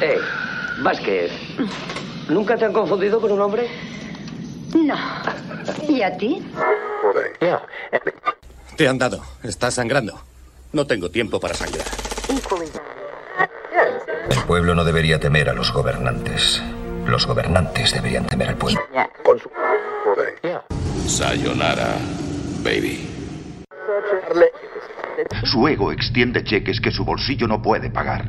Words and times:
Eh, 0.00 0.18
Vázquez. 0.82 1.32
¿Nunca 2.28 2.56
te 2.56 2.64
han 2.64 2.72
confundido 2.72 3.20
con 3.20 3.32
un 3.32 3.40
hombre? 3.40 3.68
No. 4.74 4.96
¿Y 5.88 6.02
a 6.02 6.16
ti? 6.16 6.44
Te 8.76 8.88
han 8.88 8.98
dado. 8.98 9.22
Estás 9.42 9.74
sangrando. 9.74 10.20
No 10.72 10.86
tengo 10.86 11.10
tiempo 11.10 11.38
para 11.38 11.54
sangrar. 11.54 11.86
El 14.30 14.42
pueblo 14.46 14.74
no 14.74 14.84
debería 14.84 15.20
temer 15.20 15.48
a 15.48 15.52
los 15.52 15.72
gobernantes. 15.72 16.60
Los 17.06 17.26
gobernantes 17.26 17.92
deberían 17.92 18.26
temer 18.26 18.48
al 18.48 18.56
pueblo. 18.56 18.80
Sayonara, 21.06 21.96
baby. 22.62 23.10
Su 25.44 25.68
ego 25.68 25.92
extiende 25.92 26.42
cheques 26.42 26.80
que 26.80 26.90
su 26.90 27.04
bolsillo 27.04 27.46
no 27.46 27.62
puede 27.62 27.90
pagar. 27.90 28.28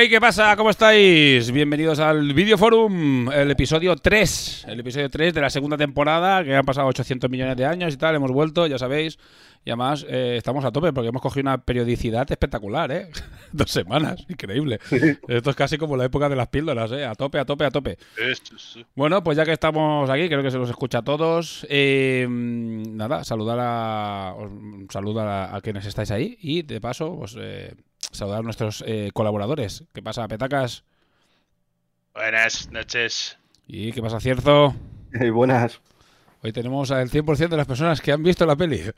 Hey, 0.00 0.08
¿qué 0.08 0.20
pasa? 0.20 0.54
¿Cómo 0.54 0.70
estáis? 0.70 1.50
Bienvenidos 1.50 1.98
al 1.98 2.32
Video 2.32 2.56
Forum, 2.56 3.32
el 3.32 3.50
episodio 3.50 3.96
3. 3.96 4.66
El 4.68 4.78
episodio 4.78 5.10
3 5.10 5.34
de 5.34 5.40
la 5.40 5.50
segunda 5.50 5.76
temporada, 5.76 6.44
que 6.44 6.54
han 6.54 6.64
pasado 6.64 6.86
800 6.86 7.28
millones 7.28 7.56
de 7.56 7.66
años 7.66 7.92
y 7.92 7.96
tal. 7.96 8.14
Hemos 8.14 8.30
vuelto, 8.30 8.68
ya 8.68 8.78
sabéis. 8.78 9.18
Y 9.64 9.70
además 9.70 10.06
eh, 10.08 10.36
estamos 10.36 10.64
a 10.64 10.70
tope 10.70 10.92
porque 10.92 11.08
hemos 11.08 11.20
cogido 11.20 11.50
una 11.50 11.58
periodicidad 11.58 12.30
espectacular, 12.30 12.92
¿eh? 12.92 13.08
Dos 13.52 13.72
semanas, 13.72 14.24
increíble. 14.28 14.78
Esto 15.26 15.50
es 15.50 15.56
casi 15.56 15.76
como 15.78 15.96
la 15.96 16.04
época 16.04 16.28
de 16.28 16.36
las 16.36 16.46
píldoras, 16.46 16.92
¿eh? 16.92 17.04
A 17.04 17.16
tope, 17.16 17.40
a 17.40 17.44
tope, 17.44 17.64
a 17.64 17.72
tope. 17.72 17.98
Bueno, 18.94 19.24
pues 19.24 19.36
ya 19.36 19.44
que 19.44 19.52
estamos 19.52 20.08
aquí, 20.10 20.28
creo 20.28 20.44
que 20.44 20.52
se 20.52 20.58
los 20.58 20.70
escucha 20.70 20.98
a 20.98 21.02
todos. 21.02 21.66
Eh, 21.68 22.24
nada, 22.28 23.24
saludar 23.24 23.58
a. 23.60 24.36
Saludar 24.90 25.26
a, 25.26 25.56
a, 25.56 25.60
quienes 25.60 25.86
estáis 25.86 26.12
ahí 26.12 26.38
y 26.40 26.62
de 26.62 26.80
paso, 26.80 27.16
pues 27.18 27.36
eh, 27.36 27.74
saludar 28.10 28.40
a 28.40 28.42
nuestros 28.42 28.84
eh, 28.86 29.10
colaboradores. 29.12 29.84
¿Qué 29.92 30.02
pasa, 30.02 30.26
Petacas? 30.28 30.84
Buenas 32.14 32.70
noches. 32.70 33.38
¿Y 33.66 33.92
qué 33.92 34.02
pasa, 34.02 34.20
Cierzo? 34.20 34.74
Hey, 35.12 35.30
buenas. 35.30 35.80
Hoy 36.42 36.52
tenemos 36.52 36.90
al 36.90 37.10
100% 37.10 37.48
de 37.48 37.56
las 37.56 37.66
personas 37.66 38.00
que 38.00 38.12
han 38.12 38.22
visto 38.22 38.46
la 38.46 38.56
peli. 38.56 38.80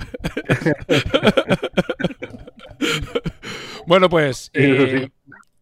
bueno, 3.86 4.10
pues 4.10 4.50
eh, 4.52 5.08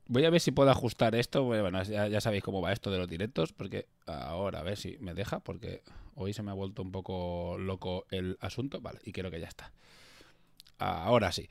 voy 0.07 0.25
a 0.25 0.31
ver 0.31 0.41
si 0.41 0.51
puedo 0.51 0.71
ajustar 0.71 1.15
esto. 1.15 1.45
Bueno, 1.45 1.83
ya, 1.85 2.09
ya, 2.09 2.21
sabéis 2.21 2.43
cómo 2.43 2.61
va 2.61 2.73
esto 2.73 2.91
de 2.91 2.99
los 2.99 3.09
directos, 3.09 3.53
porque 3.53 3.87
ahora 4.07 4.61
a 4.61 4.65
ver 4.65 4.77
si 4.77 4.99
me 5.01 5.15
deja, 5.15 5.39
porque 5.41 5.83
hoy 6.17 6.33
se 6.33 6.43
me 6.43 6.51
ha 6.51 6.55
vuelto 6.55 6.83
un 6.83 6.91
poco 6.91 7.57
loco 7.59 8.07
el 8.11 8.37
asunto. 8.41 8.81
Vale, 8.81 8.99
y 9.05 9.13
creo 9.13 9.31
que 9.31 9.41
ya 9.41 9.49
está. 9.49 9.73
Ahora 10.79 11.33
sí. 11.33 11.49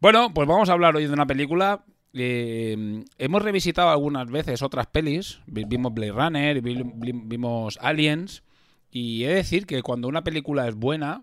Bueno, 0.00 0.32
pues 0.32 0.46
vamos 0.46 0.68
a 0.68 0.72
hablar 0.72 0.96
hoy 0.96 1.06
de 1.06 1.12
una 1.12 1.26
película. 1.26 1.84
Eh, 2.14 3.04
hemos 3.18 3.42
revisitado 3.42 3.90
algunas 3.90 4.30
veces 4.30 4.62
otras 4.62 4.86
pelis. 4.86 5.40
Vimos 5.46 5.92
Blade 5.92 6.12
Runner, 6.12 6.60
vimos 6.62 7.78
Aliens. 7.80 8.42
Y 8.90 9.24
he 9.24 9.28
de 9.28 9.34
decir 9.34 9.66
que 9.66 9.82
cuando 9.82 10.08
una 10.08 10.24
película 10.24 10.66
es 10.66 10.74
buena, 10.74 11.22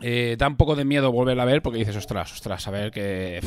eh, 0.00 0.36
da 0.38 0.48
un 0.48 0.56
poco 0.56 0.74
de 0.74 0.84
miedo 0.84 1.12
volverla 1.12 1.42
a 1.42 1.46
ver 1.46 1.62
porque 1.62 1.78
dices, 1.78 1.96
ostras, 1.96 2.32
ostras, 2.32 2.66
a 2.66 2.70
ver 2.70 2.90
que... 2.90 3.40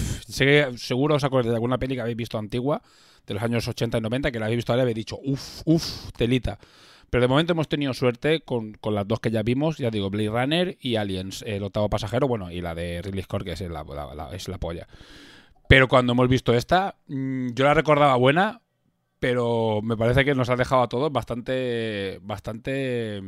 Seguro 0.77 1.15
os 1.15 1.23
acordáis 1.23 1.49
de 1.49 1.55
alguna 1.55 1.77
peli 1.77 1.95
que 1.95 2.01
habéis 2.01 2.17
visto 2.17 2.37
antigua, 2.37 2.81
de 3.25 3.33
los 3.33 3.43
años 3.43 3.67
80 3.67 3.97
y 3.97 4.01
90, 4.01 4.31
que 4.31 4.39
la 4.39 4.45
habéis 4.45 4.57
visto 4.57 4.71
ahora 4.71 4.81
y 4.81 4.83
habéis 4.83 4.95
dicho, 4.95 5.19
uff, 5.23 5.61
uff, 5.65 6.11
telita. 6.15 6.59
Pero 7.15 7.21
de 7.21 7.27
momento 7.29 7.53
hemos 7.53 7.69
tenido 7.69 7.93
suerte 7.93 8.41
con, 8.41 8.73
con, 8.73 8.93
las 8.93 9.07
dos 9.07 9.21
que 9.21 9.31
ya 9.31 9.41
vimos, 9.41 9.77
ya 9.77 9.89
digo, 9.89 10.09
Blade 10.09 10.27
Runner 10.31 10.77
y 10.81 10.97
Aliens, 10.97 11.45
el 11.47 11.63
octavo 11.63 11.89
pasajero, 11.89 12.27
bueno, 12.27 12.51
y 12.51 12.59
la 12.59 12.75
de 12.75 13.01
Ridley 13.01 13.23
Scott, 13.23 13.45
que 13.45 13.53
es 13.53 13.61
la, 13.61 13.85
es 14.33 14.49
la 14.49 14.57
polla. 14.57 14.85
Pero 15.69 15.87
cuando 15.87 16.11
hemos 16.11 16.27
visto 16.27 16.53
esta, 16.53 16.97
mmm, 17.07 17.51
yo 17.53 17.63
la 17.63 17.73
recordaba 17.73 18.17
buena, 18.17 18.59
pero 19.21 19.79
me 19.81 19.95
parece 19.95 20.25
que 20.25 20.35
nos 20.35 20.49
ha 20.49 20.57
dejado 20.57 20.81
a 20.81 20.89
todos 20.89 21.09
bastante, 21.09 22.19
bastante, 22.21 23.21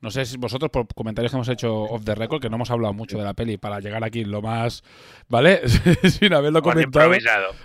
no 0.00 0.10
sé 0.10 0.24
si 0.24 0.36
vosotros 0.36 0.70
por 0.70 0.86
comentarios 0.94 1.32
que 1.32 1.36
hemos 1.36 1.48
hecho 1.48 1.82
off 1.82 2.04
the 2.04 2.14
record, 2.14 2.40
que 2.40 2.48
no 2.48 2.56
hemos 2.56 2.70
hablado 2.70 2.94
mucho 2.94 3.18
de 3.18 3.24
la 3.24 3.34
peli 3.34 3.56
para 3.56 3.80
llegar 3.80 4.04
aquí 4.04 4.24
lo 4.24 4.42
más, 4.42 4.84
¿vale? 5.28 5.62
Sin 6.08 6.32
haberlo 6.34 6.62
comentado, 6.62 7.10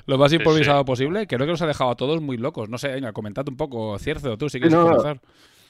lo 0.06 0.18
más 0.18 0.34
improvisado 0.34 0.80
sí, 0.80 0.84
sí. 0.84 0.86
posible, 0.86 1.28
creo 1.28 1.42
que 1.42 1.52
nos 1.52 1.62
ha 1.62 1.68
dejado 1.68 1.92
a 1.92 1.96
todos 1.96 2.22
muy 2.22 2.38
locos. 2.38 2.70
No 2.70 2.78
sé, 2.78 2.90
venga, 2.90 3.14
comentad 3.14 3.48
un 3.48 3.58
poco, 3.58 3.98
Cierzo, 4.00 4.38
tú 4.38 4.50
si 4.50 4.60
quieres 4.60 4.78
no, 4.78 4.86
comenzar. 4.86 5.20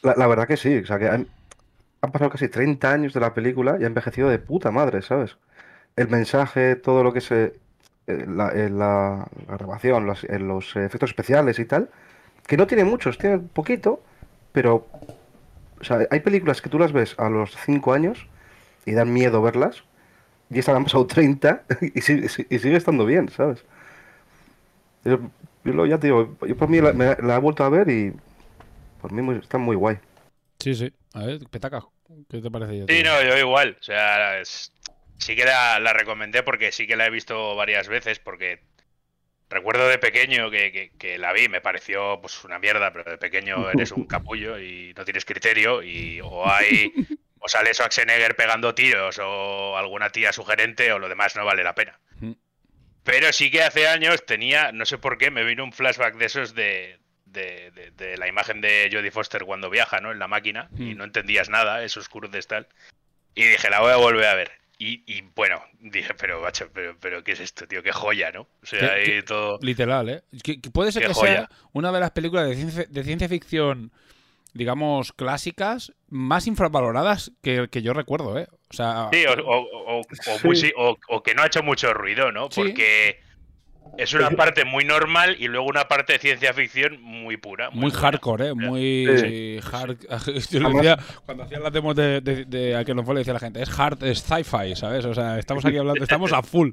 La, 0.01 0.15
la, 0.15 0.27
verdad 0.27 0.47
que 0.47 0.57
sí, 0.57 0.77
o 0.77 0.85
sea, 0.85 0.99
que 0.99 1.07
han, 1.07 1.27
han 2.01 2.11
pasado 2.11 2.31
casi 2.31 2.49
30 2.49 2.91
años 2.91 3.13
de 3.13 3.19
la 3.19 3.33
película 3.33 3.77
y 3.79 3.83
ha 3.83 3.87
envejecido 3.87 4.29
de 4.29 4.39
puta 4.39 4.71
madre, 4.71 5.01
¿sabes? 5.01 5.37
El 5.95 6.07
mensaje, 6.09 6.75
todo 6.75 7.03
lo 7.03 7.13
que 7.13 7.21
se 7.21 7.53
en 8.07 8.37
la, 8.37 8.51
en 8.51 8.79
la, 8.79 9.27
la, 9.47 9.57
grabación, 9.57 10.05
los, 10.05 10.23
en 10.25 10.47
los 10.47 10.75
efectos 10.75 11.11
especiales 11.11 11.59
y 11.59 11.65
tal, 11.65 11.89
que 12.45 12.57
no 12.57 12.67
tiene 12.67 12.83
muchos, 12.83 13.17
tiene 13.17 13.39
poquito, 13.39 14.01
pero 14.51 14.87
o 15.83 15.85
sea, 15.85 16.07
hay 16.09 16.21
películas 16.21 16.61
que 16.61 16.69
tú 16.69 16.79
las 16.79 16.93
ves 16.93 17.13
a 17.17 17.29
los 17.29 17.57
5 17.65 17.93
años 17.93 18.25
y 18.85 18.93
dan 18.93 19.11
miedo 19.11 19.41
verlas, 19.41 19.83
y 20.49 20.59
estas 20.59 20.75
han 20.75 20.85
pasado 20.85 21.05
30 21.07 21.65
y 21.93 21.99
sigue, 21.99 22.27
y 22.49 22.59
sigue 22.59 22.77
estando 22.77 23.05
bien, 23.05 23.27
¿sabes? 23.29 23.65
Yo, 25.03 25.19
yo 25.65 25.85
ya 25.85 25.99
te 25.99 26.07
digo, 26.07 26.37
yo 26.47 26.55
por 26.55 26.69
mí 26.69 26.79
la, 26.79 26.93
me, 26.93 27.17
la, 27.21 27.35
he 27.35 27.39
vuelto 27.39 27.65
a 27.65 27.69
ver 27.69 27.89
y 27.89 28.13
por 29.01 29.11
mí 29.11 29.21
muy, 29.21 29.35
está 29.35 29.57
muy 29.57 29.75
guay. 29.75 29.97
Sí, 30.59 30.73
sí. 30.73 30.93
A 31.13 31.25
ver, 31.25 31.41
Petaca, 31.49 31.83
¿qué 32.29 32.39
te 32.39 32.49
parece? 32.49 32.79
Yo, 32.79 32.85
sí, 32.87 33.03
no, 33.03 33.21
yo 33.21 33.37
igual. 33.37 33.75
O 33.77 33.83
sea, 33.83 34.39
es, 34.39 34.71
sí 35.17 35.35
que 35.35 35.43
la, 35.43 35.81
la, 35.81 35.91
recomendé 35.91 36.43
porque 36.43 36.71
sí 36.71 36.87
que 36.87 36.95
la 36.95 37.07
he 37.07 37.09
visto 37.09 37.57
varias 37.57 37.89
veces 37.89 38.19
porque 38.19 38.61
recuerdo 39.49 39.87
de 39.87 39.97
pequeño 39.97 40.49
que, 40.49 40.71
que, 40.71 40.91
que, 40.97 41.17
la 41.17 41.33
vi, 41.33 41.49
me 41.49 41.61
pareció 41.61 42.19
pues 42.21 42.43
una 42.43 42.59
mierda, 42.59 42.91
pero 42.91 43.09
de 43.11 43.17
pequeño 43.17 43.69
eres 43.73 43.91
un 43.91 44.05
capullo 44.05 44.59
y 44.59 44.93
no 44.95 45.05
tienes 45.05 45.25
criterio 45.25 45.83
y 45.83 46.21
o 46.21 46.47
hay 46.49 46.93
o 47.39 47.49
sale 47.49 47.73
Schwarzenegger 47.73 48.35
pegando 48.35 48.73
tiros 48.73 49.19
o 49.19 49.77
alguna 49.77 50.09
tía 50.09 50.31
sugerente 50.31 50.91
o 50.93 50.99
lo 50.99 51.09
demás 51.09 51.35
no 51.35 51.45
vale 51.45 51.63
la 51.63 51.75
pena. 51.75 51.99
Pero 53.03 53.33
sí 53.33 53.51
que 53.51 53.63
hace 53.63 53.87
años 53.89 54.25
tenía, 54.25 54.71
no 54.71 54.85
sé 54.85 54.97
por 54.97 55.17
qué, 55.17 55.29
me 55.29 55.43
vino 55.43 55.65
un 55.65 55.73
flashback 55.73 56.15
de 56.15 56.25
esos 56.25 56.55
de, 56.55 56.99
de, 57.25 57.71
de, 57.71 57.91
de 57.91 58.17
la 58.17 58.29
imagen 58.29 58.61
de 58.61 58.89
Jodie 58.89 59.11
Foster 59.11 59.43
cuando 59.43 59.69
viaja, 59.69 59.99
¿no? 59.99 60.13
En 60.13 60.19
la 60.19 60.29
máquina 60.29 60.69
y 60.77 60.95
no 60.95 61.03
entendías 61.03 61.49
nada, 61.49 61.83
esos 61.83 62.07
cruces 62.07 62.47
tal. 62.47 62.69
Y 63.35 63.43
dije, 63.43 63.69
la 63.69 63.81
voy 63.81 63.91
a 63.91 63.97
volver 63.97 64.25
a 64.25 64.35
ver. 64.35 64.62
Y, 64.85 65.01
y, 65.07 65.21
bueno, 65.33 65.63
dije, 65.79 66.13
pero 66.13 66.41
macho, 66.41 66.67
pero, 66.73 66.97
pero 66.99 67.23
¿qué 67.23 67.31
es 67.31 67.39
esto, 67.39 67.65
tío? 67.65 67.81
Qué 67.81 67.93
joya, 67.93 68.31
¿no? 68.33 68.41
O 68.41 68.65
sea, 68.65 68.95
ahí 68.95 69.21
todo. 69.21 69.57
Literal, 69.61 70.09
¿eh? 70.09 70.23
Que, 70.43 70.59
que 70.59 70.69
puede 70.71 70.91
ser 70.91 71.07
que 71.07 71.13
joya. 71.13 71.33
sea 71.33 71.49
una 71.71 71.93
de 71.93 72.01
las 72.01 72.11
películas 72.11 72.49
de 72.49 72.55
ciencia, 72.55 72.85
de 72.89 73.03
ciencia 73.05 73.29
ficción, 73.29 73.93
digamos, 74.53 75.13
clásicas, 75.13 75.93
más 76.09 76.47
infravaloradas 76.47 77.31
que, 77.41 77.69
que 77.71 77.81
yo 77.81 77.93
recuerdo, 77.93 78.37
¿eh? 78.37 78.49
O 78.69 78.73
sea. 78.73 79.07
Sí, 79.13 79.25
o, 79.25 79.33
o, 79.41 80.01
o, 80.01 80.53
sí. 80.53 80.73
o, 80.75 81.23
que 81.23 81.33
no 81.33 81.43
ha 81.43 81.47
hecho 81.47 81.63
mucho 81.63 81.93
ruido, 81.93 82.33
¿no? 82.33 82.49
Porque. 82.49 83.19
Sí. 83.21 83.32
Es 83.97 84.13
una 84.13 84.31
parte 84.31 84.65
muy 84.65 84.85
normal 84.85 85.35
y 85.39 85.47
luego 85.47 85.67
una 85.67 85.87
parte 85.87 86.13
de 86.13 86.19
ciencia 86.19 86.53
ficción 86.53 87.01
muy 87.01 87.37
pura. 87.37 87.69
Muy, 87.69 87.81
muy 87.81 87.91
hardcore, 87.91 88.47
¿eh? 88.47 88.53
Muy 88.53 89.07
sí. 89.17 89.59
hard. 89.71 89.97
Yo 90.49 90.59
lo 90.59 90.69
decía, 90.71 90.97
cuando 91.25 91.43
hacían 91.43 91.61
las 91.61 91.71
demos 91.71 91.95
de, 91.95 92.21
de, 92.21 92.45
de 92.45 92.75
a 92.75 92.83
que 92.83 92.95
no 92.95 93.03
fue, 93.03 93.13
le 93.13 93.19
decía 93.19 93.33
a 93.33 93.35
la 93.35 93.39
gente, 93.39 93.61
es 93.61 93.79
hard, 93.79 94.03
es 94.03 94.19
sci-fi, 94.19 94.75
¿sabes? 94.75 95.05
O 95.05 95.13
sea, 95.13 95.37
estamos 95.37 95.63
aquí 95.65 95.77
hablando, 95.77 96.03
estamos 96.03 96.33
a 96.33 96.41
full. 96.41 96.71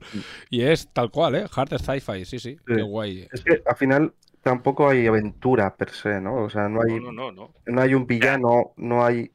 Y 0.48 0.62
es 0.62 0.88
tal 0.92 1.10
cual, 1.10 1.34
¿eh? 1.34 1.46
Hard 1.54 1.74
es 1.74 1.82
sci-fi, 1.82 2.24
sí, 2.24 2.38
sí, 2.38 2.56
sí, 2.56 2.56
Qué 2.66 2.82
guay. 2.82 3.28
Es 3.30 3.42
que 3.42 3.62
al 3.66 3.76
final 3.76 4.14
tampoco 4.42 4.88
hay 4.88 5.06
aventura 5.06 5.74
per 5.76 5.90
se, 5.90 6.20
¿no? 6.20 6.44
O 6.44 6.50
sea, 6.50 6.68
no 6.68 6.80
hay, 6.82 7.00
no, 7.00 7.12
no, 7.12 7.32
no, 7.32 7.54
no 7.66 7.80
hay 7.82 7.94
un 7.94 8.06
villano, 8.06 8.72
no 8.76 9.04
hay. 9.04 9.30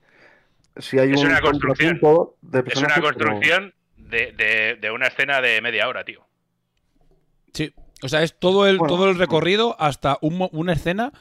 Si 0.77 0.97
hay 0.97 1.11
es 1.11 1.21
un 1.21 1.27
una 1.27 1.41
construcción. 1.41 1.99
De 2.41 2.63
es 2.65 2.77
una 2.77 2.99
construcción 2.99 3.73
como... 3.95 4.09
de, 4.09 4.77
de 4.81 4.91
una 4.91 5.07
escena 5.07 5.39
de 5.39 5.61
media 5.61 5.87
hora, 5.87 6.03
tío. 6.03 6.24
Sí, 7.55 7.73
o 8.03 8.09
sea, 8.09 8.21
es 8.21 8.37
todo 8.37 8.67
el, 8.67 8.77
bueno, 8.77 8.93
todo 8.93 9.09
el 9.09 9.17
recorrido 9.17 9.75
hasta 9.79 10.17
un, 10.21 10.47
una 10.51 10.73
escena 10.73 11.11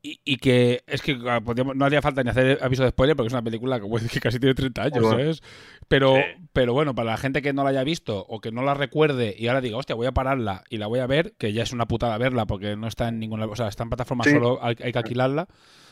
y, 0.00 0.20
y 0.24 0.36
que 0.36 0.84
es 0.86 1.02
que 1.02 1.16
podríamos- 1.44 1.74
no 1.74 1.84
haría 1.84 2.00
falta 2.00 2.22
ni 2.22 2.30
hacer 2.30 2.58
aviso 2.62 2.84
de 2.84 2.90
spoiler 2.90 3.16
porque 3.16 3.26
es 3.26 3.32
una 3.32 3.42
película 3.42 3.80
que, 3.80 3.88
que 4.12 4.20
casi 4.20 4.38
tiene 4.38 4.54
30 4.54 4.82
años, 4.82 5.00
Bueno. 5.00 5.10
¿sabes? 5.10 5.42
Pero, 5.88 6.14
Sí. 6.14 6.22
pero 6.52 6.72
bueno, 6.72 6.94
para 6.94 7.10
la 7.12 7.16
gente 7.16 7.42
que 7.42 7.52
no 7.52 7.64
la 7.64 7.70
haya 7.70 7.82
visto 7.82 8.24
o 8.28 8.40
que 8.40 8.52
no 8.52 8.62
la 8.62 8.74
recuerde 8.74 9.34
y 9.36 9.48
ahora 9.48 9.60
diga, 9.60 9.76
hostia, 9.76 9.96
voy 9.96 10.06
a 10.06 10.12
pararla 10.12 10.62
y 10.70 10.76
la 10.78 10.86
voy 10.86 11.00
a 11.00 11.06
ver, 11.08 11.34
que 11.36 11.52
ya 11.52 11.64
es 11.64 11.72
una 11.72 11.86
putada 11.88 12.16
verla 12.16 12.46
porque 12.46 12.76
no 12.76 12.86
está 12.86 13.08
en 13.08 13.18
ninguna. 13.18 13.46
O 13.46 13.56
sea, 13.56 13.66
está 13.68 13.82
en 13.82 13.90
plataforma 13.90 14.22
Sí. 14.24 14.30
solo, 14.30 14.60
hay, 14.62 14.76
hay 14.82 14.92
que 14.92 14.98
alquilarla. 14.98 15.48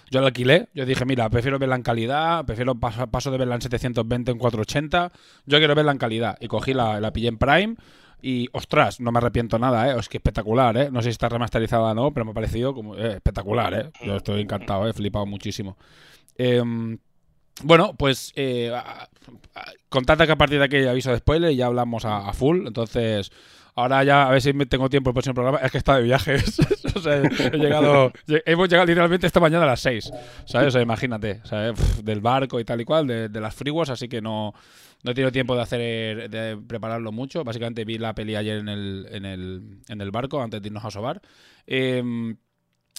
Yo 0.09 0.21
la 0.21 0.29
alquilé, 0.29 0.69
yo 0.73 0.87
dije, 0.87 1.05
mira, 1.05 1.29
prefiero 1.31 1.59
verla 1.59 1.75
en 1.75 1.83
calidad, 1.83 2.45
prefiero 2.45 2.77
paso, 2.77 3.09
paso 3.09 3.33
de 3.33 3.39
verla 3.39 3.57
en 3.57 3.63
720 3.63 4.31
en 4.31 4.39
480, 4.39 5.11
yo 5.47 5.59
quiero 5.59 5.75
verla 5.75 5.91
en 5.91 5.99
calidad. 5.99 6.37
Y 6.41 6.47
cogí 6.47 6.75
la, 6.75 7.01
la 7.01 7.13
pillé 7.13 7.27
en 7.27 7.39
Prime 7.39 7.75
y, 8.29 8.49
ostras, 8.53 9.01
no 9.01 9.13
me 9.13 9.19
arrepiento 9.19 9.59
nada, 9.59 9.91
¿eh? 9.93 9.97
Es 9.99 10.09
que 10.09 10.17
espectacular, 10.19 10.77
¿eh? 10.77 10.89
No 10.91 11.01
sé 11.01 11.05
si 11.05 11.11
está 11.13 11.29
remasterizada 11.29 11.93
o 11.93 11.95
no, 11.95 12.13
pero 12.13 12.25
me 12.25 12.33
ha 12.33 12.35
parecido 12.35 12.75
como 12.75 12.97
eh, 12.97 13.15
espectacular, 13.17 13.75
¿eh? 13.75 13.91
Yo 14.05 14.17
estoy 14.17 14.41
encantado, 14.43 14.87
¿eh? 14.87 14.91
He 14.91 14.93
flipado 14.93 15.27
muchísimo. 15.27 15.77
Em, 16.37 16.99
bueno, 17.63 17.95
pues 17.97 18.33
eh, 18.37 18.71
a- 18.75 19.09
a- 19.55 19.73
contad 19.89 20.19
que 20.19 20.33
a 20.33 20.37
partir 20.37 20.59
de 20.59 20.65
aquí 20.65 20.77
aviso 20.87 21.11
de 21.11 21.19
spoiler 21.19 21.53
y 21.53 21.57
ya 21.57 21.67
hablamos 21.67 22.05
a, 22.05 22.33
full. 22.33 22.67
Entonces, 22.67 23.31
ahora 23.75 24.05
ya 24.05 24.27
a 24.29 24.31
ver 24.33 24.43
si 24.43 24.53
tengo 24.67 24.89
tiempo 24.91 25.11
el 25.11 25.15
próximo 25.15 25.35
programa. 25.35 25.59
Es 25.59 25.71
que 25.73 25.79
está 25.79 25.97
de 25.97 26.03
viajes. 26.03 26.59
o 26.97 27.01
sea, 27.01 27.17
he 27.23 27.57
llegado, 27.59 28.13
lle- 28.27 28.43
hemos 28.45 28.69
llegado 28.69 28.87
literalmente 28.87 29.27
esta 29.27 29.41
mañana 29.41 29.65
a 29.65 29.69
las 29.69 29.81
6. 29.81 30.11
¿Sabes? 30.45 30.75
Imagínate. 30.75 31.37
pf, 31.37 32.03
del 32.03 32.21
barco 32.21 32.61
y 32.61 32.65
tal 32.65 32.81
y 32.81 32.85
cual, 32.85 33.07
de, 33.07 33.29
de 33.29 33.41
las 33.41 33.55
friguas, 33.55 33.89
así 33.89 34.09
que 34.09 34.21
no, 34.21 34.53
no 35.07 35.13
he 35.13 35.15
tenido 35.15 35.31
tiempo 35.31 35.55
de 35.55 35.63
hacer 35.63 36.29
de 36.29 36.57
prepararlo 36.67 37.13
mucho. 37.13 37.45
Básicamente 37.45 37.85
vi 37.85 37.97
la 37.97 38.13
peli 38.13 38.35
ayer 38.35 38.59
en 38.59 38.69
el, 38.69 39.07
en 39.13 39.25
el, 39.25 39.79
en 39.89 40.01
el 40.01 40.11
barco 40.11 40.43
antes 40.43 40.61
de 40.61 40.67
irnos 40.67 40.85
a 40.85 40.91
sobar. 40.91 41.23
Em, 41.65 42.37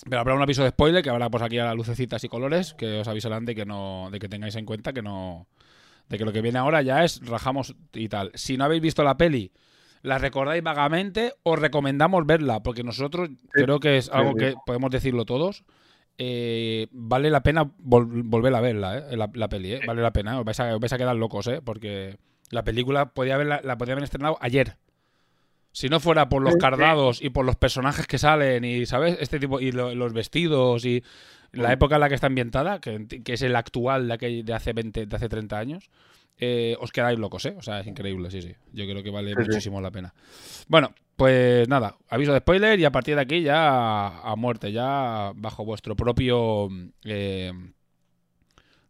pero 0.10 0.22
habrá 0.22 0.34
un 0.34 0.42
aviso 0.42 0.64
de 0.64 0.70
spoiler 0.70 1.04
que 1.04 1.10
habrá 1.10 1.30
pues 1.30 1.44
aquí 1.44 1.60
a 1.60 1.66
las 1.66 1.76
lucecitas 1.76 2.24
y 2.24 2.30
colores 2.30 2.74
que 2.76 3.02
os 3.02 3.08
avisarán 3.10 3.44
de 3.44 3.56
que 3.56 3.66
no 3.66 4.08
de 4.10 4.20
que 4.20 4.30
tengáis 4.30 4.56
en 4.56 4.66
cuenta 4.66 4.94
que 4.94 5.02
no 5.02 5.48
de 6.08 6.18
que 6.18 6.24
lo 6.24 6.32
que 6.32 6.42
viene 6.42 6.60
ahora 6.60 6.82
ya 6.82 7.04
es 7.04 7.20
rajamos 7.26 7.76
y 7.92 8.08
tal. 8.08 8.32
Si 8.36 8.56
no 8.56 8.64
habéis 8.64 8.82
visto 8.82 9.04
la 9.04 9.18
peli, 9.18 9.52
la 10.02 10.18
recordáis 10.18 10.64
vagamente, 10.64 11.34
os 11.44 11.60
recomendamos 11.60 12.26
verla 12.26 12.64
porque 12.64 12.84
nosotros 12.86 13.32
creo 13.52 13.82
que 13.82 13.98
es 13.98 14.10
algo 14.10 14.32
sí. 14.32 14.38
que 14.38 14.56
podemos 14.66 14.92
decirlo 14.92 15.26
todos. 15.26 15.66
Eh, 16.18 16.88
vale 16.92 17.30
la 17.30 17.44
pena 17.44 17.64
vol- 17.66 18.24
volver 18.26 18.54
a 18.56 18.62
verla, 18.62 18.98
eh, 19.10 19.18
la, 19.18 19.30
la 19.34 19.50
peli, 19.50 19.74
eh, 19.74 19.82
vale 19.86 20.02
la 20.02 20.12
pena. 20.14 20.40
Os 20.40 20.46
vais, 20.46 20.60
a, 20.60 20.74
os 20.76 20.80
vais 20.80 20.94
a 20.94 20.98
quedar 20.98 21.16
locos, 21.16 21.48
eh, 21.48 21.62
porque 21.64 22.18
la 22.50 22.64
película 22.64 23.10
podía 23.14 23.36
haberla, 23.36 23.62
la 23.64 23.78
podía 23.78 23.94
haber 23.94 24.04
estrenado 24.04 24.38
ayer. 24.42 24.78
Si 25.72 25.90
no 25.90 26.00
fuera 26.00 26.28
por 26.28 26.42
los 26.42 26.56
cardados 26.56 27.22
y 27.22 27.30
por 27.30 27.46
los 27.46 27.56
personajes 27.56 28.08
que 28.08 28.18
salen 28.18 28.66
y, 28.66 28.86
¿sabes? 28.88 29.18
Este 29.20 29.40
tipo, 29.40 29.60
y 29.60 29.72
lo- 29.72 29.94
los 29.94 30.12
vestidos 30.14 30.86
y 30.86 31.04
la 31.52 31.72
época 31.72 31.96
en 31.96 32.02
la 32.02 32.10
que 32.10 32.16
está 32.16 32.28
ambientada, 32.28 32.82
que, 32.82 33.06
es 33.26 33.42
el 33.44 33.56
actual 33.56 34.08
de, 34.08 34.14
aquel- 34.16 34.44
de 34.44 34.54
hace 34.54 34.74
20, 34.74 35.06
de 35.06 35.16
hace 35.16 35.30
30 35.30 35.58
años, 35.60 35.90
eh, 36.40 36.76
os 36.80 36.92
quedáis 36.92 37.18
locos, 37.20 37.46
¿eh? 37.46 37.56
O 37.58 37.62
sea, 37.62 37.80
es 37.80 37.88
increíble, 37.88 38.30
sí, 38.32 38.42
sí. 38.42 38.54
Yo 38.74 38.86
creo 38.86 39.02
que 39.04 39.10
vale 39.12 39.32
Sí, 39.32 39.36
sí. 39.40 39.48
muchísimo 39.50 39.82
la 39.82 39.92
pena. 39.92 40.14
Bueno, 40.68 40.94
pues 41.16 41.68
nada, 41.68 41.96
aviso 42.10 42.32
de 42.34 42.40
spoiler 42.40 42.80
y 42.80 42.86
a 42.86 42.92
partir 42.92 43.16
de 43.16 43.22
aquí 43.22 43.42
ya 43.42 44.08
a, 44.22 44.36
muerte, 44.36 44.72
ya 44.72 45.32
bajo 45.36 45.66
vuestro 45.66 45.96
propio... 45.96 46.70
eh, 47.04 47.52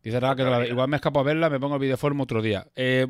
dice 0.03 0.19
Rafa 0.19 0.35
que 0.35 0.44
la- 0.44 0.67
igual 0.67 0.88
me 0.89 0.95
escapo 0.97 1.19
a 1.19 1.23
verla, 1.23 1.49
me 1.49 1.59
pongo 1.59 1.75
el 1.75 1.81
videoform 1.81 2.19
otro 2.21 2.41
día. 2.41 2.67
Eh, 2.75 3.07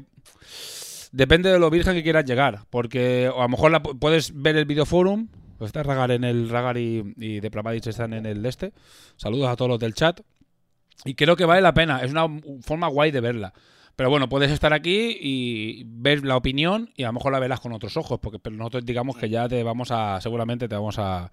Depende 1.11 1.49
de 1.49 1.57
lo 1.57 1.69
virgen 1.69 1.93
que 1.95 2.03
quieras 2.03 2.25
llegar, 2.25 2.65
porque 2.69 3.29
o 3.29 3.39
a 3.39 3.43
lo 3.43 3.49
mejor 3.49 3.71
la 3.71 3.81
pu- 3.81 3.97
puedes 3.97 4.39
ver 4.39 4.57
el 4.57 4.65
videoforum. 4.65 5.29
Pues 5.57 5.69
está 5.69 5.81
Ragar 5.81 6.11
en 6.11 6.23
el 6.25 6.49
Ragar 6.49 6.77
y, 6.77 7.13
y 7.15 7.39
de 7.39 7.49
Pravadic 7.49 7.87
están 7.87 8.13
en 8.13 8.25
el 8.25 8.45
este. 8.45 8.73
Saludos 9.15 9.47
a 9.49 9.55
todos 9.55 9.69
los 9.69 9.79
del 9.79 9.93
chat. 9.93 10.19
Y 11.05 11.15
creo 11.15 11.35
que 11.37 11.45
vale 11.45 11.61
la 11.61 11.73
pena, 11.73 12.01
es 12.03 12.11
una 12.11 12.27
forma 12.61 12.87
guay 12.89 13.11
de 13.11 13.21
verla. 13.21 13.53
Pero 13.97 14.11
bueno, 14.11 14.29
puedes 14.29 14.51
estar 14.51 14.73
aquí 14.73 15.17
y 15.19 15.83
ver 15.87 16.23
la 16.23 16.37
opinión 16.37 16.91
y 16.95 17.03
a 17.03 17.07
lo 17.07 17.13
mejor 17.13 17.31
la 17.33 17.39
verás 17.39 17.59
con 17.59 17.73
otros 17.73 17.97
ojos, 17.97 18.19
porque 18.21 18.37
pero 18.39 18.55
nosotros 18.55 18.85
digamos 18.85 19.17
que 19.17 19.27
ya 19.27 19.49
te 19.49 19.63
vamos 19.63 19.89
a, 19.91 20.21
seguramente 20.21 20.67
te 20.69 20.75
vamos 20.75 20.99
a, 20.99 21.31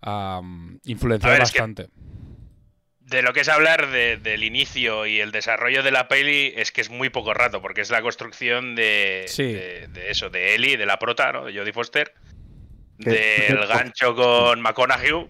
a, 0.00 0.38
um, 0.40 0.78
influenciar 0.84 1.30
A 1.30 1.34
ver, 1.34 1.42
es 1.42 1.50
que- 1.50 1.58
bastante. 1.58 1.88
De 3.00 3.22
lo 3.22 3.32
que 3.32 3.40
es 3.40 3.48
hablar 3.48 3.90
de- 3.90 4.16
del 4.18 4.44
inicio 4.44 5.06
y 5.06 5.18
el 5.18 5.32
desarrollo 5.32 5.82
de 5.82 5.90
la 5.90 6.06
peli 6.08 6.52
es 6.54 6.70
que 6.70 6.82
es 6.82 6.90
muy 6.90 7.08
poco 7.08 7.34
rato, 7.34 7.60
porque 7.62 7.80
es 7.80 7.90
la 7.90 8.00
construcción 8.02 8.76
de, 8.76 9.24
Sí. 9.26 9.44
de, 9.44 9.88
de 9.88 10.10
eso, 10.10 10.30
de 10.30 10.54
Ellie, 10.54 10.76
de 10.76 10.86
la 10.86 10.98
prota, 11.00 11.32
¿no? 11.32 11.46
De 11.46 11.52
Jodie 11.58 11.72
Foster, 11.72 12.12
del 12.98 13.66
gancho 13.66 14.14
con 14.14 14.60
McConaughey 14.60 15.26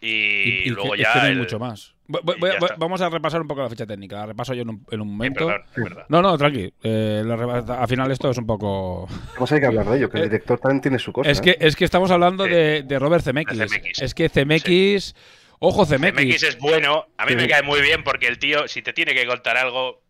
y, 0.00 0.08
y 0.08 0.70
luego 0.70 0.94
que- 0.94 1.02
es 1.02 1.06
ya 1.06 1.12
que 1.12 1.18
no 1.20 1.24
hay 1.26 1.32
el- 1.32 1.38
mucho 1.38 1.58
más. 1.60 1.94
Voy- 2.12 2.20
voy- 2.40 2.50
voy- 2.58 2.68
vamos 2.76 3.00
a 3.00 3.08
repasar 3.08 3.40
un 3.40 3.46
poco 3.46 3.62
la 3.62 3.70
ficha 3.70 3.86
técnica. 3.86 4.16
La 4.16 4.26
repaso 4.26 4.52
yo 4.54 4.62
en 4.62 4.70
un, 4.70 4.84
en 4.90 5.00
un 5.00 5.08
Sí, 5.08 5.12
momento. 5.12 5.46
perdón. 5.46 6.04
No, 6.08 6.20
no, 6.22 6.36
tranqui. 6.36 6.72
Eh, 6.82 7.22
la 7.24 7.34
al 7.80 7.88
final 7.88 8.10
esto 8.10 8.30
es 8.30 8.38
un 8.38 8.46
poco... 8.46 9.06
Además 9.30 9.52
hay 9.52 9.60
que 9.60 9.66
hablar 9.66 9.86
de 9.88 9.96
ello, 9.98 10.10
que 10.10 10.18
el 10.18 10.24
Eh, 10.24 10.28
director 10.28 10.58
también 10.58 10.80
tiene 10.80 10.98
su 10.98 11.12
cosa. 11.12 11.30
Es 11.30 11.38
¿eh? 11.38 11.42
que, 11.42 11.56
es 11.60 11.76
que 11.76 11.84
estamos 11.84 12.10
hablando 12.10 12.44
Sí. 12.44 12.50
de, 12.50 12.82
de 12.82 12.98
Robert 12.98 13.22
Zemeckis. 13.24 13.58
Zemeckis. 13.58 14.02
Es 14.02 14.14
que 14.14 14.28
Zemeckis... 14.28 15.14
Ojo, 15.60 15.84
Zemeckis. 15.86 16.18
Zemeckis 16.20 16.42
es 16.42 16.58
bueno. 16.58 17.06
A 17.18 17.24
mí 17.26 17.32
Sí. 17.32 17.36
me 17.36 17.46
cae 17.48 17.62
muy 17.62 17.80
bien 17.82 18.02
porque 18.02 18.26
el 18.26 18.38
tío, 18.38 18.66
si 18.66 18.82
te 18.82 18.92
tiene 18.92 19.14
que 19.14 19.26
contar 19.26 19.56
algo, 19.56 20.02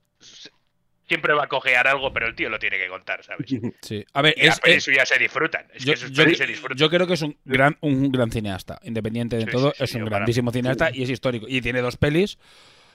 siempre 1.10 1.34
va 1.34 1.44
a 1.44 1.48
cojear 1.48 1.86
algo, 1.88 2.12
pero 2.12 2.26
el 2.28 2.34
tío 2.34 2.48
lo 2.48 2.58
tiene 2.58 2.78
que 2.78 2.88
contar, 2.88 3.22
¿sabes? 3.24 3.46
Sí. 3.82 4.04
A 4.12 4.22
ver, 4.22 4.34
Y 4.36 4.46
las 4.46 4.54
es, 4.56 4.60
pelis 4.60 4.84
suyas 4.84 5.08
se 5.08 5.18
disfrutan. 5.18 5.66
Es 5.74 5.84
yo, 5.84 5.92
que 5.92 5.98
sus 5.98 6.10
yo- 6.12 6.22
pelis 6.24 6.38
se 6.38 6.46
disfrutan. 6.46 6.78
yo 6.78 6.88
creo 6.88 7.06
que 7.06 7.14
es 7.14 7.22
un 7.22 7.36
gran, 7.44 7.76
un 7.80 8.10
gran 8.12 8.30
cineasta. 8.30 8.78
Independiente 8.84 9.36
de 9.36 9.44
Sí, 9.44 9.50
todo, 9.50 9.70
sí, 9.72 9.76
sí, 9.78 9.84
es 9.84 9.94
un 9.96 10.04
grandísimo 10.04 10.52
cineasta 10.52 10.90
y 10.94 11.02
es 11.02 11.10
histórico. 11.10 11.46
Y 11.48 11.60
tiene 11.60 11.80
dos 11.82 11.96
pelis 11.96 12.38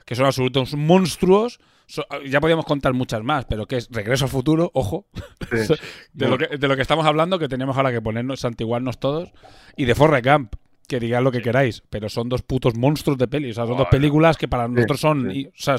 que 0.05 0.15
son 0.15 0.25
absolutos 0.27 0.73
monstruos. 0.75 1.59
So- 1.87 2.05
ya 2.25 2.39
podíamos 2.39 2.65
contar 2.65 2.93
muchas 2.93 3.21
más, 3.23 3.45
pero 3.45 3.65
que 3.67 3.77
es 3.77 3.89
Regreso 3.91 4.25
al 4.25 4.31
futuro, 4.31 4.71
ojo. 4.73 5.07
Sí. 5.51 5.73
de, 6.13 6.27
lo 6.29 6.37
que, 6.37 6.57
de 6.57 6.67
lo 6.67 6.75
que 6.75 6.81
estamos 6.81 7.05
hablando, 7.05 7.37
que 7.37 7.47
tenemos 7.49 7.75
ahora 7.77 7.91
que 7.91 8.01
ponernos, 8.01 8.39
santiguarnos 8.39 8.99
todos. 8.99 9.31
Y 9.75 9.85
de 9.85 9.93
Forrest 9.95 10.25
Gump, 10.25 10.53
que 10.87 10.99
digáis 10.99 11.23
lo 11.23 11.31
que 11.31 11.41
queráis, 11.41 11.81
pero 11.89 12.09
son 12.09 12.29
dos 12.29 12.43
putos 12.43 12.75
monstruos 12.75 13.17
de 13.17 13.27
pelis. 13.27 13.51
O 13.51 13.55
sea, 13.55 13.63
son 13.63 13.77
dos 13.77 13.87
Joder. 13.87 13.99
películas 13.99 14.37
que 14.37 14.47
para 14.47 14.67
nosotros 14.67 14.99
son, 14.99 15.31
sí. 15.31 15.39
y- 15.41 15.45
o 15.47 15.51
sea, 15.55 15.75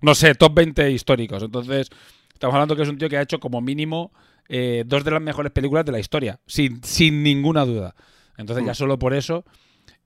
no 0.00 0.14
sé, 0.14 0.34
top 0.34 0.54
20 0.54 0.90
históricos. 0.90 1.42
Entonces, 1.42 1.88
estamos 2.32 2.54
hablando 2.54 2.76
que 2.76 2.82
es 2.82 2.88
un 2.88 2.98
tío 2.98 3.08
que 3.08 3.16
ha 3.16 3.22
hecho 3.22 3.40
como 3.40 3.60
mínimo 3.60 4.12
eh, 4.48 4.84
dos 4.86 5.04
de 5.04 5.10
las 5.12 5.22
mejores 5.22 5.52
películas 5.52 5.84
de 5.84 5.92
la 5.92 6.00
historia, 6.00 6.40
sin, 6.46 6.82
sin 6.82 7.22
ninguna 7.22 7.64
duda. 7.64 7.94
Entonces, 8.36 8.64
ya 8.66 8.74
solo 8.74 8.98
por 8.98 9.14
eso. 9.14 9.44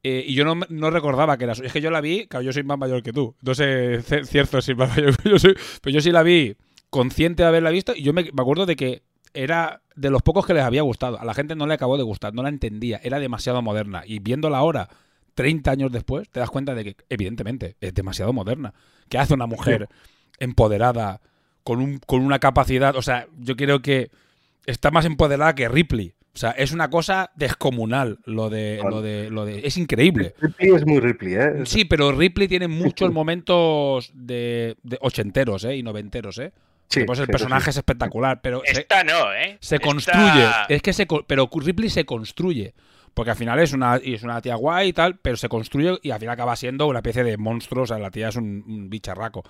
eh, 0.03 0.25
y 0.27 0.35
yo 0.35 0.45
no, 0.45 0.61
no 0.69 0.91
recordaba 0.91 1.39
que 1.39 1.45
era 1.45 1.55
su- 1.55 1.63
Es 1.65 1.73
que 1.73 1.81
yo 1.81 1.91
la 1.91 2.01
vi, 2.03 2.27
claro, 2.27 2.45
yo 2.45 2.53
soy 2.53 2.63
más 2.63 2.77
mayor 2.79 3.03
que 3.03 3.13
tú. 3.13 3.35
No 3.43 3.55
sé, 3.55 4.03
c- 4.07 4.25
cierto, 4.25 4.61
si 4.61 4.75
más 4.75 4.91
mayor 4.91 5.17
que 5.17 5.31
yo 5.31 5.39
soy. 5.39 5.55
Pero 5.81 5.95
yo 5.95 6.01
sí 6.01 6.11
la 6.11 6.23
vi 6.23 6.57
consciente 6.91 7.43
de 7.43 7.49
haberla 7.49 7.71
visto 7.71 7.93
y 7.97 8.03
yo 8.03 8.13
me, 8.13 8.23
me 8.25 8.43
acuerdo 8.43 8.67
de 8.67 8.77
que 8.77 9.03
era 9.33 9.83
de 9.97 10.11
los 10.11 10.23
pocos 10.23 10.47
que 10.47 10.55
les 10.55 10.63
había 10.63 10.83
gustado. 10.83 11.19
A 11.19 11.25
la 11.25 11.35
gente 11.35 11.57
no 11.57 11.67
le 11.67 11.75
acabó 11.75 11.97
de 11.97 12.03
gustar, 12.05 12.35
no 12.35 12.43
la 12.43 12.49
entendía, 12.51 13.01
era 13.03 13.19
demasiado 13.19 13.63
moderna. 13.63 14.03
Y 14.07 14.19
viéndola 14.19 14.59
ahora, 14.59 14.89
30 15.35 15.71
años 15.73 15.91
después, 15.91 16.29
te 16.29 16.39
das 16.41 16.51
cuenta 16.51 16.75
de 16.75 16.85
que, 16.85 16.97
evidentemente, 17.09 17.77
es 17.81 17.95
demasiado 17.95 18.33
moderna. 18.33 18.75
¿Qué 19.09 19.19
hace 19.19 19.35
una 19.35 19.47
mujer 19.47 19.89
empoderada, 20.39 21.21
con, 21.63 21.81
un, 21.81 21.99
con 21.99 22.21
una 22.23 22.39
capacidad? 22.39 22.97
O 22.97 23.03
sea, 23.03 23.27
yo 23.39 23.57
creo 23.57 23.81
que 23.83 24.11
está 24.67 24.91
más 24.91 25.05
empoderada 25.05 25.55
que 25.55 25.69
Ripley. 25.69 26.15
O 26.35 26.37
sea, 26.37 26.51
es 26.51 26.73
una 26.73 26.91
cosa 26.91 27.31
descomunal 27.37 28.19
lo 28.25 28.51
de, 28.51 28.81
lo 28.91 29.03
de, 29.03 29.31
lo 29.31 29.45
de. 29.45 29.67
Es 29.67 29.77
increíble. 29.77 30.35
Ripley 30.41 30.75
es 30.75 30.85
muy 30.85 30.99
Ripley, 30.99 31.35
¿eh? 31.35 31.53
Sí, 31.65 31.85
pero 31.85 32.11
Ripley 32.11 32.49
tiene 32.49 32.67
muchos 32.67 33.13
momentos 33.13 34.11
de, 34.15 34.77
de 34.83 34.99
ochenteros, 35.01 35.63
¿eh? 35.65 35.77
Y 35.77 35.85
noventeros, 35.85 36.39
¿eh? 36.39 36.53
Sí, 36.89 37.05
Pues 37.05 37.21
el 37.21 37.27
sí, 37.27 37.33
personaje 37.33 37.71
es 37.71 37.77
espectacular, 37.77 38.41
pero 38.43 38.63
se, 38.65 38.81
Esta 38.81 39.05
no, 39.05 39.33
¿eh? 39.33 39.59
se 39.61 39.77
Esta- 39.77 39.87
construye. 39.87 40.47
Es 40.69 40.83
que 40.83 40.93
se, 40.93 41.07
co- 41.07 41.25
pero 41.27 41.49
Ripley 41.55 41.89
se 41.89 42.05
construye. 42.05 42.75
Porque 43.15 43.31
al 43.31 43.37
final 43.37 43.59
es 43.61 43.73
una, 43.73 43.97
es 43.97 44.23
una 44.25 44.41
tía 44.43 44.57
guay 44.57 44.89
y 44.89 44.93
tal, 44.93 45.19
pero 45.19 45.37
se 45.37 45.49
construye 45.49 45.99
y 46.03 46.11
al 46.11 46.19
final 46.19 46.35
acaba 46.35 46.57
siendo 46.57 46.87
una 46.89 46.99
especie 46.99 47.23
de 47.25 47.37
monstruo. 47.37 47.85
O 47.85 47.87
sea, 47.87 47.99
la 47.99 48.11
tía 48.11 48.29
es 48.29 48.37
un, 48.37 48.65
un 48.67 48.91
bicharraco. 48.91 49.43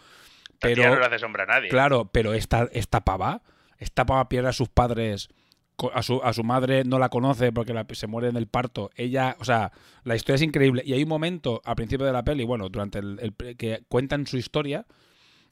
Esta 0.53 0.69
tía 0.69 0.75
Pero, 0.77 0.95
no 0.95 1.01
le 1.01 1.07
hace 1.07 1.19
sombra 1.19 1.45
a 1.45 1.47
nadie. 1.47 1.69
claro, 1.69 2.11
pero 2.13 2.35
esta, 2.35 2.69
esta 2.73 3.01
pava, 3.03 3.43
esta 3.79 4.05
pava 4.07 4.29
pierde 4.29 4.51
a 4.51 4.53
sus 4.53 4.69
padres, 4.69 5.29
a 5.93 6.03
su, 6.03 6.21
a 6.23 6.33
su 6.33 6.45
madre 6.45 6.85
no 6.85 6.99
la 6.99 7.09
conoce 7.09 7.51
porque 7.53 7.73
la- 7.75 7.87
se 7.93 8.07
muere 8.07 8.29
en 8.29 8.37
el 8.37 8.47
parto. 8.47 8.91
Ella, 8.97 9.37
o 9.41 9.45
sea, 9.45 9.73
la 10.05 10.15
historia 10.15 10.37
es 10.37 10.43
increíble. 10.43 10.83
Y 10.85 10.93
hay 10.93 11.03
un 11.03 11.09
momento 11.09 11.61
al 11.65 11.75
principio 11.75 12.07
de 12.07 12.13
la 12.13 12.23
peli, 12.23 12.45
bueno, 12.45 12.69
durante 12.69 12.99
el, 12.99 13.35
que 13.57 13.83
cuentan 13.89 14.27
su 14.27 14.37
historia 14.37 14.87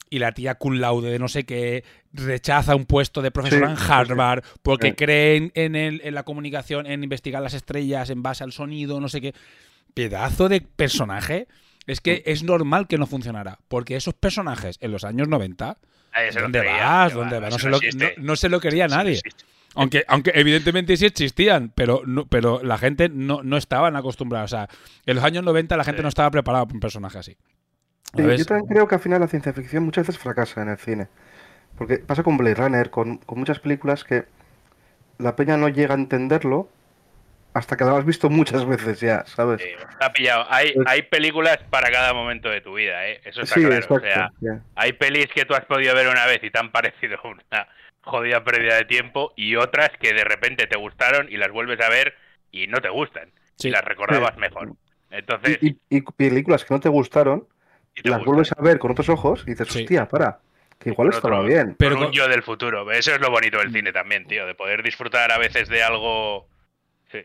y 0.09 0.19
la 0.19 0.31
tía 0.31 0.55
cum 0.55 0.75
laude 0.75 1.09
de 1.11 1.19
no 1.19 1.27
sé 1.27 1.43
qué 1.45 1.83
rechaza 2.13 2.75
un 2.75 2.85
puesto 2.85 3.21
de 3.21 3.31
profesora 3.31 3.67
Sí, 3.67 3.71
en 3.73 3.77
sí, 3.77 3.83
sí. 3.85 3.91
Harvard 3.91 4.43
porque 4.61 4.89
Sí. 4.89 4.93
creen 4.95 5.51
en, 5.55 5.75
el, 5.75 6.01
en 6.03 6.13
la 6.13 6.23
comunicación, 6.23 6.85
en 6.85 7.03
investigar 7.03 7.41
las 7.41 7.53
estrellas 7.53 8.09
en 8.09 8.21
base 8.23 8.43
al 8.43 8.51
sonido, 8.51 8.99
no 9.01 9.09
sé 9.09 9.21
qué. 9.21 9.33
Pedazo 9.93 10.49
de 10.49 10.61
personaje. 10.61 11.47
Es 11.85 11.99
que 11.99 12.23
es 12.25 12.43
normal 12.43 12.87
que 12.87 12.97
no 12.97 13.05
funcionara, 13.07 13.59
porque 13.67 13.97
esos 13.97 14.13
personajes 14.13 14.77
en 14.79 14.91
los 14.93 15.03
años 15.03 15.27
90, 15.27 15.77
Nadie 16.15 16.31
se 16.31 16.39
lo 16.39 16.43
¿dónde 16.43 16.59
creía, 16.59 16.77
vas? 16.85 17.13
¿Dónde 17.13 17.39
vas? 17.39 17.51
No, 17.51 17.59
se 17.59 17.69
no 17.69 17.77
lo, 17.77 17.79
no- 17.95 18.09
no 18.23 18.35
se 18.37 18.47
lo 18.49 18.59
quería 18.61 18.87
nadie. 18.87 19.19
Aunque, 19.75 20.05
aunque 20.07 20.31
evidentemente 20.35 20.95
sí 20.95 21.05
existían, 21.07 21.73
pero, 21.75 22.03
no, 22.05 22.25
pero 22.27 22.63
la 22.63 22.77
gente 22.77 23.09
no, 23.09 23.41
no 23.43 23.57
estaban 23.57 23.95
acostumbrada. 23.97 24.45
O 24.45 24.47
sea, 24.47 24.69
en 25.05 25.15
los 25.15 25.25
años 25.25 25.43
90 25.43 25.75
la 25.75 25.83
gente 25.83 26.01
no 26.03 26.07
estaba 26.09 26.29
preparada 26.31 26.63
para 26.65 26.73
un 26.75 26.79
personaje 26.79 27.17
así. 27.17 27.35
Yo 28.15 28.45
también 28.45 28.67
creo 28.67 28.87
que 28.87 28.95
al 28.95 29.01
final 29.01 29.21
la 29.21 29.27
ciencia 29.27 29.53
ficción 29.53 29.83
muchas 29.83 30.07
veces 30.07 30.21
fracasa 30.21 30.61
en 30.61 30.69
el 30.69 30.77
cine. 30.77 31.07
Porque 31.77 31.97
pasa 31.97 32.21
con 32.23 32.37
Blade 32.37 32.55
Runner, 32.55 32.89
con, 32.91 33.17
con 33.17 33.39
muchas 33.39 33.59
películas 33.59 34.03
que 34.03 34.25
la 35.17 35.35
peña 35.35 35.57
no 35.57 35.69
llega 35.69 35.95
a 35.95 35.97
entenderlo 35.97 36.69
hasta 37.53 37.77
que 37.77 37.83
la 37.85 37.97
has 37.97 38.05
visto 38.05 38.29
muchas 38.29 38.65
veces 38.65 38.99
ya, 38.99 39.25
¿sabes? 39.25 39.61
Sí, 39.61 39.69
está 39.91 40.11
pillado. 40.11 40.45
Hay, 40.49 40.73
hay 40.85 41.03
películas 41.03 41.59
para 41.69 41.91
cada 41.91 42.13
momento 42.13 42.49
de 42.49 42.61
tu 42.61 42.75
vida, 42.75 43.07
¿eh? 43.07 43.21
Eso 43.25 43.41
está 43.41 43.55
Sí, 43.55 43.61
claro. 43.61 43.75
exacto, 43.75 43.95
o 43.95 43.99
sea, 43.99 44.31
hay 44.75 44.93
pelis 44.93 45.27
que 45.27 45.45
tú 45.45 45.53
has 45.53 45.65
podido 45.65 45.95
ver 45.95 46.07
una 46.07 46.25
vez 46.25 46.43
y 46.43 46.49
te 46.51 46.59
han 46.59 46.71
parecido 46.71 47.17
una 47.23 47.67
jodida 48.01 48.43
pérdida 48.43 48.75
de 48.75 48.85
tiempo 48.85 49.33
y 49.35 49.55
otras 49.55 49.91
que 49.99 50.13
de 50.13 50.23
repente 50.23 50.67
te 50.67 50.77
gustaron 50.77 51.27
y 51.31 51.37
las 51.37 51.51
vuelves 51.51 51.79
a 51.79 51.89
ver 51.89 52.15
y 52.51 52.67
no 52.67 52.81
te 52.81 52.89
gustan. 52.89 53.31
Sí. 53.55 53.69
Y 53.69 53.71
las 53.71 53.83
recordabas 53.83 54.37
mejor. 54.37 54.73
Entonces, 55.09 55.59
Y, 55.61 55.69
y- 55.69 55.79
y 55.89 56.01
películas 56.01 56.65
que 56.65 56.73
no 56.73 56.79
te 56.79 56.89
gustaron, 56.89 57.47
y 57.95 58.01
te 58.01 58.09
las 58.09 58.23
vuelves 58.25 58.51
a 58.57 58.61
ver 58.61 58.79
con 58.79 58.91
otros 58.91 59.09
ojos 59.09 59.43
y 59.45 59.51
dices, 59.51 59.67
Sí. 59.69 59.81
hostia, 59.81 60.07
para, 60.07 60.39
que 60.79 60.89
igual 60.89 61.09
estaba 61.09 61.41
bien. 61.43 61.75
Pero 61.77 61.95
con 61.97 62.07
un 62.07 62.11
yo 62.11 62.27
del 62.27 62.43
futuro. 62.43 62.91
Eso 62.91 63.13
es 63.13 63.21
lo 63.21 63.29
bonito 63.29 63.57
del 63.59 63.71
cine 63.71 63.91
también, 63.93 64.25
tío, 64.27 64.45
de 64.47 64.55
poder 64.55 64.83
disfrutar 64.83 65.31
a 65.31 65.37
veces 65.37 65.69
de 65.69 65.83
algo. 65.83 66.47
Sí. 67.11 67.19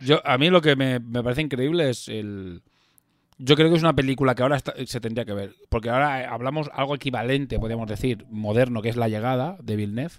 Yo, 0.00 0.20
a 0.26 0.38
mí 0.38 0.50
lo 0.50 0.60
que 0.60 0.74
me, 0.76 0.98
me 1.00 1.22
parece 1.22 1.42
increíble 1.42 1.90
es 1.90 2.08
el. 2.08 2.62
Yo 3.38 3.54
creo 3.54 3.68
que 3.68 3.76
es 3.76 3.82
una 3.82 3.94
película 3.94 4.34
que 4.34 4.42
ahora 4.42 4.56
está- 4.56 4.74
se 4.86 4.98
tendría 5.00 5.26
que 5.26 5.34
ver. 5.34 5.54
Porque 5.68 5.90
ahora 5.90 6.22
eh, 6.22 6.26
hablamos 6.26 6.70
algo 6.72 6.94
equivalente, 6.94 7.58
podríamos 7.58 7.86
decir, 7.88 8.24
moderno, 8.30 8.80
que 8.80 8.88
es 8.88 8.96
La 8.96 9.08
Llegada 9.08 9.56
de 9.62 9.76
Villeneuve. 9.76 10.14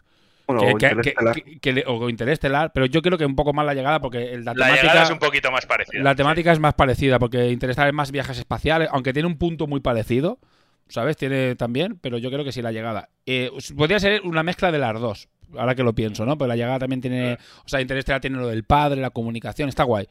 Bueno, 0.47 0.61
que, 0.61 0.67
o 0.73 0.77
que- 0.77 0.85
Interestelar. 0.87 1.35
que- 1.35 1.59
que 1.59 1.73
le- 1.73 1.83
o 1.85 2.09
Interestelar, 2.09 2.71
pero 2.73 2.85
yo 2.85 3.01
creo 3.01 3.17
que 3.17 3.25
un 3.25 3.35
poco 3.35 3.51
más 3.53 3.65
La 3.65 3.73
Llegada 3.73 3.99
porque 3.99 4.33
el- 4.33 4.45
la, 4.45 4.53
La 4.53 4.65
temática. 4.65 4.81
llegada 4.87 5.03
es 5.03 5.09
un 5.11 5.19
poquito 5.19 5.51
más 5.51 5.65
parecida. 5.65 6.01
La 6.01 6.15
temática 6.15 6.51
es 6.53 6.59
más 6.59 6.73
parecida, 6.73 7.19
porque 7.19 7.49
Interestelar 7.51 7.89
es 7.89 7.93
más 7.93 8.11
viajes 8.11 8.37
espaciales, 8.37 8.87
aunque 8.91 9.11
tiene 9.13 9.27
un 9.27 9.37
punto 9.37 9.67
muy 9.67 9.81
parecido, 9.81 10.39
¿sabes? 10.87 11.17
Tiene 11.17 11.55
también, 11.55 11.99
pero 12.01 12.17
yo 12.17 12.31
creo 12.31 12.45
que 12.45 12.51
sí 12.53 12.61
la 12.61 12.71
llegada. 12.71 13.09
Eh, 13.25 13.51
podría 13.75 13.99
ser 13.99 14.21
una 14.23 14.41
mezcla 14.43 14.71
de 14.71 14.77
las 14.79 14.99
dos, 15.01 15.27
ahora 15.57 15.75
que 15.75 15.83
lo 15.83 15.93
pienso, 15.93 16.25
¿no? 16.25 16.37
Pero 16.37 16.47
la 16.47 16.55
llegada 16.55 16.79
también 16.79 17.01
tiene, 17.01 17.33
o 17.65 17.67
sea, 17.67 17.81
Interestelar 17.81 18.21
tiene 18.21 18.37
lo 18.37 18.47
del 18.47 18.63
padre, 18.63 19.01
la 19.01 19.09
comunicación, 19.09 19.67
está 19.67 19.83
guay. 19.83 20.07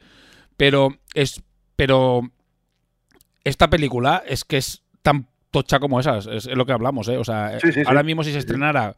Pero 0.55 0.95
es, 1.15 1.41
pero 1.75 2.21
esta 3.43 3.69
película 3.69 4.23
es 4.27 4.43
que 4.43 4.57
es 4.57 4.83
tan 5.01 5.27
tocha 5.51 5.79
como 5.79 5.99
esas, 5.99 6.27
es, 6.27 6.45
es 6.47 6.55
lo 6.55 6.65
que 6.65 6.73
hablamos, 6.73 7.07
¿eh? 7.07 7.17
O 7.17 7.23
sea, 7.23 7.59
Sí, 7.59 7.67
sí, 7.71 7.73
sí. 7.81 7.83
ahora 7.87 8.03
mismo 8.03 8.23
si 8.23 8.29
se 8.29 8.33
Sí, 8.33 8.41
sí. 8.41 8.45
estrenara, 8.45 8.95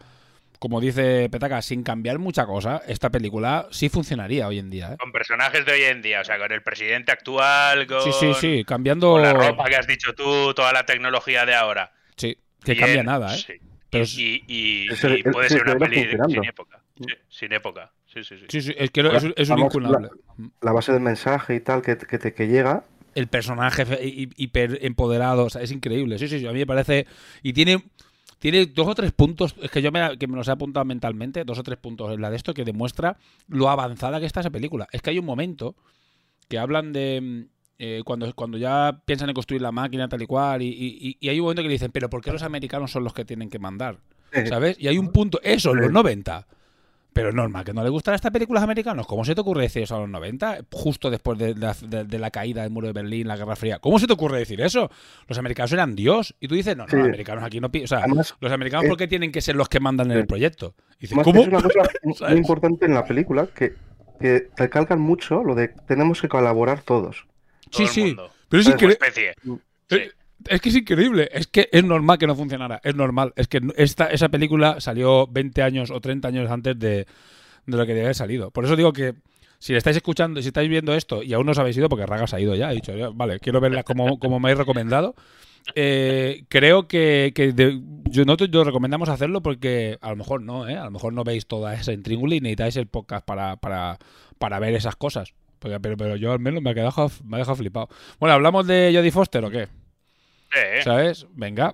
como 0.60 0.82
dice 0.82 1.30
Petaca, 1.32 1.62
sin 1.62 1.84
cambiar 1.84 2.20
mucha 2.20 2.46
cosa, 2.46 2.82
esta 2.88 3.10
película 3.10 3.68
sí 3.72 3.89
funcionaría 3.89 4.48
hoy 4.48 4.60
en 4.60 4.70
día, 4.70 4.94
¿eh? 4.94 4.98
Con 5.00 5.12
personajes 5.12 5.66
de 5.66 5.72
hoy 5.72 5.84
en 5.84 6.01
día, 6.01 6.22
o 6.22 6.24
sea, 6.25 6.38
con 6.38 6.51
el 6.51 6.62
presidente 6.62 7.12
actual, 7.12 7.88
con, 7.88 8.01
Sí, 8.01 8.12
sí, 8.20 8.34
sí, 8.39 8.63
cambiando... 8.66 9.13
con 9.13 9.22
la 9.22 9.34
ropa 9.34 9.66
que 9.70 9.75
has 9.78 9.88
dicho 9.88 10.13
tú, 10.13 10.54
toda 10.54 10.74
la 10.74 10.86
tecnología 10.86 11.46
de 11.46 11.56
ahora. 11.56 11.92
Sí, 12.18 12.38
que 12.63 12.74
Bien, 12.74 12.84
cambia 12.86 13.04
nada, 13.04 13.34
¿eh? 13.36 13.38
sí. 13.38 13.54
Pero 13.89 14.04
Y, 14.04 14.44
y- 14.48 14.86
y- 14.86 14.92
Ese- 14.94 15.18
y 15.20 15.24
puede 15.24 15.50
ser 15.50 15.63
una 15.63 15.75
peli 15.80 16.08
sin 16.28 16.44
época. 16.46 16.80
Sí, 16.98 17.06
sin 17.30 17.54
época. 17.54 17.92
Sí, 18.13 18.24
sí, 18.24 18.38
sí. 18.38 18.46
sí, 18.50 18.62
sí, 18.62 18.75
es 18.78 18.92
que 18.92 19.01
es, 19.01 19.24
es 19.36 19.50
un 19.50 19.56
Vamos, 19.56 19.74
incunable. 19.74 20.10
La 20.62 20.72
base 20.74 20.92
del 20.92 21.01
mensaje 21.01 21.56
y 21.56 21.60
tal 21.62 21.82
que, 21.82 21.98
que 21.98 22.18
te 22.20 22.34
que 22.34 22.48
llega, 22.48 22.84
El 23.16 23.28
personaje 23.28 23.86
hiper 24.01 24.80
empoderado, 24.82 25.46
o 25.46 25.50
sea, 25.50 25.62
es 25.62 25.72
increíble. 25.72 26.20
Sí, 26.20 26.28
sí, 26.28 26.39
sí, 26.39 26.46
a 26.48 26.51
mí 26.51 26.60
me 26.60 26.68
parece. 26.68 27.08
Y 27.42 27.54
tiene. 27.54 27.84
Tiene 28.39 28.65
dos 28.67 28.88
o 28.88 28.96
tres 28.96 29.12
puntos, 29.12 29.55
es 29.62 29.69
que 29.69 29.81
yo 29.81 29.91
me, 29.91 30.17
que 30.17 30.27
me 30.27 30.36
los 30.38 30.48
he 30.48 30.51
apuntado 30.51 30.86
mentalmente, 30.86 31.43
dos 31.43 31.60
o 31.60 31.63
tres 31.63 31.77
puntos 31.77 32.13
en 32.13 32.22
la 32.22 32.29
de 32.29 32.38
esto 32.38 32.53
que 32.53 32.63
demuestra 32.63 33.17
lo 33.48 33.69
avanzada 33.69 34.19
que 34.19 34.25
está 34.25 34.39
esa 34.39 34.50
película. 34.50 34.88
Es 34.91 35.01
que 35.01 35.10
hay 35.10 35.19
un 35.19 35.25
momento 35.25 35.75
que 36.48 36.58
hablan 36.58 36.93
de 36.93 37.19
mm, 37.22 37.41
eh, 37.79 38.01
cuando, 38.05 38.34
cuando 38.34 38.58
ya 38.58 39.01
piensan 39.05 39.29
en 39.29 39.36
construir 39.36 39.62
la 39.62 39.72
máquina 39.72 40.08
tal 40.10 40.22
y 40.22 40.25
cual, 40.25 40.62
y, 40.62 40.67
y- 40.69 41.17
y 41.19 41.29
hay 41.29 41.39
un 41.39 41.43
momento 41.46 41.62
que 41.62 41.67
le 41.67 41.74
dicen, 41.74 41.91
pero 41.91 42.10
¿por 42.10 42.22
qué 42.22 42.31
los 42.31 42.43
americanos 42.43 42.91
son 42.91 43.03
los 43.03 43.13
que 43.13 43.25
tienen 43.25 43.50
que 43.50 43.60
mandar? 43.60 43.98
¿Sabes? 44.48 44.77
Y 44.79 44.88
hay 44.88 44.98
un 44.98 45.12
punto, 45.12 45.39
eso, 45.43 45.72
en 45.72 45.77
los 45.77 45.88
Sí. 45.88 45.93
90. 45.93 46.48
Pero 47.12 47.30
es 47.30 47.36
normal 47.36 47.66
que 47.66 47.74
no 47.74 47.84
le 47.84 47.89
gustan 47.89 48.13
estas 48.16 48.32
películas 48.32 48.63
americanos. 48.63 49.08
¿Cómo 49.08 49.25
se 49.25 49.34
te 49.36 49.42
ocurre 49.42 49.63
decir 49.63 49.82
eso 49.84 49.96
a 49.96 50.00
los 50.00 50.10
90? 50.10 50.60
Justo 50.72 51.10
después 51.10 51.38
de 51.39 51.56
la, 51.56 51.75
de- 51.82 52.06
de 52.06 52.20
la 52.20 52.30
caída 52.32 52.62
del 52.62 52.72
muro 52.72 52.88
de 52.88 52.94
Berlín, 52.94 53.28
la 53.28 53.36
Guerra 53.36 53.56
Fría. 53.56 53.80
¿Cómo 53.80 53.98
se 54.00 54.06
te 54.08 54.13
ocurre 54.13 54.38
decir 54.38 54.62
eso? 54.62 54.89
Los 55.28 55.38
americanos 55.38 55.72
eran 55.74 55.96
Dios. 55.96 56.36
Y 56.39 56.48
tú 56.48 56.56
dices, 56.56 56.78
no, 56.78 56.84
no, 56.84 56.89
Sí. 56.89 56.96
los 56.98 57.06
americanos 57.08 57.44
aquí 57.44 57.60
no... 57.60 57.68
O 57.84 57.88
sea, 57.88 58.00
Además, 58.00 58.36
los 58.39 58.51
americanos, 58.51 58.86
es- 58.86 58.89
¿por 58.89 58.98
qué 58.98 59.08
tienen 59.08 59.32
que 59.32 59.42
ser 59.42 59.56
los 59.56 59.68
que 59.70 59.80
mandan 59.80 60.12
en 60.12 60.18
el 60.18 60.28
proyecto? 60.28 60.75
Y 60.98 61.01
dices, 61.08 61.18
Además, 61.18 61.25
¿cómo? 61.25 61.42
es 61.42 61.48
una 61.48 61.62
cosa 61.62 61.89
muy 62.30 62.38
importante 62.38 62.86
en 62.86 62.94
la 62.94 63.04
película 63.06 63.48
que, 63.48 63.74
que 64.20 64.48
recalcan 64.56 65.01
mucho 65.01 65.44
lo 65.44 65.56
de 65.56 65.70
tenemos 65.88 66.22
que 66.22 66.30
colaborar 66.30 66.82
todos. 66.84 67.25
Todo 67.72 67.86
Sí, 67.86 67.88
sí. 67.88 68.04
mundo. 68.06 68.32
Pero 68.50 68.62
es 68.62 68.68
Como 68.68 68.75
increíble. 68.75 68.98
especie. 69.01 69.34
Sí. 69.89 70.12
Es 70.48 70.62
que 70.62 70.69
es 70.69 70.75
increíble, 70.75 71.29
es 71.34 71.48
que 71.48 71.69
es 71.72 71.84
normal 71.84 72.17
que 72.17 72.27
no 72.27 72.36
funcionara, 72.36 72.79
es 72.84 72.96
normal. 72.96 73.34
Es 73.36 73.48
que 73.48 73.62
esta, 73.75 74.05
esa 74.05 74.29
película 74.29 74.79
salió 74.79 75.27
20 75.27 75.62
años 75.62 75.91
o 75.91 76.00
30 76.00 76.27
años 76.27 76.50
antes 76.50 76.79
de, 76.79 77.05
de 77.65 77.77
lo 77.77 77.86
que 77.86 77.93
debía 77.93 78.03
haber 78.03 78.15
salido. 78.15 78.51
Por 78.51 78.65
eso 78.65 78.75
digo 78.75 78.93
que 78.93 79.15
si 79.60 79.75
estáis 79.75 79.98
escuchando, 79.98 80.41
si 80.41 80.48
estáis 80.48 80.69
viendo 80.69 80.93
esto 80.93 81.22
y 81.22 81.34
aún 81.34 81.46
no 81.46 81.51
os 81.51 81.60
habéis 81.60 81.77
ido, 81.77 81.89
porque 81.89 82.05
Ragas 82.05 82.34
ha 82.34 82.39
ido 82.39 82.55
ya, 82.55 82.69
ha 82.69 82.72
dicho, 82.72 82.93
vale, 83.13 83.39
quiero 83.39 83.60
verla 83.60 83.84
como, 83.84 84.17
como 84.17 84.39
me 84.39 84.48
habéis 84.48 84.60
recomendado. 84.60 85.15
eh, 85.75 86.46
creo 86.48 86.88
que, 86.88 87.34
yo, 88.10 88.25
nosotros 88.25 88.50
yo 88.51 88.63
recomendamos 88.63 89.10
hacerlo 89.10 89.41
porque 89.41 89.98
a 90.01 90.10
lo 90.10 90.15
mejor 90.15 90.41
no, 90.41 90.67
¿eh? 90.67 90.77
a 90.77 90.86
lo 90.86 90.91
mejor 90.91 91.13
no 91.13 91.25
veis 91.25 91.46
toda 91.46 91.74
esa 91.74 91.91
intríngulis 91.91 92.38
y 92.38 92.41
necesitáis 92.41 92.77
el 92.77 92.88
podcast 92.88 93.25
para, 93.25 93.58
para, 93.58 93.98
para 94.38 94.60
ver 94.60 94.74
esas 94.74 94.96
cosas. 94.96 95.34
Pero, 95.60 95.81
pero, 95.81 96.15
yo 96.15 96.31
al 96.31 96.39
menos 96.39 96.63
me 96.63 96.69
ha, 96.69 96.74
quedado, 96.74 97.12
me 97.25 97.36
ha 97.36 97.39
dejado 97.39 97.58
flipado. 97.58 97.89
Bueno, 98.17 98.34
¿hablamos 98.34 98.65
de 98.65 98.93
Jodie 98.96 99.12
Foster 99.12 99.43
o 99.43 99.50
qué? 99.51 99.67
Sí, 100.51 100.84
¿Sabes? 100.84 101.27
Venga. 101.32 101.74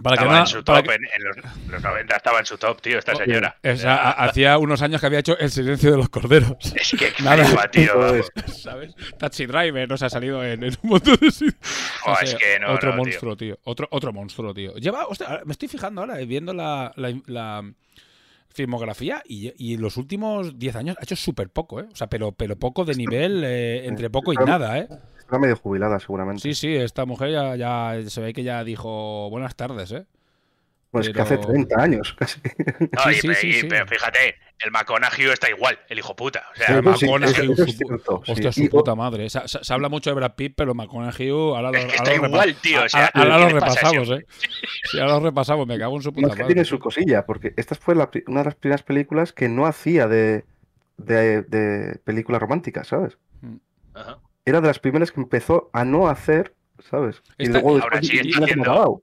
Para 0.00 0.16
que 0.16 0.22
estaba 0.22 0.34
no. 0.38 0.40
en 0.42 0.46
su 0.46 0.62
para 0.64 0.78
top, 0.82 0.88
que- 0.90 0.94
en, 0.94 1.02
en 1.16 1.24
los, 1.24 1.36
los 1.72 1.82
90 1.82 2.16
estaba 2.16 2.38
en 2.38 2.46
su 2.46 2.56
top, 2.56 2.80
tío, 2.80 2.98
esta 3.00 3.16
señora. 3.16 3.58
es- 3.64 3.84
a- 3.84 3.96
a- 3.96 4.26
hacía 4.26 4.56
unos 4.58 4.80
años 4.80 5.00
que 5.00 5.06
había 5.08 5.18
hecho 5.18 5.36
El 5.36 5.50
silencio 5.50 5.90
de 5.90 5.96
los 5.96 6.08
corderos. 6.08 6.52
Es 6.76 6.92
que 6.96 7.10
Nada. 7.24 7.68
tío. 7.68 8.22
¿Sabes? 8.46 8.94
Taxi 9.18 9.46
Driver, 9.46 9.88
no 9.88 9.96
se 9.96 10.04
ha 10.06 10.10
salido 10.10 10.44
en, 10.44 10.62
en 10.62 10.76
un 10.84 10.90
montón 10.90 11.16
de 11.20 11.30
sitios. 11.32 11.56
Oh, 12.06 12.14
es 12.22 12.32
que 12.36 12.60
no, 12.60 12.74
Otro 12.74 12.92
no, 12.92 12.98
monstruo, 12.98 13.36
tío. 13.36 13.58
Otro, 13.64 13.88
otro 13.90 14.12
monstruo, 14.12 14.54
tío. 14.54 14.76
Lleva, 14.76 15.04
hostia, 15.06 15.40
me 15.44 15.50
estoy 15.50 15.66
fijando 15.66 16.02
ahora, 16.02 16.20
eh, 16.20 16.26
viendo 16.26 16.54
la, 16.54 16.92
la, 16.94 17.20
la 17.26 17.72
filmografía 18.50 19.22
y, 19.26 19.52
y 19.56 19.74
en 19.74 19.80
los 19.82 19.96
últimos 19.96 20.58
10 20.58 20.76
años 20.76 20.96
ha 21.00 21.02
hecho 21.02 21.16
súper 21.16 21.50
poco, 21.50 21.80
¿eh? 21.80 21.86
O 21.92 21.96
sea, 21.96 22.06
pero, 22.08 22.30
pero 22.30 22.56
poco 22.56 22.84
de 22.84 22.94
nivel, 22.94 23.42
eh, 23.44 23.86
entre 23.86 24.10
poco 24.10 24.32
y 24.32 24.36
nada, 24.36 24.78
¿eh? 24.78 24.88
Está 25.28 25.38
medio 25.38 25.56
jubilada 25.56 26.00
seguramente. 26.00 26.40
Sí, 26.40 26.54
sí, 26.54 26.74
esta 26.74 27.04
mujer 27.04 27.30
ya, 27.32 27.54
ya 27.54 28.00
se 28.08 28.22
ve 28.22 28.32
que 28.32 28.42
ya 28.44 28.64
dijo 28.64 29.28
buenas 29.28 29.54
tardes, 29.56 29.92
¿eh? 29.92 30.06
pues 30.90 31.08
que 31.08 31.12
pero- 31.12 31.24
hace 31.24 31.36
30 31.36 31.82
años 31.82 32.14
casi. 32.14 32.40
No, 32.80 33.02
Sí, 33.02 33.10
y, 33.10 33.14
sí, 33.16 33.28
pe- 33.28 33.34
sí, 33.34 33.48
y- 33.48 33.52
sí. 33.52 33.66
pero 33.68 33.86
fíjate, 33.86 34.36
el 34.60 34.70
McConaughey 34.70 35.26
está 35.26 35.50
igual, 35.50 35.78
el 35.90 35.98
hijo 35.98 36.16
puta. 36.16 36.44
O 36.50 36.56
sea, 36.56 36.66
sí, 36.96 37.04
McConaughey, 37.04 37.50
es 37.52 37.58
su- 37.58 37.66
cierto, 37.66 38.22
sí. 38.24 38.32
Hostia, 38.32 38.52
su 38.52 38.68
puta 38.70 38.94
madre. 38.94 39.28
Se, 39.28 39.46
se- 39.46 39.62
se 39.62 39.74
habla 39.74 39.90
mucho 39.90 40.08
de 40.08 40.14
Brad 40.16 40.32
Pitt, 40.34 40.54
pero 40.56 40.74
McConaughey, 40.74 41.28
ahora 41.28 41.72
lo, 41.72 41.74
Es 41.78 41.84
que 41.84 41.96
está 41.96 42.14
igual, 42.14 42.54
tío, 42.62 42.84
o 42.84 42.88
sea, 42.88 43.04
a- 43.04 43.20
ahora 43.20 43.36
¿qué 43.36 43.42
lo 43.42 43.48
repasamos, 43.60 44.10
¿eh? 44.12 44.26
Sí, 44.90 44.98
ahora 44.98 45.12
lo 45.12 45.20
repasamos, 45.20 45.66
me 45.66 45.78
cago 45.78 45.94
en 45.96 46.02
su 46.02 46.10
puta 46.10 46.22
No 46.22 46.28
es 46.28 46.36
que 46.36 46.42
madre. 46.44 46.54
tiene 46.54 46.64
su 46.64 46.78
cosilla, 46.78 47.26
porque 47.26 47.52
esta 47.58 47.74
fue 47.74 47.94
la 47.94 48.08
una 48.26 48.40
de 48.40 48.44
las 48.46 48.54
primeras 48.54 48.82
películas 48.82 49.34
que 49.34 49.50
no 49.50 49.66
hacía 49.66 50.08
de, 50.08 50.46
de, 50.96 51.42
de 51.42 51.98
películas 52.02 52.40
románticas, 52.40 52.88
¿sabes? 52.88 53.18
Ajá. 53.92 54.20
Era 54.48 54.60
de 54.60 54.66
las 54.68 54.78
primeras 54.78 55.12
que 55.12 55.20
empezó 55.20 55.70
a 55.72 55.84
no 55.84 56.08
hacer, 56.08 56.54
¿sabes? 56.90 57.22
Esta- 57.36 57.60
luego 57.60 57.80
ahora 57.82 58.00
sigue 58.02 58.20
haciendo. 58.34 59.02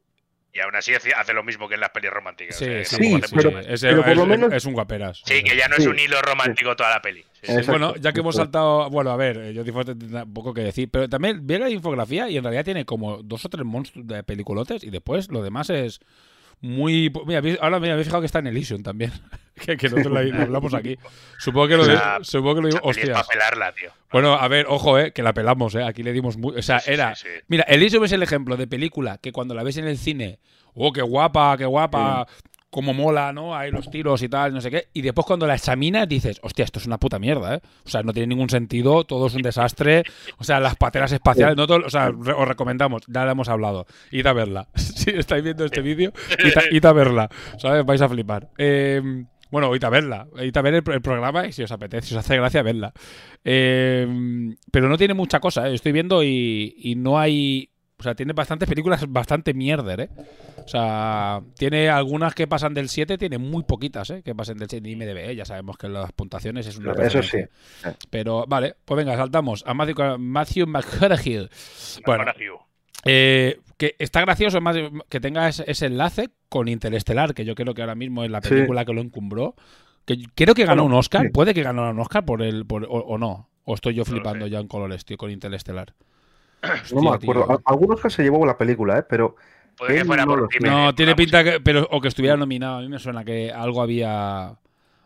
Y 0.53 0.59
aún 0.61 0.73
así 0.73 0.93
hace, 0.93 1.13
hace 1.13 1.33
lo 1.33 1.43
mismo 1.43 1.67
que 1.67 1.73
en 1.75 1.81
las 1.81 1.89
pelis 1.89 2.09
románticas. 2.11 2.55
Sí, 2.55 2.63
o 2.63 2.67
sea, 2.67 2.77
que 2.79 2.85
sí, 2.85 2.95
sí, 2.95 3.15
es, 3.67 3.81
pero 3.81 4.01
por 4.03 4.09
es- 4.11 4.17
lo 4.17 4.25
menos- 4.25 4.53
es 4.53 4.63
un 4.63 4.71
guaperas. 4.73 5.21
Sí, 5.25 5.43
que 5.43 5.57
ya 5.57 5.67
no 5.67 5.75
es 5.75 5.85
un 5.85 5.99
hilo 5.99 6.21
romántico 6.21 6.73
toda 6.77 6.91
la 6.91 7.01
peli. 7.01 7.25
Bueno, 7.67 7.93
ya 7.97 8.13
que 8.13 8.21
hemos 8.21 8.37
saltado, 8.37 8.89
bueno, 8.89 9.11
a 9.11 9.17
ver, 9.17 9.51
yo 9.51 9.65
tendrá 9.83 10.25
poco 10.25 10.53
que 10.53 10.61
decir, 10.61 10.89
pero 10.89 11.09
también 11.09 11.45
vi 11.45 11.57
la 11.57 11.69
infografía 11.69 12.29
y 12.29 12.37
en 12.37 12.43
realidad 12.43 12.63
tiene 12.63 12.85
como 12.85 13.21
dos 13.21 13.43
o 13.43 13.49
tres 13.49 13.65
monstruos 13.65 14.07
de 14.07 14.23
peliculotes 14.23 14.83
y 14.85 14.89
después 14.91 15.29
lo 15.29 15.43
demás 15.43 15.69
es 15.69 15.99
muy... 16.61 17.11
Mira, 17.25 17.39
habéis- 17.41 17.57
ahora 17.61 17.79
me 17.79 17.91
habéis 17.91 18.07
fijado 18.07 18.21
que 18.21 18.25
está 18.27 18.39
en 18.39 18.47
Elysium 18.47 18.81
también, 18.83 19.11
que, 19.55 19.77
que 19.77 19.89
nosotros 19.89 20.13
la- 20.13 20.41
hablamos 20.43 20.73
aquí. 20.73 20.97
Supongo 21.39 21.67
que 21.67 21.77
lo, 21.77 21.85
de- 21.85 21.93
Esa- 21.95 22.19
supongo 22.23 22.55
que 22.55 22.61
lo 22.61 22.67
digo, 22.69 22.79
hostias. 22.83 23.09
para 23.09 23.27
pelarla, 23.27 23.71
tío. 23.73 23.91
Bueno, 24.11 24.33
a 24.33 24.47
ver, 24.47 24.65
ojo, 24.69 24.97
eh, 24.97 25.11
que 25.11 25.21
la 25.23 25.33
pelamos, 25.33 25.75
eh. 25.75 25.83
Aquí 25.83 26.01
le 26.03 26.13
dimos 26.13 26.37
muy. 26.37 26.57
O 26.57 26.61
sea, 26.61 26.79
sí, 26.79 26.91
era. 26.93 27.15
sí, 27.15 27.27
sí. 27.27 27.41
Mira, 27.47 27.63
Elysium 27.67 28.03
es 28.05 28.11
el 28.13 28.23
ejemplo 28.23 28.55
de 28.57 28.65
película 28.67 29.17
que 29.17 29.31
cuando 29.31 29.53
la 29.53 29.63
ves 29.63 29.77
en 29.77 29.87
el 29.87 29.97
cine, 29.97 30.39
oh, 30.73 30.91
qué 30.93 31.01
guapa, 31.01 31.57
qué 31.57 31.65
guapa, 31.65 32.25
cómo 32.75 32.93
mola, 32.93 33.31
¿no? 33.31 33.55
Hay 33.55 33.71
los 33.71 33.89
tiros 33.89 34.21
y 34.21 34.27
tal, 34.27 34.53
no 34.53 34.59
sé 34.59 34.69
qué. 34.69 34.89
Y 34.91 35.01
después 35.01 35.25
cuando 35.25 35.47
la 35.47 35.55
examinas 35.55 36.09
dices, 36.09 36.41
hostia, 36.43 36.65
esto 36.65 36.77
es 36.77 36.85
una 36.85 36.97
puta 36.97 37.19
mierda, 37.19 37.55
¿eh? 37.55 37.61
O 37.85 37.89
sea, 37.89 38.03
no 38.03 38.11
tiene 38.11 38.27
ningún 38.27 38.49
sentido, 38.49 39.05
todo 39.05 39.27
es 39.27 39.33
un 39.33 39.43
desastre. 39.43 40.03
O 40.39 40.43
sea, 40.43 40.59
las 40.59 40.75
pateras 40.75 41.13
espaciales, 41.13 41.55
no 41.55 41.67
todo, 41.67 41.85
o 41.85 41.89
sea, 41.89 42.09
os 42.09 42.47
recomendamos, 42.47 43.03
ya 43.07 43.23
la 43.23 43.31
hemos 43.31 43.47
hablado. 43.47 43.85
Id 44.11 44.27
a 44.27 44.33
verla. 44.33 44.67
si 44.75 45.11
estáis 45.11 45.41
viendo 45.41 45.63
este 45.63 45.79
vídeo, 45.79 46.11
id 46.69 46.85
a, 46.85 46.89
a 46.89 46.93
verla. 46.93 47.29
¿Sabes? 47.59 47.85
Vais 47.85 48.01
a 48.01 48.09
flipar. 48.09 48.49
Eh, 48.57 49.01
Bueno, 49.51 49.67
ahorita 49.67 49.89
verla. 49.89 50.27
Ahorita 50.35 50.61
ver 50.61 50.73
el, 50.73 51.01
programa 51.01 51.47
y 51.47 51.53
si 51.53 51.63
os 51.63 51.71
apetece, 51.71 52.09
si 52.09 52.13
os 52.13 52.19
hace 52.19 52.35
gracia, 52.35 52.61
verla. 52.61 52.91
Eh, 53.45 54.05
pero 54.69 54.89
no 54.89 54.97
tiene 54.97 55.13
mucha 55.13 55.39
cosa, 55.39 55.69
¿eh? 55.69 55.75
Estoy 55.75 55.93
viendo 55.93 56.21
y 56.23 56.93
no 56.97 57.17
hay. 57.17 57.69
O 57.97 58.03
sea, 58.03 58.13
tiene 58.13 58.33
bastantes 58.33 58.67
películas 58.67 59.05
bastante 59.07 59.53
mierder, 59.53 60.01
¿eh? 60.01 60.09
O 60.63 60.67
sea, 60.67 61.41
tiene 61.57 61.89
algunas 61.89 62.35
que 62.35 62.45
pasan 62.45 62.73
del 62.73 62.89
7, 62.89 63.17
tiene 63.17 63.37
muy 63.37 63.63
poquitas, 63.63 64.09
¿eh? 64.09 64.21
Que 64.21 64.35
pasen 64.35 64.57
del 64.57 64.69
7 64.69 64.87
y 64.87 64.91
IMDb, 64.91 65.17
¿eh? 65.29 65.35
Ya 65.35 65.45
sabemos 65.45 65.77
que 65.77 65.87
las 65.87 66.11
puntuaciones 66.11 66.67
es 66.67 66.77
una 66.77 66.91
Eso 66.93 67.23
sí. 67.23 67.37
Pero, 68.09 68.45
vale, 68.47 68.75
pues 68.83 68.97
venga, 68.97 69.15
saltamos 69.15 69.63
a 69.65 69.73
Matthew, 69.73 70.17
Matthew 70.19 70.67
McConaughey. 70.67 71.47
Bueno, 72.05 72.25
eh, 73.05 73.59
que 73.77 73.95
está 73.99 74.21
gracioso 74.21 74.59
más 74.61 74.75
que 75.09 75.19
tenga 75.19 75.47
ese, 75.47 75.63
ese 75.67 75.85
enlace 75.85 76.29
con 76.49 76.67
Interestelar, 76.67 77.33
que 77.33 77.45
yo 77.45 77.55
creo 77.55 77.73
que 77.73 77.81
ahora 77.81 77.95
mismo 77.95 78.23
es 78.23 78.31
la 78.31 78.41
Sí. 78.41 78.49
película 78.49 78.83
que 78.85 78.93
lo 78.93 79.01
encumbró. 79.01 79.55
Que 80.05 80.17
creo 80.35 80.53
que 80.53 80.65
ganó 80.65 80.83
Bueno, 80.83 80.95
un 80.95 80.99
Oscar, 80.99 81.23
sí. 81.23 81.29
puede 81.29 81.53
que 81.53 81.63
ganó 81.63 81.89
un 81.89 81.99
Oscar 81.99 82.25
por 82.25 82.41
el 82.41 82.65
por, 82.65 82.83
o, 82.85 82.87
o 82.89 83.17
no. 83.17 83.49
O 83.63 83.73
estoy 83.73 83.93
yo 83.95 84.01
No 84.01 84.11
flipando 84.11 84.45
sé. 84.45 84.51
ya 84.51 84.59
en 84.59 84.67
colores, 84.67 85.05
tío, 85.05 85.17
con 85.17 85.31
Interestelar. 85.31 85.93
No 86.93 87.01
me 87.01 87.09
acuerdo. 87.15 87.45
tío. 87.47 87.61
Algunos 87.65 88.01
que 88.01 88.09
se 88.09 88.23
llevó 88.23 88.45
la 88.45 88.57
película, 88.57 88.99
¿eh? 88.99 89.03
Pero 89.07 89.35
Puede 89.77 89.95
que 89.99 90.05
fuera 90.05 90.23
no 90.25 90.31
por 90.31 90.41
lo 90.41 90.47
sé. 90.49 90.57
Jiménez, 90.57 90.77
No, 90.77 90.95
tiene 90.95 91.15
pinta 91.15 91.43
que, 91.43 91.59
pero 91.59 91.87
o 91.91 91.99
que 92.01 92.07
estuviera 92.07 92.37
nominado. 92.37 92.77
A 92.77 92.81
mí 92.81 92.87
me 92.89 92.99
suena 92.99 93.23
que 93.25 93.51
algo 93.51 93.81
había. 93.81 94.47
a- 94.47 94.59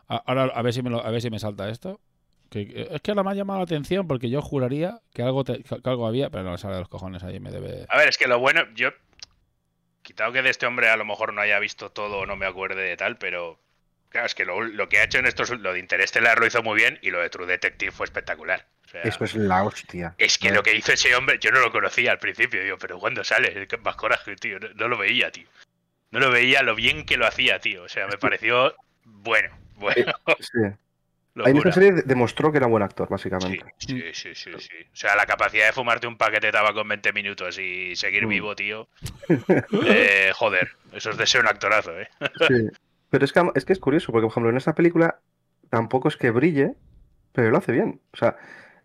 Ahora 0.07 0.43
a 0.53 0.61
ver 0.61 0.73
si 0.73 0.81
me 0.81 0.89
lo- 0.89 1.05
a 1.05 1.09
ver 1.11 1.21
si 1.21 1.29
me 1.29 1.39
salta 1.39 1.69
esto. 1.69 1.99
Que, 2.49 2.67
que- 2.67 2.87
es 2.91 3.01
que 3.01 3.11
ahora 3.11 3.23
me 3.23 3.31
ha 3.31 3.33
llamado 3.35 3.59
la 3.59 3.63
atención 3.65 4.07
porque 4.07 4.29
yo 4.29 4.41
juraría 4.41 4.99
que 5.13 5.21
algo 5.21 5.43
te- 5.43 5.61
que 5.63 5.75
algo 5.89 6.07
había, 6.07 6.29
pero 6.29 6.43
no 6.43 6.57
sale 6.57 6.73
de 6.75 6.79
los 6.81 6.89
cojones 6.89 7.23
ahí 7.23 7.39
me 7.39 7.51
debe. 7.51 7.85
A 7.89 7.97
ver, 7.97 8.09
es 8.09 8.17
que 8.17 8.27
lo 8.27 8.39
bueno, 8.39 8.61
yo. 8.75 8.89
Quitado 10.01 10.31
que 10.31 10.41
de 10.41 10.49
este 10.49 10.65
hombre 10.65 10.89
a 10.89 10.97
lo 10.97 11.05
mejor 11.05 11.33
no 11.33 11.41
haya 11.41 11.59
visto 11.59 11.91
todo 11.91 12.19
o 12.19 12.25
no 12.25 12.35
me 12.35 12.45
acuerde 12.45 12.81
de 12.81 12.97
tal, 12.97 13.17
pero. 13.17 13.59
Claro, 14.09 14.25
es 14.25 14.33
que 14.33 14.45
lo, 14.45 14.61
lo 14.63 14.89
que 14.89 14.97
ha 14.97 15.03
hecho 15.03 15.19
en 15.19 15.27
estos. 15.27 15.51
Lo 15.51 15.73
de 15.73 15.79
Interestelar 15.79 16.39
lo 16.39 16.47
hizo 16.47 16.63
muy 16.63 16.75
bien 16.75 16.97
y 17.03 17.11
lo 17.11 17.19
de 17.19 17.29
True 17.29 17.45
Detective 17.45 17.91
fue 17.91 18.05
espectacular. 18.05 18.65
O 18.89 18.91
sea, 18.91 19.01
eso 19.03 19.23
es 19.23 19.35
la 19.35 19.63
hostia. 19.63 20.15
Es 20.17 20.37
que 20.39 20.49
lo 20.51 20.63
que 20.63 20.75
hizo 20.75 20.91
ese 20.91 21.13
hombre, 21.15 21.37
yo 21.39 21.51
no 21.51 21.59
lo 21.59 21.71
conocía 21.71 22.11
al 22.11 22.17
principio, 22.19 22.63
digo, 22.63 22.77
pero 22.79 22.97
¿cuándo 22.99 23.23
sale? 23.23 23.67
Más 23.83 23.95
coraje, 23.95 24.35
tío. 24.35 24.59
No, 24.59 24.67
no 24.75 24.87
lo 24.87 24.97
veía, 24.97 25.31
tío. 25.31 25.47
No 26.11 26.19
lo 26.19 26.31
veía 26.31 26.63
lo 26.63 26.73
bien 26.73 27.05
que 27.05 27.15
lo 27.17 27.27
hacía, 27.27 27.59
tío. 27.59 27.83
O 27.83 27.87
sea, 27.89 28.07
me 28.07 28.17
pareció 28.17 28.73
bueno, 29.05 29.55
bueno. 29.75 30.11
Sí. 30.39 30.59
Ahí 31.45 31.51
en 31.51 31.57
esta 31.57 31.71
serie 31.71 31.91
de- 31.93 32.01
demostró 32.01 32.51
que 32.51 32.57
era 32.57 32.65
buen 32.67 32.83
actor, 32.83 33.07
Sí, 33.07 33.11
básicamente. 33.11 33.65
sí, 33.77 34.01
sí, 34.13 34.35
sí, 34.35 34.51
sí. 34.57 34.69
O 34.91 34.95
sea, 34.95 35.15
la 35.15 35.25
capacidad 35.25 35.67
de 35.67 35.73
fumarte 35.73 36.07
un 36.07 36.17
paquete 36.17 36.47
de 36.47 36.51
tabaco 36.51 36.81
en 36.81 36.87
20 36.89 37.13
minutos 37.13 37.57
y 37.59 37.95
seguir 37.95 38.25
Mm. 38.25 38.29
vivo, 38.29 38.55
tío. 38.55 38.89
Eh, 39.87 40.31
joder, 40.35 40.71
eso 40.91 41.11
es 41.11 41.17
de 41.17 41.27
ser 41.27 41.41
un 41.41 41.47
actorazo, 41.47 41.97
¿eh? 41.97 42.09
Sí. 42.47 42.67
Pero 43.11 43.23
es 43.25 43.31
que, 43.31 43.41
es 43.55 43.63
que 43.65 43.73
es 43.73 43.79
curioso, 43.79 44.11
porque 44.11 44.23
por 44.25 44.31
ejemplo 44.31 44.49
en 44.49 44.57
esta 44.57 44.73
película 44.75 45.19
tampoco 45.69 46.07
es 46.09 46.17
que 46.17 46.31
brille, 46.31 46.73
pero 47.31 47.51
lo 47.51 47.57
hace 47.59 47.71
bien. 47.71 48.01
O 48.11 48.17
sea, 48.17 48.35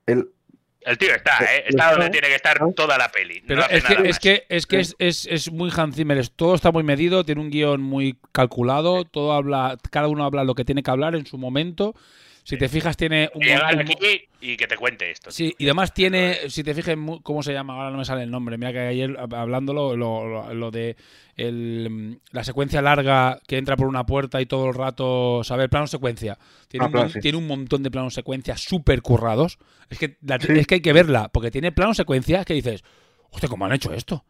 El 0.07 0.99
tío 0.99 1.15
está, 1.15 1.39
¿eh? 1.45 1.65
Está 1.67 1.93
donde 1.93 2.11
tiene 2.11 2.29
que 2.29 2.35
estar 2.35 2.59
toda 2.77 2.99
la 2.99 3.11
peli. 3.11 3.43
Pero 3.47 3.63
es, 3.71 3.83
que, 3.85 3.95
es 4.05 4.19
que 4.19 4.45
es 4.51 4.67
que 4.67 4.81
es, 4.81 4.95
es, 4.99 5.27
es 5.31 5.51
muy 5.51 5.71
Hans 5.75 5.97
Zimmer, 5.97 6.19
es- 6.19 6.31
todo 6.33 6.55
está 6.55 6.73
muy 6.73 6.83
medido, 6.83 7.25
tiene 7.25 7.41
un 7.41 7.49
guion 7.51 7.81
muy 7.81 8.19
calculado, 8.33 9.05
todo 9.07 9.33
habla, 9.33 9.79
cada 9.91 10.09
uno 10.09 10.25
habla 10.25 10.45
lo 10.45 10.55
que 10.55 10.67
tiene 10.67 10.83
que 10.83 10.91
hablar 10.91 11.15
en 11.15 11.25
su 11.25 11.39
momento. 11.39 11.95
Si 12.45 12.57
te 12.59 12.69
fijas, 12.69 12.97
tiene 12.97 13.31
un, 13.35 13.43
Llegar 13.43 13.75
un- 13.75 13.81
aquí 13.81 13.95
y 14.43 14.57
que 14.57 14.67
te 14.67 14.77
cuente 14.77 15.11
esto. 15.11 15.31
Sí, 15.31 15.55
y 15.59 15.65
además 15.65 15.95
tiene, 15.95 16.51
si 16.51 16.63
te 16.63 16.75
fijas, 16.75 16.95
¿cómo 17.23 17.43
se 17.43 17.53
llama? 17.55 17.75
Ahora 17.75 17.91
no 17.91 17.97
me 17.99 18.05
sale 18.05 18.23
el 18.23 18.31
nombre. 18.31 18.59
Mira 18.59 18.71
que 18.73 18.81
ayer 18.81 19.11
hab- 19.17 19.35
hablándolo, 19.35 19.97
lo, 19.97 20.27
lo- 20.29 20.53
lo 20.55 20.71
de 20.71 20.95
el, 21.37 22.21
la 22.33 22.45
secuencia 22.45 22.83
larga 22.83 23.41
que 23.47 23.57
entra 23.59 23.77
por 23.77 23.87
una 23.89 24.05
puerta 24.07 24.41
y 24.41 24.47
todo 24.47 24.69
el 24.69 24.75
rato, 24.75 25.43
¿sabes? 25.43 25.69
Plano 25.69 25.87
secuencia. 25.87 26.39
Tiene, 26.69 26.85
Ah, 26.85 26.87
un, 26.87 26.93
plan, 26.93 27.05
mon- 27.05 27.13
sí. 27.13 27.21
tiene 27.21 27.39
un 27.39 27.47
montón 27.47 27.83
de 27.83 27.91
planos 27.91 28.15
secuencia 28.15 28.57
súper 28.57 29.03
currados. 29.03 29.59
Es 29.91 29.99
que, 29.99 30.17
la- 30.23 30.39
Sí. 30.39 30.53
es 30.53 30.67
que 30.67 30.77
hay 30.77 30.81
que 30.83 30.93
verla, 30.93 31.29
porque 31.33 31.51
tiene 31.51 31.73
planos 31.73 31.97
secuencias 31.97 32.45
que 32.45 32.55
dices, 32.55 32.85
hostia, 33.31 33.49
¿cómo 33.49 33.65
han 33.67 33.73
hecho 33.73 33.93
esto? 33.93 34.25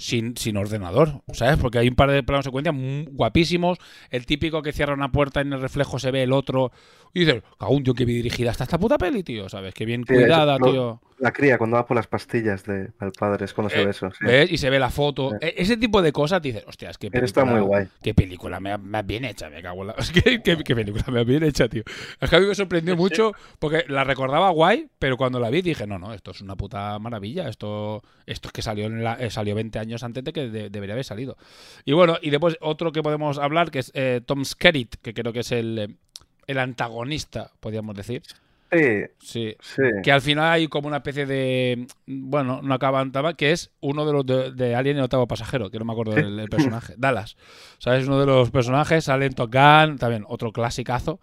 Sin, 0.00 0.36
sin 0.36 0.56
ordenador, 0.56 1.22
¿sabes? 1.32 1.56
Porque 1.58 1.78
hay 1.78 1.88
un 1.88 1.96
par 1.96 2.08
de 2.12 2.22
planos 2.22 2.44
secuencia 2.44 2.72
guapísimos. 3.10 3.78
El 4.10 4.26
típico 4.26 4.62
que 4.62 4.72
cierra 4.72 4.94
una 4.94 5.10
puerta 5.10 5.40
y 5.40 5.42
en 5.42 5.52
el 5.54 5.60
reflejo 5.60 5.98
se 5.98 6.12
ve 6.12 6.22
el 6.22 6.32
otro. 6.32 6.70
Y 7.14 7.20
dices, 7.20 7.42
cabrón, 7.58 7.82
tío, 7.84 7.94
que 7.94 8.04
bien 8.04 8.18
dirigida 8.18 8.50
está 8.50 8.64
esta 8.64 8.78
puta 8.78 8.98
peli, 8.98 9.22
tío, 9.22 9.48
¿sabes? 9.48 9.74
Que 9.74 9.84
bien 9.84 10.04
Sí, 10.06 10.14
cuidada, 10.14 10.58
tío. 10.58 11.00
la 11.18 11.32
cría 11.32 11.58
cuando 11.58 11.76
va 11.76 11.84
por 11.86 11.96
las 11.96 12.06
pastillas 12.06 12.64
de, 12.64 12.90
al 13.00 13.10
padre, 13.12 13.44
es 13.46 13.52
cuando 13.54 13.70
se 13.70 13.80
Eh, 13.80 13.84
ve 13.86 13.90
eso. 13.90 14.10
sí. 14.12 14.24
¿Ves? 14.24 14.52
Y 14.52 14.58
se 14.58 14.70
ve 14.70 14.78
la 14.78 14.90
foto. 14.90 15.32
E- 15.40 15.54
Ese 15.56 15.76
tipo 15.76 16.00
de 16.02 16.12
cosas 16.12 16.40
dices, 16.40 16.62
hostia, 16.66 16.90
es 16.90 16.98
que 16.98 17.08
Él 17.12 17.24
está 17.24 17.44
muy 17.44 17.60
guay. 17.60 17.88
Qué 18.02 18.14
película 18.14 18.60
me 18.60 18.72
ha- 18.72 18.78
más 18.78 19.04
bien 19.04 19.24
hecha, 19.24 19.50
me 19.50 19.60
cago 19.62 19.80
en 19.82 19.88
la... 19.88 19.94
Es 19.98 20.12
que 20.12 20.42
qué, 20.42 20.56
qué 20.62 20.74
película 20.76 21.04
me 21.08 21.20
ha 21.20 21.24
bien 21.24 21.42
hecha, 21.42 21.68
tío. 21.68 21.82
Es 22.20 22.30
que 22.30 22.36
a 22.36 22.40
mí 22.40 22.46
me 22.46 22.54
sorprendió 22.54 22.96
mucho 22.96 23.32
porque 23.58 23.84
la 23.88 24.04
recordaba 24.04 24.50
guay, 24.50 24.86
pero 24.98 25.16
cuando 25.16 25.40
la 25.40 25.50
vi 25.50 25.62
dije, 25.62 25.86
no, 25.86 25.98
no, 25.98 26.12
esto 26.14 26.30
es 26.30 26.40
una 26.40 26.54
puta 26.56 26.98
maravilla. 27.00 27.48
Esto, 27.48 28.02
esto 28.26 28.48
es 28.48 28.52
que 28.52 28.62
salió, 28.62 28.86
en 28.86 29.02
la, 29.02 29.14
eh, 29.14 29.30
salió 29.30 29.54
20 29.56 29.78
años 29.80 30.02
antes 30.04 30.22
de 30.22 30.32
que 30.32 30.48
de- 30.50 30.70
debería 30.70 30.92
haber 30.94 31.04
salido. 31.04 31.36
Y 31.84 31.94
bueno, 31.94 32.18
y 32.22 32.30
después 32.30 32.56
otro 32.60 32.92
que 32.92 33.02
podemos 33.02 33.38
hablar, 33.38 33.70
que 33.72 33.80
es 33.80 33.90
eh, 33.94 34.20
Tom 34.24 34.44
Skerritt, 34.44 34.96
que 35.02 35.14
creo 35.14 35.32
que 35.32 35.40
es 35.40 35.50
el, 35.50 35.96
el 36.48 36.58
antagonista, 36.58 37.52
podríamos 37.60 37.94
decir. 37.94 38.22
Sí, 38.70 39.04
Sí. 39.18 39.56
sí. 39.60 39.82
Que 40.02 40.12
al 40.12 40.20
final 40.20 40.52
hay 40.52 40.68
como 40.68 40.88
una 40.88 40.98
especie 40.98 41.24
de. 41.24 41.86
Bueno, 42.06 42.60
no 42.62 42.74
acaban 42.74 43.12
tan 43.12 43.22
mal, 43.22 43.34
que 43.36 43.52
es 43.52 43.70
uno 43.80 44.04
de 44.04 44.12
los 44.12 44.26
de, 44.26 44.52
de 44.52 44.74
Alien 44.74 44.98
el 44.98 45.04
octavo 45.04 45.26
pasajero, 45.26 45.70
que 45.70 45.78
no 45.78 45.86
me 45.86 45.92
acuerdo 45.92 46.12
Sí. 46.12 46.20
del, 46.22 46.36
del 46.36 46.48
personaje. 46.50 46.92
Dallas. 46.98 47.36
¿Sabes? 47.78 48.06
Uno 48.06 48.20
de 48.20 48.26
los 48.26 48.50
personajes, 48.50 49.04
sale 49.04 49.24
en 49.24 49.32
Top 49.34 49.50
Gun, 49.50 49.96
también 49.96 50.24
otro 50.28 50.52
clasicazo. 50.52 51.18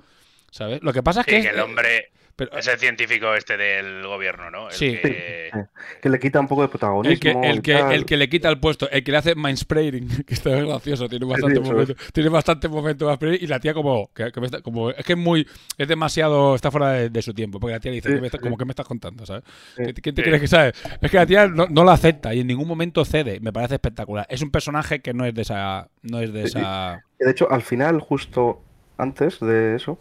¿Sabes? 0.50 0.80
Lo 0.82 0.92
que 0.94 1.04
pasa 1.04 1.20
es 1.22 1.26
Sí, 1.28 1.32
que. 1.34 1.42
que 1.42 1.48
es- 1.50 1.54
el 1.54 1.60
hombre 1.60 2.12
pero- 2.36 2.58
es 2.58 2.68
el 2.68 2.78
científico 2.80 3.34
este 3.34 3.56
del 3.58 4.06
gobierno, 4.06 4.52
¿no? 4.52 4.68
El 4.70 4.74
Sí. 4.76 4.98
que- 5.02 5.50
Sí. 5.54 5.60
Que 6.02 6.10
le 6.10 6.20
quita 6.20 6.40
un 6.40 6.48
poco 6.48 6.62
de 6.62 6.66
el 6.66 6.70
protagonismo. 6.72 7.20
que, 7.42 7.50
el, 7.50 7.62
que, 7.62 7.74
el 7.78 8.06
que 8.06 8.18
le 8.18 8.28
quita 8.30 8.50
el 8.50 8.60
puesto, 8.60 8.90
el 8.90 9.04
que 9.04 9.12
le 9.12 9.18
hace 9.18 9.36
mindspraying, 9.36 10.08
que 10.26 10.34
está 10.34 10.50
gracioso, 10.52 11.08
tiene 11.08 11.26
bastante 11.26 11.60
momento, 11.60 11.94
tiene 12.14 12.30
bastante 12.30 12.68
momento 12.68 13.06
mindspraying, 13.08 13.44
y 13.44 13.48
la 13.48 13.60
tía 13.60 13.74
como, 13.74 14.10
que, 14.14 14.32
que 14.32 14.40
me 14.40 14.48
está- 14.48 14.62
como 14.62 14.90
es 14.90 15.06
que 15.06 15.14
es 15.14 15.20
muy, 15.20 15.48
es 15.78 15.88
demasiado, 15.88 16.56
está 16.56 16.72
fuera 16.72 16.92
de, 16.92 17.10
de 17.10 17.22
su 17.22 17.34
tiempo, 17.34 17.60
porque 17.60 17.74
la 17.74 17.80
tía 17.80 17.92
dice, 17.92 18.10
Sí, 18.10 18.16
"¿Qué 18.16 18.22
me 18.22 18.28
está- 18.28 18.38
sí. 18.38 18.44
como 18.44 18.58
que 18.58 18.66
me 18.66 18.72
estás 18.72 18.86
contando, 18.88 19.26
¿sabes? 19.26 19.44
Sí. 19.78 19.84
¿Qué- 19.94 20.02
¿Quién 20.02 20.16
te 20.16 20.22
Sí. 20.24 20.28
crees 20.28 20.42
que 20.42 20.48
sabe? 20.48 20.74
Es 21.02 21.12
que 21.12 21.18
la 21.18 21.26
tía 21.26 21.48
no, 21.48 21.68
no 21.70 21.84
lo 21.84 21.92
acepta 21.92 22.34
y 22.34 22.42
en 22.42 22.48
ningún 22.48 22.68
momento 22.68 23.06
cede, 23.06 23.40
me 23.40 23.54
parece 23.54 23.76
espectacular. 23.76 24.26
Es 24.30 24.42
un 24.42 24.52
personaje 24.52 25.00
que 25.00 25.14
no 25.14 25.26
es 25.26 25.34
de 25.34 25.42
esa, 25.44 25.88
no 26.02 26.20
es 26.20 26.34
de 26.34 26.48
Sí, 26.48 26.58
esa, 26.60 27.02
De 27.20 27.32
hecho, 27.32 27.50
al 27.52 27.62
final, 27.62 28.00
justo 28.02 28.62
antes 28.98 29.40
de 29.40 29.76
eso, 29.76 30.00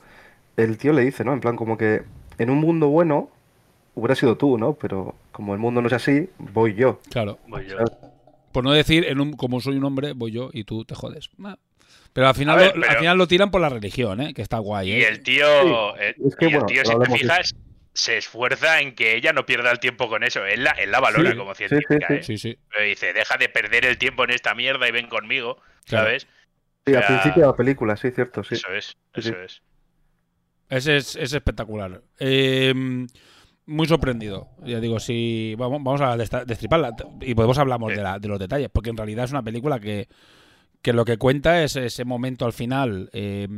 el 0.56 0.76
tío 0.78 0.92
le 0.92 1.02
dice, 1.02 1.24
¿no? 1.24 1.32
En 1.32 1.40
plan, 1.40 1.56
como 1.56 1.76
que 1.78 2.02
en 2.38 2.50
un 2.50 2.58
mundo 2.58 2.88
bueno 2.88 3.30
hubiera 3.94 4.14
sido 4.14 4.36
tú, 4.36 4.58
¿no? 4.58 4.74
Pero 4.74 5.14
como 5.32 5.52
el 5.54 5.60
mundo 5.60 5.80
no 5.80 5.86
es 5.88 5.92
así, 5.92 6.28
voy 6.38 6.74
yo. 6.74 7.00
claro. 7.10 7.38
Voy 7.46 7.66
yo. 7.66 7.76
Por 8.52 8.62
no 8.64 8.72
decir, 8.72 9.04
en 9.06 9.20
un, 9.20 9.32
como 9.34 9.60
soy 9.60 9.76
un 9.76 9.84
hombre, 9.84 10.12
voy 10.12 10.30
yo 10.32 10.50
y 10.52 10.64
tú 10.64 10.84
te 10.84 10.94
jodes. 10.94 11.28
Ah. 11.44 11.56
Pero 12.12 12.28
al 12.28 12.34
final, 12.34 12.56
ver, 12.58 12.74
lo, 12.76 12.80
pero- 12.82 12.92
al 12.92 12.98
final 12.98 13.18
lo 13.18 13.26
tiran 13.26 13.50
por 13.50 13.60
la 13.60 13.68
religión, 13.68 14.20
¿eh? 14.20 14.34
Que 14.34 14.42
está 14.42 14.58
guay, 14.58 14.90
Y 14.90 14.92
¿eh? 15.02 15.08
el 15.08 15.22
tío, 15.22 15.96
eh, 15.98 16.14
es 16.24 16.36
que, 16.36 16.44
y 16.44 16.48
el 16.48 16.54
bueno, 16.54 16.66
tío, 16.66 16.82
lo 16.84 17.04
si 17.04 17.10
te 17.10 17.18
fijas, 17.18 17.54
se 17.92 18.16
esfuerza 18.16 18.80
en 18.80 18.94
que 18.94 19.16
ella 19.16 19.32
no 19.32 19.44
pierda 19.46 19.70
el 19.72 19.80
tiempo 19.80 20.08
con 20.08 20.22
eso. 20.24 20.44
Él 20.46 20.62
la, 20.64 20.70
él 20.72 20.90
la 20.92 21.00
valora 21.00 21.32
Sí, 21.32 21.36
como 21.36 21.54
científica. 21.54 22.06
sí. 22.08 22.14
¿eh? 22.14 22.22
Sí, 22.22 22.38
sí. 22.38 22.58
Pero 22.70 22.84
dice, 22.84 23.12
deja 23.12 23.36
de 23.36 23.48
perder 23.48 23.84
el 23.86 23.98
tiempo 23.98 24.22
en 24.24 24.30
esta 24.30 24.54
mierda 24.54 24.88
y 24.88 24.92
ven 24.92 25.08
conmigo, 25.08 25.58
Claro. 25.86 26.06
¿sabes? 26.06 26.26
Sí, 26.86 26.92
O 26.94 26.98
al 26.98 27.06
principio 27.06 27.42
de 27.42 27.48
la 27.48 27.56
película, 27.56 27.96
sí, 27.96 28.10
cierto, 28.12 28.44
sí. 28.44 28.54
Eso 28.54 28.72
es, 28.72 28.86
Sí, 28.86 28.96
eso 29.20 29.28
sí. 29.30 29.34
es. 29.44 29.62
Ese 30.76 30.96
es, 30.96 31.16
es 31.16 31.32
espectacular. 31.32 32.02
Eh, 32.18 32.72
muy 33.66 33.86
sorprendido. 33.86 34.48
Ya 34.64 34.80
digo, 34.80 35.00
si 35.00 35.54
vamos, 35.56 35.82
vamos 35.82 36.00
a 36.00 36.16
destriparla 36.44 36.94
y 37.20 37.34
podemos 37.34 37.58
hablamos 37.58 37.92
Sí. 37.92 37.96
de, 37.98 38.02
la- 38.02 38.18
de 38.18 38.28
los 38.28 38.38
detalles, 38.38 38.68
porque 38.72 38.90
en 38.90 38.96
realidad 38.96 39.24
es 39.24 39.30
una 39.30 39.42
película 39.42 39.80
que, 39.80 40.08
que 40.82 40.92
lo 40.92 41.04
que 41.04 41.16
cuenta 41.16 41.62
es 41.62 41.76
ese 41.76 42.04
momento 42.04 42.44
al 42.44 42.52
final 42.52 43.08
eh, 43.14 43.48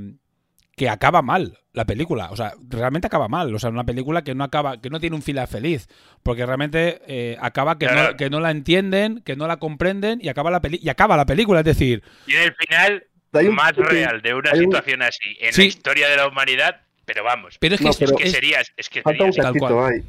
que 0.77 0.89
acaba 0.89 1.23
mal 1.23 1.59
la 1.73 1.85
película. 1.87 2.31
O 2.31 2.37
sea, 2.37 2.53
realmente 2.69 3.07
acaba 3.09 3.29
mal. 3.29 3.53
O 3.55 3.59
sea, 3.59 3.71
una 3.71 3.85
película 3.85 4.23
que 4.23 4.35
no 4.35 4.45
acaba, 4.45 4.81
que 4.81 4.91
no 4.91 5.01
tiene 5.01 5.17
un 5.17 5.23
final 5.23 5.49
feliz, 5.49 5.89
porque 6.23 6.47
realmente 6.47 7.01
eh, 7.07 7.37
acaba 7.41 7.79
que, 7.79 7.87
no, 7.87 7.93
Claro. 7.93 8.17
que 8.17 8.31
no 8.31 8.41
la 8.41 8.51
entienden, 8.51 9.23
que 9.23 9.35
no 9.37 9.47
la 9.49 9.57
comprenden 9.57 10.21
y 10.23 10.29
acaba 10.29 10.51
la 10.51 10.61
peli 10.61 10.79
y 10.83 10.89
acaba 10.89 11.17
la 11.17 11.27
película. 11.27 11.61
Es 11.61 11.65
decir, 11.67 12.03
Y 12.27 12.35
en 12.35 12.43
el 12.43 12.55
final 12.55 13.07
más 13.53 13.75
real 13.77 14.23
de 14.23 14.35
una 14.35 14.53
situación 14.55 15.03
así 15.03 15.37
en 15.41 15.53
Sí. 15.53 15.63
la 15.63 15.67
historia 15.67 16.09
de 16.09 16.17
la 16.17 16.29
humanidad, 16.29 16.83
pero 17.07 17.25
vamos, 17.25 17.57
pero 17.59 17.75
es 17.75 17.81
que 17.81 17.85
No, 17.85 17.91
es- 17.91 17.97
pero- 17.97 18.13
es 18.19 18.23
que 18.23 18.31
sería, 18.31 18.59
es 18.77 18.91
que 18.91 19.01
Falta 19.03 19.25
sería 19.33 19.49
un 19.49 19.55
cachito 19.55 19.75
cual. 19.75 19.93
ahí. 19.95 20.03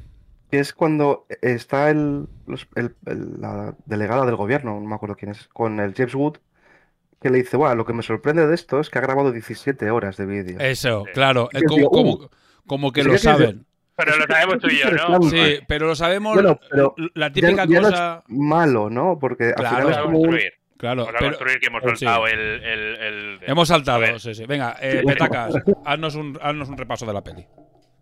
Que 0.52 0.60
es 0.60 0.74
cuando 0.74 1.26
está 1.42 1.90
el, 1.90 2.28
los- 2.48 2.68
el- 2.76 2.96
el- 3.06 3.40
la 3.42 3.76
delegada 3.86 4.26
del 4.26 4.36
gobierno, 4.36 4.80
no 4.80 4.86
me 4.88 4.96
acuerdo 4.96 5.16
quién 5.16 5.32
es, 5.32 5.48
con 5.50 5.80
el 5.80 5.94
James 5.94 6.16
Wood, 6.16 6.38
que 7.22 7.30
le 7.30 7.38
dice, 7.40 7.58
bueno, 7.58 7.76
lo 7.76 7.86
que 7.86 7.94
me 7.94 8.04
sorprende 8.04 8.46
de 8.48 8.54
esto 8.56 8.80
es 8.80 8.90
que 8.90 9.00
ha 9.00 9.02
grabado 9.02 9.32
17 9.32 9.90
horas 9.92 10.18
de 10.18 10.26
vídeo. 10.26 10.60
eso, 10.60 11.04
Sí. 11.08 11.12
claro, 11.14 11.50
yo 11.54 11.62
como, 11.66 11.76
digo, 11.78 11.90
como, 11.90 12.14
uh, 12.14 12.30
como 12.66 12.92
que 12.92 13.02
sí 13.02 13.08
lo 13.08 13.14
que 13.14 13.18
sí, 13.20 13.28
sí. 13.28 13.34
saben. 13.34 13.66
Pero 13.96 14.16
lo 14.16 14.26
sabemos 14.28 14.60
tú 14.60 14.68
y 14.68 14.78
yo, 14.78 14.92
¿no? 14.92 15.22
Sí, 15.24 15.60
pero 15.68 15.88
lo 15.88 15.96
sabemos. 15.96 16.36
Bueno, 16.36 16.60
pero 16.70 16.94
la 17.16 17.28
Ya- 17.30 17.34
típica 17.34 17.66
no 17.66 17.74
es 17.74 17.90
cosa. 17.90 18.24
malo, 18.28 18.90
¿no? 18.92 19.18
Porque 19.20 19.46
al 19.46 19.56
Claro. 19.56 19.76
final 19.78 19.92
es 19.92 19.98
como 19.98 20.18
un, 20.20 20.24
construir. 20.30 20.54
Claro, 20.78 21.06
Vamos 21.06 21.16
a 21.16 21.18
pero- 21.20 21.32
construir 21.32 21.60
que 21.60 21.68
hemos 21.68 21.82
sí. 21.84 21.90
soltado 21.90 22.28
el, 22.28 22.40
el- 22.64 22.96
el- 22.98 23.40
Hemos 23.48 23.70
A 23.72 23.74
saltado, 23.76 24.20
sí, 24.20 24.36
sí. 24.36 24.46
Venga, 24.46 24.76
eh, 24.80 25.02
Petacas, 25.06 25.56
haznos 25.86 26.16
un, 26.16 26.38
haznos 26.42 26.70
un 26.70 26.78
repaso 26.78 27.06
de 27.06 27.14
la 27.14 27.24
peli. 27.24 27.46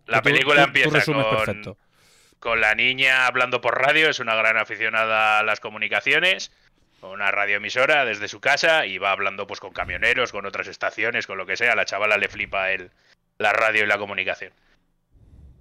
La 0.08 0.22
tú- 0.22 0.30
película 0.30 0.56
tú- 0.56 0.62
tú 0.62 0.68
empieza 0.68 0.90
resumes 0.98 1.26
con, 1.26 1.36
perfecto. 1.38 1.78
con 2.40 2.60
la 2.62 2.76
niña 2.76 3.28
hablando 3.28 3.62
por 3.62 3.82
radio, 3.82 4.10
es 4.10 4.20
una 4.20 4.36
gran 4.36 4.58
aficionada 4.58 5.40
a 5.40 5.44
las 5.44 5.60
comunicaciones, 5.60 6.52
con 7.00 7.12
una 7.12 7.32
radioemisora 7.32 8.04
desde 8.06 8.28
su 8.28 8.40
casa 8.42 8.86
y 8.86 8.98
va 8.98 9.12
hablando 9.12 9.48
pues 9.48 9.60
con 9.60 9.72
camioneros, 9.72 10.32
con 10.32 10.46
otras 10.46 10.68
estaciones, 10.68 11.28
con 11.28 11.38
lo 11.38 11.46
que 11.46 11.56
sea. 11.58 11.74
A 11.74 11.76
la 11.76 11.86
chavala 11.86 12.18
le 12.18 12.28
flipa 12.28 12.72
el, 12.72 12.92
la 13.38 13.54
radio 13.54 13.84
y 13.84 13.88
la 13.88 13.98
comunicación. 13.98 14.52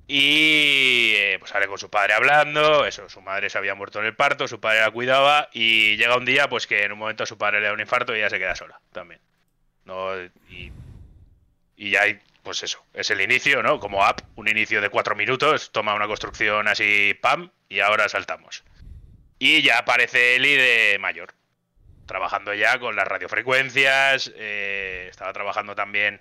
Y 0.07 1.15
eh, 1.17 1.37
pues 1.39 1.51
sale 1.51 1.67
con 1.67 1.79
su 1.79 1.89
padre 1.89 2.13
hablando, 2.13 2.85
eso, 2.85 3.09
su 3.09 3.23
madre 3.23 3.49
se 3.49 3.57
había 3.57 3.75
muerto 3.75 4.01
en 4.01 4.07
el 4.07 4.15
parto, 4.15 4.47
su 4.47 4.61
padre 4.61 4.81
la 4.81 4.91
cuidaba 4.91 5.49
y 5.53 5.97
llega 5.97 6.17
un 6.17 6.27
día 6.27 6.49
pues 6.49 6.67
que 6.67 6.83
en 6.83 6.93
un 6.93 6.99
momento 6.99 7.25
su 7.25 7.39
padre 7.39 7.61
le 7.61 7.69
da 7.69 7.73
un 7.73 7.81
infarto 7.81 8.15
y 8.15 8.19
ella 8.19 8.29
se 8.29 8.39
queda 8.39 8.55
sola 8.55 8.81
también. 8.93 9.21
¿no? 9.85 10.15
Y, 10.51 10.73
y 11.77 11.91
ya 11.91 12.03
hay, 12.03 12.21
pues 12.43 12.63
eso, 12.63 12.85
es 12.93 13.11
el 13.11 13.21
inicio, 13.21 13.63
¿no? 13.63 13.81
Como 13.81 14.05
app, 14.05 14.21
un 14.37 14.49
inicio 14.49 14.81
de 14.81 14.91
cuatro 14.91 15.15
minutos, 15.15 15.73
toma 15.73 15.95
una 15.95 16.07
construcción 16.07 16.69
así, 16.69 17.15
pam, 17.21 17.51
y 17.69 17.81
ahora 17.81 18.09
saltamos. 18.09 18.65
Y 19.39 19.63
ya 19.63 19.79
aparece 19.79 20.37
Eli 20.37 20.55
de 20.55 20.99
mayor, 21.01 21.35
trabajando 22.07 22.55
ya 22.55 22.79
con 22.79 22.97
las 22.97 23.09
radiofrecuencias, 23.09 24.33
eh, 24.37 25.09
estaba 25.11 25.33
trabajando 25.33 25.75
también 25.75 26.21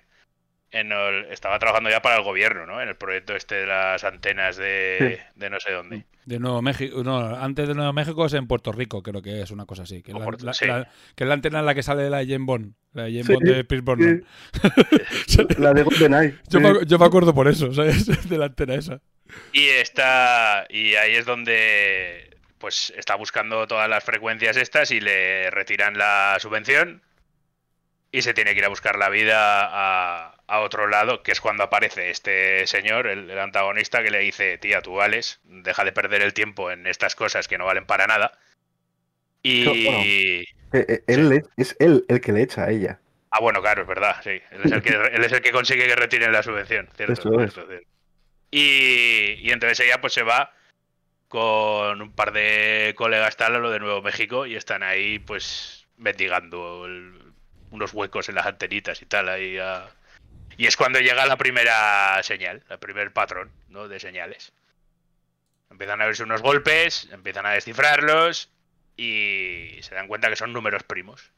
en 0.74 0.92
el- 0.92 1.26
estaba 1.32 1.58
trabajando 1.58 1.88
ya 1.90 2.02
para 2.02 2.16
el 2.16 2.22
gobierno, 2.22 2.66
¿no? 2.66 2.80
En 2.82 2.88
el 2.88 2.96
proyecto 2.96 3.34
este 3.36 3.54
de 3.56 3.66
las 3.66 4.04
antenas 4.04 4.56
de, 4.56 5.20
de 5.34 5.50
no 5.50 5.60
sé 5.60 5.72
dónde. 5.72 6.04
De 6.24 6.38
Nuevo 6.38 6.62
México, 6.62 7.04
no, 7.04 7.18
antes 7.36 7.68
de 7.68 7.74
Nuevo 7.74 7.92
México 7.92 8.24
es 8.26 8.32
en 8.32 8.46
Puerto 8.46 8.72
Rico, 8.72 9.02
creo 9.02 9.20
que 9.22 9.42
es 9.42 9.50
una 9.50 9.66
cosa 9.66 9.82
así. 9.82 10.02
Que, 10.02 10.12
es 10.12 10.18
la, 10.18 10.24
Puerto- 10.24 10.44
la- 10.46 10.54
sí. 10.54 10.66
la- 10.66 10.88
que 11.14 11.24
es 11.24 11.28
la 11.28 11.34
antena 11.34 11.60
en 11.60 11.66
la 11.66 11.74
que 11.74 11.82
sale 11.82 12.08
la 12.10 12.18
Jane 12.18 12.38
Bond. 12.44 12.74
La 12.92 13.02
Jane 13.04 13.24
Sí, 13.24 13.32
Bond 13.34 13.46
de 13.46 13.64
Pierce 13.64 13.84
Brosnan. 13.84 14.24
La 15.58 15.72
de 15.74 15.82
GoldenEye. 15.82 16.34
Yo, 16.48 16.58
sí. 16.60 16.64
me, 16.64 16.86
yo 16.86 16.98
me 16.98 17.04
acuerdo 17.06 17.34
por 17.34 17.48
eso, 17.48 17.72
¿sabes? 17.74 18.28
De 18.28 18.38
la 18.38 18.46
antena 18.46 18.74
esa. 18.74 19.00
Y 19.52 19.68
está. 19.68 20.66
Y 20.70 20.94
ahí 20.94 21.14
es 21.14 21.26
donde. 21.26 22.30
Pues 22.58 22.92
está 22.96 23.14
buscando 23.16 23.66
todas 23.66 23.88
las 23.90 24.02
frecuencias 24.04 24.56
estas 24.56 24.90
y 24.90 25.00
le 25.00 25.50
retiran 25.50 25.98
la 25.98 26.36
subvención. 26.40 27.02
Y 28.14 28.22
se 28.22 28.32
tiene 28.32 28.52
que 28.52 28.60
ir 28.60 28.64
a 28.64 28.68
buscar 28.68 28.96
la 28.96 29.08
vida 29.08 29.36
a, 29.64 30.36
a 30.46 30.60
otro 30.60 30.86
lado, 30.86 31.24
que 31.24 31.32
es 31.32 31.40
cuando 31.40 31.64
aparece 31.64 32.10
este 32.10 32.64
señor, 32.68 33.08
el, 33.08 33.28
el 33.28 33.38
antagonista, 33.40 34.04
que 34.04 34.12
le 34.12 34.20
dice: 34.20 34.56
Tía, 34.58 34.82
tú 34.82 34.94
vales, 34.94 35.40
deja 35.42 35.84
de 35.84 35.90
perder 35.90 36.22
el 36.22 36.32
tiempo 36.32 36.70
en 36.70 36.86
estas 36.86 37.16
cosas 37.16 37.48
que 37.48 37.58
no 37.58 37.64
valen 37.64 37.86
para 37.86 38.06
nada. 38.06 38.38
Y. 39.42 39.64
Bueno. 39.64 39.98
Eh, 40.04 40.44
eh, 40.72 41.02
él 41.08 41.42
es 41.56 41.74
él 41.80 42.04
el 42.06 42.20
que 42.20 42.30
le 42.30 42.42
echa 42.42 42.66
a 42.66 42.70
ella. 42.70 43.00
Ah, 43.30 43.40
bueno, 43.40 43.60
claro, 43.60 43.82
es 43.82 43.88
verdad, 43.88 44.14
sí. 44.22 44.40
Él 44.52 44.60
es 44.62 44.70
el 44.70 44.80
que, 44.80 44.90
él 44.90 45.24
es 45.24 45.32
el 45.32 45.40
que 45.40 45.50
consigue 45.50 45.88
que 45.88 45.96
retiren 45.96 46.30
la 46.30 46.44
subvención, 46.44 46.88
cierto. 46.96 47.40
Eso 47.42 47.68
es. 47.72 47.82
Y, 48.52 49.40
y 49.40 49.50
entonces 49.50 49.80
ella 49.80 50.00
pues 50.00 50.12
se 50.12 50.22
va 50.22 50.52
con 51.26 52.00
un 52.00 52.12
par 52.12 52.32
de 52.32 52.94
colegas 52.96 53.36
tal 53.36 53.56
a 53.56 53.58
lo 53.58 53.72
de 53.72 53.80
Nuevo 53.80 54.02
México 54.02 54.46
y 54.46 54.54
están 54.54 54.84
ahí 54.84 55.18
pues 55.18 55.88
mendigando 55.96 56.86
el- 56.86 57.23
unos 57.74 57.92
huecos 57.92 58.28
en 58.28 58.36
las 58.36 58.46
antenitas 58.46 59.02
y 59.02 59.06
tal 59.06 59.28
ahí 59.28 59.58
a- 59.58 59.90
y 60.56 60.66
es 60.66 60.76
cuando 60.76 61.00
llega 61.00 61.26
la 61.26 61.36
primera 61.36 62.22
señal, 62.22 62.62
el 62.70 62.78
primer 62.78 63.12
patrón, 63.12 63.50
¿no? 63.68 63.88
de 63.88 63.98
señales. 63.98 64.52
Empiezan 65.70 66.00
a 66.00 66.06
verse 66.06 66.22
unos 66.22 66.42
golpes, 66.42 67.08
empiezan 67.10 67.46
a 67.46 67.50
descifrarlos 67.50 68.48
y 68.96 69.76
se 69.80 69.94
dan 69.94 70.06
cuenta 70.06 70.28
que 70.30 70.36
son 70.36 70.52
números 70.52 70.84
primos. 70.84 71.32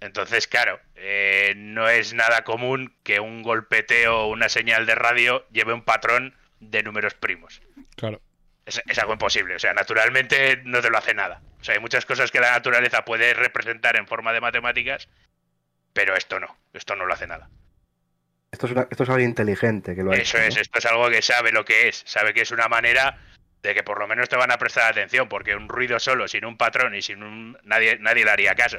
Entonces, 0.00 0.46
claro, 0.46 0.80
eh, 0.96 1.52
no 1.56 1.88
es 1.88 2.14
nada 2.14 2.44
común 2.44 2.94
que 3.02 3.20
un 3.20 3.42
golpeteo 3.42 4.20
o 4.22 4.28
una 4.28 4.48
señal 4.48 4.86
de 4.86 4.94
radio 4.94 5.46
lleve 5.50 5.72
un 5.72 5.82
patrón 5.82 6.34
de 6.60 6.82
números 6.82 7.14
primos. 7.14 7.60
Claro. 7.96 8.20
Es, 8.66 8.80
es 8.86 8.98
algo 8.98 9.12
imposible, 9.12 9.54
o 9.56 9.58
sea, 9.58 9.74
naturalmente 9.74 10.62
no 10.64 10.80
te 10.80 10.88
lo 10.90 10.96
hace 10.98 11.12
nada. 11.14 11.42
O 11.60 11.64
sea, 11.64 11.74
hay 11.74 11.80
muchas 11.80 12.06
cosas 12.06 12.30
que 12.30 12.40
la 12.40 12.50
naturaleza 12.52 13.04
puede 13.04 13.34
representar 13.34 13.96
en 13.96 14.06
forma 14.06 14.32
de 14.32 14.40
matemáticas, 14.40 15.08
pero 15.92 16.16
esto 16.16 16.40
no, 16.40 16.56
esto 16.72 16.96
no 16.96 17.04
lo 17.06 17.12
hace 17.14 17.26
nada. 17.26 17.48
Esto 18.50 18.66
es, 18.66 18.72
una- 18.72 18.86
esto 18.90 19.02
es 19.02 19.08
alguien 19.10 19.30
inteligente 19.30 19.94
que 19.94 20.02
lo 20.02 20.12
ha 20.12 20.16
Eso 20.16 20.38
hecho, 20.38 20.46
es, 20.48 20.54
¿no? 20.54 20.60
esto 20.62 20.78
es 20.78 20.86
algo 20.86 21.10
que 21.10 21.22
sabe 21.22 21.52
lo 21.52 21.64
que 21.64 21.88
es, 21.88 22.02
sabe 22.06 22.32
que 22.32 22.42
es 22.42 22.50
una 22.52 22.68
manera 22.68 23.18
de 23.62 23.74
que 23.74 23.82
por 23.82 23.98
lo 23.98 24.06
menos 24.06 24.28
te 24.28 24.36
van 24.36 24.50
a 24.50 24.58
prestar 24.58 24.90
atención, 24.90 25.28
porque 25.28 25.56
un 25.56 25.68
ruido 25.68 25.98
solo, 25.98 26.28
sin 26.28 26.44
un 26.44 26.56
patrón 26.56 26.94
y 26.94 27.02
sin 27.02 27.22
un... 27.22 27.58
nadie, 27.64 27.98
nadie 27.98 28.24
le 28.24 28.30
haría 28.30 28.54
caso. 28.54 28.78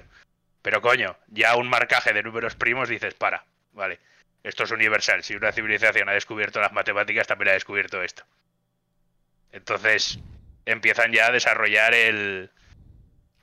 Pero 0.61 0.81
coño, 0.81 1.17
ya 1.27 1.55
un 1.57 1.67
marcaje 1.69 2.13
de 2.13 2.23
números 2.23 2.55
primos 2.55 2.87
dices, 2.89 3.13
para, 3.15 3.43
vale, 3.73 3.99
esto 4.43 4.63
es 4.63 4.71
universal, 4.71 5.23
si 5.23 5.35
una 5.35 5.51
civilización 5.51 6.07
ha 6.09 6.13
descubierto 6.13 6.59
las 6.61 6.71
matemáticas, 6.71 7.27
también 7.27 7.49
ha 7.49 7.53
descubierto 7.53 8.01
esto. 8.01 8.23
Entonces 9.55 10.19
empiezan 10.65 11.13
ya 11.13 11.27
a 11.27 11.31
desarrollar 11.31 11.93
el... 11.93 12.51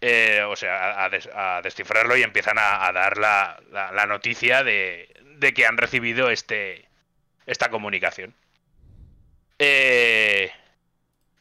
eh, 0.02 0.42
o 0.46 0.54
sea, 0.56 1.02
a, 1.04 1.08
des- 1.08 1.30
a 1.34 1.62
descifrarlo 1.62 2.16
y 2.18 2.22
empiezan 2.22 2.58
a, 2.58 2.92
dar 2.92 3.16
la, 3.16 3.58
la- 3.70 3.90
noticia 4.06 4.62
de, 4.62 5.08
de 5.38 5.54
que 5.54 5.64
han 5.64 5.78
recibido 5.78 6.28
este, 6.30 6.86
esta 7.46 7.70
comunicación. 7.70 8.34
Eh, 9.58 10.50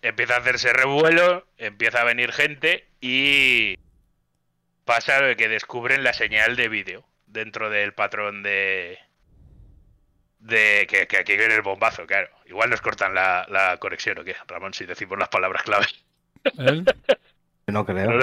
empieza 0.02 0.36
a 0.36 0.40
hacerse 0.40 0.72
revuelo, 0.72 1.46
empieza 1.58 2.02
a 2.02 2.06
venir 2.06 2.32
gente 2.32 2.88
y 3.02 3.78
pasa 4.86 5.36
que 5.36 5.50
descubren 5.50 6.04
la 6.04 6.14
señal 6.14 6.56
de 6.56 6.70
vídeo 6.70 7.04
dentro 7.28 7.70
del 7.70 7.94
patrón 7.94 8.42
de... 8.42 9.00
de 10.42 10.86
que, 10.90 11.08
que 11.08 11.18
aquí 11.18 11.38
viene 11.38 11.56
el 11.56 11.62
bombazo, 11.62 12.06
claro. 12.06 12.28
Igual 12.46 12.70
nos 12.70 12.82
cortan 12.82 13.14
la, 13.14 13.46
la 13.50 13.78
conexión 13.78 14.18
o 14.20 14.24
qué, 14.24 14.36
Ramón, 14.48 14.74
si 14.74 14.86
decimos 14.86 15.18
las 15.18 15.30
palabras 15.30 15.64
clave. 15.64 15.86
¿Eh? 16.58 16.84
No 17.68 17.86
creo. 17.86 18.10
No. 18.12 18.20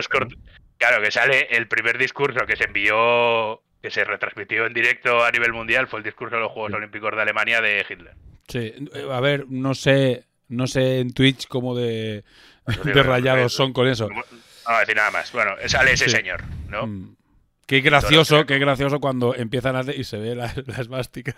Claro, 0.77 1.03
que 1.03 1.11
sale 1.11 1.47
el 1.57 1.69
primer 1.69 1.97
discurso 1.97 2.45
que 2.45 2.57
se 2.57 2.65
envió, 2.65 3.63
que 3.81 3.91
se 3.91 4.05
retransmitió 4.05 4.67
en 4.67 4.75
directo 4.75 5.25
a 5.25 5.31
nivel 5.31 5.53
mundial, 5.55 5.87
fue 5.89 6.01
el 6.01 6.05
discurso 6.05 6.37
de 6.37 6.43
los 6.43 6.53
Juegos 6.53 6.75
Olímpicos 6.75 7.15
de 7.17 7.23
Alemania 7.23 7.61
de 7.63 7.87
Hitler. 7.89 8.15
Sí, 8.47 8.75
eh, 8.95 9.09
a 9.11 9.21
ver, 9.21 9.47
no 9.49 9.75
sé, 9.75 10.25
no 10.49 10.67
sé 10.67 10.99
en 11.01 11.15
Twitch 11.15 11.47
cómo 11.47 11.75
de, 11.75 12.25
Pues 12.65 12.85
de 12.85 13.03
rayados 13.03 13.55
son 13.55 13.73
con 13.73 13.87
eso. 13.89 14.09
No 14.09 14.17
voy 14.17 14.75
a 14.77 14.81
decir 14.81 14.97
nada 14.97 15.11
más. 15.13 15.33
Bueno, 15.33 15.53
sale 15.67 15.93
ese 15.93 16.07
Sí. 16.07 16.11
señor, 16.11 16.43
¿no? 16.69 16.87
Mm. 16.87 17.17
Qué 17.69 17.83
gracioso, 17.83 18.47
qué 18.47 18.59
gracioso 18.59 18.99
cuando 18.99 19.35
empiezan 19.35 19.77
a 19.77 19.81
hacer 19.81 20.01
y 20.01 20.03
se 20.05 20.17
ve 20.17 20.35
la, 20.35 20.51
la 20.67 20.77
esvástica. 20.79 21.37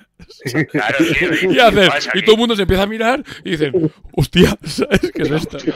Claro, 0.71 0.97
tío, 0.99 1.31
Y, 2.15 2.23
todo 2.23 2.35
el 2.37 2.39
mundo 2.39 2.55
se 2.55 2.63
empieza 2.63 2.85
a 2.85 2.87
mirar 2.87 3.25
y 3.45 3.51
dicen, 3.51 3.93
hostia, 4.13 4.57
¿sabes 4.65 5.11
qué 5.13 5.23
es 5.23 5.31
esto? 5.33 5.57
Hostia, 5.57 5.75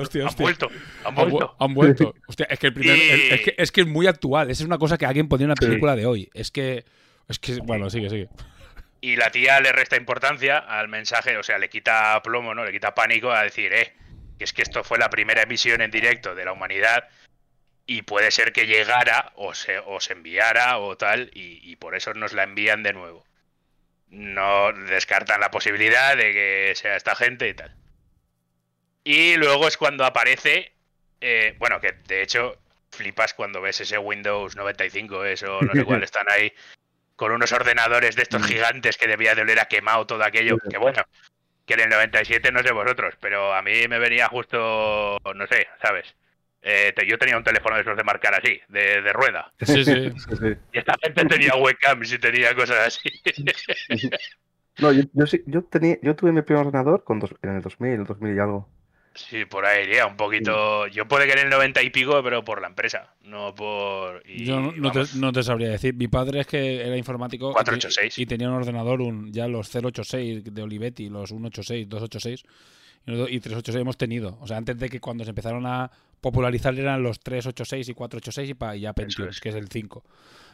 hostia, 0.00 0.26
Han 0.28 0.34
vuelto, 0.36 0.68
han 1.04 1.06
Han, 1.06 1.14
vu- 1.26 1.30
vuelto. 1.30 1.56
han 1.58 1.74
vuelto. 1.74 2.14
Hostia, 2.28 2.46
es 2.48 2.58
que 2.60 2.68
el 2.68 2.72
primer. 2.74 2.96
Y- 2.96 3.00
el- 3.10 3.32
es, 3.32 3.40
que, 3.40 3.54
es 3.58 3.72
que 3.72 3.80
es 3.80 3.86
muy 3.88 4.06
actual. 4.06 4.48
Esa 4.48 4.62
es 4.62 4.66
una 4.66 4.78
cosa 4.78 4.96
que 4.96 5.06
alguien 5.06 5.28
ponía 5.28 5.44
en 5.46 5.50
una 5.50 5.56
Sí. 5.60 5.66
película 5.66 5.96
de 5.96 6.06
hoy. 6.06 6.30
Es 6.34 6.52
que. 6.52 6.84
Es 7.28 7.40
que. 7.40 7.56
Bueno, 7.56 7.90
sigue, 7.90 8.08
sigue. 8.10 8.28
Y 9.00 9.16
la 9.16 9.30
tía 9.32 9.60
le 9.60 9.72
resta 9.72 9.96
importancia 9.96 10.56
al 10.58 10.86
mensaje, 10.86 11.36
o 11.36 11.42
sea, 11.42 11.58
le 11.58 11.68
quita 11.68 12.22
plomo, 12.22 12.54
¿no? 12.54 12.64
Le 12.64 12.70
quita 12.70 12.94
pánico 12.94 13.32
a 13.32 13.42
decir, 13.42 13.72
eh, 13.74 13.92
que 14.38 14.44
es 14.44 14.52
que 14.52 14.62
esto 14.62 14.84
fue 14.84 14.98
la 14.98 15.10
primera 15.10 15.42
emisión 15.42 15.80
en 15.82 15.90
directo 15.90 16.34
de 16.36 16.44
la 16.44 16.52
humanidad 16.52 17.04
y 17.86 18.02
puede 18.02 18.30
ser 18.30 18.52
que 18.52 18.66
llegara 18.66 19.32
o 19.36 19.54
se, 19.54 19.78
o 19.78 20.00
se 20.00 20.14
enviara 20.14 20.78
o 20.78 20.96
tal 20.96 21.30
y, 21.34 21.60
y 21.62 21.76
por 21.76 21.94
eso 21.94 22.14
nos 22.14 22.32
la 22.32 22.44
envían 22.44 22.82
de 22.82 22.92
nuevo. 22.92 23.24
No 24.08 24.72
descartan 24.72 25.40
la 25.40 25.50
posibilidad 25.50 26.16
de 26.16 26.32
que 26.32 26.72
sea 26.76 26.96
esta 26.96 27.14
gente 27.14 27.48
y 27.48 27.54
tal. 27.54 27.74
Y 29.04 29.36
luego 29.36 29.68
es 29.68 29.76
cuando 29.76 30.04
aparece, 30.06 30.72
eh, 31.20 31.54
bueno, 31.58 31.80
que 31.80 31.92
de 32.06 32.22
hecho 32.22 32.58
flipas 32.90 33.34
cuando 33.34 33.60
ves 33.60 33.80
ese 33.80 33.98
Windows 33.98 34.56
95, 34.56 35.24
eso, 35.26 35.60
no 35.60 35.72
sé 35.72 35.84
cuál, 35.84 36.02
están 36.04 36.26
ahí 36.30 36.52
con 37.16 37.32
unos 37.32 37.52
ordenadores 37.52 38.16
de 38.16 38.22
estos 38.22 38.46
gigantes 38.46 38.96
que 38.96 39.06
debía 39.06 39.34
de 39.34 39.42
oler 39.42 39.60
a 39.60 39.66
quemado 39.66 40.06
todo 40.06 40.24
aquello. 40.24 40.58
Que 40.58 40.78
bueno, 40.78 41.02
que 41.66 41.74
en 41.74 41.80
el 41.80 41.88
97 41.90 42.50
no 42.50 42.62
sé 42.62 42.72
vosotros, 42.72 43.14
pero 43.20 43.52
a 43.54 43.62
mí 43.62 43.86
me 43.88 43.98
venía 43.98 44.28
justo, 44.28 45.18
no 45.34 45.46
sé, 45.46 45.68
¿sabes? 45.82 46.14
Eh, 46.66 46.92
te- 46.96 47.06
yo 47.06 47.18
tenía 47.18 47.36
un 47.36 47.44
teléfono 47.44 47.76
de 47.76 47.82
esos 47.82 47.94
de 47.96 48.04
marcar 48.04 48.34
así, 48.34 48.58
de, 48.68 49.02
de 49.02 49.12
rueda. 49.12 49.52
Sí, 49.60 49.84
sí. 49.84 50.10
Sí, 50.10 50.36
sí. 50.40 50.46
Y 50.72 50.78
esta 50.78 50.94
gente 51.02 51.24
tenía 51.26 51.54
webcams 51.56 52.10
y 52.12 52.18
tenía 52.18 52.54
cosas 52.54 52.86
así. 52.88 53.10
No, 54.78 54.90
yo, 54.92 55.02
yo 55.12 55.26
sí, 55.26 55.40
yo 55.46 55.62
tenía, 55.62 55.98
yo 56.02 56.16
tuve 56.16 56.32
mi 56.32 56.42
primer 56.42 56.66
ordenador 56.66 57.04
con 57.04 57.20
dos, 57.20 57.32
en 57.42 57.50
el 57.56 57.62
2000, 57.62 58.04
2000 58.04 58.34
y 58.34 58.38
algo. 58.40 58.68
Sí, 59.14 59.44
por 59.44 59.64
ahí 59.64 59.84
iría, 59.84 60.06
un 60.06 60.16
poquito. 60.16 60.88
Yo 60.88 61.06
puede 61.06 61.26
que 61.26 61.32
en 61.34 61.38
el 61.46 61.48
90 61.50 61.80
y 61.82 61.90
pico, 61.90 62.20
pero 62.24 62.42
por 62.44 62.60
la 62.60 62.66
empresa, 62.66 63.14
no 63.22 63.54
por. 63.54 64.20
y, 64.26 64.44
Yo 64.44 64.58
no, 64.58 64.72
no 64.72 64.90
te, 64.90 65.04
no 65.14 65.30
te 65.32 65.44
sabría 65.44 65.68
decir. 65.70 65.94
Mi 65.94 66.08
padre 66.08 66.40
es 66.40 66.48
que 66.48 66.84
era 66.84 66.96
informático 66.96 67.50
y 67.52 67.54
te- 67.54 67.54
486. 67.70 68.18
y 68.18 68.26
tenía 68.26 68.48
un 68.48 68.54
ordenador, 68.56 69.00
un, 69.00 69.32
ya 69.32 69.46
los 69.46 69.72
086 69.72 70.42
de 70.52 70.62
Olivetti, 70.62 71.08
los 71.08 71.28
186, 71.28 71.88
286. 71.88 72.42
Y, 73.06 73.10
nosotros- 73.10 73.30
y 73.32 73.40
386 73.40 73.80
hemos 73.82 73.96
tenido. 73.96 74.38
O 74.40 74.46
sea, 74.46 74.56
antes 74.56 74.78
de 74.78 74.88
que 74.88 75.00
cuando 75.00 75.24
se 75.24 75.30
empezaron 75.30 75.66
a 75.66 75.90
popularizar 76.20 76.74
eran 76.78 77.02
los 77.02 77.20
386 77.20 77.88
y 77.88 77.94
486 77.94 78.50
y, 78.50 78.54
pa- 78.54 78.76
y 78.76 78.80
ya 78.80 78.92
Pentium, 78.92 79.28
es. 79.28 79.40
que 79.40 79.50
es 79.50 79.54
el 79.54 79.68
5. 79.68 80.02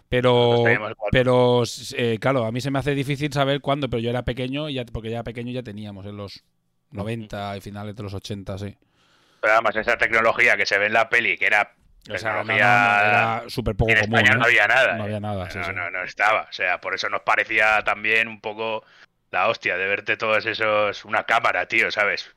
Pero, 0.09 0.65
pero 1.13 1.63
eh, 1.97 2.19
claro, 2.21 2.45
a 2.45 2.51
mí 2.51 2.61
se 2.61 2.73
me 2.73 2.81
hace 2.81 2.95
difícil 2.97 3.33
saber 3.33 3.61
cuándo, 3.61 3.89
pero 3.89 4.01
yo 4.03 4.11
era 4.11 4.25
pequeño, 4.25 4.69
y 4.69 4.75
ya, 4.75 4.85
porque 4.85 5.09
ya 5.11 5.23
pequeño 5.23 5.53
ya 5.53 5.63
teníamos 5.63 6.05
en 6.07 6.17
los 6.17 6.43
90 6.91 7.57
y 7.57 7.61
finales 7.61 7.95
de 7.95 8.03
los 8.03 8.15
80, 8.15 8.59
sí. 8.59 8.77
Pero 9.41 9.53
además 9.55 9.77
esa 9.77 9.97
tecnología 9.97 10.57
que 10.57 10.67
se 10.67 10.79
ve 10.79 10.87
en 10.87 10.95
la 10.95 11.09
peli, 11.09 11.37
que 11.39 11.47
era 11.47 11.75
O 12.13 12.19
sea, 12.19 12.33
no, 12.33 12.39
no, 12.39 12.43
no, 12.45 12.49
tecnología... 12.49 13.09
era 13.41 13.43
súper 13.49 13.77
poco 13.77 13.93
en 13.93 14.01
común. 14.01 14.19
España 14.19 14.35
¿eh? 14.35 14.39
no 14.39 14.45
había 14.47 14.67
nada. 14.67 14.95
No 14.97 15.03
¿eh? 15.03 15.07
había 15.07 15.21
nada, 15.21 15.49
sí, 15.51 15.59
no, 15.59 15.65
sí. 15.67 15.71
no, 15.75 15.91
no 15.91 16.03
estaba. 16.03 16.43
O 16.51 16.53
sea, 16.53 16.81
por 16.81 16.95
eso 16.95 17.09
nos 17.09 17.21
parecía 17.23 17.81
también 17.85 18.27
un 18.27 18.41
poco 18.41 18.83
la 19.31 19.49
hostia 19.49 19.77
de 19.77 19.87
verte 19.87 20.17
todos 20.17 20.45
esos... 20.47 21.05
Una 21.05 21.25
cámara, 21.25 21.67
tío, 21.67 21.91
¿sabes? 21.91 22.35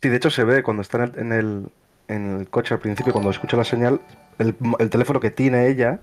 Sí, 0.00 0.08
de 0.08 0.16
hecho 0.16 0.30
se 0.30 0.44
ve 0.44 0.62
cuando 0.62 0.82
está 0.82 1.04
en 1.04 1.12
el, 1.12 1.18
en 1.18 1.32
el, 1.32 1.68
en 2.08 2.40
el 2.40 2.48
coche 2.50 2.74
al 2.74 2.80
principio, 2.80 3.12
cuando 3.12 3.30
escucha 3.30 3.56
la 3.56 3.64
señal, 3.64 4.00
el, 4.38 4.56
el 4.80 4.90
teléfono 4.90 5.20
que 5.20 5.30
tiene 5.30 5.68
ella 5.68 6.00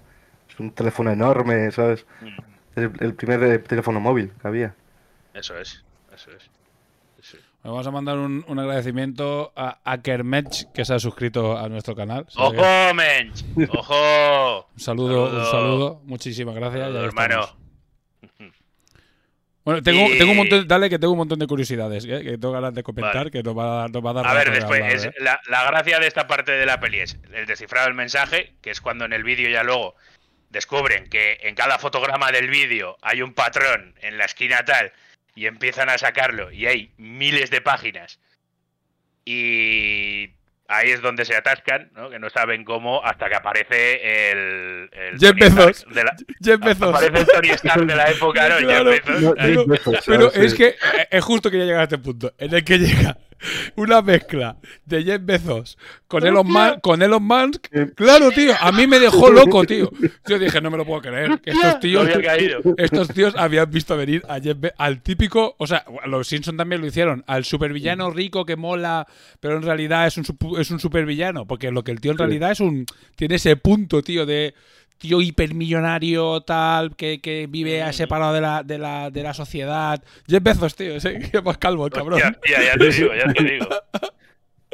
es 0.49 0.59
un 0.59 0.71
teléfono 0.71 1.11
enorme, 1.11 1.69
¿sabes? 1.71 2.05
Mm. 2.21 2.79
El, 2.79 2.91
el 3.01 3.13
primer 3.13 3.43
eh, 3.43 3.59
teléfono 3.59 3.99
móvil 3.99 4.31
que 4.41 4.47
había. 4.47 4.73
Eso 5.33 5.57
es, 5.57 5.83
eso 6.15 6.31
es. 6.31 6.49
Sí. 7.21 7.37
Vamos 7.61 7.85
a 7.85 7.91
mandar 7.91 8.17
un, 8.17 8.45
un 8.47 8.57
agradecimiento 8.59 9.51
a 9.53 9.79
Akermech, 9.83 10.71
que 10.71 10.85
se 10.85 10.93
ha 10.93 10.99
suscrito 10.99 11.57
a 11.57 11.67
nuestro 11.67 11.93
canal. 11.93 12.25
Que- 12.25 12.31
¡Ojo, 12.41 12.93
mensch! 12.93 13.43
¡Ojo! 13.77 14.69
Un 14.73 14.79
saludo, 14.79 15.23
un 15.25 15.29
Saludo. 15.31 15.51
saludo. 15.51 16.01
Muchísimas 16.05 16.55
gracias. 16.55 16.83
Saludo, 16.83 16.99
ya 17.01 17.05
hermano. 17.07 17.39
estamos. 17.41 17.59
Bueno, 19.69 19.83
tengo, 19.83 20.07
Y- 20.11 20.17
tengo 20.17 20.31
un 20.31 20.37
montón, 20.37 20.67
dale 20.67 20.89
que 20.89 20.97
tengo 20.97 21.13
un 21.13 21.19
montón 21.19 21.37
de 21.37 21.45
curiosidades, 21.45 22.03
¿eh? 22.05 22.21
que 22.23 22.31
tengo 22.39 22.51
ganas 22.53 22.73
de 22.73 22.81
comentar, 22.81 23.13
Vale. 23.15 23.29
que 23.29 23.43
nos 23.43 23.55
va, 23.55 23.83
a- 23.83 23.87
nos 23.87 24.03
va 24.03 24.09
a 24.09 24.13
dar 24.13 24.27
A 24.27 24.33
ver, 24.33 24.51
después, 24.51 24.81
hablar, 24.81 24.95
es- 24.95 25.05
¿eh? 25.05 25.13
la, 25.19 25.39
la 25.47 25.63
gracia 25.65 25.99
de 25.99 26.07
esta 26.07 26.25
parte 26.25 26.53
de 26.53 26.65
la 26.65 26.79
peli 26.79 26.99
es 27.01 27.19
el 27.33 27.45
descifrado 27.45 27.85
del 27.85 27.93
mensaje, 27.93 28.53
que 28.63 28.71
es 28.71 28.81
cuando 28.81 29.05
en 29.05 29.13
el 29.13 29.23
vídeo 29.23 29.47
ya 29.47 29.61
luego 29.61 29.95
descubren 30.49 31.07
que 31.07 31.37
en 31.43 31.53
cada 31.53 31.77
fotograma 31.77 32.31
del 32.31 32.49
vídeo 32.49 32.97
hay 33.03 33.21
un 33.21 33.35
patrón 33.35 33.93
en 34.01 34.17
la 34.17 34.25
esquina 34.25 34.65
tal 34.65 34.91
y 35.35 35.45
empiezan 35.45 35.87
a 35.89 35.99
sacarlo 35.99 36.51
y 36.51 36.65
hay 36.65 36.91
miles 36.97 37.51
de 37.51 37.61
páginas 37.61 38.19
y 39.23 40.31
ahí 40.69 40.91
es 40.91 41.01
donde 41.01 41.25
se 41.25 41.35
atascan, 41.35 41.89
¿no? 41.95 42.09
que 42.09 42.19
no 42.19 42.29
saben 42.29 42.63
cómo 42.63 43.03
hasta 43.03 43.27
que 43.27 43.35
aparece 43.35 44.31
el, 44.31 44.89
el 44.93 45.19
Jeff 45.19 45.31
Tony 45.31 45.41
Stark 45.47 45.67
Bezos. 45.67 45.93
de 45.93 46.03
la- 46.03 46.15
Jeff 46.43 46.59
Bezos. 46.59 46.95
aparece 46.95 47.19
el 47.19 47.25
Tony 47.27 47.49
Stark 47.49 47.85
de 47.85 47.95
la 47.95 48.09
época, 48.09 48.49
¿no? 48.49 48.57
Claro, 48.59 48.91
Jeff 48.93 49.05
Bezos. 49.05 49.21
No, 49.21 49.33
ahí. 49.37 49.55
Jeff 49.55 49.67
Bezos, 49.67 50.03
Pero 50.05 50.31
es 50.31 50.51
Sí. 50.51 50.57
que 50.57 50.67
eh, 50.67 51.07
es 51.11 51.23
justo 51.23 51.49
quería 51.51 51.65
llegar 51.65 51.81
a 51.81 51.83
este 51.83 51.97
punto, 51.97 52.33
en 52.37 52.53
el 52.53 52.63
que 52.63 52.77
llega 52.79 53.17
una 53.75 54.01
mezcla 54.01 54.57
de 54.85 55.03
Jeff 55.03 55.21
Bezos 55.23 55.77
con 56.07 56.25
Elon, 56.25 56.47
Musk, 56.47 56.81
con 56.81 57.01
Elon 57.01 57.23
Musk. 57.23 57.67
Claro, 57.95 58.31
tío, 58.31 58.53
a 58.59 58.71
mí 58.71 58.87
me 58.87 58.99
dejó 58.99 59.29
loco, 59.31 59.63
tío. 59.65 59.91
Yo 60.27 60.39
dije, 60.39 60.59
no 60.61 60.71
me 60.71 60.77
lo 60.77 60.85
puedo 60.85 61.01
creer. 61.01 61.39
Que 61.41 61.51
estos 61.51 61.79
tíos, 61.79 62.07
estos 62.77 63.07
tíos 63.09 63.35
habían 63.37 63.69
visto 63.69 63.95
venir 63.95 64.23
a 64.27 64.39
Jeff 64.39 64.59
Be- 64.59 64.73
al 64.77 65.01
típico, 65.01 65.55
o 65.57 65.67
sea, 65.67 65.85
los 66.05 66.27
Simpson 66.27 66.57
también 66.57 66.81
lo 66.81 66.87
hicieron, 66.87 67.23
al 67.27 67.45
supervillano 67.45 68.09
rico 68.11 68.45
que 68.45 68.55
mola, 68.55 69.07
pero 69.39 69.57
en 69.57 69.63
realidad 69.63 70.07
es 70.07 70.17
un 70.17 70.25
es 70.59 70.71
un 70.71 70.79
supervillano, 70.79 71.45
porque 71.45 71.71
lo 71.71 71.83
que 71.83 71.91
el 71.91 72.01
tío 72.01 72.11
en 72.11 72.17
realidad 72.17 72.51
es 72.51 72.59
un 72.59 72.85
tiene 73.15 73.35
ese 73.35 73.55
punto, 73.55 74.01
tío, 74.01 74.25
de 74.25 74.53
tío 74.99 75.21
hipermillonario 75.21 76.41
tal 76.41 76.95
que, 76.95 77.19
que 77.19 77.47
vive 77.47 77.91
separado 77.93 78.33
de 78.33 78.41
la, 78.41 78.63
de 78.63 78.77
la, 78.77 79.09
de 79.09 79.23
la 79.23 79.33
sociedad. 79.33 80.03
Jeff 80.27 80.43
Bezos, 80.43 80.75
tío, 80.75 80.95
ese 80.95 81.17
que 81.31 81.37
es 81.37 81.43
más 81.43 81.57
calvo, 81.57 81.85
el 81.85 81.91
cabrón. 81.91 82.21
Hostia, 82.21 82.39
tía, 82.41 82.63
ya 82.63 82.77
te 82.77 82.89
digo, 82.89 83.09
ya 83.15 83.33
te 83.33 83.43
digo. 83.43 83.67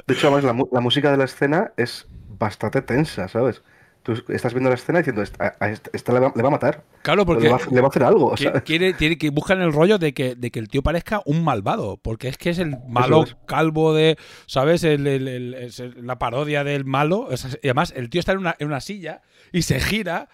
De 0.05 0.13
hecho, 0.13 0.27
además, 0.27 0.43
la, 0.43 0.65
la 0.71 0.81
música 0.81 1.11
de 1.11 1.17
la 1.17 1.23
escena 1.23 1.71
es 1.77 2.05
bastante 2.27 2.81
tensa, 2.81 3.27
¿sabes? 3.27 3.61
Tú 4.05 4.13
estás 4.29 4.53
viendo 4.53 4.69
la 4.69 4.75
escena 4.75 4.99
diciendo, 4.99 5.23
esta, 5.23 5.55
a 5.59 5.69
esta- 5.69 5.89
esta 5.91 6.13
le, 6.13 6.19
va, 6.19 6.31
le 6.35 6.41
va 6.43 6.49
a 6.49 6.51
matar. 6.51 6.83
Claro, 7.01 7.25
porque 7.25 7.45
le, 7.45 7.49
va, 7.49 7.55
a- 7.57 7.69
le 7.73 7.81
va 7.81 7.87
a 7.87 7.89
hacer 7.89 8.03
algo. 8.03 8.27
o 8.27 8.37
sea, 8.37 8.61
quiere, 8.63 8.93
tiene 8.93 9.17
que 9.17 9.31
buscan 9.31 9.59
el 9.61 9.73
rollo 9.73 9.97
de 9.97 10.13
que, 10.13 10.35
de 10.35 10.51
que 10.51 10.59
el 10.59 10.67
tío 10.69 10.83
parezca 10.83 11.23
un 11.25 11.43
malvado, 11.43 11.97
porque 11.97 12.27
es 12.27 12.37
que 12.37 12.51
es 12.51 12.59
el 12.59 12.77
malo 12.87 13.23
es. 13.23 13.35
calvo 13.47 13.95
de, 13.95 14.15
¿sabes? 14.45 14.83
El- 14.83 15.07
el- 15.07 15.27
el- 15.27 15.53
es 15.55 15.79
el- 15.79 16.05
la 16.05 16.19
parodia 16.19 16.63
del 16.63 16.85
malo. 16.85 17.31
Es- 17.31 17.57
y 17.63 17.67
además, 17.67 17.93
el 17.95 18.11
tío 18.11 18.19
está 18.19 18.33
en 18.33 18.37
una, 18.37 18.55
en 18.59 18.67
una 18.67 18.79
silla 18.79 19.23
y 19.51 19.63
se 19.63 19.79
gira 19.79 20.29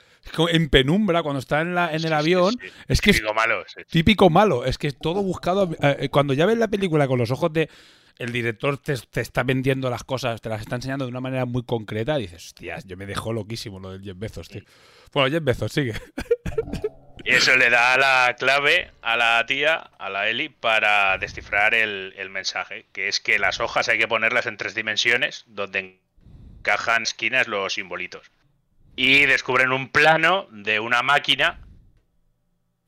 en 0.52 0.70
penumbra 0.70 1.24
cuando 1.24 1.40
está 1.40 1.62
en, 1.62 1.74
la, 1.74 1.88
en 1.88 1.96
el 1.96 2.10
sí, 2.10 2.14
avión. 2.14 2.52
sí. 2.62 2.68
Es 2.90 3.00
que 3.02 3.12
es 3.12 3.22
Digo 3.22 3.34
malo, 3.34 3.64
sí. 3.68 3.82
típico 3.90 4.30
malo. 4.30 4.66
Es 4.66 4.78
que 4.78 4.88
es 4.88 4.98
todo 4.98 5.24
buscado. 5.24 5.70
eh, 5.82 6.10
cuando 6.12 6.34
ya 6.34 6.46
ves 6.46 6.58
la 6.58 6.68
película 6.68 7.08
con 7.08 7.18
los 7.20 7.32
ojos 7.32 7.54
de. 7.54 7.70
El 8.22 8.32
director 8.32 8.78
te, 8.78 8.94
está 8.94 9.44
vendiendo 9.44 9.90
las 9.90 10.04
cosas, 10.04 10.42
te 10.42 10.50
las 10.50 10.62
está 10.62 10.76
enseñando 10.76 11.06
de 11.06 11.12
una 11.12 11.22
manera 11.22 11.46
muy 11.46 11.64
concreta. 11.64 12.18
Dices, 12.18 12.48
hostias, 12.48 12.86
yo 12.86 12.96
me 12.96 13.06
dejó 13.06 13.34
loquísimo 13.34 13.80
lo 13.80 13.92
del 13.92 14.04
Jeff 14.04 14.18
Bezos, 14.18 14.48
tío. 14.48 14.62
Bueno, 15.12 15.32
Jeff 15.32 15.44
Bezos, 15.44 15.72
sigue. 15.72 15.94
Y 17.24 17.34
eso 17.34 17.56
le 17.56 17.70
da 17.70 17.98
la 17.98 18.36
clave 18.38 18.92
a 19.04 19.16
la 19.16 19.46
tía, 19.46 19.76
a 20.00 20.10
la 20.10 20.28
Eli, 20.28 20.50
para 20.50 21.18
descifrar 21.20 21.76
el, 21.76 22.16
el 22.18 22.32
mensaje, 22.32 22.88
que 22.94 23.08
es 23.08 23.20
que 23.20 23.38
las 23.38 23.60
hojas 23.60 23.90
hay 23.90 24.00
que 24.00 24.08
ponerlas 24.08 24.48
en 24.48 24.58
tres 24.58 24.74
dimensiones, 24.74 25.44
donde 25.46 26.02
encajan 26.60 27.04
esquinas 27.04 27.48
los 27.48 27.74
simbolitos. 27.74 28.32
Y 28.96 29.26
descubren 29.26 29.72
un 29.72 29.90
plano 29.90 30.48
de 30.52 30.80
una 30.80 31.04
máquina, 31.04 31.60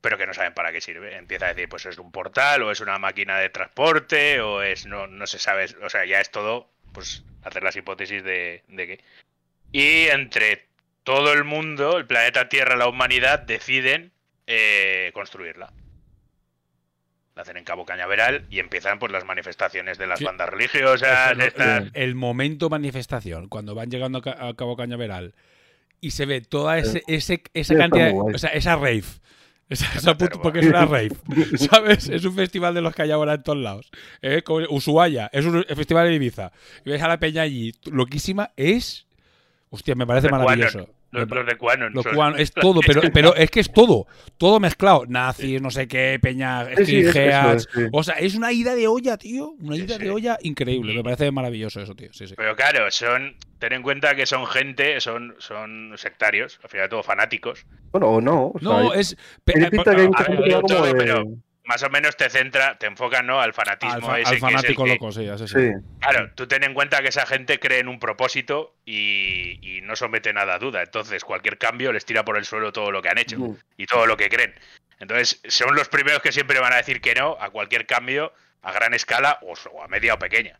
pero 0.03 0.17
que 0.17 0.27
no 0.27 0.33
saben 0.33 0.53
para 0.53 0.73
qué 0.73 0.81
sirve. 0.81 1.15
Empieza 1.15 1.45
a 1.45 1.53
decir, 1.53 1.69
pues 1.69 1.85
es 1.85 1.97
un 1.97 2.11
portal, 2.11 2.61
o 2.63 2.71
es 2.71 2.81
una 2.81 2.99
máquina 2.99 3.39
de 3.39 3.47
transporte, 3.49 4.41
o 4.41 4.61
es, 4.61 4.85
no, 4.85 5.07
no 5.07 5.25
se 5.27 5.39
sabe, 5.39 5.65
o 5.81 5.89
sea, 5.89 6.03
ya 6.03 6.19
es 6.19 6.29
todo, 6.29 6.69
pues 6.91 7.23
hacer 7.43 7.63
las 7.63 7.77
hipótesis 7.77 8.21
de, 8.21 8.63
de 8.67 8.87
qué. 8.87 8.99
Y 9.71 10.07
entre 10.09 10.67
todo 11.05 11.31
el 11.31 11.45
mundo, 11.45 11.95
el 11.97 12.05
planeta 12.05 12.49
Tierra, 12.49 12.75
la 12.75 12.89
humanidad, 12.89 13.39
deciden 13.39 14.11
eh, 14.45 15.11
construirla. 15.13 15.71
La 17.35 17.43
hacen 17.43 17.55
en 17.55 17.63
Cabo 17.63 17.85
Cañaveral 17.85 18.45
y 18.49 18.59
empiezan 18.59 18.99
pues 18.99 19.09
las 19.11 19.23
manifestaciones 19.23 19.97
de 19.97 20.05
las 20.07 20.19
Sí. 20.19 20.25
bandas 20.25 20.49
religiosas, 20.49 21.37
estas- 21.39 21.85
el 21.93 22.13
momento 22.13 22.69
manifestación, 22.69 23.47
cuando 23.47 23.73
van 23.73 23.89
llegando 23.89 24.19
a, 24.19 24.21
Ca- 24.21 24.47
a 24.49 24.53
Cabo 24.53 24.75
Cañaveral 24.75 25.33
y 26.01 26.11
se 26.11 26.25
ve 26.25 26.41
toda 26.41 26.77
ese, 26.77 27.03
ese- 27.07 27.41
esa 27.53 27.75
cantidad, 27.75 28.11
o 28.13 28.37
sea, 28.37 28.49
esa 28.49 28.75
rave. 28.75 29.05
Esa, 29.73 30.17
puta- 30.17 30.41
porque 30.41 30.59
es 30.59 30.65
una 30.67 30.85
rave, 30.85 31.11
¿sabes? 31.57 32.09
Es 32.09 32.23
un 32.25 32.35
festival 32.35 32.73
de 32.73 32.81
los 32.81 32.93
que 32.95 33.01
hay 33.03 33.11
ahora 33.11 33.33
en 33.35 33.43
todos 33.43 33.59
lados. 33.59 33.91
¿eh? 34.21 34.41
Ushuaia, 34.69 35.29
es 35.33 35.45
un 35.45 35.63
festival 35.63 36.07
de 36.07 36.13
Ibiza. 36.15 36.51
Y 36.85 36.89
ves 36.91 37.01
a 37.01 37.07
la 37.07 37.19
peña 37.19 37.41
allí, 37.43 37.73
loquísima, 37.85 38.51
es... 38.55 39.05
Hostia, 39.69 39.95
me 39.95 40.05
parece 40.05 40.27
maravilloso. 40.29 40.87
Los, 41.13 41.29
los 41.29 41.45
de 41.45 41.57
Quanon. 41.57 41.93
Los 41.93 42.05
es 42.37 42.51
todo, 42.51 42.81
pero, 42.85 43.01
pero 43.13 43.35
es 43.35 43.49
que 43.49 43.59
es 43.59 43.71
todo, 43.71 44.07
todo 44.37 44.59
mezclado. 44.59 45.05
Nazis, 45.07 45.61
no 45.61 45.69
sé 45.71 45.87
qué, 45.87 46.19
peña, 46.21 46.65
Sí, 46.85 46.97
es-. 47.05 47.67
O 47.91 48.03
sea, 48.03 48.15
es 48.15 48.35
una 48.35 48.51
ida 48.51 48.75
de 48.75 48.87
olla, 48.87 49.17
tío. 49.17 49.51
Una 49.59 49.75
ida 49.77 49.95
sí. 49.97 50.03
de 50.03 50.09
olla 50.09 50.37
increíble. 50.41 50.93
Me 50.95 51.03
parece 51.03 51.31
maravilloso 51.31 51.79
eso, 51.81 51.95
tío. 51.95 52.11
Sí, 52.11 52.27
sí. 52.27 52.33
Pero 52.35 52.55
claro, 52.55 52.89
son. 52.91 53.35
Ten 53.59 53.71
en 53.71 53.81
cuenta 53.81 54.13
que 54.13 54.25
son 54.25 54.45
gente, 54.45 54.99
son, 54.99 55.35
son 55.39 55.93
sectarios, 55.95 56.59
al 56.63 56.69
final 56.69 56.89
todo 56.89 57.01
fanáticos. 57.01 57.65
bueno, 57.93 58.07
o 58.07 58.19
no. 58.19 58.47
o 58.53 58.59
sea, 58.59 58.67
No, 58.69 58.91
hay- 58.91 58.99
es. 58.99 59.15
pe- 59.45 59.53
a- 59.53 59.67
a 59.67 59.69
ver, 59.95 60.09
todo, 60.67 60.85
de- 60.85 60.95
pero- 60.95 61.23
Más 61.65 61.81
o 61.83 61.89
menos 61.89 62.17
te 62.17 62.29
centra, 62.29 62.77
te 62.77 62.87
enfocan 62.87 63.25
¿no? 63.25 63.39
al 63.39 63.53
fanatismo 63.53 63.93
al, 63.95 64.01
fa- 64.01 64.19
ese 64.19 64.27
al 64.27 64.31
que 64.31 64.35
es 64.37 64.43
el 64.43 64.49
fanático 64.51 64.83
que- 64.83 64.89
loco, 64.89 65.11
sí, 65.13 65.25
ese 65.27 65.47
sí. 65.47 65.53
Sí. 65.57 65.71
Claro, 66.01 66.31
tú 66.35 66.45
ten 66.47 66.63
en 66.63 66.73
cuenta 66.73 67.01
que 67.01 67.07
esa 67.07 67.25
gente 67.25 67.59
cree 67.59 67.79
en 67.79 67.87
un 67.87 67.99
propósito 67.99 68.75
y, 68.85 69.59
y 69.61 69.81
no 69.81 69.95
somete 69.95 70.33
nada 70.33 70.55
a 70.55 70.59
duda. 70.59 70.81
Entonces, 70.83 71.23
cualquier 71.23 71.57
cambio 71.57 71.93
les 71.93 72.03
tira 72.05 72.25
por 72.25 72.37
el 72.37 72.43
suelo 72.45 72.73
todo 72.73 72.91
lo 72.91 73.01
que 73.01 73.09
han 73.09 73.17
hecho 73.17 73.37
y 73.77 73.85
todo 73.85 74.05
lo 74.05 74.17
que 74.17 74.27
creen. 74.29 74.53
Entonces, 74.99 75.41
son 75.47 75.73
los 75.75 75.87
primeros 75.87 76.21
que 76.21 76.31
siempre 76.33 76.59
van 76.59 76.73
a 76.73 76.77
decir 76.77 76.99
que 77.01 77.15
no 77.15 77.37
a 77.39 77.49
cualquier 77.49 77.85
cambio 77.85 78.33
a 78.61 78.71
gran 78.73 78.93
escala 78.93 79.39
o, 79.41 79.53
a 79.83 79.87
media 79.87 80.15
o 80.15 80.19
pequeña. 80.19 80.59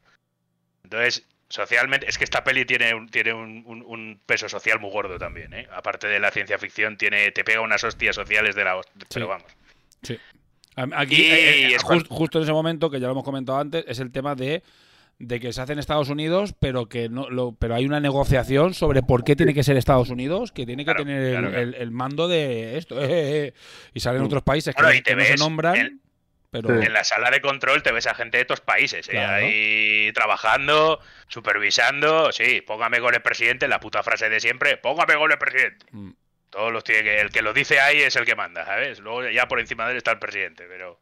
Entonces, 0.84 1.26
socialmente, 1.50 2.08
es 2.10 2.18
que 2.18 2.24
esta 2.24 2.44
peli 2.44 2.66
tiene 2.66 2.94
un, 2.94 3.10
tiene 3.10 3.34
un, 3.34 3.64
un- 3.66 3.84
un 3.86 4.22
peso 4.26 4.48
social 4.50 4.80
muy 4.80 4.92
gordo 4.92 5.18
también, 5.20 5.54
¿eh? 5.54 5.68
Aparte 5.74 6.08
de 6.08 6.20
la 6.20 6.32
ciencia 6.32 6.58
ficción, 6.58 6.98
tiene, 6.98 7.32
te 7.32 7.44
pega 7.44 7.62
unas 7.62 7.84
hostias 7.84 8.16
sociales 8.16 8.56
de 8.56 8.64
la 8.64 8.82
Pero 9.14 9.26
Sí. 9.26 9.30
vamos. 9.30 9.52
Sí. 10.02 10.20
Aquí, 10.76 11.16
Y 11.16 11.26
eh, 11.26 11.76
eh, 11.76 11.78
justo 12.10 12.38
en 12.40 12.44
ese 12.44 12.54
momento, 12.54 12.90
que 12.90 13.00
ya 13.00 13.08
lo 13.08 13.14
hemos 13.14 13.24
comentado 13.24 13.60
antes, 13.60 13.86
es 13.88 14.00
el 14.00 14.12
tema 14.12 14.36
de, 14.36 14.64
de 15.20 15.40
que 15.40 15.54
se 15.54 15.62
hace 15.62 15.74
en 15.74 15.80
Estados 15.80 16.10
Unidos, 16.10 16.54
pero 16.60 16.88
que 16.90 17.10
no 17.10 17.30
lo, 17.30 17.54
pero 17.54 17.76
hay 17.76 17.86
una 17.86 18.00
negociación 18.00 18.74
sobre 18.74 19.04
por 19.04 19.24
qué 19.24 19.36
tiene 19.36 19.54
que 19.54 19.64
ser 19.64 19.78
Estados 19.78 20.10
Unidos, 20.10 20.52
que 20.52 20.66
tiene 20.66 20.84
que 20.84 20.92
Claro, 20.92 21.06
tener 21.06 21.22
el, 21.24 21.32
claro, 21.32 21.50
claro. 21.50 21.62
el- 21.64 21.76
el 21.76 21.92
mando 21.92 22.28
de 22.28 22.78
esto. 22.78 23.00
eh, 23.02 23.06
eh, 23.06 23.46
eh. 23.48 23.54
Y 23.94 24.00
salen 24.00 24.22
otros 24.24 24.42
países 24.44 24.74
que, 24.76 24.82
Bueno, 24.82 24.94
no- 24.94 25.00
y 25.00 25.02
te 25.04 25.12
que 25.12 25.16
no 25.18 25.24
se 25.26 25.38
nombran. 25.38 25.76
en- 25.76 26.00
pero. 26.50 26.82
En 26.84 26.94
la 26.94 27.04
sala 27.04 27.32
de 27.32 27.42
control 27.42 27.82
te 27.82 27.92
ves 27.92 28.06
a 28.06 28.14
gente 28.14 28.38
de 28.38 28.42
estos 28.42 28.62
países, 28.62 29.08
¿eh? 29.08 29.12
Claro. 29.12 29.46
ahí 29.46 30.12
trabajando, 30.14 31.00
supervisando. 31.28 32.32
Sí, 32.32 32.62
póngame 32.66 33.00
con 33.00 33.14
el 33.16 33.22
presidente, 33.22 33.68
la 33.68 33.80
puta 33.80 34.04
frase 34.04 34.30
de 34.30 34.40
siempre, 34.40 34.78
póngame 34.78 35.16
con 35.16 35.32
el 35.32 35.38
presidente. 35.38 35.86
Mm. 35.92 36.12
Todos 36.54 36.72
los 36.72 36.84
tiene 36.84 37.02
que, 37.04 37.20
el 37.20 37.32
que 37.32 37.42
lo 37.42 37.52
dice 37.52 37.80
ahí 37.80 38.04
es 38.04 38.16
el 38.16 38.26
que 38.26 38.36
manda, 38.36 38.64
¿sabes? 38.64 39.00
Luego 39.00 39.28
ya 39.28 39.48
por 39.48 39.60
encima 39.60 39.86
de 39.86 39.94
él 39.94 39.98
está 39.98 40.12
el 40.12 40.20
presidente, 40.20 40.66
pero. 40.70 41.00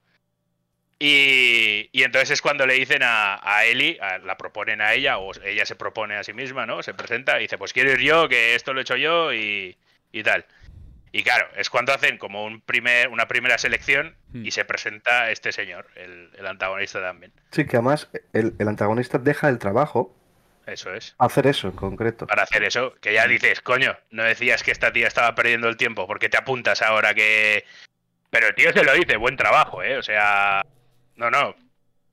Y, 0.97 1.89
y 1.91 2.03
entonces 2.03 2.29
es 2.31 2.41
cuando 2.41 2.65
le 2.67 2.75
dicen 2.75 3.01
a, 3.03 3.39
a 3.43 3.65
Eli, 3.65 3.97
a- 3.99 4.19
la 4.19 4.37
proponen 4.37 4.81
a 4.81 4.93
ella, 4.93 5.17
o 5.17 5.31
ella 5.43 5.65
se 5.65 5.75
propone 5.75 6.15
a 6.15 6.23
sí 6.23 6.31
misma, 6.33 6.65
¿no? 6.65 6.83
Se 6.83 6.93
presenta 6.93 7.37
y 7.39 7.43
dice, 7.43 7.57
pues 7.57 7.73
quiero 7.73 7.91
ir 7.91 7.99
yo, 7.99 8.29
que 8.29 8.55
esto 8.55 8.71
lo 8.73 8.79
he 8.79 8.83
hecho 8.83 8.95
yo 8.95 9.33
y, 9.33 9.75
y 10.11 10.23
tal. 10.23 10.45
Y 11.11 11.23
claro, 11.23 11.47
es 11.57 11.69
cuando 11.69 11.91
hacen 11.93 12.17
como 12.17 12.45
un 12.45 12.61
primer, 12.61 13.09
una 13.09 13.27
primera 13.27 13.57
selección 13.57 14.15
Hmm. 14.33 14.45
y 14.45 14.51
se 14.51 14.63
presenta 14.63 15.29
este 15.31 15.51
señor, 15.51 15.87
el, 15.95 16.29
el 16.37 16.47
antagonista 16.47 17.01
también. 17.01 17.33
Sí, 17.51 17.65
que 17.65 17.75
además 17.75 18.09
el, 18.31 18.53
el 18.59 18.67
antagonista 18.69 19.17
deja 19.17 19.49
el 19.49 19.59
trabajo 19.59 20.15
Eso 20.67 20.93
es. 20.93 21.15
hacer 21.17 21.47
eso 21.47 21.67
en 21.67 21.73
concreto. 21.75 22.27
Para 22.27 22.43
hacer 22.43 22.63
eso, 22.63 22.93
que 23.01 23.13
ya 23.13 23.27
dices, 23.27 23.61
coño, 23.61 23.97
no 24.11 24.23
decías 24.23 24.63
que 24.63 24.71
esta 24.71 24.91
tía 24.93 25.07
estaba 25.07 25.33
perdiendo 25.35 25.67
el 25.67 25.77
tiempo, 25.77 26.05
porque 26.07 26.29
te 26.29 26.37
apuntas 26.37 26.81
ahora 26.81 27.13
que... 27.13 27.65
Pero 28.29 28.47
el 28.47 28.55
tío 28.55 28.71
se 28.71 28.83
lo 28.83 28.93
dice, 28.93 29.17
buen 29.17 29.35
trabajo, 29.35 29.83
¿eh? 29.83 29.97
O 29.97 30.03
sea, 30.03 30.65
no, 31.15 31.29
no. 31.31 31.55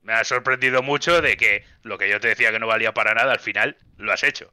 Me 0.03 0.15
ha 0.15 0.25
sorprendido 0.25 0.83
mucho 0.83 1.21
de 1.21 1.37
que 1.37 1.65
lo 1.83 1.99
que 1.99 2.09
yo 2.09 2.19
te 2.19 2.29
decía 2.29 2.51
que 2.51 2.59
no 2.59 2.67
valía 2.67 2.93
para 2.95 3.15
nada, 3.15 3.33
al 3.33 3.39
final 3.41 3.77
lo 3.99 4.13
has 4.13 4.25
hecho. 4.25 4.53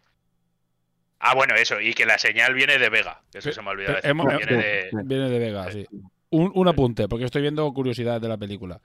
Ah, 1.19 1.33
bueno, 1.33 1.55
eso, 1.55 1.79
y 1.79 1.93
que 1.93 2.05
la 2.05 2.17
señal 2.19 2.53
viene 2.53 2.77
de 2.77 2.89
Vega, 2.89 3.21
eso 3.33 3.51
se 3.51 3.61
me 3.61 3.69
ha 3.69 3.71
olvidado 3.71 3.95
decir. 3.95 4.11
hemos- 4.11 4.27
Viene 4.37 4.57
de... 4.57 4.89
Viene 5.05 5.29
de 5.29 5.39
Vega, 5.39 5.71
sí. 5.71 5.87
Un, 6.29 6.51
un 6.53 6.67
apunte, 6.67 7.07
porque 7.07 7.25
estoy 7.25 7.41
viendo 7.41 7.71
curiosidades 7.73 8.21
de 8.21 8.27
la 8.27 8.37
película. 8.37 8.81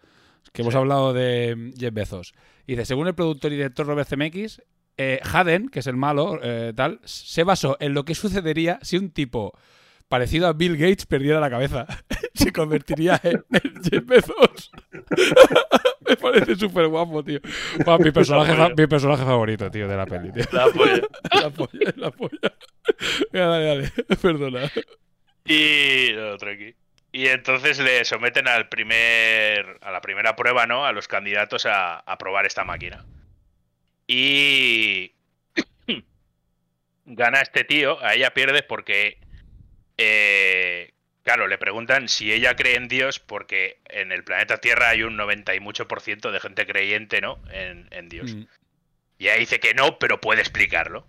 Que 0.52 0.62
hemos 0.62 0.74
hablado 0.74 1.12
de 1.12 1.72
Jeff 1.76 1.92
Bezos. 1.92 2.32
Dice, 2.66 2.84
según 2.86 3.08
el 3.08 3.14
productor 3.14 3.52
y 3.52 3.56
director 3.56 3.86
Robert 3.86 4.08
Zemeckis, 4.08 4.62
eh, 5.02 5.20
Haden, 5.32 5.68
que 5.70 5.78
es 5.78 5.86
el 5.86 5.96
malo, 5.96 6.38
eh, 6.42 6.72
tal, 6.76 7.00
se 7.04 7.42
basó 7.42 7.78
en 7.80 7.94
lo 7.94 8.04
que 8.04 8.14
sucedería 8.14 8.78
si 8.82 8.98
un 8.98 9.10
tipo 9.10 9.56
parecido 10.08 10.46
a 10.46 10.52
Bill 10.52 10.76
Gates 10.76 11.06
perdiera 11.06 11.40
la 11.40 11.48
cabeza. 11.48 11.86
se 12.34 12.52
convertiría 12.52 13.18
en, 13.22 13.44
en 13.50 13.82
Jeff 13.82 14.04
Bezos. 14.04 14.70
Me 16.06 16.16
parece 16.16 16.56
súper 16.56 16.88
guapo, 16.88 17.22
tío. 17.22 17.40
Mi, 18.00 18.10
personaje, 18.10 18.54
fa- 18.54 18.70
mi 18.76 18.86
personaje 18.86 19.24
favorito, 19.24 19.70
tío, 19.70 19.86
de 19.88 19.96
la 19.96 20.06
peli, 20.06 20.32
tío. 20.32 20.44
La 20.52 20.66
polla. 20.66 21.00
La 21.32 21.50
polla, 21.50 21.92
la 21.96 22.10
polla. 22.10 22.52
Dale, 23.32 23.64
dale. 23.64 23.92
Perdona. 24.20 24.70
Y 25.44 26.08
no, 26.14 26.36
tranqui. 26.36 26.74
Y 27.12 27.26
entonces 27.28 27.78
le 27.78 28.04
someten 28.04 28.48
al 28.48 28.68
primer 28.68 29.78
a 29.80 29.90
la 29.90 30.00
primera 30.00 30.34
prueba, 30.36 30.66
¿no? 30.66 30.84
A 30.84 30.92
los 30.92 31.08
candidatos 31.08 31.66
a, 31.66 31.98
a 32.00 32.18
probar 32.18 32.46
esta 32.46 32.64
máquina. 32.64 33.04
Y 34.12 35.14
gana 37.04 37.40
este 37.42 37.62
tío, 37.62 38.02
a 38.04 38.14
ella 38.14 38.34
pierde 38.34 38.64
porque 38.64 39.18
eh, 39.96 40.92
claro, 41.22 41.46
le 41.46 41.58
preguntan 41.58 42.08
si 42.08 42.32
ella 42.32 42.56
cree 42.56 42.74
en 42.74 42.88
Dios 42.88 43.20
porque 43.20 43.78
en 43.84 44.10
el 44.10 44.24
planeta 44.24 44.58
Tierra 44.58 44.88
hay 44.88 45.04
un 45.04 45.16
90 45.16 45.54
y 45.54 45.60
mucho 45.60 45.86
por 45.86 46.00
ciento 46.00 46.32
de 46.32 46.40
gente 46.40 46.66
creyente, 46.66 47.20
¿no? 47.20 47.40
En, 47.52 47.86
en 47.92 48.08
Dios. 48.08 48.34
Mm. 48.34 48.46
Y 49.18 49.28
ella 49.28 49.36
dice 49.36 49.60
que 49.60 49.74
no, 49.74 50.00
pero 50.00 50.20
puede 50.20 50.40
explicarlo. 50.40 51.06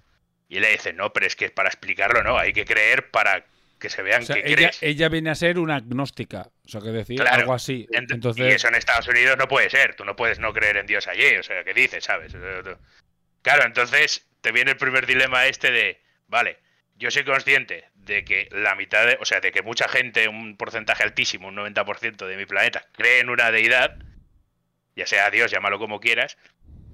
Y 0.48 0.58
él 0.58 0.62
le 0.62 0.72
dice, 0.72 0.94
no, 0.94 1.12
pero 1.12 1.26
es 1.26 1.36
que 1.36 1.50
para 1.50 1.70
explicarlo 1.70 2.22
no, 2.22 2.38
hay 2.38 2.54
que 2.54 2.66
creer 2.66 3.10
para 3.10 3.46
que 3.82 3.90
se 3.90 4.02
vean 4.04 4.22
O 4.22 4.26
sea, 4.26 4.36
que 4.36 4.48
ella, 4.48 4.56
crees. 4.56 4.78
ella 4.84 5.10
viene 5.10 5.30
a 5.32 5.36
ser 5.36 5.60
una 5.60 5.76
agnóstica. 5.78 6.48
O 6.66 6.70
sea, 6.70 6.80
que 6.80 6.90
decir 6.92 7.20
Claro. 7.20 7.36
algo 7.42 7.54
así. 7.54 7.88
Ent- 7.92 8.14
Entonces, 8.14 8.46
Y 8.46 8.50
eso 8.56 8.68
en 8.70 8.76
Estados 8.76 9.08
Unidos 9.10 9.38
no 9.38 9.48
puede 9.50 9.70
ser. 9.70 9.96
Tú 9.96 10.06
no 10.06 10.16
puedes 10.16 10.40
no 10.40 10.54
creer 10.54 10.78
en 10.78 10.86
Dios 10.86 11.08
allí. 11.08 11.36
O 11.38 11.44
sea, 11.44 11.64
¿qué 11.66 11.74
dices, 11.74 12.04
sabes? 12.06 12.34
Claro, 13.42 13.66
entonces 13.66 14.26
te 14.42 14.52
viene 14.52 14.72
el 14.72 14.78
primer 14.78 15.06
dilema 15.08 15.48
este 15.48 15.72
de, 15.72 16.02
vale, 16.28 16.60
yo 16.96 17.10
soy 17.12 17.24
consciente 17.24 17.86
de 17.96 18.24
que 18.24 18.48
la 18.52 18.76
mitad 18.76 19.06
de, 19.06 19.18
o 19.20 19.26
sea, 19.26 19.40
de 19.42 19.52
que 19.52 19.64
mucha 19.64 19.88
gente, 19.88 20.28
un 20.28 20.56
porcentaje 20.58 21.04
altísimo, 21.04 21.48
un 21.48 21.56
90% 21.56 22.28
de 22.28 22.38
mi 22.38 22.46
planeta, 22.46 22.86
cree 22.94 23.20
en 23.20 23.30
una 23.30 23.52
deidad, 23.52 23.98
ya 24.96 25.08
sea 25.08 25.30
Dios, 25.32 25.52
llámalo 25.52 25.80
como 25.80 26.00
quieras. 26.00 26.38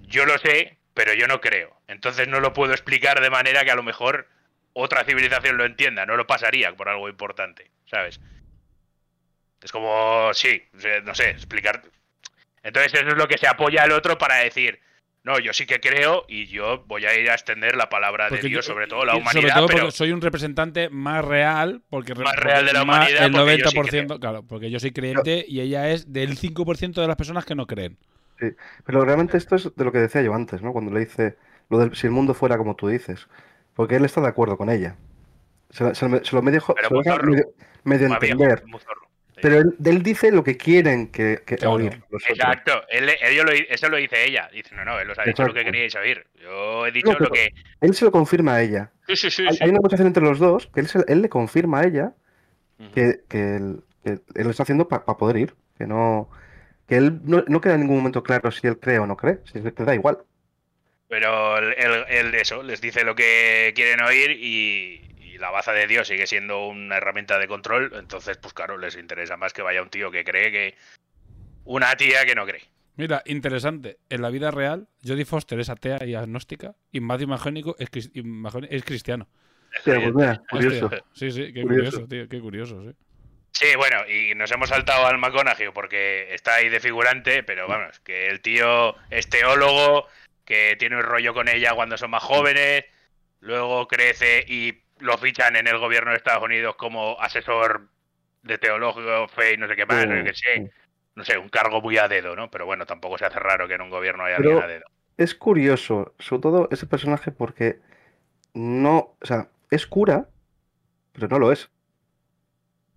Yo 0.04 0.26
lo 0.26 0.38
sé, 0.38 0.78
pero 0.93 1.13
yo 1.13 1.28
no 1.28 1.41
creo. 1.41 1.82
Entonces 1.89 2.28
no 2.30 2.39
lo 2.39 2.54
puedo 2.54 2.71
explicar 2.71 3.19
de 3.21 3.30
manera 3.30 3.65
que 3.65 3.71
a 3.71 3.76
lo 3.76 3.84
mejor 3.84 4.30
otra 4.79 5.03
civilización 5.03 5.57
lo 5.57 5.65
entienda. 5.65 6.05
No 6.05 6.15
lo 6.17 6.27
pasaría 6.27 6.75
por 6.75 6.89
algo 6.89 7.09
importante, 7.09 7.69
¿sabes? 7.85 8.19
Es 9.61 9.71
como, 9.71 10.33
sí, 10.33 10.61
no 11.03 11.15
sé, 11.15 11.31
explicar. 11.31 11.81
Entonces 12.63 12.93
eso 12.93 13.07
es 13.09 13.15
lo 13.17 13.27
que 13.27 13.37
se 13.37 13.47
apoya 13.47 13.83
al 13.83 13.91
otro 13.91 14.17
para 14.17 14.35
decir, 14.35 14.79
no, 15.23 15.39
yo 15.39 15.51
sí 15.53 15.65
que 15.65 15.79
creo 15.79 16.25
y 16.27 16.45
yo 16.45 16.83
voy 16.85 17.05
a 17.05 17.17
ir 17.19 17.29
a 17.29 17.33
extender 17.33 17.75
la 17.75 17.89
palabra 17.89 18.27
porque 18.29 18.43
de 18.43 18.49
Dios, 18.49 18.65
yo- 18.67 18.73
sobre 18.73 18.87
todo 18.87 19.03
la 19.03 19.15
humanidad, 19.15 19.31
sobre 19.33 19.51
todo 19.53 19.67
pero 19.67 19.79
porque 19.79 19.91
soy 19.97 20.11
un 20.11 20.21
representante 20.21 20.89
más 20.89 21.25
real. 21.25 21.81
Porque 21.89 22.13
Más 22.13 22.33
porque 22.35 22.41
real 22.47 22.65
de 22.65 22.73
la 22.73 22.85
más 22.85 22.97
humanidad, 23.09 23.25
El 23.25 23.31
porque 23.31 23.57
yo 23.57 23.69
sí 23.69 23.77
90%, 23.77 24.19
claro, 24.19 24.43
porque 24.43 24.69
yo 24.69 24.79
soy 24.79 24.91
creyente 24.91 25.43
y 25.47 25.61
ella 25.61 25.89
es 25.89 26.11
del 26.13 26.37
5% 26.37 27.01
de 27.01 27.07
las 27.07 27.15
personas 27.15 27.45
que 27.45 27.55
no 27.55 27.65
creen. 27.65 27.97
Sí, 28.39 28.47
pero 28.85 29.03
realmente 29.03 29.37
esto 29.37 29.55
es 29.55 29.75
de 29.75 29.83
lo 29.83 29.91
que 29.91 29.97
decía 29.97 30.21
yo 30.21 30.33
antes, 30.35 30.61
¿no? 30.61 30.71
Cuando 30.71 30.91
le 30.93 30.99
dice 30.99 31.35
lo 31.69 31.79
del 31.79 31.95
si 31.95 32.05
el 32.05 32.13
mundo 32.13 32.33
fuera 32.35 32.57
como 32.57 32.75
tú 32.75 32.87
dices. 32.87 33.27
Porque 33.77 33.95
él 33.95 34.03
está 34.03 34.19
de 34.19 34.27
acuerdo 34.27 34.57
con 34.57 34.69
ella. 34.69 34.97
Se, 35.69 35.95
se 35.95 36.09
lo- 36.09 36.23
se 36.25 36.35
lo 36.35 36.41
medio, 36.41 36.61
medio, 36.93 37.45
medio 37.83 38.09
viejo, 38.09 38.15
entender. 38.25 38.63
Pero 39.39 39.57
él, 39.59 39.75
él 39.85 40.01
dice 40.01 40.31
lo 40.31 40.43
que 40.43 40.57
quieren 40.57 41.07
que, 41.11 41.43
que 41.45 41.57
Claro. 41.57 41.73
oír. 41.75 42.01
Exacto, 42.27 42.71
él, 42.89 43.07
ello 43.21 43.43
lo, 43.43 43.51
eso 43.51 43.87
lo 43.87 43.97
dice 43.97 44.25
ella. 44.27 44.49
Dice, 44.51 44.73
no, 44.75 44.83
no, 44.83 44.99
él 44.99 45.09
os 45.11 45.19
ha 45.19 45.23
dicho 45.23 45.43
lo 45.43 45.53
que 45.53 45.63
queríais 45.63 45.95
oír. 45.95 46.25
Yo 46.41 46.87
he 46.87 46.91
dicho 46.91 47.11
No, 47.13 47.19
lo 47.19 47.29
que. 47.29 47.53
Él 47.79 47.93
se 47.93 48.03
lo 48.05 48.11
confirma 48.11 48.55
a 48.55 48.61
ella. 48.63 48.91
Sí, 49.07 49.15
sí, 49.15 49.29
sí. 49.29 49.45
Hay, 49.47 49.53
sí. 49.55 49.63
hay 49.63 49.69
una 49.69 49.77
conversación 49.77 50.07
entre 50.07 50.23
los 50.23 50.39
dos 50.39 50.67
que 50.73 50.79
él, 50.79 50.87
se- 50.87 51.05
él 51.07 51.21
le 51.21 51.29
confirma 51.29 51.81
a 51.81 51.83
ella 51.85 52.13
que, 52.95 53.21
que 53.29 53.55
él, 53.57 53.83
que 54.03 54.09
él 54.11 54.43
lo 54.43 54.49
está 54.49 54.63
haciendo 54.63 54.87
para 54.87 55.05
poder 55.05 55.37
ir. 55.37 55.55
Que 55.77 55.85
no. 55.85 56.29
Que 56.87 56.95
él 56.97 57.19
no, 57.23 57.43
no 57.47 57.61
queda 57.61 57.75
en 57.75 57.81
ningún 57.81 57.97
momento 57.97 58.23
claro 58.23 58.49
si 58.49 58.65
él 58.65 58.79
cree 58.79 58.97
o 58.97 59.05
no 59.05 59.17
cree. 59.17 59.39
Si 59.51 59.59
le 59.59 59.69
da 59.71 59.93
igual. 59.93 60.17
Pero 61.08 61.58
él, 61.58 61.74
él- 61.78 62.06
él 62.10 62.36
eso, 62.36 62.63
les 62.63 62.82
dice 62.82 63.04
lo 63.04 63.15
que 63.15 63.72
quieren 63.76 64.02
oír 64.02 64.32
y, 64.32 65.02
y 65.20 65.38
la 65.38 65.50
baza 65.52 65.72
de 65.72 65.88
Dios 65.88 66.08
sigue 66.08 66.28
siendo 66.28 66.67
una 66.67 66.98
herramienta 66.98 67.39
de 67.39 67.48
control. 67.48 67.93
Entonces, 67.96 68.38
pues 68.38 68.54
claro, 68.54 68.78
les 68.78 68.96
interesa 68.98 69.38
más 69.38 69.54
que 69.54 69.62
vaya 69.62 69.82
un 69.82 69.89
tío 69.89 70.12
que 70.12 70.24
cree 70.24 70.52
que 70.52 70.76
una 71.63 71.96
tía 71.96 72.26
que 72.26 72.36
no 72.36 72.46
cree. 72.46 72.62
Mira, 72.96 73.22
interesante. 73.26 74.00
En 74.10 74.22
la 74.22 74.30
vida 74.30 74.50
real, 74.52 74.88
Jodie 75.06 75.26
Foster 75.26 75.60
es 75.60 75.70
atea 75.70 76.04
y 76.04 76.15
agnóstica 76.15 76.76
y 76.91 77.00
Matthew 77.00 77.28
McConaughey 77.28 77.76
es, 77.78 78.10
es 78.70 78.84
cristiano. 78.84 79.28
Sí, 79.84 79.91
pues 79.91 80.13
mira, 80.15 80.41
curioso. 80.50 80.89
Sí, 81.13 81.30
sí, 81.32 81.54
qué 81.54 81.62
Curioso. 81.62 81.98
curioso, 82.02 82.08
tío, 82.08 82.28
qué 82.28 82.39
curioso, 82.41 82.84
sí. 82.84 82.91
Sí, 83.52 83.76
bueno, 83.76 83.98
y 84.08 84.34
nos 84.36 84.52
hemos 84.52 84.70
saltado 84.70 85.06
al 85.08 85.17
McConaughey 85.20 85.70
porque 85.74 86.34
está 86.34 86.56
ahí 86.56 86.70
de 86.70 86.80
figurante, 86.80 87.43
pero 87.43 87.67
vamos, 87.67 88.00
que 88.00 88.28
el 88.28 88.41
tío 88.41 88.96
es 89.10 89.30
teólogo, 89.30 90.08
que 90.47 90.75
tiene 90.79 90.95
un 90.95 91.03
rollo 91.03 91.33
con 91.36 91.47
ella 91.49 91.75
cuando 91.75 91.97
son 91.97 92.10
más 92.10 92.23
jóvenes, 92.23 92.86
luego 93.41 93.88
crece 93.88 94.43
y 94.47 94.81
lo 94.99 95.17
fichan 95.19 95.55
en 95.57 95.67
el 95.67 95.77
gobierno 95.77 96.10
de 96.12 96.17
Estados 96.17 96.43
Unidos 96.43 96.75
como 96.77 97.19
asesor 97.21 97.89
de 98.43 98.57
teológico, 98.57 99.27
fe 99.27 99.53
y 99.53 99.57
no 99.57 99.67
sé 99.67 99.75
qué 99.75 99.86
más, 99.86 100.07
no, 100.07 100.15
sé 100.15 100.23
qué 100.23 100.33
sé. 100.33 100.71
no 101.15 101.23
sé, 101.25 101.38
un 101.38 101.49
cargo 101.49 101.81
muy 101.81 101.97
a 101.97 102.07
dedo, 102.07 102.36
¿no? 102.36 102.49
Pero 102.49 102.65
bueno, 102.65 102.86
tampoco 102.86 103.17
se 103.17 103.25
hace 103.25 103.38
raro 103.39 103.67
que 103.67 103.73
en 103.73 103.81
un 103.81 103.89
gobierno 103.89 104.23
haya 104.23 104.38
Pero- 104.38 104.49
alguien 104.51 104.63
a 104.63 104.73
dedo. 104.73 104.86
Es 105.17 105.36
curioso, 105.36 106.13
sobre 106.19 106.41
todo 106.43 106.67
ese 106.71 106.86
personaje, 106.86 107.31
porque 107.31 107.79
no. 108.53 109.15
O 109.19 109.25
sea, 109.25 109.49
es 109.71 109.86
cura, 109.88 110.29
pero 111.12 111.27
no 111.27 111.39
lo 111.39 111.51
es. 111.51 111.69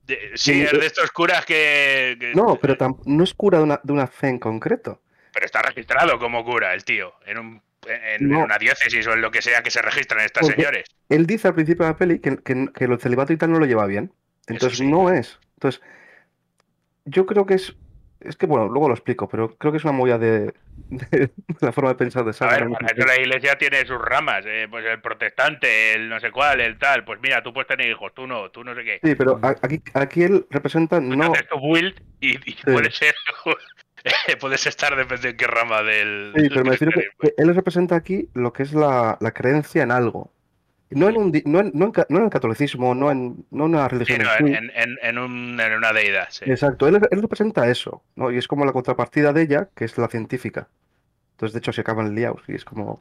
Sí, 0.06 0.16
sí, 0.34 0.62
es 0.62 0.72
eh, 0.72 0.78
de 0.78 0.86
estos 0.86 1.10
curas 1.12 1.46
que... 1.46 2.16
que- 2.20 2.32
No, 2.34 2.56
pero 2.60 2.76
tam- 2.76 3.00
no 3.06 3.24
es 3.24 3.32
cura 3.32 3.58
de 3.58 3.64
una, 3.64 3.80
de 3.82 3.92
una 3.92 4.06
fe 4.06 4.28
en 4.28 4.38
concreto. 4.38 5.00
Pero 5.40 5.46
está 5.46 5.62
registrado 5.62 6.18
como 6.18 6.44
cura 6.44 6.74
el 6.74 6.84
tío, 6.84 7.14
en, 7.24 7.38
un, 7.38 7.62
en, 7.86 8.34
una 8.34 8.58
diócesis 8.58 9.06
o 9.06 9.14
en 9.14 9.22
lo 9.22 9.30
que 9.30 9.40
sea 9.40 9.62
que 9.62 9.70
se 9.70 9.80
registran 9.80 10.20
estas 10.20 10.42
Porque- 10.46 10.56
señores. 10.60 10.84
Él 11.08 11.26
dice 11.26 11.48
al 11.48 11.54
principio 11.54 11.86
de 11.86 11.92
la 11.92 11.96
peli 11.96 12.18
que, 12.20 12.36
que, 12.36 12.68
que 12.74 12.84
el 12.84 13.00
celibato 13.00 13.32
y 13.32 13.38
tal 13.38 13.50
no 13.52 13.58
lo 13.58 13.64
lleva 13.64 13.86
bien. 13.86 14.12
Entonces 14.48 14.78
sí. 14.78 14.86
no 14.86 15.10
es. 15.10 15.38
Entonces, 15.54 15.80
yo 17.06 17.24
creo 17.26 17.46
que 17.46 17.54
es. 17.54 17.74
Es 18.20 18.36
que 18.36 18.44
bueno, 18.44 18.68
luego 18.68 18.86
lo 18.88 18.94
explico, 18.94 19.30
pero 19.30 19.56
creo 19.56 19.72
que 19.72 19.78
es 19.78 19.84
una 19.84 19.94
movida 19.94 20.18
de, 20.18 20.52
de 20.90 21.30
la 21.60 21.72
forma 21.72 21.88
de 21.88 21.94
pensar 21.96 22.22
de 22.24 22.30
A 22.30 22.32
Sara. 22.34 22.58
ver, 22.58 22.68
para 22.68 22.88
eso 22.94 23.06
la 23.06 23.16
iglesia 23.18 23.56
tiene 23.56 23.86
sus 23.86 23.98
ramas, 23.98 24.44
eh, 24.46 24.66
pues 24.70 24.84
el 24.84 25.00
protestante, 25.00 25.94
el 25.94 26.10
no 26.10 26.20
sé 26.20 26.30
cuál, 26.30 26.60
el 26.60 26.76
tal, 26.78 27.02
pues 27.04 27.18
mira, 27.22 27.42
tú 27.42 27.54
puedes 27.54 27.66
tener 27.68 27.88
hijos, 27.88 28.12
tú 28.14 28.26
no, 28.26 28.50
tú 28.50 28.62
no 28.62 28.74
sé 28.74 28.84
qué. 28.84 29.00
Sí, 29.02 29.14
pero 29.14 29.40
a- 29.42 29.56
aquí, 29.62 29.80
aquí 29.94 30.22
él 30.22 30.44
representa 30.50 31.00
te 31.00 31.06
no. 31.06 31.32
haces 31.32 31.48
tu 31.48 31.58
build 31.60 31.98
y, 32.20 32.36
y 32.50 32.54
puedes 32.62 32.94
ser, 32.94 33.14
puedes 34.40 34.66
estar 34.66 34.96
depende 34.96 35.30
en 35.30 35.36
qué 35.36 35.46
rama 35.46 35.82
del... 35.82 36.32
Sí, 36.36 36.48
pero 36.48 36.64
me 36.64 36.70
refiero 36.72 36.92
que, 36.92 37.08
que 37.20 37.34
él 37.36 37.54
representa 37.54 37.96
aquí 37.96 38.28
lo 38.34 38.52
que 38.52 38.62
es 38.62 38.72
la, 38.72 39.16
la 39.20 39.32
creencia 39.32 39.82
en 39.82 39.90
algo. 39.90 40.32
No 40.90 41.08
en, 41.08 41.16
un, 41.18 41.32
no, 41.44 41.60
en, 41.60 41.70
no, 41.72 41.86
en, 41.86 41.92
no 42.08 42.24
el 42.24 42.30
catolicismo, 42.30 42.96
no 42.96 43.12
en, 43.12 43.46
no 43.52 43.66
en 43.66 43.74
una 43.74 43.86
religión. 43.88 44.22
no, 44.22 44.32
en 44.34 44.46
sí. 44.48 44.54
en, 44.54 44.70
en, 44.74 44.98
en 45.02 45.18
un- 45.18 45.60
en 45.60 45.72
una 45.74 45.92
deidad, 45.92 46.26
sí. 46.30 46.44
Exacto, 46.50 46.88
él, 46.88 46.98
él 47.12 47.22
representa 47.22 47.68
eso, 47.70 48.02
¿no? 48.16 48.32
Y 48.32 48.38
es 48.38 48.48
como 48.48 48.64
la 48.64 48.72
contrapartida 48.72 49.32
de 49.32 49.42
ella, 49.42 49.68
que 49.76 49.84
es 49.84 49.96
la 49.98 50.08
científica. 50.08 50.68
Entonces, 51.32 51.52
de 51.54 51.58
hecho, 51.60 51.72
se 51.72 51.82
acaban 51.82 52.14
liados 52.14 52.42
y 52.48 52.54
es 52.54 52.64
como. 52.64 53.00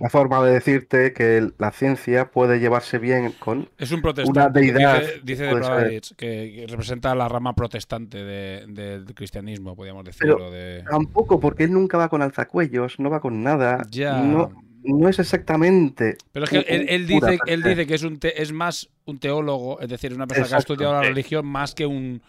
La 0.00 0.08
forma 0.10 0.44
de 0.44 0.52
decirte 0.52 1.12
que 1.12 1.50
la 1.58 1.70
ciencia 1.72 2.30
puede 2.30 2.58
llevarse 2.60 2.98
bien 2.98 3.32
con 3.38 3.68
Es 3.78 3.90
un 3.90 3.96
una 3.98 4.02
protestante. 4.02 4.60
deidad. 4.60 5.00
Dice, 5.00 5.20
dice 5.24 5.42
de. 5.44 5.54
Bradovich, 5.54 6.14
que, 6.16 6.66
representa 6.68 7.14
la 7.14 7.28
rama 7.28 7.54
protestante 7.54 8.22
de- 8.24 8.64
del 8.68 9.14
cristianismo, 9.14 9.74
podríamos 9.76 10.04
decirlo. 10.04 10.36
Pero 10.38 10.50
de... 10.50 10.84
tampoco, 10.90 11.38
porque 11.40 11.64
él 11.64 11.72
nunca 11.72 11.98
va 11.98 12.08
con 12.08 12.22
alzacuellos, 12.22 12.98
no 12.98 13.10
va 13.10 13.20
con 13.20 13.42
nada. 13.42 13.84
Ya. 13.90 14.20
No, 14.20 14.50
no 14.84 15.08
es 15.08 15.18
exactamente. 15.18 16.16
Pero 16.32 16.44
es 16.44 16.50
que 16.50 16.58
él, 16.68 16.86
él 16.88 17.06
dice, 17.06 17.38
él 17.46 17.62
dice 17.62 17.86
que 17.86 17.94
es, 17.94 18.02
un 18.02 18.18
te- 18.18 18.40
es 18.42 18.52
más 18.52 18.88
un 19.04 19.18
teólogo, 19.18 19.80
es 19.80 19.88
decir, 19.88 20.12
una 20.14 20.26
persona 20.26 20.48
que 20.48 20.54
ha 20.54 20.58
estudiado 20.58 20.94
la 20.94 21.02
Sí. 21.02 21.08
religión 21.08 21.46
más 21.46 21.74
que 21.74 21.86
un 21.86 22.22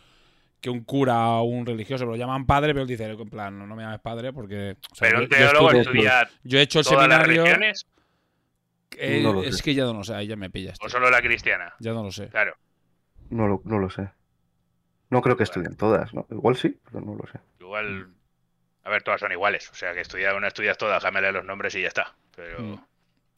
que 0.61 0.69
un 0.69 0.83
cura 0.83 1.27
o 1.29 1.43
un 1.43 1.65
religioso. 1.65 2.05
Lo 2.05 2.15
llaman 2.15 2.45
padre, 2.45 2.73
pero 2.73 2.81
él 2.83 2.87
dice, 2.87 3.05
en 3.05 3.29
plan, 3.29 3.57
no, 3.57 3.65
no 3.65 3.75
me 3.75 3.83
llames 3.83 3.99
padre 4.01 4.33
porque... 4.33 4.75
o 4.91 4.95
sea, 4.95 5.07
Pero 5.07 5.19
yo- 5.19 5.23
un 5.25 5.29
yo 5.29 5.37
teólogo 5.37 5.71
estudio- 5.71 5.81
estudia 6.09 6.29
Yo 6.43 6.59
he 6.59 6.61
hecho 6.61 6.79
el 6.79 6.85
las 6.85 6.89
seminario... 6.95 7.43
religiones 7.43 7.85
eh, 8.97 9.21
No 9.23 9.33
lo 9.33 9.43
es 9.43 9.57
sé. 9.57 9.63
que 9.63 9.73
ya 9.75 9.85
no 9.85 9.93
lo 9.93 10.03
sé, 10.03 10.13
ahí 10.15 10.27
ya 10.27 10.35
me 10.35 10.49
pillas. 10.49 10.77
o 10.81 10.89
solo 10.89 11.09
la 11.09 11.21
cristiana. 11.21 11.73
Ya 11.79 11.93
no 11.93 12.03
lo 12.03 12.11
sé. 12.11 12.27
Claro. 12.27 12.55
No 13.29 13.47
lo, 13.47 13.61
no 13.63 13.79
lo 13.79 13.89
sé. 13.89 14.09
No 15.09 15.21
creo 15.21 15.37
que 15.37 15.43
estudien 15.43 15.75
todas, 15.75 16.13
¿no? 16.13 16.25
Igual 16.29 16.55
sí, 16.55 16.77
pero 16.85 17.01
no 17.01 17.15
lo 17.15 17.25
sé. 17.31 17.39
Igual. 17.59 18.09
A 18.83 18.89
ver, 18.89 19.03
todas 19.03 19.19
son 19.21 19.31
iguales. 19.31 19.69
O 19.71 19.75
sea, 19.75 19.93
que 19.93 20.01
estudiar 20.01 20.35
una 20.35 20.47
estudias 20.47 20.77
todas, 20.77 21.01
déjame 21.01 21.21
leer 21.21 21.33
los 21.35 21.45
nombres 21.45 21.73
y 21.75 21.81
ya 21.81 21.87
está. 21.87 22.15
Pero. 22.35 22.59
Mm. 22.61 22.83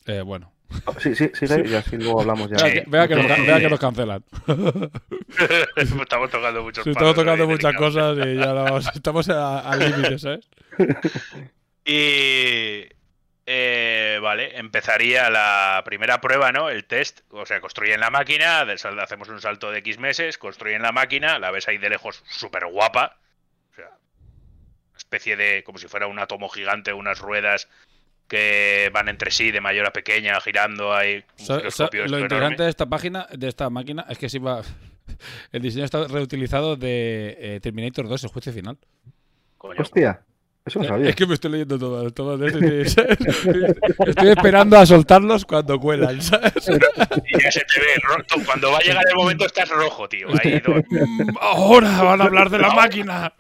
Eh, 0.08 0.22
bueno. 0.22 0.52
Sí, 1.00 1.16
sí, 1.16 1.30
sí, 1.34 1.46
y 1.66 1.74
así 1.76 1.98
luego 1.98 2.22
hablamos 2.22 2.50
ya. 2.50 2.58
Vea, 2.58 2.74
que, 2.74 2.84
vea 2.88 3.08
que 3.08 3.16
nos, 3.16 3.28
vea 3.28 3.60
que 3.60 3.70
nos 3.70 3.80
cancelan. 3.80 4.24
estamos 5.76 6.30
tocando 6.30 6.64
muchos 6.64 6.84
Sí, 6.84 6.90
estamos 6.92 7.16
tocando 7.16 7.48
muchas 7.48 7.76
cosas 7.76 8.18
y 8.26 8.36
ya 8.36 8.54
nos- 8.54 8.88
estamos 8.96 9.30
a- 9.30 9.60
al 9.60 9.80
límite, 9.80 10.20
¿sabes? 10.20 10.50
Y. 11.86 12.88
eh, 13.46 14.20
vale, 14.22 14.58
empezaría 14.58 15.30
la 15.30 15.82
primera 15.86 16.22
prueba, 16.22 16.52
¿no? 16.52 16.70
El 16.70 16.86
test. 16.86 17.22
O 17.30 17.46
sea, 17.46 17.60
construyen 17.60 18.00
la 18.00 18.10
máquina, 18.10 18.62
hacemos 18.62 19.30
un 19.30 19.42
salto 19.42 19.72
de 19.72 19.80
X 19.80 19.98
meses, 20.00 20.38
construyen 20.38 20.82
la 20.82 20.92
máquina, 20.92 21.40
la 21.40 21.52
ves 21.52 21.68
ahí 21.68 21.78
de 21.78 21.90
lejos 21.90 22.24
súper 22.30 22.66
guapa. 22.68 23.18
O 23.72 23.76
sea, 23.76 23.88
una 24.90 24.98
especie 24.98 25.36
de. 25.36 25.64
como 25.64 25.80
si 25.80 25.88
fuera 25.88 26.08
un 26.08 26.20
átomo 26.20 26.50
gigante, 26.50 26.94
unas 26.94 27.20
ruedas 27.20 27.68
que 28.32 28.90
van 28.94 29.10
entre 29.10 29.30
sí 29.30 29.52
de 29.52 29.60
mayor 29.60 29.86
a 29.86 29.92
pequeña, 29.92 30.40
girando 30.40 30.94
ahí. 30.94 31.22
giroscopio 31.36 32.06
esto 32.06 32.12
lo 32.12 32.18
enorme. 32.18 32.22
interesante 32.22 32.64
de 32.64 32.70
esta 32.70 32.86
página, 32.86 33.28
de 33.30 33.48
esta 33.50 33.70
máquina, 33.70 34.06
es 34.08 34.18
que 34.18 34.30
si 34.30 34.40
va. 34.40 34.62
El 35.52 35.62
diseño 35.62 35.84
está 35.84 36.08
reutilizado 36.08 36.78
de 36.78 37.36
eh, 37.38 37.60
Terminator 37.62 38.08
2, 38.08 38.24
el 38.24 38.30
juicio 38.30 38.54
final. 38.54 38.78
Coño, 39.58 39.82
Hostia, 39.82 40.22
eso 40.64 40.80
no 40.80 40.86
sabía. 40.86 41.10
Es 41.10 41.16
que 41.16 41.26
me 41.26 41.34
estoy 41.34 41.52
leyendo 41.52 41.78
todo, 41.78 42.10
todo 42.12 42.38
de 42.38 42.48
este, 42.48 42.90
¿sabes? 42.90 43.18
Estoy 44.08 44.30
esperando 44.30 44.78
a 44.78 44.86
soltarlos 44.86 45.44
cuando 45.44 45.78
cuelan, 45.80 46.22
¿sabes? 46.22 46.70
y 46.70 47.44
ya 47.44 47.52
se 47.52 47.60
te 47.62 47.80
ve 47.80 47.88
roto. 48.04 48.36
Cuando 48.46 48.72
va 48.72 48.78
a 48.78 48.82
llegar 48.82 49.04
el 49.10 49.16
momento 49.16 49.46
estás 49.46 49.68
rojo, 49.70 50.08
tío. 50.08 50.28
Ahí 50.42 50.62
Mm, 50.66 51.36
Ahora 51.42 52.02
van 52.04 52.22
a 52.22 52.26
hablar 52.26 52.50
de 52.50 52.60
la 52.60 52.72
máquina. 52.74 53.34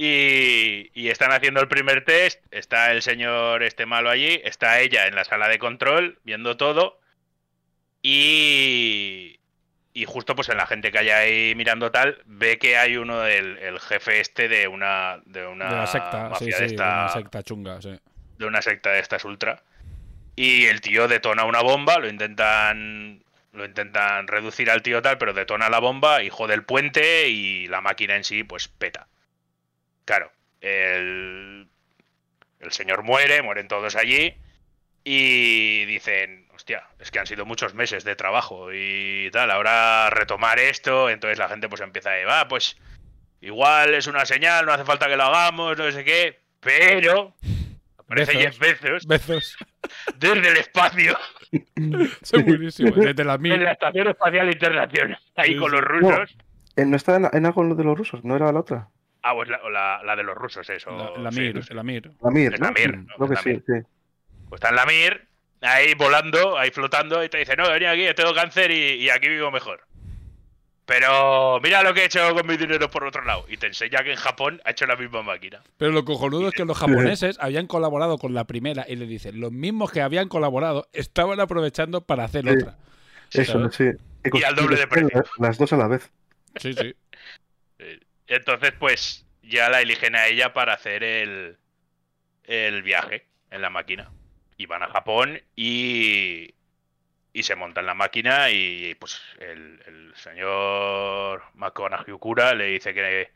Y, 0.00 0.92
y 0.94 1.08
están 1.08 1.32
haciendo 1.32 1.60
el 1.60 1.66
primer 1.66 2.04
test, 2.04 2.40
está 2.52 2.92
el 2.92 3.02
señor 3.02 3.64
este 3.64 3.84
malo 3.84 4.10
allí, 4.10 4.40
está 4.44 4.78
ella 4.78 5.08
en 5.08 5.16
la 5.16 5.24
sala 5.24 5.48
de 5.48 5.58
control 5.58 6.20
viendo 6.22 6.56
todo 6.56 7.00
y, 8.00 9.40
y 9.92 10.04
justo 10.04 10.36
pues 10.36 10.48
en 10.50 10.56
la 10.56 10.66
gente 10.66 10.92
que 10.92 11.00
hay 11.00 11.10
ahí 11.10 11.54
mirando 11.56 11.90
tal, 11.90 12.22
ve 12.26 12.58
que 12.58 12.76
hay 12.76 12.96
uno 12.96 13.20
del 13.22 13.58
el 13.58 13.80
jefe 13.80 14.20
este 14.20 14.48
de 14.48 14.68
una 14.68 15.20
de 15.26 15.46
una 15.48 15.68
De 15.68 15.76
la 15.76 15.86
secta, 15.88 16.24
sí, 16.26 16.30
mafia 16.30 16.46
sí, 16.46 16.52
de 16.52 16.58
de 16.60 16.66
esta 16.66 16.84
una 16.84 17.08
secta 17.08 17.42
chunga, 17.42 17.82
sí. 17.82 17.98
de 18.38 18.46
una 18.46 18.62
secta 18.62 18.90
de 18.92 19.00
estas 19.00 19.24
ultra 19.24 19.64
y 20.36 20.66
el 20.66 20.80
tío 20.80 21.08
detona 21.08 21.42
una 21.44 21.60
bomba, 21.60 21.98
lo 21.98 22.08
intentan 22.08 23.24
lo 23.52 23.64
intentan 23.64 24.28
reducir 24.28 24.70
al 24.70 24.82
tío 24.82 25.02
tal, 25.02 25.18
pero 25.18 25.32
detona 25.32 25.68
la 25.68 25.80
bomba 25.80 26.22
y 26.22 26.30
jode 26.30 26.54
el 26.54 26.62
puente 26.62 27.28
y 27.28 27.66
la 27.66 27.80
máquina 27.80 28.14
en 28.14 28.22
sí 28.22 28.44
pues 28.44 28.68
peta. 28.68 29.08
Claro, 30.08 30.32
el, 30.62 31.68
el 32.60 32.72
señor 32.72 33.02
muere, 33.02 33.42
mueren 33.42 33.68
todos 33.68 33.94
allí 33.94 34.34
y 35.04 35.84
dicen, 35.84 36.46
hostia, 36.54 36.82
es 36.98 37.10
que 37.10 37.18
han 37.18 37.26
sido 37.26 37.44
muchos 37.44 37.74
meses 37.74 38.04
de 38.04 38.16
trabajo 38.16 38.72
y 38.72 39.28
tal, 39.32 39.50
ahora 39.50 40.08
retomar 40.08 40.60
esto, 40.60 41.10
entonces 41.10 41.38
la 41.38 41.50
gente 41.50 41.68
pues 41.68 41.82
empieza 41.82 42.12
a 42.12 42.24
va, 42.24 42.48
pues 42.48 42.78
igual 43.42 43.92
es 43.92 44.06
una 44.06 44.24
señal, 44.24 44.64
no 44.64 44.72
hace 44.72 44.86
falta 44.86 45.08
que 45.08 45.18
lo 45.18 45.24
hagamos, 45.24 45.76
no 45.76 45.92
sé 45.92 46.02
qué, 46.04 46.40
pero 46.60 47.34
aparece 47.98 48.32
Bezos. 48.32 48.42
Jeff 48.42 48.58
Bezos 48.58 49.06
Besos. 49.06 49.56
desde 50.16 50.48
el 50.48 50.56
espacio 50.56 51.18
Son 52.22 52.46
buenísimos. 52.46 52.96
Desde 52.96 53.24
la 53.24 53.34
en 53.34 53.42
mil. 53.42 53.62
la 53.62 53.72
Estación 53.72 54.08
Espacial 54.08 54.48
Internacional, 54.50 55.20
ahí 55.36 55.50
Sí, 55.52 55.56
con 55.56 55.70
los 55.70 55.82
rusos. 55.82 56.34
Eh, 56.76 56.86
¿No 56.86 56.96
está 56.96 57.16
en, 57.16 57.28
en 57.30 57.44
algo 57.44 57.74
de 57.74 57.84
los 57.84 57.98
rusos? 57.98 58.24
¿No 58.24 58.36
era 58.36 58.50
la 58.50 58.60
otra? 58.60 58.88
Ah, 59.22 59.34
pues 59.34 59.48
la, 59.48 59.58
la, 59.70 60.02
la 60.04 60.16
de 60.16 60.22
los 60.22 60.36
rusos, 60.36 60.68
eso. 60.70 60.90
La, 60.90 61.20
la 61.22 61.32
sí, 61.32 61.40
Mir, 61.40 61.54
no 61.56 61.62
sé. 61.62 61.74
la 61.74 61.82
Mir. 61.82 62.10
La 62.22 62.30
Mir, 62.30 62.54
Es 62.54 62.60
¿no? 62.60 62.66
la 62.66 62.72
Mir, 62.72 62.90
Sí, 62.90 62.96
¿no? 62.96 63.14
Creo 63.16 63.28
que 63.28 63.36
sí, 63.36 63.48
Mir. 63.50 63.64
sí. 63.66 63.86
Pues 64.48 64.58
está 64.60 64.68
en 64.70 64.76
la 64.76 64.86
Mir, 64.86 65.26
ahí 65.60 65.94
volando, 65.94 66.56
ahí 66.56 66.70
flotando, 66.70 67.22
y 67.24 67.28
te 67.28 67.38
dice, 67.38 67.56
no, 67.56 67.68
vení 67.68 67.86
aquí, 67.86 68.06
tengo 68.14 68.32
cáncer 68.34 68.70
y, 68.70 68.94
y 69.02 69.10
aquí 69.10 69.28
vivo 69.28 69.50
mejor. 69.50 69.80
Pero 70.86 71.60
mira 71.62 71.82
lo 71.82 71.92
que 71.92 72.00
he 72.00 72.04
hecho 72.06 72.34
con 72.34 72.46
mi 72.46 72.56
dinero 72.56 72.88
por 72.90 73.04
otro 73.04 73.22
lado. 73.22 73.44
Y 73.48 73.58
te 73.58 73.66
enseña 73.66 74.02
que 74.02 74.12
en 74.12 74.16
Japón 74.16 74.62
ha 74.64 74.70
hecho 74.70 74.86
la 74.86 74.96
misma 74.96 75.22
máquina. 75.22 75.62
Pero 75.76 75.92
lo 75.92 76.02
cojonudo 76.06 76.48
es 76.48 76.54
que 76.54 76.64
los 76.64 76.78
japoneses 76.78 77.36
habían 77.42 77.66
colaborado 77.66 78.16
con 78.16 78.32
la 78.32 78.44
primera 78.44 78.86
y 78.88 78.96
le 78.96 79.06
dicen, 79.06 79.38
los 79.38 79.52
mismos 79.52 79.92
que 79.92 80.00
habían 80.00 80.28
colaborado 80.28 80.88
estaban 80.94 81.40
aprovechando 81.40 82.00
para 82.00 82.24
hacer 82.24 82.44
Sí. 82.44 82.50
otra. 82.50 82.76
Eso, 83.32 83.52
¿Sabes? 83.52 83.74
sí. 83.74 83.84
Y 84.32 84.42
al 84.44 84.54
doble 84.54 84.76
de 84.76 84.86
precio. 84.86 85.24
Las 85.38 85.58
dos 85.58 85.72
a 85.74 85.76
la 85.76 85.88
vez. 85.88 86.10
Sí, 86.56 86.72
sí. 86.72 86.94
Entonces, 88.28 88.72
pues 88.78 89.26
ya 89.42 89.70
la 89.70 89.80
eligen 89.80 90.14
a 90.14 90.26
ella 90.26 90.52
para 90.52 90.74
hacer 90.74 91.02
el, 91.02 91.58
el 92.44 92.82
viaje 92.82 93.26
en 93.50 93.62
la 93.62 93.70
máquina. 93.70 94.10
Y 94.56 94.66
van 94.66 94.82
a 94.82 94.88
Japón 94.88 95.40
y, 95.56 96.54
y 97.32 97.42
se 97.42 97.54
montan 97.54 97.86
la 97.86 97.94
máquina 97.94 98.50
y 98.50 98.94
pues 98.96 99.22
el, 99.38 100.12
señor 100.16 101.44
Makonaji 101.54 102.10
Ukura 102.10 102.54
le 102.54 102.66
dice 102.66 102.92
que, 102.92 103.30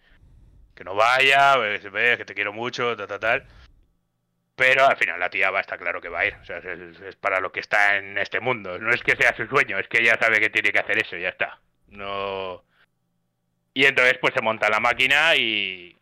que 0.74 0.84
no 0.84 0.94
vaya, 0.94 1.54
que 1.80 2.24
te 2.24 2.34
quiero 2.34 2.52
mucho, 2.52 2.96
tal, 2.96 3.06
tal, 3.06 3.20
tal. 3.20 3.46
Pero 4.56 4.86
al 4.86 4.96
final 4.96 5.18
la 5.18 5.30
tía 5.30 5.50
va, 5.50 5.60
está 5.60 5.78
claro 5.78 6.00
que 6.00 6.08
va 6.08 6.20
a 6.20 6.26
ir. 6.26 6.34
O 6.34 6.44
sea, 6.44 6.58
es, 6.58 7.00
es 7.00 7.16
para 7.16 7.40
lo 7.40 7.52
que 7.52 7.60
está 7.60 7.96
en 7.96 8.18
este 8.18 8.40
mundo. 8.40 8.78
No 8.78 8.92
es 8.92 9.02
que 9.02 9.16
sea 9.16 9.34
su 9.34 9.46
sueño, 9.46 9.78
es 9.78 9.88
que 9.88 10.02
ella 10.02 10.18
sabe 10.20 10.40
que 10.40 10.50
tiene 10.50 10.72
que 10.72 10.78
hacer 10.80 10.98
eso 10.98 11.16
y 11.16 11.22
ya 11.22 11.30
está. 11.30 11.60
No. 11.88 12.64
Y 13.74 13.84
entonces 13.86 14.18
pues 14.20 14.34
se 14.34 14.42
monta 14.42 14.68
la 14.68 14.80
máquina 14.80 15.34
y, 15.36 15.96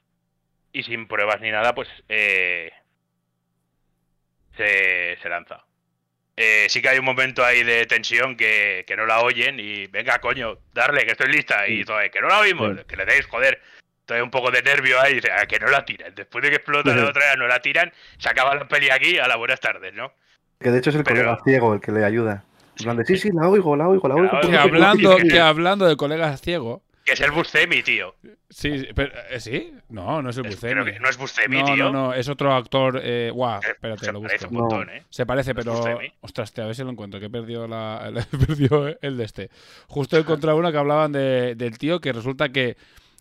y 0.72 0.82
sin 0.82 1.06
pruebas 1.06 1.40
ni 1.40 1.50
nada 1.50 1.74
pues 1.74 1.88
eh, 2.08 2.72
se, 4.56 5.16
se 5.22 5.28
lanza. 5.28 5.64
Eh, 6.36 6.66
sí 6.68 6.80
que 6.80 6.88
hay 6.88 6.98
un 6.98 7.04
momento 7.04 7.44
ahí 7.44 7.62
de 7.62 7.84
tensión 7.86 8.36
que, 8.36 8.84
que 8.86 8.96
no 8.96 9.04
la 9.06 9.20
oyen 9.20 9.60
y 9.60 9.86
venga 9.88 10.18
coño, 10.20 10.58
darle 10.72 11.04
que 11.04 11.12
estoy 11.12 11.30
lista 11.30 11.68
y 11.68 11.84
todo, 11.84 11.98
que 12.10 12.20
no 12.20 12.28
la 12.28 12.40
oímos, 12.40 12.76
Sí. 12.78 12.84
que 12.88 12.96
le 12.96 13.04
deis, 13.04 13.26
joder. 13.26 13.60
Entonces 14.00 14.24
un 14.24 14.30
poco 14.30 14.50
de 14.50 14.62
nervio 14.62 15.00
ahí 15.00 15.12
y 15.12 15.14
dice, 15.16 15.30
"Ah, 15.30 15.46
que 15.46 15.58
no 15.60 15.68
la 15.68 15.84
tiran. 15.84 16.14
Después 16.14 16.42
de 16.42 16.48
que 16.50 16.56
explota 16.56 16.94
la 16.94 17.02
Sí. 17.02 17.08
otra, 17.08 17.36
no 17.36 17.46
la 17.46 17.60
tiran, 17.60 17.92
se 18.18 18.28
acaba 18.28 18.54
la 18.54 18.66
peli 18.66 18.90
aquí, 18.90 19.18
a 19.18 19.28
las 19.28 19.36
buenas 19.36 19.60
tardes, 19.60 19.92
¿no? 19.94 20.12
Que 20.58 20.70
de 20.70 20.78
hecho 20.78 20.90
es 20.90 20.96
el 20.96 21.04
Pero- 21.04 21.16
colega 21.22 21.38
ciego 21.44 21.74
el 21.74 21.80
que 21.80 21.92
le 21.92 22.04
ayuda. 22.04 22.44
De, 22.76 23.04
sí, 23.04 23.16
sí, 23.18 23.28
la 23.32 23.46
oigo, 23.48 23.76
la 23.76 23.86
oigo, 23.88 24.08
la 24.08 24.14
oigo. 24.14 24.40
Que 24.40 24.56
hablando, 24.56 25.16
que- 25.18 25.38
hablando 25.38 25.86
de 25.86 25.96
colegas 25.96 26.40
ciegos. 26.40 26.80
Que 27.11 27.14
es 27.14 27.20
el 27.22 27.32
Buscemi, 27.32 27.82
tío. 27.82 28.14
Sí, 28.48 28.86
pero, 28.94 29.11
eh, 29.30 29.40
¿sí? 29.40 29.72
No, 29.88 30.22
no 30.22 30.30
es 30.30 30.36
el 30.36 30.44
Buscemi. 30.44 30.72
creo 30.74 30.84
que 30.84 31.00
no 31.00 31.08
es 31.08 31.16
Buscemi, 31.16 31.58
no, 31.58 31.64
tío. 31.64 31.76
no, 31.76 31.90
no, 31.92 32.14
es 32.14 32.28
otro 32.28 32.54
actor. 32.54 33.00
Eh, 33.02 33.32
guau, 33.34 33.58
espérate, 33.61 34.04
se 34.04 34.12
lo 34.12 34.22
parece 34.22 34.46
busco. 34.46 34.54
un 34.54 34.61
montón, 34.70 34.94
¿eh? 34.94 35.02
Se 35.11 35.26
parece, 35.26 35.52
¿No 35.52 35.58
es 35.61 35.64
pero. 35.66 35.76
Buscemi? 35.78 36.12
Ostras, 36.20 36.52
te, 36.52 36.62
a 36.62 36.66
ver 36.66 36.76
si 36.76 36.84
lo 36.84 36.90
encuentro, 36.90 37.18
que 37.18 37.26
he 37.26 37.30
perdido, 37.30 37.66
la, 37.66 38.12
he 38.32 38.36
perdido 38.38 38.96
el 39.02 39.16
de 39.16 39.24
este. 39.24 39.50
Justo 39.88 40.16
he 40.16 40.20
encontrado 40.20 40.56
una 40.56 40.70
que 40.70 40.78
hablaban 40.78 41.11
de- 41.11 41.56
del 41.56 41.78
tío 41.78 42.00
que 42.00 42.12
resulta 42.12 42.50
que 42.50 42.76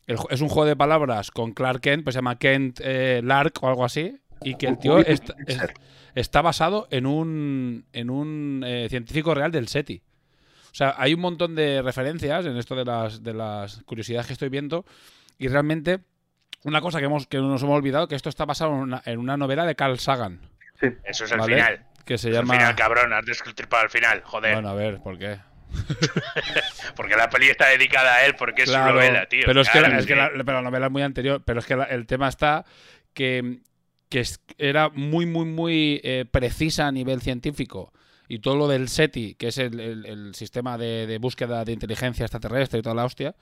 el 0.06 0.18
es 0.30 0.42
un 0.42 0.50
juego 0.50 0.68
de 0.68 0.76
palabras 0.76 1.32
con 1.32 1.52
Clark 1.54 1.82
Kent, 1.82 2.04
pues 2.04 2.14
se 2.14 2.20
llama 2.20 2.38
Kent 2.38 2.80
eh, 2.84 3.22
Lark 3.24 3.54
o 3.64 3.70
algo 3.70 3.86
así, 3.86 4.18
y 4.44 4.54
que 4.56 4.68
el 4.68 4.78
tío 4.78 5.00
es- 5.00 5.24
está 6.14 6.44
basado 6.44 6.88
en 6.92 7.08
un, 7.08 7.86
en 7.94 8.12
un 8.12 8.64
eh, 8.68 8.86
científico 8.88 9.34
real 9.34 9.52
del 9.52 9.68
SETI. 9.68 10.04
O 10.72 10.76
sea, 10.76 10.96
hay 10.98 11.14
un 11.14 11.20
montón 11.22 11.56
de 11.56 11.82
referencias 11.82 12.46
en 12.46 12.58
esto 12.58 12.76
de 12.76 12.86
las, 12.86 13.24
de 13.24 13.34
las 13.34 13.82
curiosidades 13.84 14.28
que 14.28 14.34
estoy 14.34 14.50
viendo 14.50 14.86
y 15.38 15.48
realmente 15.48 16.00
una 16.64 16.82
cosa 16.82 17.00
que, 17.00 17.06
hemos, 17.06 17.28
que 17.28 17.38
nos 17.38 17.62
hemos 17.64 17.76
olvidado, 17.78 18.08
que 18.08 18.16
esto 18.16 18.30
está 18.30 18.46
basado 18.46 18.72
en 18.74 18.80
una, 18.80 19.02
en 19.06 19.20
una 19.20 19.38
novela 19.38 19.66
de 19.66 19.76
Carl 19.76 19.98
Sagan, 20.00 20.40
Eso 21.04 21.26
es 21.26 21.32
el 21.32 21.40
¿vale? 21.40 21.56
final. 21.56 21.86
que 22.06 22.18
se 22.18 22.30
Es 22.30 22.36
el 22.36 22.42
llama... 22.42 22.54
final, 22.56 22.76
cabrón, 22.76 23.14
has 23.14 23.26
destripado 23.26 23.84
el 23.84 23.90
final, 23.90 24.22
joder. 24.26 24.54
Bueno, 24.54 24.70
a 24.70 24.74
ver, 24.74 25.00
¿por 25.02 25.18
qué? 25.18 25.40
Porque 26.96 27.16
la 27.16 27.30
peli 27.30 27.48
está 27.50 27.68
dedicada 27.68 28.16
a 28.16 28.26
él, 28.26 28.36
porque 28.36 28.64
es 28.64 28.70
Claro, 28.70 28.88
su 28.90 28.94
novela, 28.96 29.26
tío. 29.28 29.44
Pero 29.46 29.62
es 29.62 29.70
que, 29.70 29.80
Claro, 29.80 29.94
la, 29.94 30.00
es 30.00 30.06
que 30.06 30.16
la- 30.16 30.30
pero 30.44 30.54
la 30.54 30.62
novela 30.64 30.86
es 30.88 30.92
muy 30.92 31.02
anterior. 31.04 31.42
Pero 31.46 31.60
es 31.60 31.66
que 31.66 31.76
la- 31.76 31.84
el 31.86 32.06
tema 32.08 32.28
está 32.28 32.66
que 33.14 33.60
que 34.10 34.22
es- 34.22 34.42
era 34.58 34.90
muy, 34.90 35.28
muy, 35.28 35.46
muy 35.46 36.02
eh, 36.04 36.26
precisa 36.30 36.88
a 36.88 36.92
nivel 36.92 37.22
científico. 37.22 37.94
Y 38.30 38.40
todo 38.40 38.56
lo 38.56 38.68
del 38.70 38.88
SETI, 38.88 39.34
que 39.36 39.48
es 39.50 39.58
el, 39.58 39.80
el- 39.80 40.06
el 40.06 40.36
sistema 40.36 40.78
de, 40.78 41.06
de 41.08 41.18
búsqueda 41.18 41.66
de 41.66 41.74
inteligencia 41.74 42.24
extraterrestre 42.26 42.80
y 42.80 42.82
toda 42.82 42.96
la 42.96 43.04
hostia. 43.04 43.36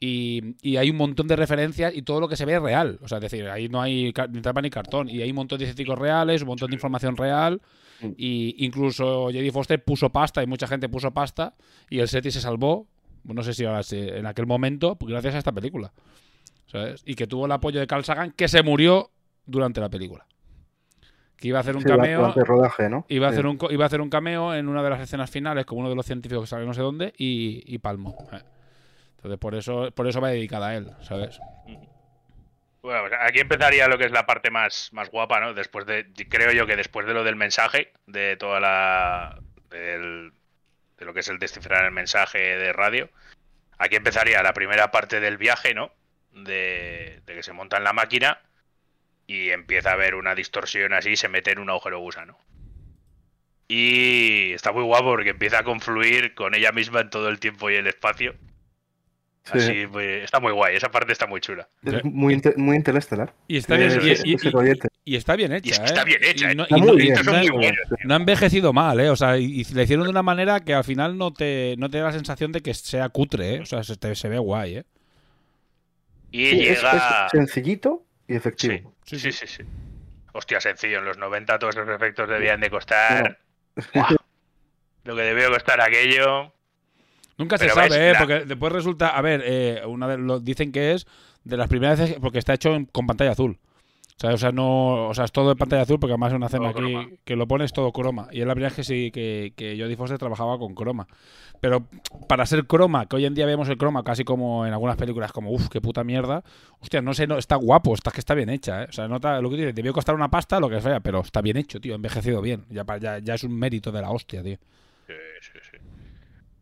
Y, 0.00 0.56
y 0.60 0.76
hay 0.76 0.90
un 0.90 0.96
montón 0.96 1.28
de 1.28 1.36
referencias 1.36 1.94
y 1.94 2.02
todo 2.02 2.20
lo 2.20 2.28
que 2.28 2.36
se 2.36 2.44
ve 2.44 2.54
es 2.56 2.60
real. 2.60 2.98
O 3.00 3.08
sea, 3.08 3.18
es 3.18 3.22
decir, 3.22 3.46
ahí 3.48 3.68
no 3.68 3.80
hay 3.80 4.12
ni 4.30 4.40
trampa 4.42 4.60
ni 4.60 4.68
cartón. 4.68 5.08
Y 5.08 5.22
hay 5.22 5.30
un 5.30 5.36
montón 5.36 5.58
de 5.60 5.66
científicos 5.66 5.98
reales, 5.98 6.42
un 6.42 6.48
montón 6.48 6.68
de 6.68 6.74
información 6.74 7.16
real. 7.16 7.62
Y 8.18 8.56
incluso 8.66 9.04
Jodie 9.26 9.52
Foster 9.52 9.82
puso 9.82 10.10
pasta 10.10 10.42
y 10.42 10.46
mucha 10.46 10.66
gente 10.66 10.88
puso 10.88 11.12
pasta. 11.12 11.54
Y 11.88 12.00
el 12.00 12.08
SETI 12.08 12.32
se 12.32 12.40
salvó, 12.40 12.88
no 13.22 13.42
sé 13.44 13.54
si 13.54 13.64
ahora 13.64 13.82
sí, 13.84 13.96
en 13.98 14.26
aquel 14.26 14.46
momento, 14.46 14.98
gracias 15.00 15.36
a 15.36 15.38
esta 15.38 15.52
película. 15.52 15.92
¿Sabes? 16.66 17.02
Y 17.06 17.14
que 17.14 17.28
tuvo 17.28 17.46
el 17.46 17.52
apoyo 17.52 17.78
de 17.78 17.86
Carl 17.86 18.04
Sagan, 18.04 18.32
que 18.32 18.48
se 18.48 18.62
murió 18.64 19.10
durante 19.46 19.80
la 19.80 19.88
película. 19.88 20.26
Que 21.44 21.48
iba 21.48 21.58
a 21.58 21.60
hacer 21.60 21.76
un 21.76 21.82
Sí, 21.82 21.88
cameo. 21.88 22.20
durante 22.20 22.40
el 22.40 22.46
rodaje, 22.46 22.88
¿no? 22.88 23.04
Iba 23.06 23.26
a, 23.28 23.30
Sí. 23.30 23.34
hacer 23.34 23.46
un, 23.46 23.58
iba 23.68 23.84
a 23.84 23.86
hacer 23.86 24.00
un 24.00 24.08
cameo 24.08 24.54
en 24.54 24.66
una 24.66 24.82
de 24.82 24.88
las 24.88 25.00
escenas 25.02 25.30
finales 25.30 25.66
con 25.66 25.76
uno 25.78 25.90
de 25.90 25.94
los 25.94 26.06
científicos 26.06 26.44
que 26.44 26.46
sale 26.48 26.64
no 26.64 26.72
sé 26.72 26.80
dónde 26.80 27.12
y, 27.18 27.62
y 27.66 27.76
palmo. 27.80 28.16
Eh. 28.32 28.40
Entonces 29.16 29.38
por 29.38 29.54
eso, 29.54 29.90
por 29.94 30.06
eso 30.06 30.22
va 30.22 30.30
dedicada 30.30 30.68
a 30.68 30.76
él, 30.76 30.90
¿sabes? 31.02 31.38
Bueno, 32.80 33.00
pues 33.02 33.12
aquí 33.20 33.40
empezaría 33.40 33.88
lo 33.88 33.98
que 33.98 34.06
es 34.06 34.10
la 34.12 34.24
parte 34.24 34.50
más, 34.50 34.88
más 34.94 35.10
guapa, 35.10 35.38
¿no? 35.40 35.52
Después 35.52 35.84
de, 35.84 36.06
creo 36.30 36.50
yo 36.52 36.66
que 36.66 36.76
después 36.76 37.06
de 37.06 37.12
lo 37.12 37.24
del 37.24 37.36
mensaje, 37.36 37.92
de 38.06 38.38
toda 38.38 38.58
la, 38.60 39.38
del- 39.68 40.32
de 40.96 41.04
lo 41.04 41.12
que 41.12 41.20
es 41.20 41.28
el 41.28 41.38
descifrar 41.38 41.84
el 41.84 41.92
mensaje 41.92 42.38
de 42.38 42.72
radio, 42.72 43.10
aquí 43.76 43.96
empezaría 43.96 44.42
la 44.42 44.54
primera 44.54 44.90
parte 44.90 45.20
del 45.20 45.36
viaje, 45.36 45.74
¿no? 45.74 45.90
De, 46.32 47.20
de 47.26 47.34
que 47.34 47.42
se 47.42 47.52
monta 47.52 47.76
en 47.76 47.84
la 47.84 47.92
máquina 47.92 48.38
y 49.26 49.50
empieza 49.50 49.90
a 49.90 49.94
haber 49.94 50.14
una 50.14 50.34
distorsión 50.34 50.92
así 50.92 51.10
y 51.10 51.16
se 51.16 51.28
mete 51.28 51.52
en 51.52 51.58
un 51.58 51.70
agujero 51.70 51.98
gusano. 52.00 52.36
Y 53.68 54.52
está 54.52 54.72
muy 54.72 54.82
guapo 54.82 55.06
porque 55.06 55.30
empieza 55.30 55.60
a 55.60 55.64
confluir 55.64 56.34
con 56.34 56.54
ella 56.54 56.70
misma 56.72 57.00
en 57.00 57.10
todo 57.10 57.28
el 57.28 57.38
tiempo 57.38 57.70
y 57.70 57.74
el 57.76 57.86
espacio. 57.86 58.34
Sí. 59.44 59.58
Así, 59.58 59.86
muy- 59.86 60.04
está 60.22 60.40
muy 60.40 60.52
guay, 60.52 60.74
esa 60.76 60.90
parte 60.90 61.12
está 61.12 61.26
muy 61.26 61.40
chula. 61.40 61.68
Es 61.82 62.02
muy, 62.04 62.40
muy 62.56 62.76
interestelar. 62.76 63.34
Y 63.46 63.58
está 63.58 63.76
bien, 63.76 63.90
Ese- 63.90 64.00
y- 64.24 64.30
y- 64.30 64.34
ese 64.34 64.48
y- 64.48 64.50
rollete. 64.50 64.88
y 65.04 65.16
está 65.16 65.36
bien 65.36 65.52
hecha, 65.52 65.68
Y 65.68 65.70
es 65.72 65.78
que 65.78 65.84
¿eh? 65.84 65.88
está 65.88 66.04
bien 66.04 66.20
hecha, 66.24 66.52
Y 66.52 66.54
no, 66.56 66.64
Está 66.64 66.76
ha 68.14 68.16
envejecido 68.16 68.72
mal, 68.72 69.00
¿eh? 69.00 69.10
O 69.10 69.16
sea, 69.16 69.36
y, 69.36 69.60
y 69.60 69.64
la 69.74 69.82
hicieron 69.82 70.04
de 70.04 70.10
una 70.10 70.22
manera 70.22 70.60
que 70.60 70.72
al 70.72 70.84
final 70.84 71.18
no 71.18 71.32
te, 71.34 71.74
no 71.76 71.90
te 71.90 71.98
da 71.98 72.04
la 72.04 72.12
sensación 72.12 72.52
de 72.52 72.62
que 72.62 72.72
sea 72.72 73.10
cutre, 73.10 73.56
¿eh? 73.56 73.60
O 73.60 73.66
sea, 73.66 73.82
se, 73.84 73.96
te- 73.96 74.14
se 74.14 74.28
ve 74.30 74.38
guay, 74.38 74.76
¿eh? 74.78 74.84
Y 76.30 76.46
Sí, 76.46 76.60
es- 76.66 76.78
llega. 76.82 77.26
es 77.26 77.30
sencillito 77.32 78.02
y 78.26 78.36
efectivo. 78.36 78.72
Sí, 78.74 78.82
sí, 79.04 79.32
sí, 79.32 79.46
sí. 79.46 79.62
Hostia, 80.32 80.60
sencillo. 80.60 80.98
En 80.98 81.04
los 81.04 81.18
90 81.18 81.58
todos 81.58 81.76
esos 81.76 81.88
efectos 81.88 82.28
debían 82.28 82.60
de 82.60 82.70
costar. 82.70 83.38
Lo 85.04 85.14
que 85.16 85.22
debió 85.22 85.50
costar 85.50 85.80
aquello. 85.80 86.52
Nunca 87.36 87.58
se 87.58 87.68
sabe, 87.68 87.88
ves, 87.90 87.98
¿eh? 87.98 88.12
la- 88.12 88.18
Porque 88.18 88.44
después 88.44 88.72
resulta, 88.72 89.08
a 89.08 89.20
ver, 89.20 89.42
eh, 89.44 89.82
una 89.86 90.08
de, 90.08 90.18
lo 90.18 90.40
dicen 90.40 90.72
que 90.72 90.92
es 90.92 91.06
de 91.42 91.56
las 91.56 91.68
primeras 91.68 91.98
veces, 91.98 92.16
porque 92.20 92.38
está 92.38 92.54
hecho 92.54 92.74
en- 92.74 92.86
con 92.86 93.06
pantalla 93.06 93.32
azul. 93.32 93.58
¿Sabes? 94.16 94.34
O 94.36 94.38
sea, 94.38 94.52
no, 94.52 95.08
o 95.08 95.14
sea, 95.14 95.24
es 95.24 95.32
todo 95.32 95.50
en 95.52 95.58
pantalla 95.58 95.82
azul, 95.82 95.98
porque 95.98 96.12
además 96.12 96.32
es 96.32 96.36
una 96.36 96.48
Todo 96.48 96.72
croma. 96.72 97.00
aquí 97.02 97.18
que 97.24 97.34
lo 97.34 97.48
pones 97.48 97.72
todo 97.72 97.90
croma. 97.92 98.28
Y 98.30 98.40
es 98.40 98.46
la 98.46 98.54
primera 98.54 98.68
vez 98.68 98.76
que 98.76 98.84
sí, 98.84 99.10
que, 99.10 99.52
que 99.56 99.76
Jodie 99.78 99.96
Foster 99.96 100.18
trabajaba 100.18 100.56
con 100.58 100.74
croma. 100.74 101.08
Pero 101.60 101.88
para 102.28 102.46
ser 102.46 102.66
croma, 102.66 103.06
que 103.06 103.16
hoy 103.16 103.26
en 103.26 103.34
día 103.34 103.44
vemos 103.46 103.68
el 103.68 103.76
croma 103.76 104.04
casi 104.04 104.22
como 104.22 104.66
en 104.66 104.72
algunas 104.72 104.96
películas, 104.96 105.32
como 105.32 105.50
uff, 105.50 105.68
qué 105.68 105.80
puta 105.80 106.04
mierda. 106.04 106.44
Hostia, 106.78 107.02
no 107.02 107.12
sé, 107.12 107.26
no, 107.26 107.38
está 107.38 107.56
guapo, 107.56 107.92
está 107.94 108.12
que 108.12 108.20
está 108.20 108.34
bien 108.34 108.50
hecha, 108.50 108.84
¿eh? 108.84 108.86
O 108.88 108.92
sea, 108.92 109.08
nota, 109.08 109.40
lo 109.40 109.50
que 109.50 109.56
dices, 109.56 109.74
debió 109.74 109.92
costar 109.92 110.14
una 110.14 110.30
pasta, 110.30 110.60
lo 110.60 110.68
que 110.68 110.80
sea, 110.80 111.00
pero 111.00 111.20
está 111.20 111.40
bien 111.40 111.56
hecho, 111.56 111.80
tío, 111.80 111.94
envejecido 111.96 112.40
bien. 112.40 112.64
Ya, 112.70 112.84
ya, 113.00 113.18
ya 113.18 113.34
es 113.34 113.42
un 113.44 113.58
mérito 113.58 113.90
de 113.90 114.00
la 114.00 114.10
hostia, 114.10 114.42
tío. 114.42 114.58
Sí, 115.06 115.12
sí, 115.40 115.58
sí. 115.72 115.78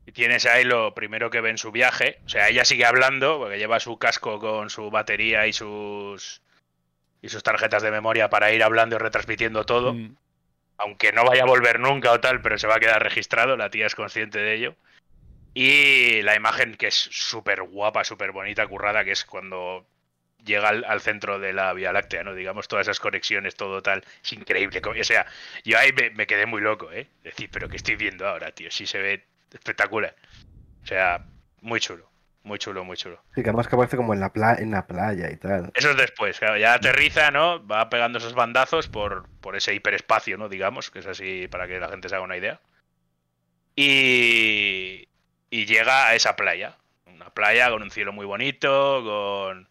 Y 0.07 0.13
tienes 0.13 0.47
ahí 0.47 0.65
lo 0.65 0.95
primero 0.95 1.31
que 1.31 1.41
ve 1.41 1.51
en 1.51 1.59
su 1.59 1.71
viaje. 1.71 2.19
O 2.25 2.29
sea, 2.29 2.49
ella 2.49 2.65
sigue 2.65 2.85
hablando, 2.85 3.39
porque 3.39 3.59
lleva 3.59 3.79
su 3.79 3.99
casco 3.99 4.39
con 4.41 4.71
su 4.71 4.91
batería 4.91 5.47
y 5.47 5.53
sus. 5.53 6.41
Y 7.23 7.29
sus 7.29 7.43
tarjetas 7.43 7.83
de 7.83 7.91
memoria 7.91 8.29
para 8.29 8.53
ir 8.53 8.62
hablando 8.62 8.97
y 8.97 8.99
retransmitiendo 8.99 9.64
todo. 9.64 9.95
Mm. 9.95 10.16
aunque 10.79 11.12
no 11.12 11.25
vaya 11.25 11.45
a 11.45 11.47
volver 11.47 11.79
nunca 11.79 12.11
o 12.11 12.20
tal, 12.20 12.43
pero 12.43 12.59
se 12.59 12.66
va 12.66 12.77
a 12.77 12.81
quedar 12.81 13.01
registrado, 13.03 13.57
la 13.57 13.70
tía 13.70 13.87
es 13.87 13.95
consciente 13.95 14.41
de 14.41 14.55
ello. 14.55 14.75
Y 15.55 16.23
la 16.23 16.35
imagen 16.35 16.75
que 16.77 16.89
es 16.89 16.95
súper 16.95 17.62
guapa, 17.62 18.03
súper 18.05 18.33
bonita, 18.33 18.66
currada, 18.66 19.05
que 19.05 19.12
es 19.12 19.25
cuando 19.25 19.87
llega 20.45 20.68
al, 20.70 20.85
al 20.85 21.01
centro 21.01 21.39
de 21.39 21.53
la 21.53 21.73
Vía 21.73 21.93
Láctea, 21.93 22.25
¿no? 22.25 22.35
Digamos, 22.35 22.66
todas 22.66 22.87
esas 22.87 22.99
conexiones, 22.99 23.55
todo 23.55 23.83
tal, 23.83 24.05
es 24.25 24.33
increíble. 24.33 24.81
O 24.85 25.05
sea, 25.05 25.27
yo 25.62 25.79
ahí 25.79 25.93
me, 25.93 26.11
me 26.11 26.27
quedé 26.27 26.47
muy 26.47 26.61
loco, 26.61 26.91
¿eh? 26.91 27.07
Decir, 27.23 27.49
pero 27.53 27.68
¿qué 27.68 27.77
estoy 27.77 27.97
viendo 27.97 28.27
ahora, 28.27 28.51
tío? 28.53 28.70
Sí 28.70 28.87
se 28.87 28.99
ve 28.99 29.25
espectacular. 29.53 30.16
O 30.83 30.87
sea, 30.87 31.25
muy 31.61 31.79
chulo, 31.81 32.11
muy 32.45 32.59
chulo, 32.59 32.84
muy 32.84 32.97
chulo. 32.97 33.22
Sí, 33.34 33.43
que 33.43 33.51
además 33.51 33.68
que 33.68 33.76
aparece 33.76 33.97
como 33.97 34.14
en 34.14 34.20
la, 34.20 34.32
pla- 34.32 34.57
en 34.59 34.70
la 34.70 34.86
playa 34.86 35.30
y 35.30 35.36
tal. 35.36 35.70
Eso 35.74 35.90
es 35.90 35.97
después, 35.97 36.38
claro, 36.38 36.57
ya 36.57 36.74
aterriza, 36.74 37.30
¿no? 37.30 37.64
Va 37.66 37.88
pegando 37.88 38.18
esos 38.18 38.34
bandazos 38.34 38.88
por, 38.88 39.28
por 39.40 39.57
ese 39.57 39.74
hiperespacio, 39.74 40.36
¿no? 40.38 40.49
Digamos, 40.49 40.90
que 40.90 40.99
es 40.99 41.07
así 41.07 41.49
para 41.49 41.66
que 41.68 41.78
la 41.78 41.88
gente 41.88 42.09
se 42.09 42.14
haga 42.16 42.24
una 42.24 42.36
idea. 42.36 42.61
Y, 43.76 45.09
y 45.51 45.66
llega 45.66 46.09
a 46.09 46.14
esa 46.14 46.36
playa. 46.36 46.76
Una 47.07 47.30
playa 47.30 47.70
con 47.70 47.82
un 47.82 47.90
cielo 47.90 48.12
muy 48.12 48.26
bonito, 48.26 49.03
con... 49.05 49.68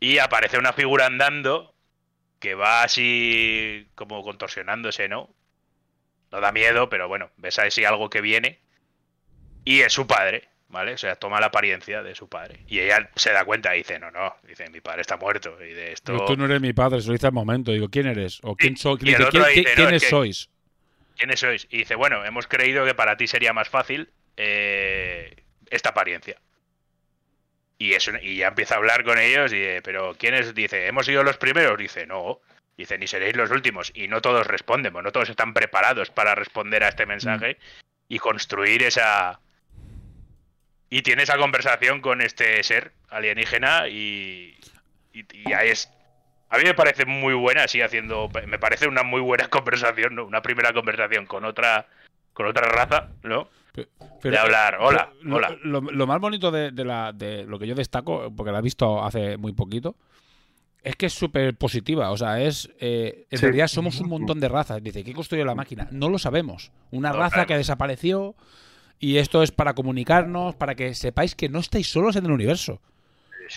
Y 0.00 0.18
aparece 0.18 0.58
una 0.58 0.72
figura 0.72 1.06
andando 1.06 1.74
que 2.38 2.54
va 2.54 2.82
así 2.82 3.88
como 3.94 4.22
contorsionándose, 4.22 5.08
¿no? 5.08 5.30
No 6.30 6.40
da 6.40 6.52
miedo, 6.52 6.88
pero 6.88 7.08
bueno, 7.08 7.30
ves 7.36 7.58
así 7.58 7.84
algo 7.84 8.08
que 8.10 8.20
viene. 8.20 8.60
Y 9.64 9.80
es 9.80 9.92
su 9.92 10.06
padre, 10.06 10.48
¿vale? 10.70 10.94
O 10.94 10.98
sea, 10.98 11.16
toma 11.16 11.38
la 11.40 11.46
apariencia 11.46 12.02
de 12.02 12.14
su 12.14 12.28
padre. 12.28 12.60
Y 12.68 12.78
ella 12.80 13.10
se 13.14 13.32
da 13.32 13.44
cuenta 13.44 13.74
y 13.74 13.78
dice, 13.78 13.98
no, 13.98 14.10
no, 14.10 14.34
dice, 14.46 14.68
mi 14.70 14.80
padre 14.80 15.02
está 15.02 15.16
muerto. 15.16 15.56
Y 15.62 15.72
de 15.72 15.92
esto... 15.92 16.12
Digo, 16.12 16.24
Tú 16.26 16.36
no 16.36 16.46
eres 16.46 16.60
mi 16.60 16.72
padre, 16.72 17.00
se 17.00 17.08
lo 17.08 17.12
dice 17.12 17.26
al 17.26 17.32
momento. 17.32 17.72
Digo, 17.72 17.88
¿quién 17.88 18.06
eres? 18.06 18.38
¿O 18.42 18.56
quién, 18.56 18.74
el 18.74 18.98
Dice, 18.98 19.28
¿quién- 19.30 19.44
dice, 19.54 19.62
no, 19.68 19.74
¿Quiénes 19.74 20.02
que- 20.02 20.08
sois? 20.08 20.48
¿Quiénes 21.16 21.40
sois? 21.40 21.66
Y 21.70 21.78
dice, 21.78 21.94
bueno, 21.96 22.24
hemos 22.24 22.46
creído 22.46 22.84
que 22.86 22.94
para 22.94 23.16
ti 23.16 23.26
sería 23.26 23.52
más 23.52 23.68
fácil 23.68 24.08
eh, 24.36 25.34
esta 25.70 25.90
apariencia. 25.90 26.38
Y, 27.78 27.94
eso, 27.94 28.12
y 28.20 28.36
ya 28.36 28.48
empieza 28.48 28.74
a 28.74 28.78
hablar 28.78 29.04
con 29.04 29.18
ellos, 29.18 29.52
y, 29.52 29.56
eh, 29.56 29.80
pero 29.82 30.14
¿quiénes? 30.18 30.54
Dice, 30.54 30.86
¿hemos 30.86 31.06
sido 31.06 31.22
los 31.22 31.36
primeros? 31.38 31.78
Dice, 31.78 32.06
no. 32.06 32.40
Dice, 32.76 32.96
ni 32.98 33.06
seréis 33.06 33.36
los 33.36 33.50
últimos. 33.50 33.90
Y 33.94 34.08
no 34.08 34.20
todos 34.22 34.46
responden, 34.46 34.92
pues 34.92 35.04
no 35.04 35.12
todos 35.12 35.28
están 35.30 35.52
preparados 35.54 36.10
para 36.10 36.34
responder 36.34 36.84
a 36.84 36.88
este 36.88 37.06
mensaje 37.06 37.58
y 38.08 38.18
construir 38.18 38.82
esa... 38.82 39.40
Y 40.90 41.02
tiene 41.02 41.22
esa 41.22 41.36
conversación 41.38 42.00
con 42.00 42.20
este 42.20 42.62
ser 42.64 42.92
alienígena 43.08 43.88
y, 43.88 44.56
y, 45.12 45.24
y 45.48 45.52
ahí 45.52 45.68
es... 45.70 45.88
A 46.48 46.58
mí 46.58 46.64
me 46.64 46.74
parece 46.74 47.06
muy 47.06 47.32
buena, 47.34 47.62
así 47.64 47.80
haciendo... 47.80 48.28
Me 48.48 48.58
parece 48.58 48.88
una 48.88 49.04
muy 49.04 49.20
buena 49.20 49.46
conversación, 49.50 50.16
¿no? 50.16 50.24
Una 50.26 50.42
primera 50.42 50.72
conversación 50.72 51.26
con 51.26 51.44
otra 51.44 51.86
con 52.32 52.46
otra 52.46 52.62
raza, 52.68 53.08
¿no? 53.22 53.48
Pero- 53.72 53.88
de 54.22 54.38
hablar, 54.38 54.78
hola, 54.80 55.10
lo, 55.22 55.36
hola. 55.36 55.56
Lo, 55.62 55.80
lo 55.80 56.06
más 56.06 56.20
bonito 56.20 56.50
de, 56.50 56.70
de 56.72 56.84
la, 56.84 57.12
de 57.12 57.44
lo 57.44 57.58
que 57.58 57.66
yo 57.66 57.74
destaco, 57.74 58.32
porque 58.36 58.50
la 58.52 58.58
he 58.58 58.62
visto 58.62 59.02
hace 59.04 59.36
muy 59.36 59.52
poquito, 59.52 59.94
es 60.82 60.96
que 60.96 61.06
es 61.06 61.12
súper 61.12 61.54
positiva. 61.54 62.10
O 62.10 62.16
sea, 62.16 62.40
es. 62.40 62.68
eh, 62.80 63.26
en 63.30 63.38
Sí. 63.38 63.44
realidad 63.46 63.68
somos 63.68 64.00
un 64.00 64.08
montón 64.08 64.40
de 64.40 64.48
razas. 64.48 64.82
Dice, 64.82 65.04
¿qué 65.04 65.12
construyó 65.12 65.44
la 65.44 65.54
máquina? 65.54 65.88
No 65.92 66.08
lo 66.08 66.18
sabemos. 66.18 66.72
Una 66.90 67.10
No 67.10 67.18
raza 67.18 67.46
que 67.46 67.56
desapareció. 67.56 68.34
Y 69.00 69.16
esto 69.16 69.42
es 69.42 69.50
para 69.50 69.74
comunicarnos, 69.74 70.54
para 70.54 70.74
que 70.74 70.94
sepáis 70.94 71.34
que 71.34 71.48
no 71.48 71.58
estáis 71.58 71.88
solos 71.88 72.16
en 72.16 72.26
el 72.26 72.32
universo. 72.32 72.80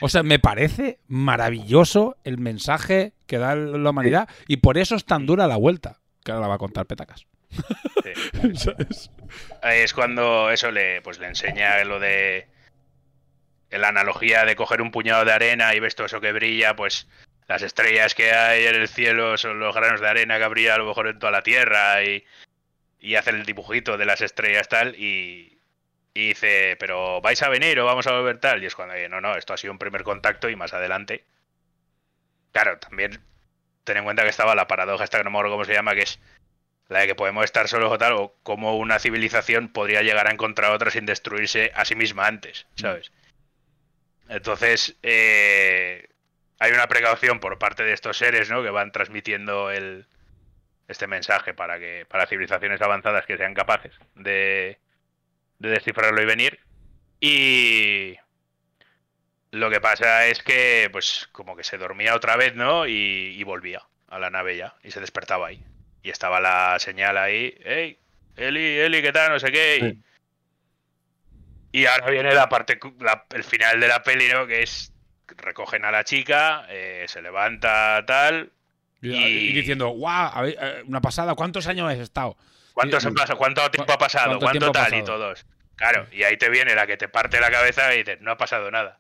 O 0.02 0.10
sea, 0.10 0.24
me 0.24 0.40
parece 0.40 1.00
maravilloso 1.08 2.16
el 2.24 2.40
mensaje 2.40 3.14
que 3.28 3.38
da 3.38 3.54
la 3.54 3.90
humanidad. 3.90 4.30
Y 4.48 4.58
por 4.58 4.78
eso 4.78 4.96
es 4.96 5.06
tan 5.06 5.26
dura 5.26 5.46
la 5.46 5.58
vuelta. 5.58 6.00
Que 6.24 6.32
ahora 6.32 6.44
la 6.44 6.48
va 6.48 6.56
a 6.56 6.60
contar 6.60 6.86
Petacas. 6.86 7.28
Sí. 7.52 8.56
¿Sabes? 8.56 9.12
Es 9.62 9.94
cuando 9.94 10.50
eso 10.50 10.72
le, 10.72 11.02
pues 11.02 11.20
le 11.20 11.28
enseña 11.28 11.84
lo 11.84 12.00
de 12.00 12.48
la 13.70 13.90
analogía 13.90 14.46
de 14.46 14.56
coger 14.56 14.82
un 14.82 14.92
puñado 14.92 15.26
de 15.26 15.34
arena 15.34 15.76
y 15.76 15.80
ves 15.80 15.96
todo 15.96 16.08
eso 16.08 16.22
que 16.22 16.32
brilla, 16.32 16.76
pues 16.76 17.08
las 17.48 17.62
estrellas 17.62 18.16
que 18.16 18.32
hay 18.32 18.66
en 18.66 18.76
el 18.76 18.88
cielo 18.88 19.38
son 19.38 19.60
los 19.60 19.76
granos 19.76 20.00
de 20.00 20.08
arena 20.08 20.40
que 20.40 20.48
brilla 20.48 20.76
a 20.76 20.78
lo 20.78 20.86
mejor 20.86 21.08
en 21.08 21.20
toda 21.20 21.32
la 21.32 21.44
tierra 21.44 22.04
y, 22.04 22.24
y 23.04 23.16
hace 23.16 23.32
el 23.32 23.46
dibujito 23.46 23.98
de 23.98 24.06
las 24.06 24.22
estrellas 24.22 24.70
tal 24.70 24.96
y, 24.96 25.60
y 26.14 26.30
dice, 26.30 26.78
pero 26.80 27.20
vais 27.20 27.42
a 27.42 27.50
venir 27.50 27.78
o 27.82 27.86
vamos 27.86 28.08
a 28.08 28.14
volver 28.14 28.40
tal 28.40 28.64
y 28.64 28.66
es 28.66 28.76
cuando 28.76 28.96
dice, 28.96 29.10
no, 29.10 29.20
no, 29.20 29.36
esto 29.36 29.54
ha 29.54 29.58
sido 29.58 29.74
un 29.74 29.78
primer 29.78 30.04
contacto 30.04 30.50
y 30.50 30.56
más 30.56 30.74
adelante. 30.74 31.26
Claro, 32.54 32.80
también 32.80 33.22
ten 33.84 33.98
en 33.98 34.06
cuenta 34.06 34.24
que 34.24 34.30
estaba 34.30 34.56
la 34.56 34.68
paradoja 34.68 35.04
esta 35.04 35.18
que 35.18 35.26
no 35.26 35.32
me 35.32 35.38
acuerdo 35.38 35.56
cómo 35.56 35.66
se 35.66 35.74
llama, 35.74 35.96
que 35.96 36.04
es 36.04 36.20
la 36.88 37.00
de 37.00 37.08
que 37.08 37.16
podemos 37.16 37.44
estar 37.44 37.68
solos 37.68 37.92
o 37.92 37.98
tal, 37.98 38.14
o 38.14 38.36
cómo 38.42 38.78
una 38.78 39.00
civilización 39.00 39.68
podría 39.68 40.02
llegar 40.02 40.28
a 40.28 40.32
encontrar 40.32 40.72
otra 40.72 40.90
sin 40.90 41.06
destruirse 41.06 41.74
a 41.76 41.84
sí 41.84 41.96
misma 41.96 42.28
antes, 42.28 42.68
¿sabes? 42.76 43.12
Entonces, 44.30 44.96
eh, 45.04 46.08
hay 46.60 46.72
una 46.72 46.88
precaución 46.88 47.42
por 47.42 47.60
parte 47.60 47.84
de 47.84 47.92
estos 47.92 48.18
seres, 48.18 48.50
¿no? 48.50 48.64
Que 48.64 48.70
van 48.70 48.94
transmitiendo 48.94 49.72
el, 49.72 50.06
este 50.94 51.08
mensaje 51.08 51.54
para 51.54 51.78
que 51.80 52.06
para 52.08 52.26
civilizaciones 52.28 52.82
avanzadas 52.82 53.26
que 53.26 53.38
sean 53.38 53.54
capaces 53.54 53.94
de, 54.16 54.80
de 55.60 55.70
descifrarlo 55.70 56.22
y 56.22 56.26
venir. 56.26 56.60
Y 57.20 58.16
lo 59.52 59.70
que 59.70 59.80
pasa 59.82 60.26
es 60.28 60.42
que, 60.42 60.90
pues, 60.92 61.30
como 61.32 61.56
que 61.56 61.64
se 61.64 61.78
dormía 61.78 62.16
otra 62.16 62.36
vez, 62.38 62.56
¿no? 62.56 62.88
Y, 62.88 63.36
y 63.38 63.44
volvía 63.44 63.84
a 64.08 64.20
la 64.20 64.30
nave 64.30 64.58
ya 64.58 64.76
y 64.84 64.92
se 64.92 65.00
despertaba 65.00 65.48
ahí. 65.48 65.64
Y 66.02 66.10
estaba 66.10 66.40
la 66.42 66.78
señal 66.80 67.18
ahí, 67.18 67.56
hey, 67.64 67.98
Eli, 68.36 68.80
Eli, 68.80 69.02
¿qué 69.02 69.12
tal? 69.12 69.32
No 69.32 69.40
sé 69.40 69.52
qué. 69.52 69.78
Y, 71.72 71.82
y 71.82 71.86
ahora 71.86 72.10
viene 72.12 72.34
la 72.34 72.50
parte, 72.50 72.80
la- 73.00 73.26
el 73.34 73.44
final 73.44 73.80
de 73.80 73.88
la 73.88 74.04
peli, 74.04 74.28
¿no? 74.30 74.46
Que 74.48 74.64
es, 74.64 74.92
recogen 75.38 75.86
a 75.86 75.92
la 75.92 76.04
chica, 76.04 76.66
eh, 76.70 77.06
se 77.08 77.22
levanta 77.22 78.04
tal. 78.06 78.52
Y, 79.12 79.52
diciendo, 79.54 79.90
guau, 79.90 80.46
eh, 80.46 80.84
una 80.88 81.02
pasada, 81.02 81.36
¿cuántos 81.36 81.68
años 81.68 81.92
has 81.92 82.00
estado? 82.00 82.38
¿Cuánto, 82.74 82.98
Y- 82.98 83.02
se 83.02 83.12
pasa, 83.12 83.36
¿Cuánto 83.36 83.70
tiempo 83.70 83.92
ha 83.94 83.98
pasado? 83.98 84.40
¿Cuánto 84.40 84.46
¿Cuánto, 84.46 84.60
tiempo 84.72 84.80
ha 84.80 84.84
tal? 84.84 84.94
Y 84.98 85.02
pasado? 85.02 85.18
todos. 85.20 85.46
Claro, 85.76 86.08
y 86.12 86.24
ahí 86.24 86.38
te 86.38 86.50
viene 86.50 86.74
la 86.76 86.88
que 86.88 86.98
te 86.98 87.08
parte 87.10 87.40
la 87.42 87.52
cabeza 87.52 87.94
y 87.94 87.98
dices, 88.00 88.22
no 88.22 88.32
ha 88.32 88.38
pasado 88.38 88.70
nada. 88.72 89.00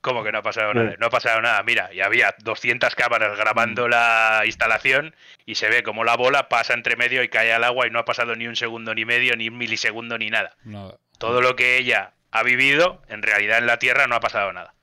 ¿Cómo 0.00 0.22
que 0.24 0.32
no 0.32 0.38
ha 0.38 0.42
pasado 0.42 0.72
Sí. 0.72 0.78
nada? 0.78 0.96
No 0.98 1.06
ha 1.06 1.10
pasado 1.10 1.40
nada. 1.40 1.62
Mira, 1.62 1.90
y 1.94 2.00
había 2.00 2.34
200 2.40 2.94
cámaras 2.94 3.32
Mm. 3.36 3.40
grabando 3.40 3.88
la 3.88 4.42
instalación 4.44 5.14
y 5.46 5.54
se 5.54 5.68
ve 5.68 5.82
como 5.82 6.04
la 6.04 6.16
bola 6.16 6.48
pasa 6.48 6.74
entre 6.74 6.96
medio 6.96 7.22
y 7.22 7.28
cae 7.28 7.52
al 7.54 7.64
agua 7.64 7.86
y 7.86 7.90
no 7.90 7.98
ha 8.00 8.04
pasado 8.04 8.34
ni 8.34 8.46
un 8.46 8.56
segundo, 8.56 8.94
ni 8.94 9.04
medio, 9.04 9.34
ni 9.36 9.48
un 9.48 9.56
milisegundo, 9.56 10.18
ni 10.18 10.28
nada. 10.28 10.56
Nada. 10.64 10.96
Todo 11.18 11.40
lo 11.40 11.56
que 11.56 11.78
ella 11.78 12.12
ha 12.32 12.42
vivido, 12.42 13.00
en 13.08 13.22
realidad 13.22 13.58
en 13.58 13.66
la 13.66 13.78
Tierra 13.78 14.06
no 14.06 14.16
ha 14.16 14.20
pasado 14.20 14.52
nada. 14.52 14.74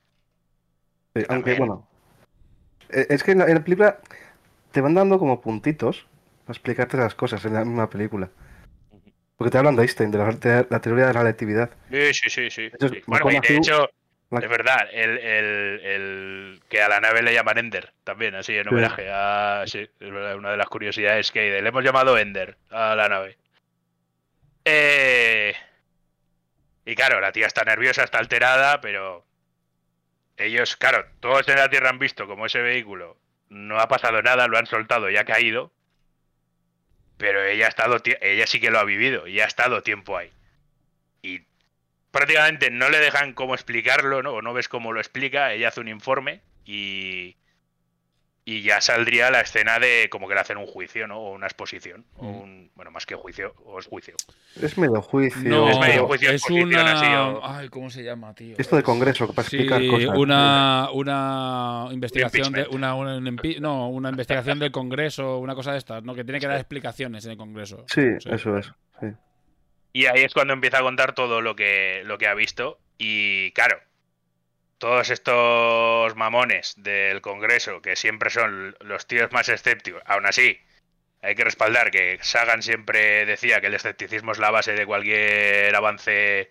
Sí, 1.14 1.22
aunque 1.28 1.52
También. 1.52 1.58
bueno. 1.58 1.88
eh, 2.90 3.06
Es 3.10 3.22
que 3.22 3.32
en 3.32 3.38
la, 3.40 3.44
en 3.46 3.54
la 3.54 3.60
película 3.62 3.98
te 4.72 4.80
van 4.80 4.94
dando 4.94 5.18
como 5.18 5.40
puntitos 5.40 6.06
para 6.44 6.54
explicarte 6.56 6.96
las 6.96 7.14
cosas 7.14 7.44
en 7.44 7.54
la 7.54 7.64
misma 7.64 7.88
película. 7.90 8.30
Porque 9.36 9.50
te 9.50 9.58
hablan 9.58 9.76
de 9.76 9.82
Einstein, 9.82 10.10
de 10.10 10.18
la, 10.18 10.30
de 10.32 10.66
la 10.70 10.80
teoría 10.80 11.06
de 11.06 11.12
la 11.14 11.20
relatividad. 11.20 11.70
Sí, 11.90 12.14
sí, 12.14 12.30
sí, 12.30 12.50
sí. 12.50 12.70
Es- 12.78 12.90
sí. 12.90 13.02
Bueno, 13.06 13.30
y 13.30 13.40
de 13.40 13.56
hecho, 13.56 13.90
la- 14.30 14.40
es 14.40 14.48
verdad, 14.48 14.88
el, 14.92 15.18
el- 15.18 15.80
el- 15.84 16.60
que 16.68 16.80
a 16.82 16.88
la 16.88 17.00
nave 17.00 17.22
le 17.22 17.34
llaman 17.34 17.58
Ender, 17.58 17.92
también, 18.04 18.34
así 18.34 18.56
en 18.56 18.64
Sí. 18.64 18.68
homenaje 18.70 19.08
a... 19.10 19.64
Sí, 19.66 19.80
es 19.80 20.10
verdad, 20.12 20.36
una 20.36 20.50
de 20.52 20.56
las 20.56 20.68
curiosidades 20.68 21.30
que 21.32 21.40
hay. 21.40 21.60
Le 21.62 21.68
hemos 21.68 21.84
llamado 21.84 22.16
Ender 22.18 22.56
a 22.70 22.94
la 22.94 23.08
nave. 23.08 23.36
Eh, 24.64 25.54
Y 26.84 26.94
claro, 26.94 27.20
la 27.20 27.32
tía 27.32 27.46
está 27.46 27.64
nerviosa, 27.64 28.04
está 28.04 28.18
alterada, 28.18 28.80
pero... 28.80 29.24
Ellos, 30.36 30.76
claro, 30.76 31.04
todos 31.20 31.46
en 31.48 31.56
la 31.56 31.68
Tierra 31.68 31.90
han 31.90 31.98
visto 31.98 32.26
como 32.26 32.46
ese 32.46 32.60
vehículo 32.60 33.16
no 33.52 33.78
ha 33.78 33.86
pasado 33.86 34.22
nada, 34.22 34.48
lo 34.48 34.58
han 34.58 34.66
soltado 34.66 35.10
y 35.10 35.16
ha 35.16 35.24
caído. 35.24 35.72
Pero 37.18 37.44
ella 37.44 37.66
ha 37.66 37.68
estado, 37.68 37.98
ella 38.20 38.46
sí 38.46 38.60
que 38.60 38.70
lo 38.70 38.78
ha 38.78 38.84
vivido 38.84 39.26
y 39.26 39.40
ha 39.40 39.44
estado 39.44 39.82
tiempo 39.82 40.16
ahí. 40.16 40.32
Y 41.20 41.42
prácticamente 42.10 42.70
no 42.70 42.88
le 42.88 42.98
dejan 42.98 43.34
cómo 43.34 43.54
explicarlo, 43.54 44.22
¿no? 44.22 44.32
O 44.32 44.42
no 44.42 44.54
ves 44.54 44.68
cómo 44.68 44.92
lo 44.92 45.00
explica, 45.00 45.52
ella 45.52 45.68
hace 45.68 45.80
un 45.80 45.88
informe 45.88 46.40
y 46.64 47.36
y 48.44 48.62
ya 48.62 48.80
saldría 48.80 49.30
la 49.30 49.40
escena 49.40 49.78
de 49.78 50.08
como 50.10 50.26
que 50.26 50.34
le 50.34 50.40
hacen 50.40 50.56
un 50.56 50.66
juicio, 50.66 51.06
¿no? 51.06 51.18
O 51.20 51.32
una 51.32 51.46
exposición, 51.46 52.04
o 52.16 52.24
Mm. 52.24 52.40
un, 52.42 52.70
bueno, 52.74 52.90
más 52.90 53.06
que 53.06 53.14
juicio, 53.14 53.54
o 53.64 53.78
es 53.78 53.86
juicio. 53.86 54.16
Es 54.60 54.76
medio 54.76 55.00
juicio. 55.00 55.48
No, 55.48 55.70
Es 55.70 55.78
medio 55.78 56.06
juicio, 56.08 56.28
es 56.30 56.34
exposición, 56.42 56.88
así, 56.88 57.06
una... 57.06 57.28
o- 57.28 57.40
Ay, 57.46 57.68
¿cómo 57.68 57.88
se 57.88 58.02
llama, 58.02 58.34
tío? 58.34 58.56
Esto 58.58 58.74
de 58.74 58.82
congreso, 58.82 59.32
para 59.32 59.48
Sí, 59.48 59.56
explicar 59.58 59.86
cosas. 59.86 60.18
una, 60.18 60.88
una 60.92 61.88
investigación 61.92 62.52
de 62.52 62.66
una, 62.70 62.94
una- 62.96 63.20
no, 63.60 63.88
una 63.88 64.08
investigación 64.10 64.58
del 64.58 64.72
Congreso, 64.72 65.38
una 65.38 65.54
cosa 65.54 65.72
de 65.72 65.78
estas, 65.78 66.02
¿no? 66.02 66.14
Que 66.14 66.24
tiene 66.24 66.40
que 66.40 66.48
dar 66.48 66.56
explicaciones 66.58 67.24
en 67.24 67.32
el 67.32 67.36
Congreso. 67.36 67.84
Sí, 67.86 68.02
eso 68.24 68.58
es. 68.58 68.72
Sí. 69.00 69.06
Y 69.92 70.06
ahí 70.06 70.24
es 70.24 70.32
cuando 70.34 70.52
empieza 70.52 70.78
a 70.78 70.82
contar 70.82 71.14
todo 71.14 71.40
lo 71.42 71.54
que, 71.54 72.02
lo 72.06 72.18
que 72.18 72.26
ha 72.26 72.34
visto. 72.34 72.78
Y 72.98 73.52
claro, 73.52 73.76
todos 74.82 75.10
estos 75.10 76.16
mamones 76.16 76.74
del 76.76 77.20
Congreso, 77.20 77.80
que 77.80 77.94
siempre 77.94 78.30
son 78.30 78.76
los 78.80 79.06
tíos 79.06 79.30
más 79.30 79.48
escépticos, 79.48 80.02
aún 80.06 80.26
así, 80.26 80.58
hay 81.22 81.36
que 81.36 81.44
respaldar 81.44 81.92
que 81.92 82.18
Sagan 82.20 82.62
siempre 82.64 83.24
decía 83.24 83.60
que 83.60 83.68
el 83.68 83.74
escepticismo 83.74 84.32
es 84.32 84.40
la 84.40 84.50
base 84.50 84.72
de 84.72 84.84
cualquier 84.84 85.72
avance 85.76 86.50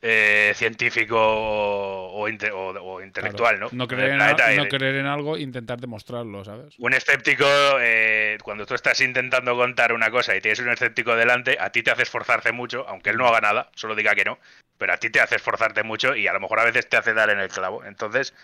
eh, 0.00 0.52
científico 0.54 1.16
o, 1.18 2.12
o 2.22 2.28
inte- 2.28 2.52
o- 2.52 2.68
o 2.82 3.02
intelectual, 3.02 3.56
Claro, 3.56 3.70
¿no? 3.72 3.76
No 3.78 3.88
creer, 3.88 4.12
en, 4.12 4.20
al- 4.20 4.56
no 4.56 4.68
creer 4.68 4.94
en 4.96 5.06
algo 5.06 5.36
intentar 5.36 5.80
demostrarlo, 5.80 6.44
¿sabes? 6.44 6.74
un 6.78 6.94
escéptico, 6.94 7.44
eh, 7.80 8.38
cuando 8.44 8.64
tú 8.66 8.74
estás 8.74 9.00
intentando 9.00 9.56
contar 9.56 9.92
una 9.92 10.10
cosa 10.10 10.36
y 10.36 10.40
tienes 10.40 10.60
un 10.60 10.68
escéptico 10.70 11.16
delante, 11.16 11.56
a 11.60 11.70
ti 11.70 11.82
te 11.82 11.90
hace 11.90 12.02
esforzarte 12.02 12.52
mucho, 12.52 12.84
aunque 12.88 13.10
él 13.10 13.16
no 13.16 13.26
haga 13.26 13.40
nada, 13.40 13.70
solo 13.74 13.94
diga 13.96 14.14
que 14.14 14.24
no, 14.24 14.38
pero 14.78 14.92
a 14.92 14.98
ti 14.98 15.10
te 15.10 15.20
hace 15.20 15.36
esforzarte 15.36 15.82
mucho 15.82 16.14
y 16.14 16.28
a 16.28 16.32
lo 16.32 16.38
mejor 16.40 16.60
a 16.60 16.64
veces 16.64 16.88
te 16.88 16.96
hace 16.96 17.12
dar 17.14 17.30
en 17.30 17.40
el 17.40 17.48
clavo. 17.48 17.84
Entonces, 17.84 18.34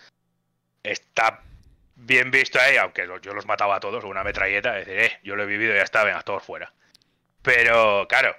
está 0.82 1.40
bien 1.96 2.30
visto 2.32 2.58
ahí, 2.60 2.76
aunque 2.76 3.06
yo 3.22 3.32
los 3.32 3.46
mataba 3.46 3.76
a 3.76 3.80
todos 3.80 4.02
con 4.02 4.10
una 4.10 4.24
metralleta, 4.24 4.72
decir, 4.72 4.98
eh, 4.98 5.12
yo 5.22 5.36
lo 5.36 5.44
he 5.44 5.46
vivido 5.46 5.72
y 5.72 5.76
ya 5.76 5.82
está, 5.84 6.02
venga, 6.04 6.22
todos 6.22 6.42
fuera. 6.42 6.72
Pero, 7.42 8.06
claro, 8.08 8.34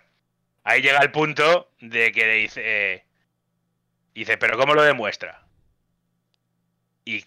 ahí 0.65 0.81
llega 0.81 0.99
el 0.99 1.11
punto 1.11 1.71
de 1.79 2.11
que 2.11 2.27
dice, 2.27 2.61
eh, 2.63 3.05
dice, 4.13 4.37
pero 4.37 4.57
¿cómo 4.57 4.73
lo 4.73 4.83
demuestra? 4.83 5.41
Y 7.05 7.23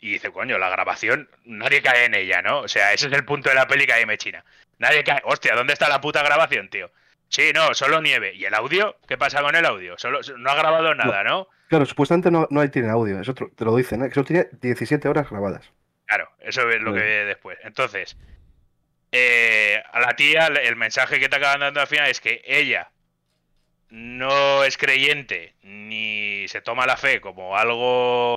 y 0.00 0.12
dice, 0.12 0.30
coño, 0.30 0.58
la 0.58 0.68
grabación, 0.68 1.28
nadie 1.44 1.82
cae 1.82 2.04
en 2.04 2.14
ella, 2.14 2.40
¿no? 2.40 2.60
O 2.60 2.68
sea, 2.68 2.92
ese 2.92 3.08
es 3.08 3.12
el 3.12 3.24
punto 3.24 3.48
de 3.48 3.56
la 3.56 3.66
peli 3.66 3.84
que 3.86 3.94
ahí 3.94 4.06
me 4.06 4.16
china. 4.16 4.44
Nadie 4.78 5.02
cae. 5.02 5.20
Hostia, 5.24 5.56
¿dónde 5.56 5.72
está 5.72 5.88
la 5.88 6.00
puta 6.00 6.22
grabación, 6.22 6.68
tío? 6.68 6.90
Sí, 7.28 7.50
no, 7.52 7.74
solo 7.74 8.00
nieve. 8.00 8.32
¿Y 8.34 8.44
el 8.44 8.54
audio? 8.54 8.96
¿Qué 9.08 9.18
pasa 9.18 9.42
con 9.42 9.56
el 9.56 9.66
audio? 9.66 9.98
Solo, 9.98 10.20
no 10.38 10.50
ha 10.50 10.54
grabado 10.54 10.94
nada, 10.94 11.24
¿no? 11.24 11.48
Claro, 11.68 11.84
supuestamente 11.84 12.30
no, 12.30 12.46
no 12.50 12.60
hay 12.60 12.68
tiene 12.70 12.88
audio, 12.88 13.20
eso 13.20 13.34
te 13.34 13.64
lo 13.64 13.76
dicen, 13.76 14.02
¿eh? 14.02 14.08
que 14.08 14.14
solo 14.14 14.24
tiene 14.24 14.46
17 14.62 15.06
horas 15.08 15.28
grabadas. 15.28 15.70
Claro, 16.06 16.30
eso 16.40 16.66
es 16.70 16.80
lo 16.80 16.94
que 16.94 17.00
ve 17.00 17.24
después. 17.26 17.58
Entonces, 17.62 18.16
eh, 19.12 19.82
a 19.92 20.00
la 20.00 20.14
tía, 20.16 20.46
el 20.46 20.76
mensaje 20.76 21.18
que 21.20 21.28
te 21.28 21.36
acaban 21.36 21.60
dando 21.60 21.80
al 21.80 21.86
final 21.86 22.08
es 22.10 22.20
que 22.20 22.42
ella 22.44 22.90
no 23.90 24.64
es 24.64 24.76
creyente 24.76 25.54
ni 25.62 26.46
se 26.48 26.60
toma 26.60 26.86
la 26.86 26.96
fe 26.96 27.20
como 27.20 27.56
algo 27.56 28.36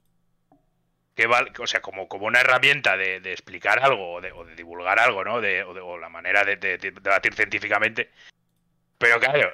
que 1.16 1.28
va, 1.28 1.46
o 1.60 1.68
sea, 1.68 1.82
como, 1.82 2.08
como 2.08 2.26
una 2.28 2.40
herramienta 2.40 2.96
de, 2.96 3.20
de 3.20 3.34
explicar 3.34 3.80
algo 3.84 4.14
o 4.14 4.22
de, 4.22 4.32
o 4.32 4.46
de 4.46 4.56
divulgar 4.56 4.98
algo, 5.00 5.26
¿no? 5.26 5.42
De, 5.42 5.64
o, 5.64 5.74
de- 5.74 5.82
o 5.82 5.98
la 5.98 6.08
manera 6.10 6.44
de 6.46 6.56
debatir 6.56 7.34
científicamente. 7.34 8.10
Pero 8.98 9.20
claro, 9.20 9.54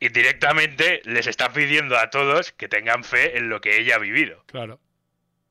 indirectamente 0.00 1.00
les 1.04 1.28
está 1.28 1.52
pidiendo 1.52 1.96
a 1.96 2.10
todos 2.10 2.50
que 2.52 2.68
tengan 2.68 3.04
fe 3.04 3.38
en 3.38 3.48
lo 3.48 3.60
que 3.60 3.78
ella 3.78 3.94
ha 3.96 3.98
vivido 3.98 4.42
Claro. 4.46 4.80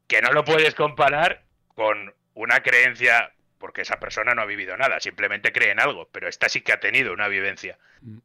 que 0.08 0.22
no 0.22 0.32
lo 0.34 0.44
puedes 0.44 0.76
comparar 0.76 1.44
con 1.70 2.14
una 2.34 2.62
creencia, 2.62 3.32
porque 3.58 3.82
esa 3.82 4.00
persona 4.00 4.34
no 4.34 4.42
ha 4.42 4.46
vivido 4.46 4.76
nada, 4.78 5.00
simplemente 5.00 5.52
cree 5.52 5.72
en 5.72 5.80
algo, 5.80 6.08
pero 6.12 6.28
esta 6.28 6.50
sí 6.50 6.62
que 6.62 6.74
ha 6.74 6.80
tenido 6.80 7.14
una 7.14 7.28
vivencia. 7.28 7.78
Mm. 8.02 8.18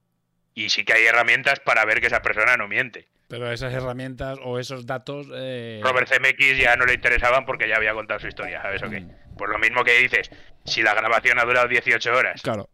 Y 0.55 0.71
sí 0.71 0.85
que 0.85 0.93
hay 0.95 1.05
herramientas 1.07 1.61
para 1.61 1.85
ver 1.85 2.01
que 2.01 2.09
esa 2.09 2.23
persona 2.23 2.57
no 2.57 2.67
miente. 2.69 3.07
Pero 3.29 3.51
esas 3.53 3.73
herramientas 3.73 4.39
o 4.43 4.59
esos 4.59 4.87
datos. 4.87 5.29
eh, 5.33 5.81
Robert 5.85 6.09
CMX 6.09 6.59
ya 6.59 6.75
no 6.77 6.85
le 6.85 6.95
interesaban 6.95 7.47
porque 7.47 7.69
ya 7.69 7.77
había 7.77 7.93
contado 7.95 8.19
su 8.19 8.27
historia, 8.27 8.61
¿sabes 8.61 8.83
o 8.83 8.91
qué? 8.91 9.05
Pues 9.39 9.49
lo 9.51 9.59
mismo 9.61 9.85
que 9.85 9.97
dices, 9.99 10.31
si 10.65 10.83
la 10.83 10.95
grabación 10.95 11.39
ha 11.39 11.45
durado 11.45 11.69
18 11.69 12.13
horas, 12.13 12.43
Claro. 12.43 12.69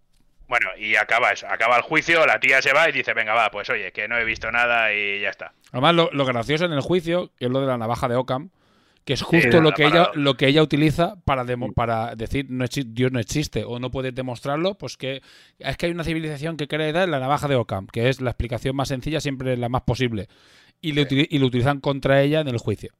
bueno, 0.48 0.70
y 0.78 0.96
acaba 0.96 1.32
eso, 1.32 1.46
acaba 1.46 1.76
el 1.76 1.82
juicio, 1.82 2.24
la 2.24 2.40
tía 2.40 2.62
se 2.62 2.72
va 2.72 2.88
y 2.88 2.92
dice, 2.92 3.12
venga, 3.12 3.34
va, 3.34 3.50
pues 3.50 3.68
oye, 3.68 3.92
que 3.92 4.08
no 4.08 4.16
he 4.16 4.24
visto 4.24 4.50
nada 4.50 4.94
y 4.94 5.20
ya 5.20 5.28
está. 5.28 5.52
Además, 5.72 5.94
lo, 5.94 6.08
lo 6.12 6.24
gracioso 6.24 6.64
en 6.64 6.72
el 6.72 6.80
juicio 6.80 7.30
es 7.38 7.50
lo 7.50 7.60
de 7.60 7.66
la 7.66 7.76
navaja 7.76 8.08
de 8.08 8.16
Ockham, 8.16 8.48
que 9.06 9.14
es 9.14 9.22
justo 9.22 9.60
lo 9.60 9.72
que 9.72 9.84
ella 9.86 10.10
lo 10.14 10.36
que 10.36 10.48
ella 10.48 10.62
utiliza 10.62 11.14
para 11.24 11.44
demo- 11.44 11.72
para 11.72 12.14
decir 12.16 12.46
no 12.50 12.64
Dios 12.68 13.12
no 13.12 13.20
existe 13.20 13.64
o 13.64 13.78
no 13.78 13.90
puedes 13.90 14.14
demostrarlo, 14.14 14.74
pues 14.74 14.96
que 14.96 15.22
es 15.58 15.76
que 15.76 15.86
hay 15.86 15.92
una 15.92 16.04
civilización 16.04 16.56
que 16.56 16.66
cree 16.66 16.92
dar 16.92 17.08
la 17.08 17.20
navaja 17.20 17.46
de 17.48 17.54
Ockham, 17.54 17.86
que 17.86 18.08
es 18.08 18.20
la 18.20 18.30
explicación 18.30 18.74
más 18.76 18.88
sencilla, 18.88 19.20
siempre 19.20 19.56
la 19.56 19.68
más 19.68 19.82
posible. 19.82 20.28
Y, 20.80 20.92
le 20.92 21.06
y 21.08 21.38
lo 21.38 21.46
utilizan 21.46 21.80
contra 21.80 22.20
ella 22.20 22.40
en 22.40 22.48
el 22.48 22.58
juicio. 22.58 22.92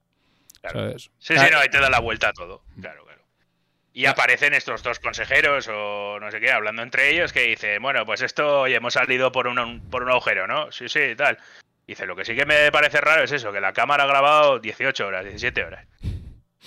Claro. 0.62 0.78
¿sabes? 0.80 1.10
Sí, 1.18 1.34
sí, 1.36 1.44
no, 1.52 1.58
ahí 1.58 1.68
te 1.68 1.78
da 1.80 1.90
la 1.90 2.00
vuelta 2.00 2.28
a 2.28 2.32
todo. 2.32 2.62
Claro, 2.80 3.04
claro. 3.04 3.22
Y 3.92 4.06
aparecen 4.06 4.54
estos 4.54 4.82
dos 4.82 5.00
consejeros 5.00 5.68
o 5.72 6.20
no 6.20 6.30
sé 6.30 6.38
qué, 6.38 6.52
hablando 6.52 6.82
entre 6.82 7.10
ellos, 7.10 7.32
que 7.32 7.42
dicen, 7.48 7.82
bueno, 7.82 8.06
pues 8.06 8.22
esto, 8.22 8.60
oye, 8.62 8.76
hemos 8.76 8.94
salido 8.94 9.32
por 9.32 9.46
un, 9.48 9.80
por 9.90 10.02
un 10.04 10.10
agujero, 10.10 10.46
¿no? 10.46 10.70
Sí, 10.70 10.88
sí, 10.88 11.00
tal. 11.16 11.36
Dice, 11.86 12.04
lo 12.06 12.16
que 12.16 12.24
sí 12.24 12.34
que 12.34 12.44
me 12.46 12.70
parece 12.72 13.00
raro 13.00 13.22
es 13.22 13.32
eso, 13.32 13.52
que 13.52 13.60
la 13.60 13.72
cámara 13.72 14.04
ha 14.04 14.06
grabado 14.06 14.58
18 14.58 15.06
horas, 15.06 15.24
17 15.24 15.64
horas. 15.64 15.86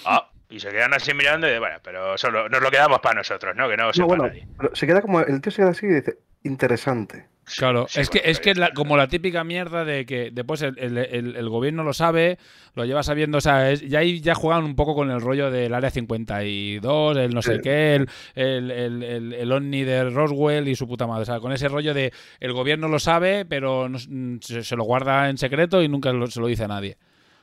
Ah, 0.05 0.29
y 0.49 0.59
se 0.59 0.69
quedan 0.69 0.93
así 0.93 1.13
mirando 1.13 1.47
y 1.47 1.51
de, 1.51 1.59
bueno, 1.59 1.77
pero 1.83 2.17
solo 2.17 2.47
nos 2.47 2.61
lo 2.61 2.71
quedamos 2.71 2.99
para 2.99 3.15
nosotros, 3.15 3.55
¿no? 3.55 3.69
Que 3.69 3.77
no 3.77 3.91
bueno, 4.07 4.27
nadie. 4.27 4.47
pero 4.57 4.75
se 4.75 4.87
queda 4.87 5.01
como, 5.01 5.19
el 5.21 5.41
tío 5.41 5.51
se 5.51 5.61
queda 5.61 5.71
así 5.71 5.85
y 5.85 5.89
dice, 5.89 6.17
interesante. 6.43 7.27
Claro, 7.57 7.87
es 7.95 8.11
que 8.11 8.21
es 8.25 8.39
que 8.39 8.53
la- 8.53 8.71
como 8.73 8.95
la 8.95 9.07
típica 9.07 9.43
mierda 9.43 9.83
de 9.83 10.05
que 10.05 10.29
después 10.31 10.61
el, 10.61 10.77
el- 10.77 10.99
el- 10.99 11.35
el 11.35 11.49
gobierno 11.49 11.83
lo 11.83 11.93
sabe, 11.93 12.37
lo 12.75 12.85
lleva 12.85 13.01
sabiendo, 13.01 13.39
o 13.39 13.41
sea, 13.41 13.71
es- 13.71 13.81
ya 13.89 13.99
ahí 13.99 14.21
ya 14.21 14.35
juegan 14.35 14.63
un 14.65 14.75
poco 14.75 14.93
con 14.93 15.09
el 15.09 15.19
rollo 15.19 15.49
del 15.49 15.73
área 15.73 15.89
52, 15.89 17.17
el 17.17 17.33
no 17.33 17.41
sé 17.41 17.55
Sí. 17.55 17.61
qué, 17.63 17.95
el, 17.95 18.07
el, 18.35 18.69
el, 18.71 19.03
el- 19.03 19.33
el 19.33 19.51
ovni 19.51 19.83
de 19.83 20.11
Roswell 20.11 20.67
y 20.67 20.75
su 20.75 20.87
puta 20.87 21.07
madre, 21.07 21.23
o 21.23 21.25
sea, 21.25 21.39
con 21.39 21.51
ese 21.51 21.67
rollo 21.69 21.95
de 21.95 22.13
el 22.39 22.53
gobierno 22.53 22.87
lo 22.87 22.99
sabe, 22.99 23.45
pero 23.45 23.89
no 23.89 23.97
se, 23.97 24.63
se 24.63 24.75
lo 24.75 24.83
guarda 24.83 25.27
en 25.31 25.39
secreto 25.39 25.81
y 25.81 25.87
nunca 25.87 26.13
lo- 26.13 26.27
se 26.27 26.39
lo 26.39 26.45
dice 26.45 26.65
a 26.65 26.67
nadie. 26.67 26.97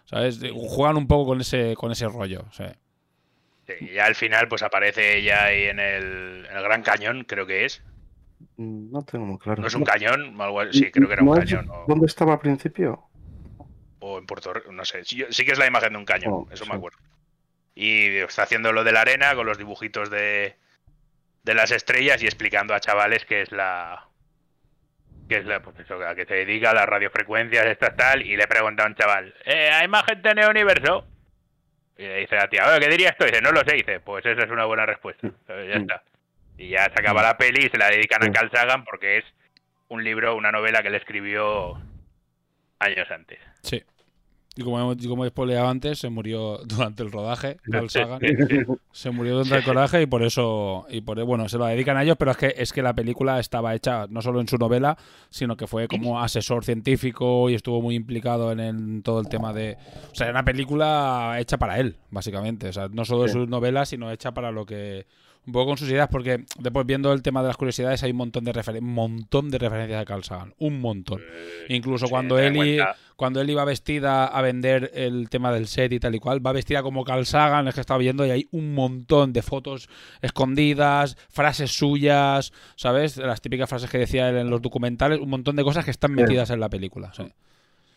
¿Sabes? 0.05 0.39
Juegan 0.55 0.97
un 0.99 1.09
poco 1.09 1.27
con 1.31 1.41
ese 1.41 1.75
con 1.75 1.91
ese 1.91 2.07
rollo, 2.07 2.45
o 2.49 2.53
sea. 2.53 2.77
Sí, 3.67 3.73
y 3.81 3.95
ya 3.95 4.05
al 4.05 4.15
final, 4.15 4.47
pues 4.47 4.63
aparece 4.63 5.19
ella 5.19 5.47
ahí 5.47 5.65
en 5.65 5.81
el, 5.81 6.47
en 6.49 6.57
el 6.57 6.63
Gran 6.63 6.83
Cañón, 6.83 7.25
creo 7.27 7.45
que 7.45 7.65
es. 7.65 7.83
Mm, 8.57 8.91
No 8.93 9.03
tengo 9.05 9.25
muy 9.27 9.39
claro. 9.39 9.61
¿No 9.63 9.69
es 9.69 9.75
un 9.75 9.85
cañón? 9.85 10.37
Sí, 10.73 10.91
creo 10.91 11.07
que 11.09 11.15
era 11.15 11.23
un 11.23 11.29
¿No 11.29 11.37
es 11.37 11.49
cañón. 11.51 11.69
O, 11.71 11.85
¿Dónde 11.89 12.07
estaba 12.07 12.35
al 12.35 12.41
principio? 12.41 13.03
o 13.99 14.19
en 14.19 14.27
Puerto 14.27 14.53
Rico, 14.53 14.71
no 14.73 14.85
sé. 14.85 15.05
Sí, 15.05 15.25
sí 15.31 15.45
que 15.45 15.53
es 15.53 15.59
la 15.59 15.67
imagen 15.67 15.93
de 15.95 15.99
un 15.99 16.05
cañón, 16.05 16.33
Oh, 16.33 16.49
eso 16.53 16.65
sí. 16.65 16.71
me 16.71 16.77
acuerdo. 16.77 16.99
Y 17.75 18.17
está 18.19 18.43
haciendo 18.45 18.73
lo 18.73 18.85
de 18.85 18.93
la 18.93 19.01
arena 19.03 19.35
con 19.35 19.47
los 19.47 19.59
dibujitos 19.59 20.11
de, 20.11 20.57
de 21.43 21.55
las 21.55 21.71
estrellas 21.73 22.23
y 22.23 22.27
explicando 22.27 22.75
a 22.75 22.81
chavales 22.81 23.25
que 23.25 23.43
es 23.43 23.53
la. 23.53 24.07
que 25.29 25.39
es 25.39 25.45
la, 25.47 25.61
pues 25.61 25.79
eso, 25.81 25.95
a 26.07 26.15
que 26.15 26.25
se 26.27 26.35
dedica 26.35 26.71
a 26.71 26.75
las 26.75 26.87
radiofrecuencias, 26.87 27.67
estas 27.67 27.97
tal, 27.97 28.23
y 28.23 28.37
le 28.37 28.47
pregunta 28.47 28.85
a 28.85 28.87
un 28.87 28.95
chaval, 28.95 29.35
eh, 29.45 29.71
¿hay 29.73 29.89
más 29.89 30.05
gente 30.05 30.31
en 30.31 30.39
el 30.39 30.51
universo? 30.51 31.05
Y 31.99 32.03
le 32.03 32.19
dice 32.21 32.37
a 32.37 32.43
la 32.43 32.49
tía, 32.49 32.69
"Oye, 32.69 32.81
¿qué 32.81 32.89
dirías 32.89 33.17
tú? 33.17 33.25
Y 33.25 33.29
dice, 33.29 33.41
no 33.43 33.51
lo 33.51 33.61
sé, 33.65 33.75
y 33.75 33.79
dice, 33.79 34.01
pues 34.01 34.25
esa 34.25 34.43
es 34.45 34.51
una 34.51 34.67
buena 34.67 34.87
respuesta. 34.87 35.29
¿sabes? 35.47 35.69
Ya 35.71 35.79
Mm. 35.79 35.83
está. 35.83 36.03
Y 36.59 36.71
ya 36.71 36.85
se 36.85 37.01
acaba 37.01 37.23
la 37.23 37.37
peli 37.37 37.67
y 37.67 37.69
se 37.69 37.79
la 37.79 37.89
dedican 37.91 38.23
a 38.25 38.33
Carl 38.33 38.51
Sagan 38.51 38.85
porque 38.85 39.19
es 39.19 39.25
un 39.89 40.03
libro, 40.03 40.37
una 40.37 40.51
novela 40.53 40.83
que 40.83 40.89
él 40.89 40.95
escribió 40.95 41.75
años 42.79 43.07
antes. 43.11 43.39
Sí. 43.63 43.83
Y 44.59 44.63
como, 44.63 44.81
hemos- 44.81 45.07
como 45.07 45.27
he 45.27 45.29
spoileado 45.29 45.69
antes, 45.69 45.99
se 45.99 46.09
murió 46.09 46.59
durante 46.65 47.03
el 47.03 47.13
rodaje, 47.13 47.59
Carl 47.71 47.91
Sagan. 47.91 48.21
Se 48.91 49.11
murió 49.11 49.35
durante 49.35 49.57
el 49.59 49.65
coraje 49.65 50.01
y 50.01 50.07
por 50.07 50.23
eso, 50.23 50.87
y 50.89 51.03
por 51.03 51.23
bueno, 51.25 51.47
se 51.51 51.59
lo 51.59 51.67
dedican 51.67 51.99
a 51.99 52.03
ellos, 52.03 52.17
pero 52.19 52.31
es 52.31 52.39
que 52.39 52.55
es 52.57 52.73
que 52.73 52.81
la 52.81 52.95
película 52.95 53.39
estaba 53.39 53.75
hecha 53.75 54.07
no 54.09 54.23
solo 54.23 54.41
en 54.41 54.49
su 54.49 54.57
novela, 54.57 54.97
sino 55.29 55.59
que 55.59 55.67
fue 55.67 55.89
como 55.89 56.23
asesor 56.23 56.65
científico 56.65 57.51
y 57.51 57.55
estuvo 57.55 57.83
muy 57.83 57.97
implicado 57.97 58.51
en, 58.51 58.61
el- 58.61 59.03
todo 59.03 59.21
el 59.21 59.29
tema 59.29 59.53
de, 59.53 59.77
o 60.11 60.15
sea, 60.15 60.29
era 60.29 60.33
una 60.33 60.45
película 60.47 61.37
hecha 61.39 61.59
para 61.59 61.79
él, 61.79 61.97
básicamente, 62.11 62.69
o 62.71 62.73
sea, 62.73 62.89
no 62.91 63.05
solo 63.05 63.25
de 63.25 63.29
sus 63.29 63.47
novelas, 63.49 63.91
sino 63.91 64.11
hecha 64.11 64.33
para 64.33 64.53
lo 64.53 64.65
que 64.65 65.05
un 65.47 65.53
poco 65.53 65.67
con 65.67 65.79
sus 65.79 65.89
ideas, 65.89 66.09
porque 66.11 66.45
después 66.59 66.85
viendo 66.87 67.13
el 67.13 67.23
tema 67.23 67.41
de 67.43 67.49
las 67.49 67.57
curiosidades 67.57 68.03
hay 68.03 68.11
un 68.11 68.17
montón 68.17 68.45
de 68.45 68.53
referen- 68.53 68.81
montón 68.81 69.51
de 69.51 69.59
referencias 69.59 70.03
a 70.03 70.05
Carl 70.05 70.25
Sagan, 70.25 70.55
un 70.59 70.81
montón. 70.81 71.21
Incluso 71.69 72.07
sí, 72.07 72.11
cuando 72.11 72.37
ten 72.37 72.47
en 72.47 72.57
él 72.57 72.67
i- 72.69 72.77
cuenta- 72.79 72.97
cuando 73.17 73.41
él 73.41 73.49
iba 73.49 73.65
vestida 73.65 74.27
a 74.27 74.43
vender 74.43 74.91
el 74.95 75.31
tema 75.31 75.51
del 75.53 75.69
set 75.69 75.93
y 75.93 76.01
tal 76.01 76.15
y 76.15 76.19
cual, 76.19 76.45
va 76.45 76.53
vestida 76.53 76.83
como 76.83 77.05
Carl 77.05 77.25
Sagan, 77.25 77.67
es 77.69 77.75
que 77.75 77.81
estaba 77.81 77.99
viendo 77.99 78.27
y 78.27 78.31
hay 78.31 78.49
un 78.51 78.75
montón 78.75 79.33
de 79.33 79.41
fotos 79.43 79.89
escondidas, 80.21 81.17
frases 81.31 81.71
suyas, 81.77 82.53
¿sabes? 82.77 83.17
Las 83.17 83.41
típicas 83.41 83.69
frases 83.69 83.89
que 83.91 83.99
decía 83.99 84.29
él 84.29 84.37
en 84.37 84.51
los 84.51 84.61
documentales, 84.61 85.19
un 85.21 85.31
montón 85.31 85.57
de 85.57 85.65
cosas 85.65 85.85
que 85.85 85.91
están 85.91 86.11
Sí. 86.15 86.17
metidas 86.23 86.51
en 86.51 86.61
la 86.61 86.69
película. 86.69 87.13
sí. 87.15 87.25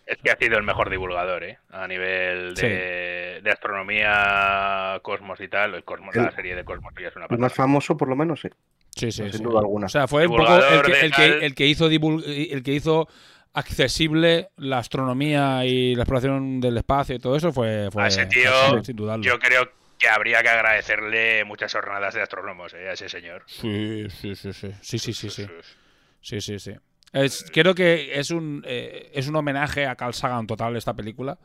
Es 0.10 0.18
que 0.24 0.32
ha 0.32 0.38
sido 0.38 0.58
el 0.58 0.64
mejor 0.64 0.90
divulgador, 0.90 1.44
¿eh? 1.44 1.60
A 1.70 1.88
nivel 1.88 2.56
de, 2.56 3.42
de 3.44 3.52
astronomía, 3.52 5.00
cosmos 5.04 5.40
y 5.40 5.48
tal. 5.48 5.76
El 5.76 5.84
Cosmos, 5.84 6.16
El- 6.16 6.24
la 6.24 6.32
serie 6.32 6.56
de 6.56 6.64
Cosmos 6.64 6.94
ya 7.00 7.10
es 7.10 7.16
una 7.16 7.28
El 7.30 7.38
más 7.38 7.54
famoso, 7.54 7.96
por 7.96 8.08
lo 8.10 8.16
menos, 8.16 8.42
sí. 8.42 8.50
Sí, 8.96 9.12
sí, 9.12 9.22
Sin 9.22 9.32
sí. 9.32 9.44
duda 9.44 9.60
alguna. 9.60 9.86
O 9.86 9.90
sea, 9.90 10.08
fue 10.08 10.26
un 10.26 10.36
poco 10.36 10.56
el 10.56 10.82
que, 10.82 11.00
el, 11.00 11.14
que, 11.14 11.46
el 11.46 11.56
que 11.56 11.66
hizo 11.68 11.90
divul- 11.92 12.24
el 12.26 12.64
que 12.64 12.74
hizo 12.74 13.08
accesible 13.54 14.50
la 14.58 14.80
astronomía 14.80 15.64
y 15.66 15.94
la 15.96 16.04
exploración 16.04 16.60
del 16.60 16.78
espacio 16.78 17.16
y 17.16 17.20
todo 17.20 17.36
eso 17.36 17.54
fue, 17.54 17.90
fue 17.92 18.04
A 18.04 18.08
ese 18.08 18.26
tío, 18.26 18.52
fue 18.72 18.84
sin 18.84 18.96
dudarlo. 18.96 19.24
Yo 19.24 19.38
creo 19.38 19.70
que 20.00 20.10
habría 20.10 20.42
que 20.42 20.50
agradecerle 20.50 21.46
muchas 21.46 21.72
jornadas 21.72 22.16
de 22.16 22.22
astrónomos, 22.24 22.74
¿eh? 22.74 22.90
A 22.90 22.94
ese 22.94 23.10
señor. 23.10 23.44
Sí, 23.46 24.08
sí, 24.10 24.36
sí, 24.36 24.54
sí. 24.54 24.72
Sí, 24.82 24.98
sí, 24.98 25.14
sí, 25.14 25.30
sí. 25.30 25.46
Sí, 26.22 26.42
sí, 26.42 26.60
sí. 26.60 26.74
Es, 27.14 27.46
creo 27.52 27.76
que 27.76 28.20
es 28.20 28.32
un, 28.32 28.64
eh, 28.66 29.12
es 29.14 29.28
un 29.28 29.36
homenaje 29.36 29.86
a 29.86 29.96
Carl 29.96 30.14
Sagan 30.14 30.48
total 30.48 30.76
esta 30.76 30.94
película. 30.94 31.38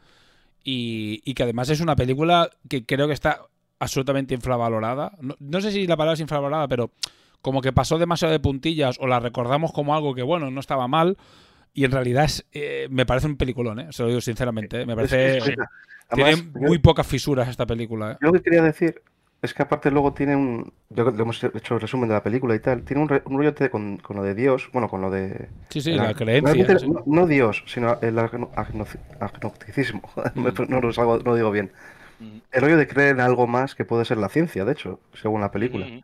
Y, 0.62 1.21
y 1.25 1.35
que 1.35 1.43
además 1.43 1.69
es 1.71 1.81
una 1.81 1.97
película 1.97 2.51
que 2.69 2.87
creo 2.87 3.07
que 3.07 3.12
está 3.12 3.41
absolutamente 3.79 4.35
infravalorada. 4.35 5.12
No, 5.21 5.37
no 5.39 5.61
sé 5.61 5.71
si 5.71 5.87
la 5.87 5.97
palabra 5.97 6.15
es 6.15 6.21
infravalorada, 6.21 6.69
pero 6.69 6.91
como 7.43 7.61
que 7.61 7.73
pasó 7.73 7.99
demasiado 7.99 8.33
de 8.33 8.41
puntillas 8.41 8.97
o 8.99 9.07
la 9.07 9.21
recordamos 9.21 9.73
como 9.73 9.95
algo 9.95 10.15
que, 10.15 10.23
bueno, 10.23 10.51
no 10.51 10.61
estaba 10.61 10.89
mal. 10.89 11.19
Y 11.75 11.85
en 11.85 11.91
realidad 11.91 12.25
es, 12.25 12.47
eh, 12.53 12.87
me 12.91 13.05
parece 13.05 13.27
un 13.27 13.37
peliculón, 13.37 13.81
¿eh? 13.81 13.89
Se 13.91 14.03
lo 14.03 14.09
digo 14.09 14.21
sinceramente. 14.21 14.81
¿eh? 14.81 14.87
Me 14.87 14.95
parece... 14.95 15.41
Tiene 16.15 16.37
muy 16.55 16.79
pocas 16.79 17.07
fisuras 17.07 17.49
esta 17.49 17.67
película. 17.67 18.12
¿eh? 18.12 18.17
Yo 18.23 18.29
lo 18.29 18.35
que 18.35 18.43
quería 18.43 18.62
decir 18.62 19.03
es 19.45 19.55
que 19.55 19.63
aparte 19.63 19.91
luego 19.91 20.13
tiene 20.15 20.35
un... 20.35 20.73
Yo 20.91 21.11
le 21.11 21.23
hemos 21.23 21.43
hecho 21.45 21.75
el 21.75 21.81
resumen 21.81 22.09
de 22.09 22.15
la 22.15 22.23
película 22.23 22.55
y 22.55 22.59
tal. 22.61 22.83
Tiene 22.83 23.03
un, 23.03 23.09
re- 23.09 23.23
un 23.27 23.37
rollote 23.39 23.71
con, 23.71 23.99
con 23.99 24.17
lo 24.17 24.23
de 24.23 24.35
Dios, 24.35 24.71
bueno, 24.73 24.89
con 24.89 25.01
lo 25.01 25.11
de... 25.11 25.49
Sí, 25.69 25.81
sí, 25.81 25.93
la 25.93 26.15
creencia. 26.15 26.79
sí. 26.79 26.89
No, 26.89 27.03
no 27.07 27.27
Dios, 27.27 27.63
sino 27.67 27.99
el 28.01 28.17
agno- 28.19 28.51
agno- 28.57 28.87
agnosticismo. 29.21 30.03
no, 30.35 30.81
lo 30.81 30.93
salgo- 30.93 31.19
no 31.19 31.31
lo 31.31 31.37
digo 31.37 31.51
bien. 31.51 31.71
El 32.53 32.61
rollo 32.63 32.77
de 32.77 32.87
creer 32.87 33.17
en 33.17 33.21
algo 33.21 33.47
más 33.47 33.75
que 33.75 33.85
puede 33.85 34.05
ser 34.05 34.19
la 34.19 34.29
ciencia, 34.29 34.65
de 34.65 34.73
hecho, 34.73 35.01
según 35.15 35.41
la 35.41 35.51
película. 35.51 35.87
Ujú. 35.87 36.01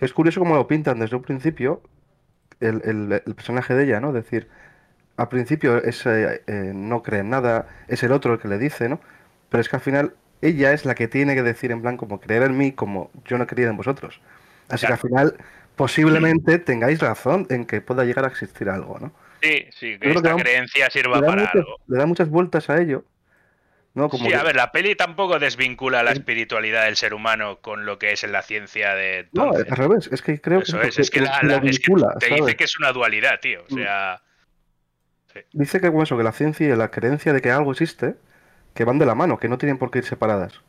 Es 0.00 0.12
curioso 0.12 0.40
cómo 0.40 0.56
lo 0.56 0.66
pintan 0.66 0.98
desde 0.98 1.14
un 1.16 1.22
principio 1.22 1.82
el, 2.60 2.82
el- 2.84 3.22
el 3.24 3.34
personaje 3.34 3.74
de 3.74 3.84
ella, 3.84 4.00
¿no? 4.00 4.08
Es 4.08 4.14
decir, 4.14 4.48
al 5.16 5.28
principio 5.28 5.76
es, 5.76 6.04
eh, 6.06 6.42
eh, 6.46 6.72
no 6.74 7.02
cree 7.02 7.20
en 7.20 7.30
nada, 7.30 7.68
es 7.86 8.02
el 8.02 8.12
otro 8.12 8.32
el 8.34 8.40
que 8.40 8.48
le 8.48 8.58
dice, 8.58 8.88
¿no? 8.88 8.98
Pero 9.50 9.60
es 9.60 9.68
que 9.68 9.76
al 9.76 9.82
final 9.82 10.14
ella 10.42 10.72
es 10.72 10.84
la 10.84 10.94
que 10.94 11.08
tiene 11.08 11.34
que 11.34 11.42
decir 11.42 11.70
en 11.72 11.80
plan 11.82 11.96
como 11.96 12.20
creer 12.20 12.42
en 12.42 12.56
mí 12.58 12.72
como 12.72 13.10
yo 13.24 13.38
no 13.38 13.44
he 13.44 13.46
creído 13.46 13.70
en 13.70 13.76
vosotros. 13.76 14.20
Así 14.68 14.86
que 14.86 14.92
al 14.92 14.98
final 14.98 15.36
posiblemente 15.76 16.58
tengáis 16.58 17.00
razón 17.00 17.46
en 17.50 17.64
que 17.64 17.80
pueda 17.80 18.04
llegar 18.04 18.24
a 18.24 18.28
existir 18.28 18.68
algo, 18.68 18.98
¿no? 18.98 19.12
Sí, 19.42 19.66
sí, 19.72 19.98
que 19.98 20.10
esta 20.12 20.34
creencia 20.36 20.88
sirva 20.90 21.20
para 21.20 21.32
muchas, 21.32 21.54
algo. 21.54 21.76
le 21.88 21.98
da 21.98 22.06
muchas 22.06 22.28
vueltas 22.28 22.70
a 22.70 22.80
ello, 22.80 23.04
¿no? 23.94 24.08
Como 24.08 24.24
Sí, 24.24 24.30
que- 24.30 24.36
a 24.36 24.42
ver, 24.42 24.56
la 24.56 24.70
peli 24.72 24.94
tampoco 24.94 25.38
desvincula 25.38 26.02
la 26.02 26.12
espiritualidad 26.12 26.84
del 26.84 26.96
ser 26.96 27.12
humano 27.14 27.58
con 27.60 27.86
lo 27.86 27.98
que 27.98 28.12
es 28.12 28.24
en 28.24 28.32
la 28.32 28.42
ciencia 28.42 28.94
de 28.94 29.28
No, 29.32 29.50
al 29.50 29.66
revés, 29.66 30.08
es 30.12 30.22
que 30.22 30.40
creo 30.40 30.60
Eso 30.60 30.80
que, 30.80 30.88
es, 30.88 30.98
es 30.98 31.10
que, 31.10 31.20
la- 31.20 31.42
la- 31.42 31.58
es 31.58 31.78
que 31.80 31.88
vincula, 31.88 32.14
te 32.18 32.26
¿sabes? 32.26 32.40
dice 32.42 32.56
que 32.56 32.64
es 32.64 32.78
una 32.78 32.92
dualidad, 32.92 33.40
tío. 33.40 33.62
O 33.64 33.70
Mm. 33.70 33.74
sea, 33.74 34.22
Dice 35.54 35.80
que 35.80 35.88
como 35.88 36.02
eso, 36.02 36.16
que 36.16 36.22
la 36.22 36.32
ciencia 36.32 36.66
y 36.68 36.76
la 36.76 36.90
creencia 36.90 37.32
de 37.32 37.40
que 37.40 37.50
algo 37.50 37.72
existe, 37.72 38.16
que 38.74 38.84
van 38.84 38.98
de 38.98 39.06
la 39.06 39.14
mano, 39.14 39.38
que 39.38 39.48
no 39.48 39.58
tienen 39.58 39.78
por 39.78 39.90
qué 39.90 39.98
ir 39.98 40.04
separadas. 40.04 40.60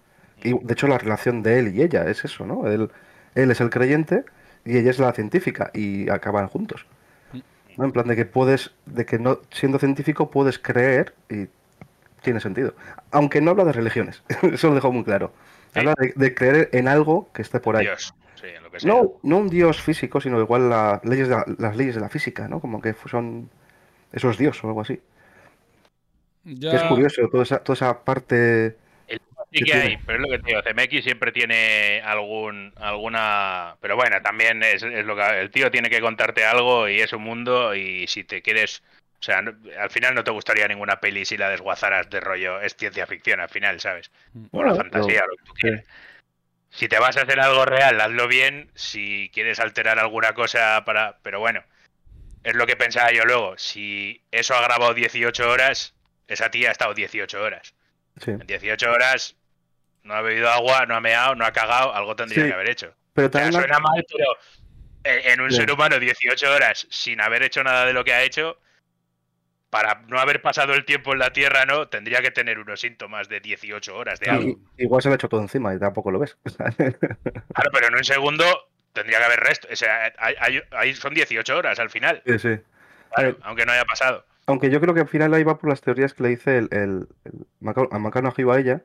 Y 0.43 0.57
de 0.57 0.73
hecho 0.73 0.87
la 0.87 0.97
relación 0.97 1.41
de 1.43 1.59
él 1.59 1.75
y 1.75 1.81
ella 1.81 2.03
es 2.09 2.25
eso, 2.25 2.45
¿no? 2.45 2.67
Él, 2.67 2.89
él 3.35 3.51
es 3.51 3.61
el 3.61 3.69
creyente 3.69 4.25
y 4.65 4.77
ella 4.77 4.89
es 4.91 4.99
la 4.99 5.13
científica 5.13 5.71
y 5.73 6.09
acaban 6.09 6.47
juntos. 6.47 6.85
¿no? 7.77 7.85
En 7.85 7.91
plan 7.91 8.07
de 8.07 8.15
que 8.15 8.25
puedes, 8.25 8.71
de 8.85 9.05
que 9.05 9.17
no 9.19 9.39
siendo 9.51 9.79
científico 9.79 10.29
puedes 10.29 10.59
creer 10.59 11.13
y 11.29 11.47
tiene 12.21 12.39
sentido. 12.39 12.75
Aunque 13.11 13.41
no 13.41 13.51
habla 13.51 13.63
de 13.65 13.73
religiones, 13.73 14.21
eso 14.43 14.69
lo 14.69 14.75
dejó 14.75 14.91
muy 14.91 15.03
claro. 15.03 15.31
Habla 15.75 15.95
de, 15.97 16.13
de 16.15 16.35
creer 16.35 16.69
en 16.71 16.87
algo 16.87 17.29
que 17.33 17.41
esté 17.41 17.59
por 17.59 17.75
ahí. 17.75 17.85
Dios. 17.85 18.13
Sí, 18.39 18.47
en 18.55 18.61
lo 18.63 18.69
que 18.69 18.79
sea. 18.79 18.91
No, 18.93 19.13
no 19.23 19.37
un 19.37 19.49
dios 19.49 19.81
físico, 19.81 20.21
sino 20.21 20.39
igual 20.39 20.69
la- 20.69 21.01
leyes 21.03 21.29
de 21.29 21.35
la- 21.35 21.45
las 21.57 21.75
leyes 21.75 21.95
de 21.95 22.01
la 22.01 22.09
física, 22.09 22.47
¿no? 22.47 22.59
Como 22.59 22.81
que 22.81 22.93
son... 23.09 23.49
Eso 24.11 24.29
es 24.29 24.37
Dios 24.37 24.63
o 24.63 24.67
algo 24.67 24.81
así. 24.81 25.01
Ya- 26.43 26.71
Que 26.71 26.75
es 26.77 26.83
curioso, 26.83 27.29
toda 27.29 27.43
esa, 27.43 27.59
toda 27.63 27.73
esa 27.75 28.03
parte... 28.03 28.75
Sí 29.51 29.63
que 29.65 29.73
hay, 29.73 29.97
pero 29.97 30.17
es 30.17 30.21
lo 30.23 30.29
que 30.35 30.39
te 30.39 30.47
digo, 30.47 30.61
CMX 30.63 31.03
siempre 31.03 31.31
tiene 31.31 32.01
algún 32.03 32.73
alguna 32.77 33.75
pero 33.81 33.95
bueno, 33.95 34.19
también 34.23 34.63
es, 34.63 34.81
es 34.81 35.05
lo 35.05 35.15
que 35.15 35.21
el 35.41 35.51
tío 35.51 35.69
tiene 35.69 35.91
que 35.91 36.01
contarte 36.01 36.43
algo 36.43 36.89
y 36.89 37.01
es 37.01 37.13
un 37.13 37.21
mundo 37.21 37.75
y 37.75 38.07
si 38.07 38.23
te 38.23 38.41
quieres, 38.41 38.81
o 39.19 39.21
sea, 39.23 39.43
no- 39.43 39.53
al 39.79 39.91
final 39.91 40.15
no 40.15 40.23
te 40.23 40.31
gustaría 40.31 40.67
ninguna 40.67 40.99
peli 40.99 41.23
si 41.25 41.37
la 41.37 41.49
desguazaras 41.49 42.09
de 42.09 42.19
rollo, 42.19 42.61
es 42.61 42.75
ciencia 42.75 43.05
ficción 43.05 43.41
al 43.41 43.49
final, 43.49 43.79
¿sabes? 43.79 44.09
O 44.51 44.63
la 44.63 44.73
fantasía, 44.73 45.19
pero- 45.21 45.27
lo 45.27 45.37
que 45.37 45.43
tú 45.43 45.53
quieras. 45.53 45.85
Si 46.71 46.87
te 46.87 46.97
vas 46.97 47.15
a 47.17 47.21
hacer 47.21 47.39
algo 47.39 47.63
real, 47.65 48.01
hazlo 48.01 48.27
bien, 48.27 48.71
si 48.73 49.29
quieres 49.35 49.59
alterar 49.59 49.99
alguna 49.99 50.33
cosa 50.33 50.83
para, 50.83 51.19
pero 51.21 51.39
bueno, 51.39 51.61
es 52.43 52.55
lo 52.55 52.65
que 52.65 52.75
pensaba 52.75 53.11
yo 53.11 53.23
luego, 53.25 53.55
si 53.59 54.23
eso 54.31 54.55
ha 54.55 54.63
grabado 54.63 54.95
18 54.95 55.47
horas, 55.47 55.93
esa 56.27 56.49
tía 56.51 56.69
ha 56.69 56.71
estado 56.71 56.93
18 56.93 57.41
horas. 57.41 57.73
Sí. 58.21 58.31
En 58.31 58.45
18 58.45 58.91
horas 58.91 59.35
no 60.03 60.13
ha 60.13 60.21
bebido 60.21 60.49
agua, 60.49 60.85
no 60.85 60.95
ha 60.95 61.01
meado, 61.01 61.35
no 61.35 61.45
ha 61.45 61.51
cagado, 61.51 61.93
algo 61.93 62.15
tendría 62.15 62.43
Sí, 62.43 62.47
que 62.49 62.53
haber 62.53 62.69
hecho. 62.69 62.93
Pero 63.13 63.27
O 63.27 63.31
sea, 63.31 63.41
también 63.41 63.53
la- 63.53 63.59
suena 63.59 63.79
mal, 63.79 64.05
pero 64.11 64.25
en 65.03 65.41
un 65.41 65.51
ser 65.51 65.69
humano 65.71 65.99
18 65.99 66.51
horas 66.51 66.87
sin 66.89 67.19
haber 67.21 67.43
hecho 67.43 67.63
nada 67.63 67.85
de 67.85 67.93
lo 67.93 68.03
que 68.03 68.13
ha 68.13 68.23
hecho, 68.23 68.57
para 69.69 70.03
no 70.07 70.19
haber 70.19 70.41
pasado 70.41 70.73
el 70.75 70.85
tiempo 70.85 71.13
en 71.13 71.19
la 71.19 71.33
Tierra, 71.33 71.65
¿no? 71.65 71.87
Tendría 71.87 72.21
que 72.21 72.29
tener 72.31 72.59
unos 72.59 72.79
síntomas 72.81 73.27
de 73.27 73.39
18 73.39 73.95
horas 73.95 74.19
de 74.19 74.29
algo. 74.29 74.59
igual 74.77 75.01
se 75.01 75.09
le 75.09 75.13
ha 75.13 75.15
hecho 75.15 75.27
todo 75.29 75.41
encima 75.41 75.73
y 75.73 75.79
tampoco 75.79 76.11
lo 76.11 76.19
ves. 76.19 76.37
Claro, 76.45 77.69
pero 77.73 77.87
en 77.87 77.95
un 77.95 78.03
segundo 78.03 78.45
tendría 78.93 79.17
que 79.19 79.25
haber 79.25 79.39
resto. 79.39 79.67
O 79.71 79.75
sea, 79.75 80.13
hay, 80.19 80.35
hay- 80.39 80.61
hay- 80.71 80.93
son 80.93 81.13
18 81.15 81.57
horas 81.57 81.79
al 81.79 81.89
final, 81.89 82.21
Sí, 82.25 82.37
sí. 82.39 82.59
claro, 83.15 83.37
aunque 83.41 83.65
no 83.65 83.71
haya 83.71 83.85
pasado. 83.85 84.25
Aunque 84.45 84.69
yo 84.69 84.81
creo 84.81 84.93
que 84.93 85.01
al 85.01 85.07
final 85.07 85.33
ahí 85.33 85.43
va 85.43 85.57
por 85.57 85.69
las 85.69 85.81
teorías 85.81 86.13
que 86.13 86.23
le 86.23 86.29
dice 86.29 86.57
el, 86.57 86.67
el, 86.71 87.07
el 87.25 87.47
Maca- 87.61 87.87
a 87.91 87.99
McConaughey 87.99 88.45
a 88.49 88.59
ella, 88.59 88.83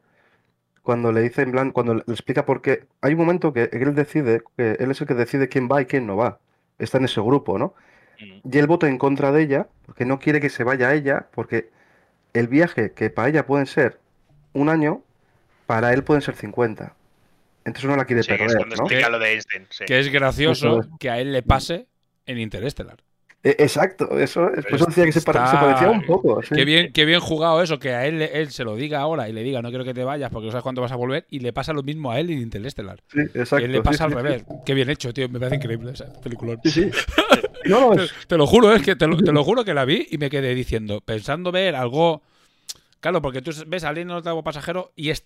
cuando 0.82 1.12
le 1.12 1.22
dice 1.22 1.42
en 1.42 1.52
plan, 1.52 1.70
cuando 1.72 1.94
le 1.94 2.02
explica 2.08 2.46
por 2.46 2.62
qué. 2.62 2.86
Hay 3.02 3.12
un 3.14 3.18
momento 3.20 3.52
que 3.52 3.68
él 3.72 3.94
decide, 3.94 4.42
que 4.56 4.72
él 4.80 4.90
es 4.90 5.00
el 5.00 5.06
que 5.06 5.14
decide 5.14 5.48
quién 5.48 5.68
va 5.70 5.82
y 5.82 5.86
quién 5.86 6.06
no 6.06 6.16
va. 6.16 6.40
Está 6.78 6.98
en 6.98 7.04
ese 7.06 7.20
grupo, 7.20 7.58
¿no? 7.58 7.74
Y 8.18 8.58
él 8.58 8.66
vota 8.66 8.88
en 8.88 8.98
contra 8.98 9.32
de 9.32 9.42
ella, 9.42 9.68
porque 9.86 10.04
no 10.04 10.18
quiere 10.18 10.40
que 10.40 10.50
se 10.50 10.64
vaya 10.64 10.94
ella, 10.94 11.28
porque 11.34 11.70
el 12.34 12.48
viaje 12.48 12.92
que 12.92 13.10
para 13.10 13.28
ella 13.28 13.46
pueden 13.46 13.66
ser 13.66 14.00
un 14.54 14.68
año, 14.68 15.02
para 15.66 15.92
él 15.92 16.04
pueden 16.04 16.22
ser 16.22 16.36
50. 16.36 16.94
Entonces 17.64 17.90
no 17.90 17.96
la 17.96 18.04
quiere 18.06 18.22
Sí, 18.22 18.32
es 18.32 18.38
perder, 18.38 18.56
cuando 18.58 18.76
¿no? 18.76 18.82
explica 18.84 19.08
lo 19.10 19.18
de 19.18 19.32
Einstein. 19.32 19.66
sí. 19.70 19.84
Que 19.86 19.98
es 20.00 20.08
gracioso 20.10 20.80
que 20.98 21.10
a 21.10 21.20
él 21.20 21.32
le 21.32 21.42
pase 21.42 21.86
en 22.26 22.38
Interestelar. 22.38 22.98
E- 23.44 23.56
Exacto, 23.60 24.18
eso 24.18 24.50
es. 24.52 24.64
Decía 24.64 25.04
que 25.04 25.12
se, 25.12 25.20
parecía 25.22 25.90
un 25.90 26.04
poco. 26.04 26.42
sí. 26.42 26.54
Qué 26.54 26.64
bien, 26.64 26.92
qué 26.92 27.04
bien 27.04 27.20
jugado 27.20 27.62
eso, 27.62 27.78
que 27.78 27.90
a 27.94 28.04
él, 28.06 28.20
él 28.20 28.50
se 28.50 28.64
lo 28.64 28.74
diga 28.74 29.00
ahora 29.00 29.28
y 29.28 29.32
le 29.32 29.42
diga 29.44 29.62
no 29.62 29.68
quiero 29.68 29.84
que 29.84 29.94
te 29.94 30.02
vayas 30.02 30.30
porque 30.30 30.46
no 30.46 30.50
sabes 30.52 30.64
cuándo 30.64 30.82
vas 30.82 30.90
a 30.92 30.96
volver 30.96 31.24
y 31.30 31.38
le 31.38 31.52
pasa 31.52 31.72
lo 31.72 31.82
mismo 31.84 32.10
a 32.10 32.18
él 32.18 32.30
en 32.30 32.38
Interestelar. 32.40 33.00
Sí, 33.12 33.20
exacto. 33.34 33.66
Le 33.66 33.78
sí, 33.78 33.82
pasa 33.84 34.04
al 34.04 34.10
sí. 34.10 34.16
revés. 34.16 34.44
Qué 34.66 34.74
bien 34.74 34.90
hecho, 34.90 35.12
tío. 35.14 35.28
Me 35.28 35.38
parece 35.38 35.56
increíble 35.56 35.92
esa 35.92 36.12
película. 36.20 36.56
Sí, 36.64 36.70
sí. 36.70 36.90
No, 37.66 37.80
no, 37.80 37.90
Te, 37.96 38.04
es- 38.04 38.12
te 38.26 38.36
lo 38.36 38.46
juro, 38.46 38.72
es 38.74 38.82
que 38.82 38.96
te 38.96 39.06
lo, 39.06 39.16
te 39.16 39.30
lo 39.32 39.44
juro 39.44 39.64
que 39.64 39.72
la 39.74 39.84
vi 39.84 40.06
y 40.10 40.18
me 40.18 40.30
quedé 40.30 40.54
diciendo, 40.54 41.00
pensando 41.00 41.52
ver 41.52 41.76
algo. 41.76 42.22
Claro, 43.00 43.22
porque 43.22 43.40
tú 43.40 43.52
ves 43.68 43.84
a 43.84 43.90
Alien 43.90 44.10
en 44.10 44.16
octavo 44.16 44.42
pasajero 44.42 44.90
y 44.96 45.10
es, 45.10 45.24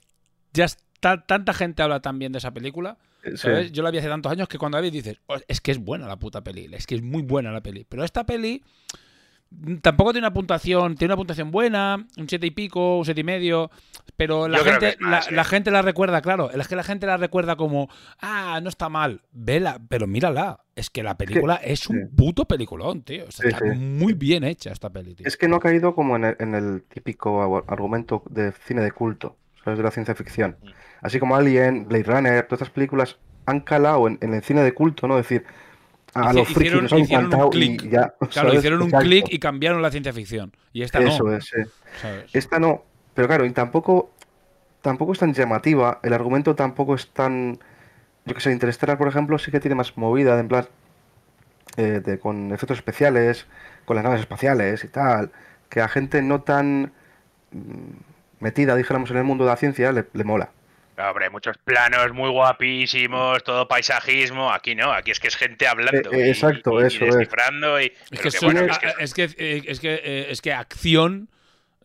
ya 0.53 0.65
está, 0.65 1.25
tanta 1.27 1.53
gente 1.53 1.83
habla 1.83 2.01
tan 2.01 2.19
bien 2.19 2.33
de 2.33 2.39
esa 2.39 2.53
película. 2.53 2.97
sí. 3.25 3.37
¿sabes? 3.37 3.73
Yo 3.73 3.83
la 3.83 3.91
vi 3.91 3.99
hace 3.99 4.09
tantos 4.09 4.33
años 4.33 4.49
que 4.49 4.59
cuando 4.59 4.79
la 4.79 4.83
vi 4.83 4.91
dices, 4.91 5.17
"Oh, 5.27 5.37
es 5.49 5.61
que 5.61 5.71
es 5.73 5.79
buena 5.79 6.07
la 6.09 6.17
puta 6.19 6.43
peli, 6.43 6.69
es 6.73 6.87
que 6.87 6.95
es 6.97 7.03
muy 7.03 7.23
buena 7.23 7.53
la 7.53 7.61
peli. 7.63 7.85
Pero 7.89 8.03
esta 8.05 8.25
peli 8.27 8.63
mm, 9.51 9.77
tampoco 9.77 10.13
tiene 10.13 10.27
una 10.27 10.35
puntuación, 10.35 10.97
tiene 10.97 11.13
una 11.13 11.19
puntuación 11.19 11.51
buena, 11.51 12.05
un 12.17 12.29
siete 12.29 12.47
y 12.47 12.51
pico, 12.51 12.99
un 12.99 13.05
siete 13.05 13.21
y 13.21 13.25
medio, 13.25 13.71
pero 14.17 14.49
la 14.49 14.59
Yo 14.59 14.65
gente, 14.65 14.97
más, 15.01 15.27
la, 15.27 15.33
¿eh? 15.33 15.37
la 15.37 15.45
gente 15.45 15.71
la 15.71 15.83
recuerda, 15.83 16.21
claro, 16.23 16.51
es 16.51 16.69
que 16.69 16.77
la 16.77 16.83
gente 16.83 17.07
la 17.07 17.17
recuerda 17.17 17.57
como, 17.57 17.89
ah, 18.21 18.61
no 18.63 18.69
está 18.69 18.89
mal, 18.89 19.23
vela, 19.33 19.81
pero 19.89 20.07
mírala, 20.07 20.61
es 20.75 20.91
que 20.91 21.03
la 21.03 21.17
película 21.17 21.57
es 21.57 21.89
un 21.89 21.97
sí. 22.09 22.17
puto 22.17 22.45
peliculón, 22.47 23.03
tío, 23.03 23.27
O 23.29 23.31
sea, 23.31 23.45
Sí, 23.51 23.55
está 23.55 23.75
muy 23.75 24.15
bien 24.15 24.43
hecha 24.45 24.73
esta 24.73 24.91
peli, 24.91 25.15
tío. 25.15 25.27
Es 25.27 25.37
que 25.37 25.49
no 25.49 25.57
ha 25.57 25.61
caído 25.61 25.95
como 25.95 26.17
en 26.17 26.25
el, 26.25 26.37
en 26.41 26.55
el 26.55 26.83
típico 26.89 27.63
argumento 27.69 28.23
de 28.31 28.53
cine 28.53 28.81
de 28.83 28.93
culto, 28.93 29.37
¿sabes? 29.65 29.79
De 29.79 29.85
la 29.85 29.91
ciencia 29.91 30.15
ficción. 30.15 30.57
Mm. 30.63 30.69
Así 31.03 31.19
como 31.19 31.37
Alien, 31.37 31.89
Blade 31.89 32.05
Runner, 32.05 32.43
todas 32.45 32.63
estas 32.63 32.71
películas 32.71 33.19
han 33.47 33.61
calado 33.61 34.07
en, 34.07 34.19
en 34.21 34.35
el 34.35 34.43
cine 34.43 34.63
de 34.63 34.73
culto, 34.73 35.09
¿no? 35.09 35.19
Es 35.19 35.29
decir, 35.29 35.45
a 36.15 36.33
los 36.33 36.47
frikis 36.49 36.57
hicieron- 36.73 36.83
nos 36.85 36.93
ha 36.93 36.99
hicieron 36.99 37.25
un 37.27 37.33
encantado 37.33 37.49
y 37.49 37.77
clic. 37.77 37.83
ya. 37.91 38.09
Claro, 38.19 38.31
¿sabes? 38.31 38.55
hicieron 38.59 38.83
un 38.83 38.91
clic 38.91 39.27
y 39.31 39.39
cambiaron 39.39 39.83
la 39.83 39.91
ciencia 39.91 40.13
ficción. 40.13 40.53
Y 40.73 40.83
esta 40.83 41.01
Eso 41.01 41.25
no. 41.25 41.33
es. 41.35 41.51
Esta 42.33 42.59
no, 42.59 42.85
pero 43.15 43.27
claro, 43.29 43.45
y 43.47 43.51
tampoco, 43.51 44.11
tampoco 44.83 45.13
es 45.13 45.19
tan 45.19 45.33
llamativa, 45.35 46.01
el 46.03 46.13
argumento 46.13 46.55
tampoco 46.55 46.95
es 46.95 47.09
tan, 47.09 47.59
yo 48.27 48.35
que 48.35 48.41
sé, 48.41 48.53
Interstellar, 48.53 48.99
por 48.99 49.09
ejemplo, 49.09 49.39
sí 49.39 49.51
que 49.51 49.59
tiene 49.61 49.75
más 49.75 49.97
movida, 49.97 50.39
en 50.39 50.49
plan, 50.49 50.69
eh, 51.77 52.01
de, 52.05 52.19
con 52.19 52.53
efectos 52.53 52.79
especiales, 52.79 53.47
con 53.87 53.97
las 53.97 54.05
naves 54.05 54.21
espaciales 54.21 54.85
y 54.85 54.89
tal, 54.89 55.31
que 55.71 55.81
a 55.81 55.89
gente 55.89 56.21
no 56.23 56.43
tan 56.43 56.93
mm, 57.53 58.12
metida, 58.43 58.77
dijéramos, 58.77 59.11
en 59.11 59.17
el 59.19 59.25
mundo 59.25 59.45
de 59.45 59.51
la 59.51 59.57
ciencia, 59.57 59.93
le, 59.93 60.05
le 60.13 60.25
mola. 60.25 60.51
No, 60.99 61.09
Hombre, 61.09 61.31
muchos 61.31 61.57
planos 61.59 62.13
muy 62.13 62.29
guapísimos, 62.31 63.43
todo 63.45 63.67
paisajismo. 63.67 64.53
Aquí 64.53 64.75
no, 64.75 64.93
aquí 64.93 65.11
es 65.11 65.21
que 65.21 65.29
es 65.29 65.37
gente 65.37 65.67
hablando. 65.67 66.13
Eh, 66.13 66.17
eh, 66.23 66.27
y- 66.27 66.31
exacto, 66.31 66.81
y, 66.81 66.85
y 66.85 66.87
eso 66.89 67.05
es. 67.07 67.17
descifrando. 67.17 67.81
Y, 67.81 67.87
Es 67.87 67.93
pero 68.11 68.23
que, 68.23 68.29
que 68.29 68.31
son- 68.33 68.53
bueno, 68.53 68.73
a- 68.73 68.77
es 69.03 69.15
que- 69.15 69.25
es 69.25 69.35
que, 69.35 69.63
es 69.67 69.81
que, 69.81 69.95
eh, 70.05 70.27
es 70.29 70.43
que 70.43 70.53
acción 70.53 71.29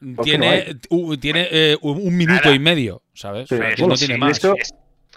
no 0.02 0.22
tiene, 0.24 0.76
u- 0.90 1.16
tiene 1.18 1.48
eh, 1.50 1.78
un 1.82 2.16
minuto 2.18 2.42
Nada. 2.44 2.56
y 2.56 2.60
medio, 2.60 3.02
¿sabes? 3.14 3.48
Sí, 3.48 3.56
O 3.56 3.58
sea, 3.58 3.70
que 3.70 3.76
bueno, 3.82 3.94
no 3.94 3.98
tiene 3.98 4.14
sí, 4.16 4.20
más. 4.20 4.32
esto- 4.32 4.56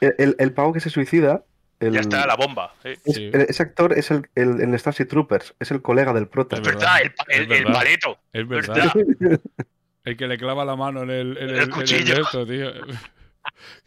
El, 0.01 0.15
el, 0.19 0.37
el 0.39 0.53
pavo 0.53 0.73
que 0.73 0.81
se 0.81 0.89
suicida, 0.89 1.43
el, 1.81 1.93
ya 1.93 2.01
está 2.01 2.27
la 2.27 2.37
bomba. 2.37 2.73
sí. 2.85 2.91
es- 3.05 3.15
Sí. 3.17 3.31
el- 3.33 3.41
ese 3.43 3.63
actor 3.63 3.93
es 3.99 4.11
el, 4.13 4.29
el, 4.37 4.61
en 4.61 4.79
Starship 4.79 5.07
Troopers, 5.07 5.55
es 5.59 5.71
el 5.73 5.83
colega 5.83 6.13
del 6.13 6.29
prota. 6.29 6.57
Es 6.57 6.63
verdad, 6.63 7.01
el, 7.03 7.13
el, 7.43 7.53
el 7.53 7.65
paleto. 7.65 8.19
Es 8.33 8.47
verdad. 8.47 8.93
El 10.05 10.17
que 10.17 10.27
le 10.27 10.39
clava 10.39 10.65
la 10.65 10.77
mano 10.77 11.03
en 11.03 11.11
el, 11.11 11.37
en 11.37 11.43
El 11.45 11.51
el, 11.51 11.57
en 11.57 11.63
el 11.63 11.71
cuchillo. 11.71 12.15
de 12.15 12.21
esto, 12.23 12.47
tío. 12.47 12.71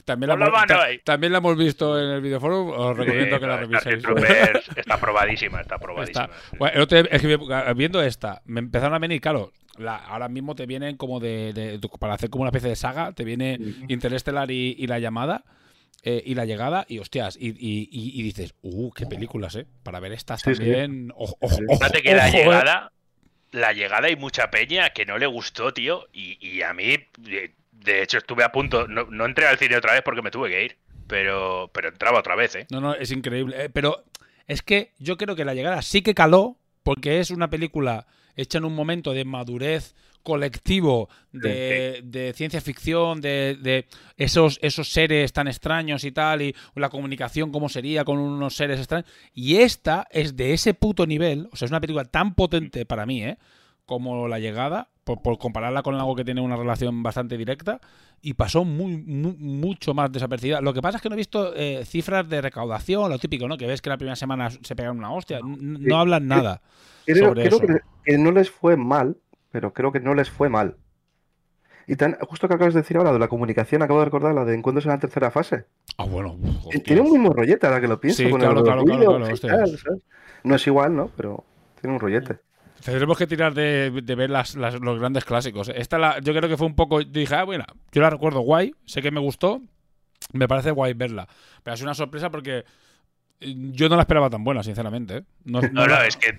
También 0.05 0.29
la, 0.29 0.35
la 0.35 0.45
hemos- 0.45 0.53
mano 0.59 0.67
ta- 0.67 0.83
ahí. 0.85 0.99
también 1.03 1.31
la 1.31 1.37
hemos 1.37 1.55
visto 1.57 1.99
en 1.99 2.09
el 2.09 2.21
videoforum. 2.21 2.69
Os 2.71 2.97
recomiendo 2.97 3.35
Sí, 3.35 3.39
que 3.41 3.47
la 3.47 3.57
reviséis. 3.57 4.03
Está 4.75 4.97
probadísima, 4.99 5.61
está 5.61 5.77
probadísima. 5.77 6.25
Está- 6.25 6.57
Bueno, 6.57 6.75
el 6.75 6.81
otro 6.81 7.01
día- 7.01 7.09
es 7.11 7.21
que 7.21 7.37
me- 7.37 7.73
viendo 7.75 8.01
esta, 8.01 8.41
me 8.45 8.59
empezaron 8.59 8.93
a 8.95 8.99
venir, 8.99 9.21
claro, 9.21 9.51
la- 9.77 9.95
ahora 9.97 10.27
mismo 10.27 10.55
te 10.55 10.65
vienen 10.65 10.97
como 10.97 11.19
de, 11.19 11.53
de- 11.53 11.79
para 11.99 12.15
hacer 12.15 12.29
como 12.29 12.41
una 12.41 12.49
especie 12.49 12.69
de 12.69 12.75
saga, 12.75 13.13
te 13.13 13.23
viene 13.23 13.57
Interestelar 13.87 14.49
y, 14.51 14.75
y 14.77 14.87
la 14.87 14.99
llamada 14.99 15.43
eh, 16.03 16.21
y 16.25 16.35
la 16.35 16.43
llegada 16.45 16.85
y 16.89 16.99
hostias, 16.99 17.37
y, 17.39 17.49
y- 17.51 17.87
y- 17.89 18.19
y 18.19 18.23
dices, 18.23 18.55
uh, 18.61 18.91
qué 18.91 19.05
películas, 19.05 19.55
eh, 19.55 19.65
para 19.83 20.01
ver 20.01 20.11
estas 20.11 20.41
Sí, 20.41 20.53
sí. 20.53 20.57
también. 20.57 21.13
Ojo, 21.15 21.37
ojo, 21.39 21.55
Sí. 21.55 21.61
ojo, 21.69 21.79
que 22.03 22.13
la 22.15 22.27
ojo, 22.27 22.37
eh. 22.53 22.63
La 23.53 23.71
llegada 23.71 24.07
hay 24.07 24.17
mucha 24.17 24.51
peña 24.51 24.89
que 24.89 25.05
no 25.05 25.17
le 25.17 25.25
gustó, 25.25 25.73
tío. 25.73 26.07
Y, 26.11 26.37
y 26.45 26.61
a 26.63 26.73
mí, 26.73 26.97
de 27.71 28.01
hecho, 28.01 28.17
estuve 28.17 28.43
a 28.43 28.51
punto. 28.51 28.87
No, 28.87 29.05
no 29.09 29.25
entré 29.25 29.47
al 29.47 29.57
cine 29.57 29.77
otra 29.77 29.93
vez 29.93 30.01
porque 30.03 30.21
me 30.21 30.31
tuve 30.31 30.49
que 30.49 30.65
ir. 30.65 30.77
Pero, 31.07 31.69
pero 31.73 31.89
entraba 31.89 32.19
otra 32.19 32.35
vez, 32.35 32.55
¿eh? 32.55 32.67
No, 32.71 32.81
no, 32.81 32.93
es 32.95 33.11
increíble. 33.11 33.65
eh, 33.65 33.69
pero 33.69 34.03
es 34.47 34.61
que 34.61 34.91
yo 34.99 35.17
creo 35.17 35.35
que 35.35 35.45
la 35.45 35.53
llegada 35.53 35.81
sí 35.81 36.01
que 36.01 36.13
caló, 36.15 36.57
porque 36.81 37.19
es 37.19 37.29
una 37.31 37.49
película 37.49 38.07
hecha 38.35 38.57
en 38.57 38.65
un 38.65 38.75
momento 38.75 39.13
de 39.13 39.25
madurez 39.25 39.95
colectivo, 40.23 41.09
de, 41.33 42.01
de 42.05 42.33
ciencia 42.33 42.61
ficción, 42.61 43.19
de, 43.19 43.57
de 43.61 43.85
esos, 44.15 44.57
esos 44.61 44.89
seres 44.89 45.33
tan 45.33 45.47
extraños 45.49 46.05
y 46.05 46.11
tal, 46.13 46.41
y 46.41 46.55
la 46.75 46.89
comunicación 46.89 47.51
cómo 47.51 47.67
sería 47.67 48.05
con 48.05 48.17
unos 48.17 48.55
seres 48.55 48.79
extraños. 48.79 49.09
Y 49.33 49.57
esta 49.57 50.07
es 50.11 50.35
de 50.37 50.53
ese 50.53 50.73
puto 50.73 51.05
nivel, 51.05 51.49
o 51.51 51.57
sea, 51.57 51.65
es 51.65 51.71
una 51.71 51.81
película 51.81 52.05
tan 52.05 52.35
potente 52.35 52.85
para 52.85 53.05
mí, 53.05 53.23
¿eh? 53.23 53.37
como 53.85 54.29
La 54.29 54.39
Llegada, 54.39 54.92
por, 55.03 55.21
por 55.21 55.37
compararla 55.37 55.83
con 55.83 55.95
algo 55.95 56.15
que 56.15 56.23
tiene 56.23 56.41
una 56.41 56.55
relación 56.55 57.03
bastante 57.03 57.37
directa, 57.37 57.79
y 58.21 58.33
pasó 58.35 58.63
muy, 58.63 58.97
mu- 58.97 59.35
mucho 59.37 59.93
más 59.93 60.11
desapercibida. 60.11 60.61
Lo 60.61 60.73
que 60.73 60.81
pasa 60.81 60.97
es 60.97 61.01
que 61.01 61.09
no 61.09 61.15
he 61.15 61.17
visto 61.17 61.53
eh, 61.55 61.83
cifras 61.85 62.27
de 62.29 62.41
recaudación, 62.41 63.09
lo 63.09 63.19
típico, 63.19 63.47
¿no? 63.47 63.57
Que 63.57 63.67
ves 63.67 63.81
que 63.81 63.89
la 63.89 63.97
primera 63.97 64.15
semana 64.15 64.49
se 64.49 64.75
pegan 64.75 64.97
una 64.97 65.11
hostia. 65.11 65.39
No 65.43 65.97
hablan 65.99 66.27
nada. 66.27 66.61
Creo, 67.05 67.29
sobre 67.29 67.47
creo 67.49 67.57
eso. 67.61 67.81
que, 68.05 68.17
no 68.17 68.31
les 68.31 68.49
fue 68.49 68.77
mal, 68.77 69.17
pero 69.51 69.73
creo 69.73 69.91
que 69.91 69.99
no 69.99 70.13
les 70.13 70.29
fue 70.29 70.47
mal. 70.47 70.77
Y 71.85 71.97
tan, 71.97 72.13
justo 72.21 72.47
que 72.47 72.53
acabas 72.53 72.73
de 72.73 72.79
decir 72.79 72.95
ahora 72.95 73.11
de 73.11 73.19
la 73.19 73.27
comunicación, 73.27 73.81
acabo 73.81 73.99
de 73.99 74.05
recordar 74.05 74.33
la 74.33 74.45
de 74.45 74.55
encuentros 74.55 74.85
en 74.85 74.91
la 74.91 74.99
tercera 74.99 75.31
fase. 75.31 75.65
Ah, 75.97 76.05
bueno. 76.05 76.37
Tiene- 76.39 76.57
hostias. 76.59 76.83
Tiene 76.83 77.01
un 77.01 77.11
mismo 77.11 77.33
rollete 77.33 77.67
ahora 77.67 77.81
que 77.81 77.89
lo 77.89 77.99
pienso, 77.99 78.23
Sí, 78.23 78.29
con 78.29 78.39
claro, 78.39 78.59
el 78.59 78.63
claro, 78.63 78.85
claro. 78.85 79.19
No 80.45 80.55
es 80.55 80.65
igual, 80.67 80.95
¿no? 80.95 81.09
Pero 81.17 81.43
tiene 81.81 81.93
un 81.95 81.99
rollete. 81.99 82.37
Tendremos 82.83 83.17
que 83.17 83.27
tirar 83.27 83.53
de, 83.53 83.91
de 84.03 84.15
ver 84.15 84.29
las, 84.29 84.55
las- 84.55 84.79
los 84.79 84.99
grandes 84.99 85.23
clásicos. 85.25 85.69
Esta 85.69 85.97
la, 85.97 86.19
yo 86.19 86.33
creo 86.33 86.49
que 86.49 86.57
fue 86.57 86.67
un 86.67 86.75
poco. 86.75 87.01
Dije, 87.03 87.33
ah, 87.35 87.43
bueno, 87.43 87.65
yo 87.91 88.01
la 88.01 88.09
recuerdo 88.09 88.41
guay, 88.41 88.73
sé 88.85 89.01
que 89.01 89.11
me 89.11 89.19
gustó, 89.19 89.61
me 90.33 90.47
parece 90.47 90.71
guay 90.71 90.93
verla. 90.93 91.27
Pero 91.63 91.73
ha 91.73 91.77
sido 91.77 91.87
una 91.87 91.95
sorpresa 91.95 92.29
porque 92.29 92.65
eh, 93.39 93.53
yo 93.71 93.87
no 93.89 93.95
la 93.95 94.01
esperaba 94.01 94.29
tan 94.29 94.43
buena, 94.43 94.63
sinceramente. 94.63 95.17
¿eh? 95.17 95.23
No, 95.45 95.61
No, 95.61 95.69
no, 95.71 95.87
la- 95.87 96.07
es 96.07 96.17
que 96.17 96.37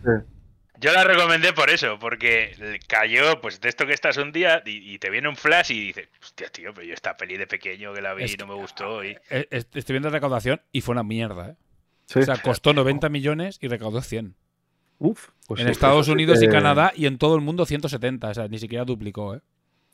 yo 0.80 0.92
la 0.92 1.04
recomendé 1.04 1.52
por 1.52 1.70
eso, 1.70 1.98
porque 2.00 2.52
cayó, 2.88 3.40
pues 3.40 3.60
de 3.60 3.68
esto 3.68 3.86
que 3.86 3.94
estás 3.94 4.16
un 4.16 4.32
día 4.32 4.60
y, 4.66 4.92
y 4.94 4.98
te 4.98 5.08
viene 5.08 5.28
un 5.28 5.36
flash 5.36 5.70
y 5.70 5.86
dices, 5.86 6.08
hostia, 6.20 6.48
tío, 6.50 6.74
pero 6.74 6.86
yo 6.86 6.92
esta 6.94 7.16
peli 7.16 7.36
de 7.36 7.46
pequeño 7.46 7.94
que 7.94 8.02
la 8.02 8.12
vi 8.12 8.24
Es 8.24 8.34
y 8.34 8.36
no 8.36 8.48
me 8.48 8.54
gustó. 8.54 9.02
Y... 9.04 9.10
Eh, 9.12 9.18
eh, 9.30 9.46
Estoy 9.72 9.94
viendo 9.94 10.08
la 10.10 10.14
recaudación 10.14 10.60
y 10.72 10.80
fue 10.80 10.92
una 10.92 11.04
mierda, 11.04 11.50
¿eh? 11.50 11.54
Sí. 12.06 12.18
O 12.18 12.22
sea, 12.22 12.36
costó 12.42 12.74
90 12.74 13.08
millones 13.08 13.58
y 13.62 13.68
recaudó 13.68 14.02
100. 14.02 14.34
Uf, 14.98 15.28
pues 15.46 15.60
en 15.60 15.66
sí, 15.66 15.72
Estados 15.72 16.06
sí 16.06 16.12
Unidos 16.12 16.42
y 16.42 16.48
Canadá 16.48 16.92
y 16.94 17.06
en 17.06 17.18
todo 17.18 17.34
el 17.36 17.40
mundo 17.42 17.66
170. 17.66 18.28
O 18.28 18.34
sea, 18.34 18.48
ni 18.48 18.58
siquiera 18.58 18.84
duplicó, 18.84 19.34
¿eh? 19.34 19.40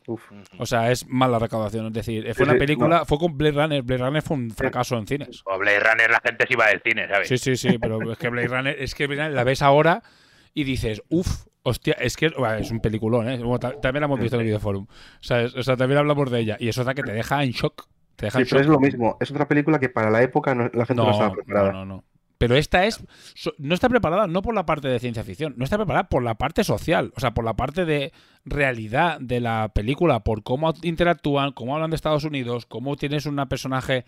Uf. 0.07 0.30
O 0.59 0.66
sea, 0.66 0.90
es 0.90 1.07
mala 1.09 1.38
recaudación. 1.38 1.86
Es 1.88 1.92
decir, 1.92 2.24
fue 2.34 2.34
Sí, 2.34 2.42
una 2.51 2.59
película, 2.59 3.05
fue 3.05 3.18
con 3.18 3.36
Blade 3.36 3.53
Runner. 3.53 3.82
Blade 3.82 4.03
Runner 4.05 4.22
fue 4.22 4.36
un 4.36 4.51
fracaso 4.51 4.96
en 4.96 5.07
cines. 5.07 5.42
O 5.44 5.59
Blade 5.59 5.80
Runner, 5.80 6.11
la 6.11 6.20
gente 6.24 6.46
se 6.46 6.53
iba 6.55 6.66
del 6.68 6.80
cine, 6.82 7.07
¿sabes? 7.09 7.28
Sí, 7.28 7.38
sí, 7.38 7.57
sí, 7.57 7.78
pero 7.78 8.11
es 8.12 8.18
que 8.18 8.28
Blade 8.28 8.48
Runner, 8.48 8.76
es 8.78 8.94
que 8.94 9.07
Blade 9.07 9.22
Runner 9.22 9.36
la 9.36 9.44
ves 9.44 9.62
ahora 9.62 10.03
y 10.55 10.64
dices, 10.64 11.03
uff, 11.11 11.44
hostia, 11.62 11.94
es 12.01 12.16
que 12.16 12.30
bueno, 12.30 12.55
es 12.57 12.70
un 12.70 12.80
peliculón, 12.80 13.28
¿eh? 13.28 13.38
Bueno, 13.38 13.59
también 13.59 14.01
la 14.01 14.07
hemos 14.07 14.18
visto 14.20 14.36
en 14.36 14.40
el 14.40 14.46
videoforum. 14.46 14.84
O 14.86 15.22
sea, 15.22 15.42
es- 15.42 15.55
o 15.55 15.62
sea, 15.62 15.76
también 15.76 15.98
hablamos 15.98 16.30
de 16.30 16.40
ella. 16.40 16.57
Y 16.59 16.68
eso 16.68 16.82
da 16.82 16.94
que 16.94 17.03
te 17.03 17.12
deja 17.12 17.42
en 17.44 17.51
shock. 17.51 17.86
Te 18.16 18.26
deja 18.26 18.38
Sí, 18.38 18.42
en 18.42 18.48
pero 18.48 18.61
shock. 18.61 18.64
es 18.66 18.72
lo 18.72 18.80
mismo. 18.80 19.16
Es 19.20 19.30
otra 19.30 19.46
película 19.46 19.78
que 19.78 19.88
para 19.90 20.11
la 20.11 20.22
época 20.22 20.55
no- 20.55 20.70
la 20.72 20.86
gente 20.86 20.94
no, 20.94 21.05
No, 21.05 21.11
estaba 21.12 21.28
no, 21.28 21.34
preparada. 21.34 21.72
no, 21.72 21.84
no. 21.84 22.05
Pero 22.41 22.57
esta 22.57 22.86
es. 22.86 23.05
No 23.59 23.74
está 23.74 23.91
preparada 23.91 24.26
no 24.26 24.41
por 24.41 24.55
la 24.55 24.64
parte 24.64 24.88
de 24.88 24.99
ciencia 24.99 25.22
ficción, 25.22 25.53
no 25.59 25.64
está 25.64 25.76
preparada 25.76 26.09
por 26.09 26.22
la 26.22 26.36
parte 26.36 26.64
social, 26.64 27.12
o 27.14 27.20
sea, 27.20 27.34
por 27.34 27.45
la 27.45 27.53
parte 27.53 27.84
de 27.84 28.14
realidad 28.47 29.20
de 29.20 29.41
la 29.41 29.70
película, 29.74 30.20
por 30.20 30.43
cómo 30.43 30.72
interactúan, 30.80 31.53
cómo 31.53 31.74
hablan 31.74 31.91
de 31.91 31.97
Estados 31.97 32.24
Unidos, 32.24 32.64
cómo 32.64 32.97
tienes 32.97 33.26
una 33.26 33.51
personaje 33.51 34.07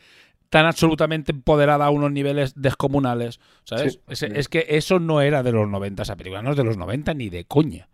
tan 0.48 0.64
absolutamente 0.64 1.32
empoderada 1.32 1.84
a 1.84 1.90
unos 1.90 2.10
niveles 2.10 2.54
descomunales, 2.56 3.38
¿sabes? 3.64 3.92
Sí, 3.92 4.00
es, 4.08 4.22
es 4.22 4.48
que 4.48 4.64
eso 4.70 4.98
no 4.98 5.20
era 5.20 5.42
de 5.42 5.52
los 5.52 5.68
90, 5.68 6.02
esa 6.02 6.16
película 6.16 6.40
no 6.40 6.52
es 6.52 6.56
de 6.56 6.64
los 6.64 6.78
90 6.78 7.12
ni 7.12 7.28
de 7.28 7.44
coña. 7.44 7.90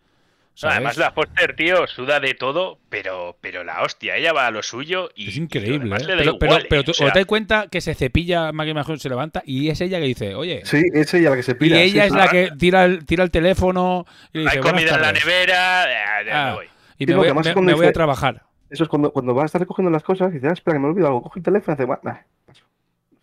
¿Sabes? 0.59 0.76
Además, 0.76 0.96
la 0.96 1.12
Foster, 1.12 1.54
tío, 1.56 1.86
suda 1.86 2.20
de 2.20 2.34
todo, 2.34 2.78
pero, 2.88 3.36
pero 3.40 3.62
la 3.64 3.82
hostia, 3.82 4.16
ella 4.16 4.32
va 4.32 4.46
a 4.46 4.50
lo 4.50 4.62
suyo 4.62 5.09
y. 5.14 5.28
Es 5.28 5.36
y 5.36 5.38
lo 5.38 5.44
increíble, 5.44 5.78
demás 5.84 6.02
¿eh? 6.02 6.06
le 6.06 6.12
da 6.16 6.18
Pero, 6.18 6.38
pero, 6.38 6.52
igual, 6.52 6.66
pero 6.68 6.80
¿eh? 6.80 6.84
tú 6.84 6.90
O 6.90 6.94
sea, 6.94 7.06
¿os 7.06 7.14
dais 7.14 7.26
cuenta 7.26 7.66
que 7.70 7.80
se 7.80 7.94
cepilla 7.94 8.50
Maggie 8.52 8.74
Mahon, 8.74 8.98
se 8.98 9.09
levanta 9.09 9.42
y 9.46 9.68
es 9.70 9.80
ella 9.80 9.98
que 10.00 10.06
dice, 10.06 10.34
oye, 10.34 10.62
Sí, 10.64 10.82
es 10.92 11.12
ella 11.14 11.30
la 11.30 11.36
que 11.36 11.42
se 11.42 11.52
y 11.52 11.54
pilla. 11.54 11.80
ella 11.80 12.02
sí, 12.02 12.06
es 12.09 12.12
sí. 12.12 12.18
la 12.18 12.28
que 12.28 12.50
tira 12.59 12.84
el, 12.84 13.04
tira 13.06 13.24
el 13.24 13.30
teléfono 13.30 14.04
y 14.32 14.38
le 14.38 14.44
dice, 14.44 14.56
hay 14.56 14.62
"Buenas 14.62 14.72
comida 14.82 14.94
en 14.96 15.00
la 15.00 15.06
tardes". 15.09 15.24
nevera, 15.26 15.84
eh, 15.84 16.24
ya 16.26 16.32
me 16.32 16.32
Ah, 16.32 16.54
voy. 16.54 16.64
y 16.66 16.68
Sí, 16.68 16.72
me, 16.72 17.06
porque 17.06 17.14
voy, 17.16 17.26
además 17.26 17.44
me- 17.44 17.50
es 17.50 17.54
cuando 17.54 17.70
me 17.72 17.76
voy 17.76 17.86
a 17.86 17.92
trabajar. 17.92 18.42
Eso 18.70 18.82
es 18.82 18.88
cuando, 18.90 19.11
cuando 19.12 19.34
va 19.34 19.44
a 19.44 19.46
estar 19.46 19.61
recogiendo 19.61 19.90
las 19.90 20.02
cosas 20.02 20.30
y 20.30 20.34
dice, 20.34 20.48
ah, 20.48 20.52
espera, 20.52 20.74
que 20.76 20.80
me 20.80 20.88
olvido 20.88 21.06
algo. 21.06 21.22
Coge 21.22 21.38
el 21.38 21.44
teléfono 21.44 21.74
y 21.78 21.82
hace. 21.82 22.20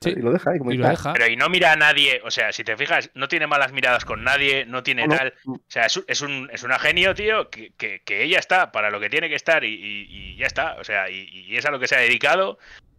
Sí. 0.01 0.11
Y 0.15 0.21
lo 0.21 0.31
deja 0.31 0.51
ahí 0.51 0.57
como 0.59 0.71
Y 0.71 0.77
lo 0.77 0.87
deja. 0.89 1.13
Pero 1.13 1.27
y 1.27 1.35
no 1.35 1.49
mira 1.49 1.71
a 1.71 1.75
nadie, 1.75 2.21
o 2.23 2.31
sea, 2.31 2.51
si 2.51 2.63
te 2.63 2.77
fijas, 2.77 3.09
no 3.13 3.27
tiene 3.27 3.47
malas 3.47 3.71
miradas 3.71 4.05
con 4.05 4.23
nadie, 4.23 4.65
no 4.65 4.83
tiene 4.83 5.07
No, 5.07 5.13
no. 5.13 5.17
tal. 5.17 5.33
O 5.47 5.59
sea, 5.67 5.85
es, 5.85 5.97
un- 5.97 6.05
es, 6.07 6.21
un, 6.21 6.49
es 6.53 6.63
una 6.63 6.77
genio, 6.79 7.15
tío, 7.15 7.49
que, 7.49 7.71
que- 7.77 8.01
que 8.05 8.23
ella 8.23 8.39
está 8.39 8.71
para 8.71 8.89
lo 8.89 8.99
que 8.99 9.09
tiene 9.09 9.29
que 9.29 9.35
estar 9.35 9.63
y, 9.63 9.73
y- 9.73 10.07
y 10.09 10.35
ya 10.37 10.45
está. 10.47 10.75
O 10.79 10.83
sea, 10.83 11.09
y, 11.09 11.27
y 11.31 11.57
es 11.57 11.65
a 11.65 11.71
lo 11.71 11.79
que 11.79 11.87
se 11.87 11.95
ha 11.95 11.99
dedicado. 11.99 12.57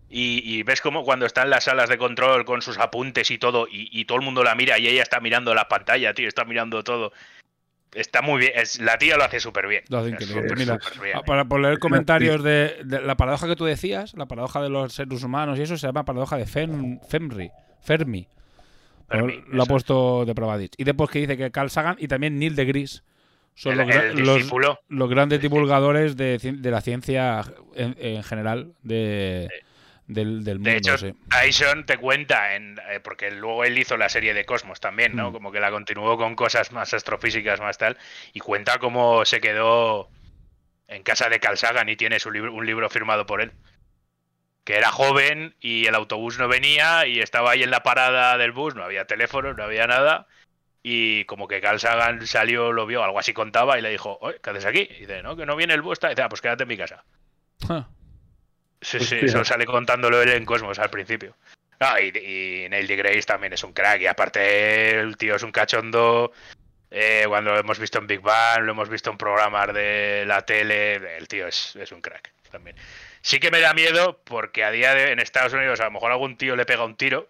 Y, 0.09 0.41
y 0.45 0.63
ves 0.63 0.81
como 0.81 1.03
cuando 1.05 1.27
está 1.27 1.43
en 1.43 1.51
las 1.51 1.65
salas 1.65 1.89
de 1.89 1.99
control 1.99 2.45
con 2.45 2.63
sus 2.63 2.79
apuntes 2.79 3.29
y 3.33 3.39
todo, 3.39 3.67
y, 3.69 3.89
y 3.91 4.05
todo 4.05 4.19
el 4.19 4.25
mundo 4.25 4.45
la 4.45 4.55
mira 4.55 4.79
y 4.79 4.87
ella 4.87 5.03
está 5.03 5.19
mirando 5.19 5.53
la 5.53 5.67
pantalla, 5.67 6.15
tío, 6.15 6.29
está 6.29 6.45
mirando 6.45 6.85
todo. 6.85 7.13
Está 7.95 8.21
muy 8.21 8.41
bien, 8.41 8.53
es, 8.57 8.81
la 8.81 8.99
tía 8.99 9.17
lo 9.17 9.25
hace 9.25 9.41
súper 9.41 9.67
bien. 9.67 9.83
Lo 9.89 9.99
hace 9.99 10.11
increíble. 10.11 10.43
súper, 10.43 10.59
Mira, 10.59 10.79
bien. 11.03 11.17
Ah, 11.17 11.23
Para 11.23 11.45
por 11.47 11.61
leer 11.61 11.79
comentarios 11.79 12.43
de, 12.43 12.81
de 12.85 13.01
la 13.01 13.17
paradoja 13.17 13.47
que 13.47 13.57
tú 13.57 13.65
decías, 13.65 14.13
la 14.15 14.27
paradoja 14.27 14.61
de 14.63 14.69
los 14.69 14.93
seres 14.93 15.23
humanos 15.23 15.59
y 15.59 15.63
eso 15.63 15.77
se 15.79 15.87
llama 15.87 16.05
paradoja 16.05 16.37
de 16.37 16.45
Fem- 16.47 17.01
Femri, 17.09 17.51
Fermi. 17.81 18.29
Fermi, 19.09 19.41
lo 19.49 19.63
ha 19.63 19.67
puesto 19.67 20.25
de 20.25 20.35
Probadich. 20.35 20.73
Y 20.77 20.85
después 20.85 21.09
que 21.11 21.21
dice 21.21 21.37
que 21.37 21.51
Carl 21.53 21.71
Sagan 21.71 21.97
y 21.99 22.09
también 22.09 22.39
Neil 22.39 22.57
deGrasse 22.57 23.03
son 23.55 23.79
El- 23.81 23.87
los, 24.25 24.41
el 24.43 24.51
los- 24.89 25.09
grandes 25.09 25.41
divulgadores 25.41 26.17
de, 26.17 26.39
de 26.39 26.71
la 26.71 26.81
ciencia 26.81 27.45
en, 27.77 27.97
en 27.99 28.23
general 28.25 28.73
de, 28.83 29.49
del, 30.07 30.45
del 30.45 30.59
mundo. 30.59 30.71
De 30.71 30.77
hecho, 30.77 30.99
sí. 30.99 31.15
Tyson 31.31 31.85
te 31.85 31.99
cuenta, 31.99 32.55
en, 32.55 32.79
eh, 32.91 33.01
porque 33.01 33.31
luego 33.31 33.65
él 33.65 33.79
hizo 33.79 33.97
la 33.97 34.09
serie 34.09 34.35
de 34.35 34.45
Cosmos 34.45 34.81
también, 34.81 35.17
¿no? 35.17 35.31
Mm. 35.31 35.33
Como 35.33 35.53
que 35.53 35.61
la 35.61 35.71
continuó 35.71 36.17
con 36.17 36.37
cosas 36.37 36.73
más 36.73 36.95
astrofísicas, 36.95 37.61
más 37.61 37.79
tal, 37.79 37.97
y 38.33 38.41
cuenta 38.41 38.79
cómo 38.79 39.25
se 39.25 39.41
quedó 39.41 40.09
en 40.89 41.03
casa 41.03 41.29
de 41.29 41.41
Carl 41.41 41.59
Sagan 41.59 41.89
y 41.89 41.97
tiene 41.97 42.21
su 42.21 42.31
libro, 42.31 42.53
un 42.53 42.67
libro 42.67 42.89
firmado 42.89 43.27
por 43.27 43.41
él. 43.41 43.53
Que 44.65 44.77
era 44.77 44.91
joven 44.91 45.55
y 45.61 45.87
el 45.87 45.95
autobús 45.95 46.39
no 46.39 46.49
venía 46.49 47.07
y 47.07 47.21
estaba 47.21 47.53
ahí 47.53 47.63
en 47.63 47.71
la 47.71 47.83
parada 47.85 48.37
del 48.37 48.53
bus, 48.53 48.75
no 48.75 48.83
había 48.83 49.07
teléfono, 49.07 49.55
no 49.55 49.63
había 49.63 49.87
nada. 49.87 50.27
Y 50.83 51.25
como 51.25 51.49
que 51.49 51.61
Carl 51.61 51.81
Sagan 51.81 52.27
salió, 52.27 52.73
lo 52.73 52.87
vio, 52.87 53.03
algo 53.03 53.19
así 53.19 53.33
contaba 53.33 53.79
y 53.79 53.83
le 53.83 53.91
dijo, 53.91 54.19
Oye, 54.21 54.39
¿qué 54.43 54.51
haces 54.51 54.67
aquí? 54.67 54.89
Y 54.91 55.01
dice, 55.01 55.23
no, 55.23 55.37
que 55.37 55.47
no 55.47 55.57
viene 55.57 55.75
el 55.75 55.83
bus. 55.83 55.99
tal". 55.99 56.11
Y 56.11 56.15
dice, 56.15 56.23
ah, 56.23 56.29
pues 56.29 56.41
quédate 56.41 56.63
en 56.65 56.69
mi 56.69 56.77
casa. 56.77 57.05
Sí, 58.87 59.01
sí, 59.01 59.19
eso 59.21 59.45
sale 59.45 59.67
contándolo 59.67 60.23
él 60.23 60.29
en 60.29 60.45
Cosmos 60.45 60.79
al 60.79 60.91
principio. 60.91 61.35
Ah, 61.81 62.01
y, 62.01 62.17
y 62.17 62.69
Neil 62.69 62.87
deGrasse 62.87 63.27
también 63.27 63.53
es 63.53 63.65
un 63.65 63.73
crack. 63.73 64.01
Y 64.01 64.07
aparte, 64.07 64.91
el 64.91 65.17
tío 65.17 65.35
es 65.35 65.43
un 65.43 65.51
cachondo. 65.51 66.33
Eh, 66.89 67.25
cuando 67.27 67.51
lo 67.51 67.59
hemos 67.59 67.81
visto 67.81 67.99
en 67.99 68.07
Big 68.07 68.21
Bang, 68.21 68.63
lo 68.63 68.71
hemos 68.71 68.89
visto 68.89 69.11
en 69.11 69.19
programas 69.19 69.75
de 69.75 70.23
la 70.25 70.43
tele. 70.43 71.17
El 71.17 71.27
tío 71.27 71.49
es, 71.49 71.75
es 71.75 71.91
un 71.91 72.01
crack 72.01 72.33
también. 72.53 72.77
Sí 73.23 73.41
que 73.41 73.51
me 73.51 73.59
da 73.59 73.75
miedo 73.75 74.21
porque 74.23 74.63
a 74.63 74.71
día 74.71 74.95
de 74.95 75.11
en 75.11 75.19
Estados 75.19 75.53
Unidos 75.53 75.81
a 75.81 75.87
lo 75.87 75.91
mejor 75.91 76.13
algún 76.13 76.37
tío 76.37 76.55
le 76.55 76.65
pega 76.65 76.85
un 76.85 76.97
tiro. 76.97 77.29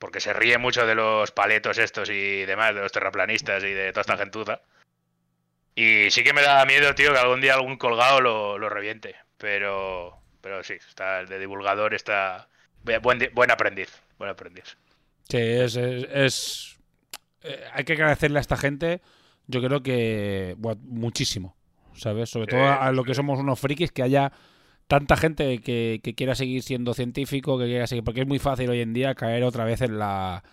Porque 0.00 0.18
se 0.18 0.32
ríe 0.32 0.58
mucho 0.58 0.84
de 0.84 0.96
los 0.96 1.30
paletos 1.30 1.78
estos 1.78 2.10
y 2.10 2.44
demás, 2.44 2.74
de 2.74 2.80
los 2.80 2.90
terraplanistas 2.90 3.62
y 3.62 3.70
de 3.70 3.92
toda 3.92 4.00
esta 4.00 4.16
gentuza. 4.16 4.62
Y 5.76 6.10
sí 6.10 6.24
que 6.24 6.32
me 6.32 6.42
da 6.42 6.66
miedo, 6.66 6.92
tío, 6.96 7.12
que 7.12 7.20
algún 7.20 7.40
día 7.40 7.54
algún 7.54 7.76
colgado 7.76 8.20
lo, 8.20 8.58
lo 8.58 8.68
reviente. 8.68 9.14
Pero, 9.38 10.21
pero 10.42 10.62
sí, 10.62 10.74
está 10.74 11.20
el 11.20 11.28
de 11.28 11.38
divulgador, 11.38 11.94
está 11.94 12.48
buen, 12.84 13.18
buen 13.32 13.50
aprendiz, 13.50 13.88
buen 14.18 14.30
aprendiz. 14.30 14.76
Sí, 15.30 15.38
es. 15.38 15.76
es- 15.76 16.06
es- 16.12 16.78
eh, 17.44 17.64
hay 17.72 17.84
que 17.84 17.94
agradecerle 17.94 18.38
a 18.38 18.42
esta 18.42 18.56
gente, 18.58 19.00
yo 19.46 19.62
creo 19.62 19.82
que. 19.82 20.54
muchísimo, 20.82 21.56
¿sabes? 21.94 22.28
Sobre 22.28 22.46
todo 22.48 22.60
a, 22.64 22.86
a 22.86 22.92
lo 22.92 23.04
que 23.04 23.14
somos 23.14 23.38
unos 23.38 23.58
frikis, 23.58 23.90
que 23.92 24.02
haya 24.02 24.30
tanta 24.88 25.16
gente 25.16 25.60
que, 25.60 26.00
que 26.02 26.14
quiera 26.14 26.34
seguir 26.34 26.62
siendo 26.62 26.92
científico, 26.92 27.58
que 27.58 27.64
quiera 27.64 27.86
seguir. 27.86 28.04
Porque 28.04 28.20
es 28.22 28.26
muy 28.26 28.38
fácil 28.38 28.68
hoy 28.68 28.80
en 28.80 28.92
día 28.92 29.14
caer 29.14 29.44
otra 29.44 29.64
vez 29.64 29.80
en 29.80 29.98
la. 29.98 30.44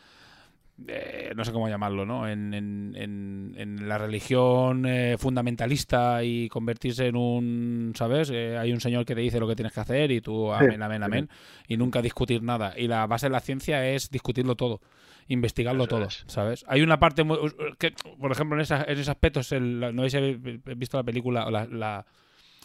Eh, 0.87 1.33
no 1.35 1.43
sé 1.45 1.51
cómo 1.51 1.67
llamarlo, 1.69 2.05
¿no? 2.05 2.27
En, 2.27 2.53
en- 2.53 2.93
en- 2.95 3.53
en 3.57 3.87
la 3.89 3.97
religión 3.97 4.85
eh, 4.85 5.15
fundamentalista 5.17 6.23
y 6.23 6.47
convertirse 6.49 7.07
en 7.07 7.15
un, 7.15 7.93
¿sabes? 7.95 8.29
Eh, 8.33 8.57
hay 8.57 8.71
un 8.71 8.79
señor 8.79 9.05
que 9.05 9.15
te 9.15 9.21
dice 9.21 9.39
lo 9.39 9.47
que 9.47 9.55
tienes 9.55 9.73
que 9.73 9.79
hacer 9.81 10.11
y 10.11 10.21
tú, 10.21 10.51
amén, 10.53 10.81
amén, 10.81 11.03
amén, 11.03 11.29
y 11.67 11.77
nunca 11.77 12.01
discutir 12.01 12.41
nada. 12.43 12.73
Y 12.77 12.87
la 12.87 13.05
base 13.07 13.25
de 13.27 13.31
la 13.31 13.39
ciencia 13.39 13.87
es 13.89 14.09
discutirlo 14.09 14.55
todo, 14.55 14.81
investigarlo 15.27 15.83
Eso 15.83 15.89
todo, 15.89 16.05
es. 16.05 16.23
¿sabes? 16.27 16.65
Hay 16.67 16.81
una 16.81 16.99
parte 16.99 17.23
muy, 17.23 17.37
que, 17.77 17.93
por 18.19 18.31
ejemplo, 18.31 18.55
en, 18.57 18.61
esa- 18.61 18.83
en 18.83 18.97
ese 18.97 19.11
aspecto, 19.11 19.39
es 19.41 19.51
el- 19.51 19.79
no 19.79 20.03
habéis 20.03 20.15
visto 20.77 20.97
la 20.97 21.03
película 21.03 21.45
o 21.47 21.51
la, 21.51 21.65
la, 21.65 22.05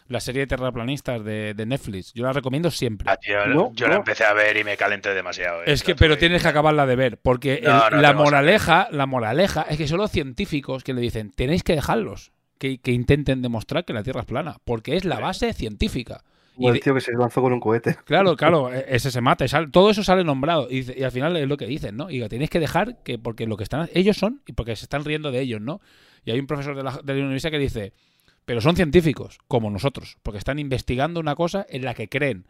la 0.06 0.20
serie 0.20 0.40
de 0.42 0.46
terraplanistas 0.46 1.24
de, 1.24 1.54
de 1.54 1.66
Netflix. 1.66 2.12
Yo 2.12 2.24
la 2.24 2.32
recomiendo 2.32 2.70
siempre. 2.70 3.08
Ah, 3.10 3.16
tío, 3.16 3.46
No, 3.46 3.72
yo 3.74 3.88
la 3.88 3.96
empecé 3.96 4.24
a 4.24 4.34
ver 4.34 4.56
y 4.56 4.64
me 4.64 4.76
calenté 4.76 5.14
demasiado. 5.14 5.60
eh, 5.62 5.72
Es 5.72 5.82
que, 5.82 5.94
pero 5.94 6.18
tienes 6.18 6.42
que 6.42 6.48
acabarla 6.48 6.86
de 6.86 6.96
ver, 6.96 7.18
porque 7.18 7.54
el- 7.54 7.64
No, 7.64 7.88
no, 7.90 8.00
la 8.02 8.12
moraleja, 8.12 8.88
la 8.90 9.06
moraleja 9.06 9.62
es 9.68 9.78
que 9.78 9.88
son 9.88 9.98
los 9.98 10.10
científicos 10.10 10.84
que 10.84 10.92
le 10.92 11.00
dicen, 11.00 11.30
tenéis 11.30 11.62
que 11.62 11.74
dejarlos, 11.74 12.32
que, 12.58 12.78
que 12.78 12.92
intenten 12.92 13.40
demostrar 13.42 13.84
que 13.84 13.92
la 13.94 14.02
Tierra 14.02 14.20
es 14.20 14.26
plana, 14.26 14.58
porque 14.64 14.96
es 14.96 15.04
la 15.04 15.18
base 15.20 15.52
científica. 15.54 16.22
Y 16.56 16.68
el 16.68 16.78
tío 16.78 16.94
que 16.94 17.00
se 17.00 17.10
lanzó 17.12 17.42
con 17.42 17.52
un 17.52 17.58
cohete. 17.58 17.96
Claro, 18.04 18.36
claro, 18.36 18.72
e- 18.72 18.84
ese 18.88 19.10
se 19.10 19.20
mata, 19.22 19.48
sale- 19.48 19.68
todo 19.72 19.90
eso 19.90 20.04
sale 20.04 20.22
nombrado 20.22 20.68
y, 20.70 21.02
al 21.02 21.10
final 21.10 21.36
es 21.36 21.48
lo 21.48 21.56
que 21.56 21.66
dicen, 21.66 21.96
¿no? 21.96 22.10
Y 22.10 22.20
tenéis 22.28 22.50
que 22.50 22.60
dejar 22.60 23.02
que 23.02 23.18
porque 23.18 23.46
lo 23.46 23.56
que 23.56 23.64
están 23.64 23.88
ellos 23.94 24.18
son 24.18 24.42
y 24.46 24.52
porque 24.52 24.76
se 24.76 24.84
están 24.84 25.04
riendo 25.04 25.32
de 25.32 25.40
ellos, 25.40 25.60
¿no? 25.62 25.80
Y 26.24 26.30
hay 26.30 26.38
un 26.38 26.46
profesor 26.46 26.76
de 26.76 26.82
la, 26.84 27.00
de 27.02 27.14
la 27.14 27.20
universidad 27.20 27.50
que 27.50 27.58
dice, 27.58 27.92
pero 28.44 28.60
son 28.60 28.76
científicos 28.76 29.38
como 29.48 29.70
nosotros, 29.70 30.18
porque 30.22 30.38
están 30.38 30.58
investigando 30.58 31.20
una 31.20 31.34
cosa 31.34 31.66
en 31.68 31.84
la 31.84 31.94
que 31.94 32.08
creen. 32.08 32.46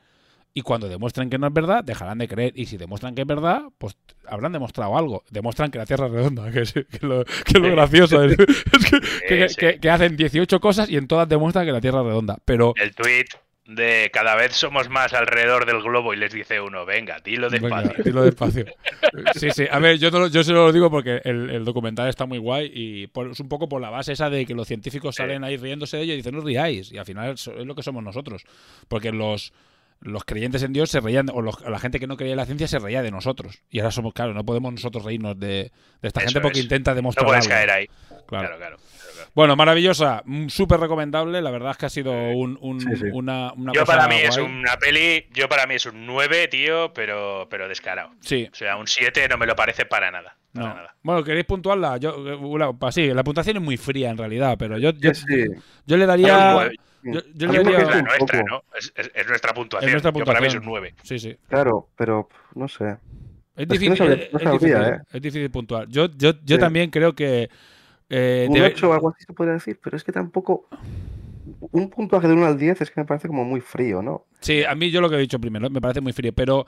Y 0.56 0.62
cuando 0.62 0.88
demuestren 0.88 1.30
que 1.30 1.38
no 1.38 1.48
es 1.48 1.52
verdad, 1.52 1.82
dejarán 1.82 2.18
de 2.18 2.28
creer. 2.28 2.52
Y 2.54 2.66
si 2.66 2.76
demuestran 2.76 3.16
que 3.16 3.22
es 3.22 3.26
verdad, 3.26 3.62
pues 3.76 3.96
habrán 4.28 4.52
demostrado 4.52 4.96
algo. 4.96 5.24
Demuestran 5.30 5.72
que 5.72 5.78
la 5.78 5.86
Tierra 5.86 6.06
es 6.06 6.12
redonda, 6.12 6.48
que 6.52 6.60
es, 6.62 6.72
que 6.72 6.86
es 6.92 7.02
lo, 7.02 7.24
que 7.24 7.32
es 7.54 7.58
lo 7.60 7.70
gracioso. 7.72 8.22
Es, 9.28 9.56
que- 9.56 9.80
que 9.80 9.90
hacen 9.90 10.16
18 10.16 10.60
cosas 10.60 10.88
y 10.88 10.96
en 10.96 11.08
todas 11.08 11.28
demuestran 11.28 11.66
que 11.66 11.72
la 11.72 11.80
Tierra 11.80 12.00
es 12.00 12.06
redonda. 12.06 12.38
Pero 12.44 12.72
El 12.76 12.94
tweet 12.94 13.24
de 13.66 14.10
cada 14.12 14.36
vez 14.36 14.52
somos 14.54 14.90
más 14.90 15.14
alrededor 15.14 15.64
del 15.64 15.80
globo 15.82 16.12
y 16.12 16.16
les 16.18 16.32
dice 16.32 16.60
uno, 16.60 16.84
venga, 16.84 17.18
dilo 17.24 17.48
Venga, 17.48 17.80
despacio. 17.82 18.04
dilo 18.04 18.22
despacio. 18.24 18.66
Sí, 19.36 19.48
sí. 19.52 19.64
A 19.70 19.78
ver, 19.78 19.98
yo, 19.98 20.10
no 20.10 20.26
yo 20.26 20.42
se 20.44 20.52
lo 20.52 20.72
digo 20.72 20.90
porque 20.90 21.20
el, 21.24 21.48
el 21.50 21.64
documental 21.64 22.08
está 22.08 22.26
muy 22.26 22.38
guay 22.38 22.70
y 22.74 23.06
por- 23.06 23.30
es 23.30 23.40
un 23.40 23.48
poco 23.48 23.68
por 23.68 23.80
la 23.80 23.88
base 23.90 24.12
esa 24.12 24.28
de 24.28 24.44
que 24.44 24.54
los 24.54 24.66
científicos 24.68 25.14
salen 25.16 25.44
ahí 25.44 25.56
riéndose 25.56 25.96
de 25.96 26.02
ello 26.02 26.12
y 26.14 26.16
dicen, 26.16 26.34
no 26.34 26.40
riáis. 26.42 26.90
Y 26.92 26.98
al 26.98 27.06
final 27.06 27.32
es 27.32 27.46
lo 27.46 27.74
que 27.74 27.82
somos 27.82 28.02
nosotros. 28.02 28.44
Porque 28.88 29.12
los, 29.12 29.52
los 30.00 30.24
creyentes 30.24 30.62
en 30.62 30.72
Dios 30.72 30.90
se 30.90 31.00
reían, 31.00 31.28
o 31.32 31.40
los- 31.42 31.60
la 31.62 31.78
gente 31.78 32.00
que 32.00 32.06
no 32.06 32.16
creía 32.16 32.32
en 32.32 32.38
la 32.38 32.46
ciencia 32.46 32.66
se 32.68 32.78
reía 32.80 33.02
de 33.02 33.10
nosotros. 33.12 33.62
Y 33.70 33.78
ahora 33.78 33.92
somos, 33.92 34.12
claro, 34.12 34.34
no 34.34 34.44
podemos 34.44 34.72
nosotros 34.72 35.04
reírnos 35.04 35.38
de, 35.38 35.46
de 36.02 36.08
esta 36.08 36.20
Eso 36.20 36.28
gente 36.30 36.40
porque 36.40 36.58
es. 36.58 36.64
intenta 36.64 36.90
No 36.90 36.96
demostrar 36.96 37.26
puedes 37.26 37.44
algo. 37.46 37.54
caer 37.54 37.70
ahí. 37.70 37.86
Claro. 38.26 38.48
Claro, 38.48 38.56
claro. 38.58 38.76
Bueno, 39.34 39.56
maravillosa, 39.56 40.22
mm, 40.24 40.46
súper 40.48 40.78
recomendable. 40.78 41.42
La 41.42 41.50
verdad 41.50 41.72
es 41.72 41.76
que 41.76 41.86
ha 41.86 41.90
sido 41.90 42.12
un, 42.12 42.56
un- 42.60 42.80
Sí, 42.80 42.88
sí. 42.96 43.04
una, 43.12 43.52
una 43.54 43.72
Yo 43.72 43.80
cosa 43.80 43.96
para 43.96 44.08
mí 44.08 44.20
es 44.22 44.36
una 44.36 44.76
peli, 44.76 45.26
yo 45.32 45.48
para 45.48 45.66
mí 45.66 45.74
es 45.74 45.86
un 45.86 46.06
9, 46.06 46.46
tío, 46.48 46.92
pero, 46.94 47.48
pero 47.50 47.68
descarado. 47.68 48.10
Sí, 48.20 48.48
O 48.52 48.54
sea, 48.54 48.76
un 48.76 48.86
7 48.86 49.26
no 49.28 49.36
me 49.36 49.46
lo 49.46 49.56
parece 49.56 49.86
para 49.86 50.10
nada. 50.12 50.36
Para 50.52 50.68
No. 50.68 50.74
nada. 50.76 50.94
Bueno, 51.02 51.24
¿queréis 51.24 51.46
puntuarla? 51.46 51.96
Yo, 51.96 52.14
eh, 52.28 52.92
sí, 52.92 53.12
la 53.12 53.24
puntuación 53.24 53.56
es 53.56 53.62
muy 53.62 53.76
fría 53.76 54.10
en 54.10 54.18
realidad, 54.18 54.56
pero 54.56 54.78
yo, 54.78 54.90
yo, 54.92 55.12
Sí, 55.12 55.46
yo 55.84 55.96
le 55.96 56.06
daría. 56.06 56.70
Yo, 57.02 57.20
yo 57.34 57.48
le 57.52 57.58
daría. 57.64 57.78
Es 57.78 57.88
la 57.88 57.96
un 57.98 58.04
nuestra, 58.04 58.40
poco. 58.40 58.48
¿no? 58.48 58.64
Es, 58.78 58.92
es- 58.94 59.10
es 59.14 59.26
nuestra 59.28 59.52
puntuación. 59.52 59.88
Es 59.88 59.92
nuestra 59.94 60.12
Yo 60.12 60.24
para 60.24 60.40
mí 60.40 60.46
es 60.46 60.54
puntuación. 60.54 60.62
un 60.76 60.80
9. 60.82 60.94
Sí, 61.02 61.18
sí. 61.18 61.36
Claro, 61.48 61.88
pero 61.96 62.28
no 62.54 62.68
sé. 62.68 62.96
Es 63.56 63.66
que 63.66 63.78
difícil, 63.78 63.98
no 63.98 64.12
es- 64.14 64.52
difícil, 64.52 64.76
¿eh? 64.76 64.98
es 65.12 65.22
difícil 65.22 65.50
puntuar. 65.50 65.88
Yo, 65.88 66.06
yo, 66.16 66.32
yo 66.44 66.56
Sí. 66.56 66.58
también 66.60 66.90
creo 66.90 67.14
que. 67.14 67.50
Eh, 68.16 68.46
Un 68.48 68.54
debe- 68.54 68.72
8 68.74 68.90
o 68.90 68.92
algo 68.92 69.08
así 69.10 69.24
se 69.24 69.32
podría 69.32 69.54
decir, 69.54 69.78
pero 69.82 69.96
es 69.96 70.04
que 70.04 70.12
tampoco. 70.12 70.68
Un 71.72 71.90
puntaje 71.90 72.28
de 72.28 72.34
1 72.34 72.46
al 72.46 72.58
10 72.58 72.80
es 72.80 72.90
que 72.90 73.00
me 73.00 73.06
parece 73.06 73.28
como 73.28 73.44
muy 73.44 73.60
frío, 73.60 74.02
¿no? 74.02 74.24
Sí, 74.40 74.62
a 74.64 74.74
mí 74.74 74.90
yo 74.90 75.00
lo 75.00 75.10
que 75.10 75.16
he 75.16 75.20
dicho 75.20 75.38
primero, 75.40 75.68
me 75.70 75.80
parece 75.80 76.00
muy 76.00 76.12
frío, 76.12 76.32
pero 76.32 76.66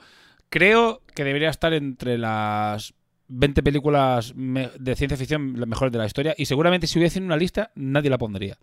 creo 0.49 1.01
que 1.15 1.23
debería 1.23 1.49
estar 1.49 1.73
entre 1.73 2.17
las 2.17 2.93
20 3.29 3.63
películas 3.63 4.33
de 4.35 4.95
ciencia 4.95 5.17
ficción 5.17 5.53
las 5.59 5.67
mejores 5.67 5.91
de 5.91 5.97
la 5.99 6.05
historia 6.05 6.33
y 6.37 6.45
seguramente 6.45 6.87
si 6.87 6.97
hubiese 6.99 7.19
una 7.19 7.37
lista 7.37 7.71
nadie 7.75 8.09
la 8.09 8.17
pondría. 8.17 8.57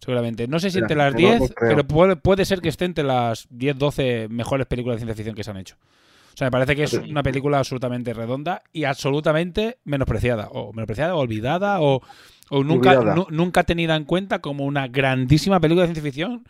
Seguramente. 0.00 0.46
No 0.48 0.58
sé 0.58 0.70
si 0.70 0.78
entre 0.78 0.96
las 0.96 1.12
no, 1.12 1.18
10, 1.18 1.40
no 1.40 1.46
creo. 1.48 1.68
pero 1.70 1.86
puede, 1.86 2.16
puede 2.16 2.44
ser 2.44 2.60
que 2.60 2.68
esté 2.68 2.84
entre 2.84 3.04
las 3.04 3.46
10, 3.50 3.78
12 3.78 4.28
mejores 4.28 4.66
películas 4.66 4.96
de 4.96 5.00
ciencia 5.00 5.14
ficción 5.16 5.34
que 5.34 5.44
se 5.44 5.50
han 5.50 5.56
hecho. 5.56 5.76
O 6.34 6.36
sea, 6.36 6.48
me 6.48 6.50
parece 6.50 6.74
que 6.76 6.82
es 6.84 6.92
una 7.10 7.22
película 7.22 7.58
absolutamente 7.58 8.12
redonda 8.12 8.62
y 8.72 8.84
absolutamente 8.84 9.78
menospreciada. 9.84 10.48
O 10.50 10.72
menospreciada, 10.72 11.14
o 11.14 11.20
olvidada, 11.20 11.80
o, 11.80 12.02
o 12.50 12.64
nunca, 12.64 12.90
nu- 13.14 13.26
nunca 13.30 13.62
tenida 13.64 13.94
en 13.96 14.04
cuenta 14.04 14.40
como 14.40 14.64
una 14.64 14.88
grandísima 14.88 15.60
película 15.60 15.82
de 15.86 15.88
ciencia 15.94 16.02
ficción 16.02 16.44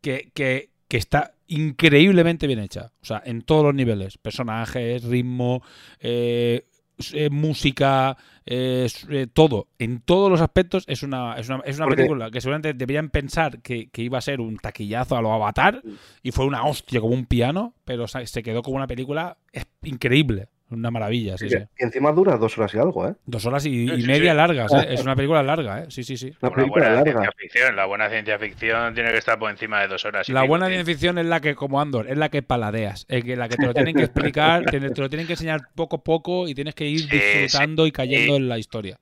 que, 0.00 0.30
que- 0.34 0.70
que 0.88 0.96
está 0.98 1.34
increíblemente 1.46 2.46
bien 2.46 2.58
hecha. 2.58 2.92
O 3.00 3.04
sea, 3.06 3.22
en 3.24 3.42
todos 3.42 3.64
los 3.64 3.74
niveles. 3.74 4.18
Personajes, 4.18 5.04
ritmo, 5.04 5.62
eh, 6.00 6.66
eh, 7.14 7.28
música, 7.30 8.16
eh, 8.46 8.88
eh, 9.10 9.26
todo. 9.32 9.68
En 9.78 10.00
todos 10.00 10.30
los 10.30 10.40
aspectos 10.40 10.84
es 10.86 11.02
una, 11.02 11.34
es 11.36 11.48
una, 11.48 11.60
es 11.64 11.76
una 11.78 11.86
película 11.96 12.30
que 12.30 12.40
seguramente 12.40 12.74
deberían 12.74 13.10
pensar 13.10 13.60
que, 13.60 13.88
que 13.90 14.02
iba 14.02 14.18
a 14.18 14.22
ser 14.22 14.40
un 14.40 14.56
taquillazo 14.56 15.16
a 15.16 15.22
lo 15.22 15.32
Avatar 15.32 15.82
y 16.22 16.30
fue 16.30 16.44
una 16.46 16.64
hostia 16.64 17.00
como 17.00 17.14
un 17.14 17.26
piano, 17.26 17.74
pero 17.84 18.06
se 18.06 18.26
se 18.26 18.42
quedó 18.42 18.62
como 18.62 18.76
una 18.76 18.86
película 18.86 19.36
es- 19.52 19.66
increíble. 19.82 20.48
Una 20.72 20.90
maravilla, 20.90 21.36
sí, 21.38 21.48
sí. 21.50 21.58
Y 21.78 21.84
encima 21.84 22.12
dura 22.12 22.36
dos 22.36 22.56
horas 22.58 22.74
y 22.74 22.78
algo, 22.78 23.06
¿eh? 23.08 23.14
Dos 23.26 23.44
horas 23.46 23.66
y, 23.66 23.86
Sí, 23.88 23.94
y 23.94 24.00
sí, 24.02 24.06
media 24.06 24.32
sí. 24.32 24.36
largas, 24.36 24.72
¿eh? 24.72 24.86
Es 24.90 25.02
una 25.02 25.14
película 25.16 25.42
larga, 25.42 25.82
¿eh? 25.82 25.86
Sí, 25.90 26.02
sí, 26.04 26.16
sí. 26.16 26.32
Una 26.40 26.50
película 26.52 26.88
buena 26.88 26.94
larga. 26.96 27.12
ciencia 27.12 27.32
ficción. 27.36 27.76
La 27.76 27.84
buena 27.86 28.08
ciencia 28.10 28.38
ficción 28.38 28.94
tiene 28.94 29.10
que 29.12 29.18
estar 29.18 29.38
por 29.38 29.50
encima 29.50 29.80
de 29.82 29.88
dos 29.88 30.04
horas. 30.04 30.28
y 30.28 30.32
La 30.32 30.42
buena 30.44 30.66
ciencia 30.66 30.84
ficción 30.86 31.18
es 31.18 31.26
la 31.26 31.40
que, 31.40 31.54
como 31.54 31.80
Andor, 31.80 32.08
es 32.08 32.16
la 32.18 32.28
que 32.30 32.42
paladeas. 32.42 33.04
Es 33.08 33.24
la 33.26 33.48
que 33.48 33.56
te 33.56 33.66
lo 33.66 33.74
tienen 33.74 33.94
que 33.96 34.02
explicar, 34.04 34.64
te, 34.64 34.80
te 34.80 35.00
lo 35.00 35.08
tienen 35.08 35.26
que 35.26 35.34
enseñar 35.34 35.60
poco 35.74 35.96
a 35.96 36.02
poco 36.04 36.48
y 36.48 36.54
tienes 36.54 36.74
que 36.74 36.86
ir 36.86 37.08
Sí, 37.08 37.08
disfrutando 37.10 37.86
y 37.86 37.92
cayendo 37.92 38.36
en 38.36 38.48
la 38.48 38.58
historia. 38.58 38.98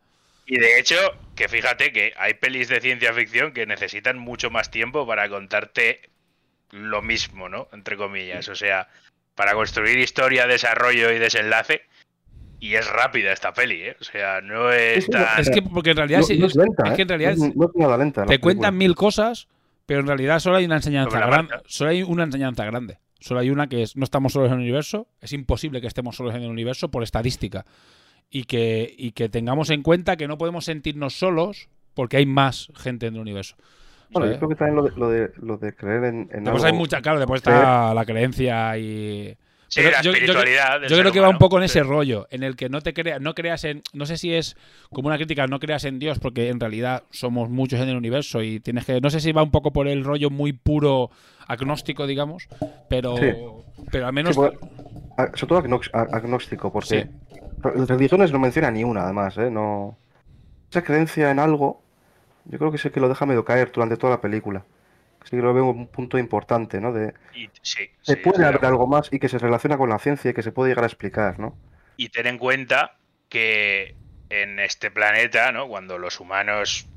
Y 0.46 0.58
de 0.58 0.78
hecho, 0.80 0.96
que 1.36 1.48
fíjate 1.48 1.92
que 1.92 2.12
hay 2.16 2.34
pelis 2.34 2.68
de 2.68 2.80
ciencia 2.80 3.12
ficción 3.14 3.52
que 3.52 3.66
necesitan 3.66 4.18
mucho 4.18 4.50
más 4.50 4.70
tiempo 4.70 5.06
para 5.06 5.28
contarte 5.28 6.10
lo 6.70 7.02
mismo, 7.02 7.48
¿no? 7.48 7.68
Entre 7.72 7.96
comillas. 7.96 8.48
O 8.48 8.54
sea, 8.54 8.88
para 9.34 9.54
construir 9.54 9.98
historia, 9.98 10.46
desarrollo 10.46 11.10
y 11.12 11.18
desenlace. 11.18 11.82
Y 12.58 12.74
es 12.74 12.86
rápida 12.90 13.32
esta 13.32 13.54
peli, 13.54 13.80
¿eh? 13.82 13.96
O 14.00 14.04
sea, 14.04 14.42
no 14.42 14.70
es 14.70 15.08
tan... 15.08 15.40
Es 15.40 15.48
que, 15.48 15.62
porque 15.62 15.90
en 15.92 15.96
realidad, 15.96 16.18
No, 16.20 16.24
sí, 16.26 16.38
no 16.38 16.46
es, 16.46 16.54
lenta, 16.56 16.82
es 16.88 16.92
que 16.92 17.00
¿eh? 17.00 17.02
en 17.02 17.08
realidad 17.08 17.36
no, 17.36 17.46
es- 17.46 17.56
no 17.56 17.64
es 17.64 17.70
nada 17.74 17.96
lenta. 17.96 18.20
te 18.22 18.26
película. 18.26 18.42
cuentan 18.42 18.76
mil 18.76 18.94
cosas, 18.94 19.48
pero 19.86 20.00
en 20.00 20.06
realidad 20.06 20.40
solo 20.40 20.56
hay 20.56 20.66
una 20.66 20.76
enseñanza 20.76 21.18
grande. 21.20 21.54
Solo 21.66 21.90
hay 21.90 22.02
una 22.02 22.24
enseñanza 22.24 22.64
grande. 22.66 22.98
Solo 23.18 23.40
hay 23.40 23.48
una 23.50 23.66
que 23.68 23.82
es 23.82 23.96
no 23.96 24.04
estamos 24.04 24.32
solos 24.34 24.48
en 24.48 24.54
el 24.54 24.60
universo. 24.60 25.06
Es 25.22 25.32
imposible 25.32 25.80
que 25.80 25.86
estemos 25.86 26.16
solos 26.16 26.34
en 26.34 26.42
el 26.42 26.50
universo 26.50 26.90
por 26.90 27.02
estadística. 27.02 27.64
Y 28.30 28.44
que, 28.44 28.94
y 28.96 29.12
que 29.12 29.28
tengamos 29.30 29.70
en 29.70 29.82
cuenta 29.82 30.16
que 30.16 30.28
no 30.28 30.36
podemos 30.38 30.66
sentirnos 30.66 31.14
solos 31.18 31.68
porque 31.94 32.18
hay 32.18 32.26
más 32.26 32.68
gente 32.76 33.06
en 33.06 33.14
el 33.14 33.20
universo. 33.22 33.56
Bueno, 34.12 34.26
¿sabes? 34.26 34.32
yo 34.32 34.38
creo 34.38 34.48
que 34.50 34.54
también 34.56 34.76
lo 34.76 34.82
de, 34.82 34.96
lo 34.96 35.08
de, 35.10 35.30
lo 35.40 35.56
de 35.58 35.74
creer 35.74 36.04
en, 36.04 36.16
en 36.32 36.44
Después 36.44 36.64
algo... 36.64 36.66
hay 36.66 36.72
mucha, 36.72 37.00
claro, 37.00 37.18
después 37.18 37.38
está 37.40 37.94
la 37.94 38.04
creencia 38.04 38.76
y. 38.78 39.36
Sí, 39.68 39.82
la 39.82 40.02
yo- 40.02 40.10
yo- 40.10 40.10
espiritualidad 40.10 40.80
creo 40.88 41.12
que 41.12 41.20
va 41.20 41.28
un 41.28 41.38
poco 41.38 41.56
en 41.62 41.68
Sí. 41.68 41.78
ese 41.78 41.86
rollo, 41.88 42.26
en 42.32 42.42
el 42.42 42.56
que 42.56 42.68
no 42.68 42.80
te 42.80 42.92
creas, 42.92 43.20
no 43.20 43.34
creas 43.34 43.62
en, 43.62 43.82
no 43.92 44.04
sé 44.04 44.16
si 44.16 44.34
es 44.34 44.56
como 44.90 45.06
una 45.06 45.16
crítica, 45.16 45.46
no 45.46 45.60
creas 45.60 45.84
en 45.84 46.00
Dios, 46.00 46.18
porque 46.18 46.48
en 46.48 46.58
realidad 46.58 47.04
somos 47.10 47.48
muchos 47.50 47.78
en 47.78 47.88
el 47.88 47.96
universo 47.96 48.42
y 48.42 48.58
tienes 48.58 48.84
que, 48.84 49.00
no 49.00 49.10
sé 49.10 49.20
si 49.20 49.30
va 49.30 49.44
un 49.44 49.52
poco 49.52 49.72
por 49.72 49.86
el 49.86 50.02
rollo 50.02 50.28
muy 50.28 50.52
puro 50.52 51.10
agnóstico, 51.46 52.08
digamos, 52.08 52.48
pero, 52.88 53.16
Sí. 53.16 53.30
pero 53.92 54.08
al 54.08 54.12
menos 54.12 54.36
a- 55.16 55.36
sobre 55.36 55.46
todo 55.62 55.80
agnóstico, 55.92 56.72
porque 56.72 57.08
las 57.62 57.88
religiones 57.88 58.32
no 58.32 58.40
menciona 58.40 58.72
ni 58.72 58.82
una, 58.82 59.04
además, 59.04 59.38
¿eh? 59.38 59.52
No... 59.52 59.96
Esa 60.68 60.82
creencia 60.82 61.30
en 61.30 61.38
algo, 61.38 61.82
yo 62.44 62.58
creo 62.58 62.70
que 62.70 62.76
es 62.76 62.84
el 62.84 62.92
que 62.92 63.00
lo 63.00 63.08
deja 63.08 63.26
medio 63.26 63.44
caer 63.44 63.72
durante 63.72 63.96
toda 63.96 64.12
la 64.14 64.20
película. 64.20 64.66
Sí 65.24 65.36
que 65.36 65.42
lo 65.42 65.54
veo 65.54 65.66
un 65.66 65.88
punto 65.88 66.18
importante, 66.18 66.80
¿no? 66.80 66.92
De, 66.92 67.14
Y, 67.32 67.50
sí, 67.62 67.90
se 68.02 68.16
sí, 68.16 68.16
puede 68.16 68.44
de 68.44 68.46
haber 68.46 68.64
algo 68.66 68.86
más 68.86 69.12
y 69.12 69.18
que 69.20 69.28
se 69.30 69.38
relaciona 69.38 69.78
con 69.78 69.90
la 69.90 69.98
ciencia 69.98 70.30
y 70.30 70.34
que 70.34 70.42
se 70.42 70.52
puede 70.52 70.70
llegar 70.70 70.84
a 70.84 70.88
explicar, 70.88 71.38
¿no? 71.40 71.56
Y 71.96 72.08
ten 72.10 72.26
en 72.26 72.38
cuenta 72.38 72.98
que 73.28 73.96
en 74.30 74.58
este 74.58 74.90
planeta, 74.90 75.52
¿no? 75.52 75.68
Cuando 75.68 75.98
los 75.98 76.20
humanos 76.20 76.88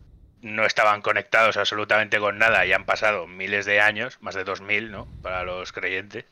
no 0.42 0.66
estaban 0.66 1.02
conectados 1.02 1.58
absolutamente 1.58 2.20
con 2.20 2.38
nada 2.38 2.66
y 2.66 2.74
han 2.74 2.86
pasado 2.86 3.28
miles 3.28 3.66
de 3.66 3.80
años, 3.82 4.18
más 4.22 4.36
de 4.36 4.44
2000, 4.44 4.92
¿no? 4.92 5.08
Para 5.22 5.44
los 5.44 5.72
creyentes. 5.74 6.26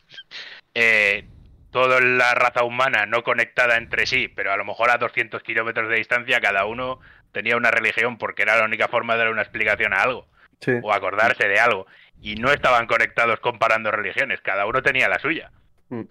eh, 0.73 1.29
toda 1.71 2.01
la 2.01 2.33
raza 2.35 2.63
humana 2.63 3.05
no 3.05 3.23
conectada 3.23 3.77
entre 3.77 4.05
sí, 4.05 4.27
pero 4.27 4.51
a 4.51 4.57
lo 4.57 4.65
mejor 4.65 4.89
a 4.91 4.97
200 4.97 5.43
kilómetros 5.43 5.89
de 5.89 5.95
distancia, 5.97 6.41
cada 6.41 6.65
uno 6.65 6.99
tenía 7.31 7.57
una 7.57 7.71
religión 7.71 8.17
porque 8.17 8.41
era 8.43 8.57
la 8.57 8.65
única 8.65 8.87
forma 8.87 9.13
de 9.13 9.19
dar 9.19 9.29
una 9.31 9.41
explicación 9.41 9.93
a 9.93 10.01
algo 10.03 10.27
Sí. 10.59 10.73
o 10.83 10.93
acordarse 10.93 11.47
de 11.47 11.59
algo. 11.59 11.87
Y 12.21 12.35
no 12.35 12.51
estaban 12.51 12.85
conectados 12.85 13.39
comparando 13.39 13.89
religiones, 13.89 14.41
cada 14.41 14.67
uno 14.67 14.83
tenía 14.83 15.09
la 15.09 15.17
suya. 15.17 15.51
Mm. 15.89 16.01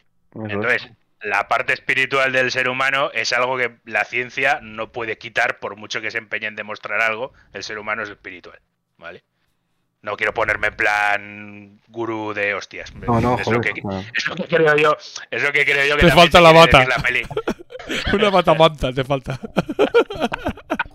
Entonces, 0.48 0.90
la 1.22 1.46
parte 1.46 1.72
espiritual 1.72 2.32
del 2.32 2.50
ser 2.50 2.68
humano 2.68 3.10
es 3.14 3.32
algo 3.32 3.56
que 3.56 3.76
la 3.84 4.04
ciencia 4.04 4.58
no 4.62 4.90
puede 4.90 5.18
quitar 5.18 5.58
por 5.60 5.76
mucho 5.76 6.00
que 6.00 6.10
se 6.10 6.18
empeñe 6.18 6.46
en 6.48 6.56
demostrar 6.56 7.00
algo, 7.00 7.32
el 7.52 7.62
ser 7.62 7.78
humano 7.78 8.02
es 8.02 8.08
espiritual, 8.10 8.58
¿vale? 8.98 9.22
No 10.02 10.16
quiero 10.16 10.32
ponerme 10.32 10.68
en 10.68 10.76
plan 10.76 11.80
gurú 11.88 12.32
de 12.32 12.54
hostias. 12.54 12.92
No, 12.94 13.20
no, 13.20 13.38
es, 13.38 13.46
lo 13.46 13.58
joder, 13.58 13.72
que, 13.74 13.82
no. 13.82 14.00
es 14.00 14.26
lo 14.26 14.34
que 14.34 14.44
creo 14.48 14.76
yo, 14.76 14.96
es 15.30 15.42
lo 15.42 15.52
que 15.52 15.64
creo 15.64 15.86
yo 15.86 15.96
que 15.98 16.06
Te 16.06 16.12
falta 16.12 16.40
la 16.40 16.52
bata. 16.52 16.86
la 16.86 16.96
peli. 16.96 17.22
una 18.14 18.30
batamanta 18.30 18.92
te 18.92 19.04
falta. 19.04 19.38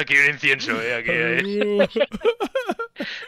Aquí 0.00 0.14
hay 0.16 0.28
un 0.28 0.34
incienso, 0.34 0.80
¿eh? 0.82 0.94
Aquí 0.94 1.98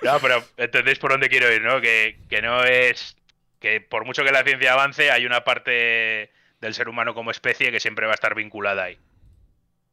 No, 0.03 0.19
pero 0.21 0.43
entendéis 0.57 0.99
por 0.99 1.11
dónde 1.13 1.29
quiero 1.29 1.53
ir, 1.53 1.63
¿no? 1.63 1.81
Que, 1.81 2.19
que 2.29 2.43
no 2.43 2.65
es. 2.65 3.17
Que 3.61 3.81
por 3.81 4.05
mucho 4.05 4.25
que 4.25 4.33
la 4.33 4.43
ciencia 4.43 4.73
avance, 4.73 5.11
hay 5.11 5.25
una 5.25 5.45
parte 5.45 6.31
del 6.61 6.75
ser 6.75 6.89
humano 6.89 7.15
como 7.15 7.31
especie 7.31 7.71
que 7.71 7.81
siempre 7.81 8.07
va 8.07 8.13
a 8.13 8.15
estar 8.17 8.35
vinculada 8.35 8.85
ahí. 8.85 8.99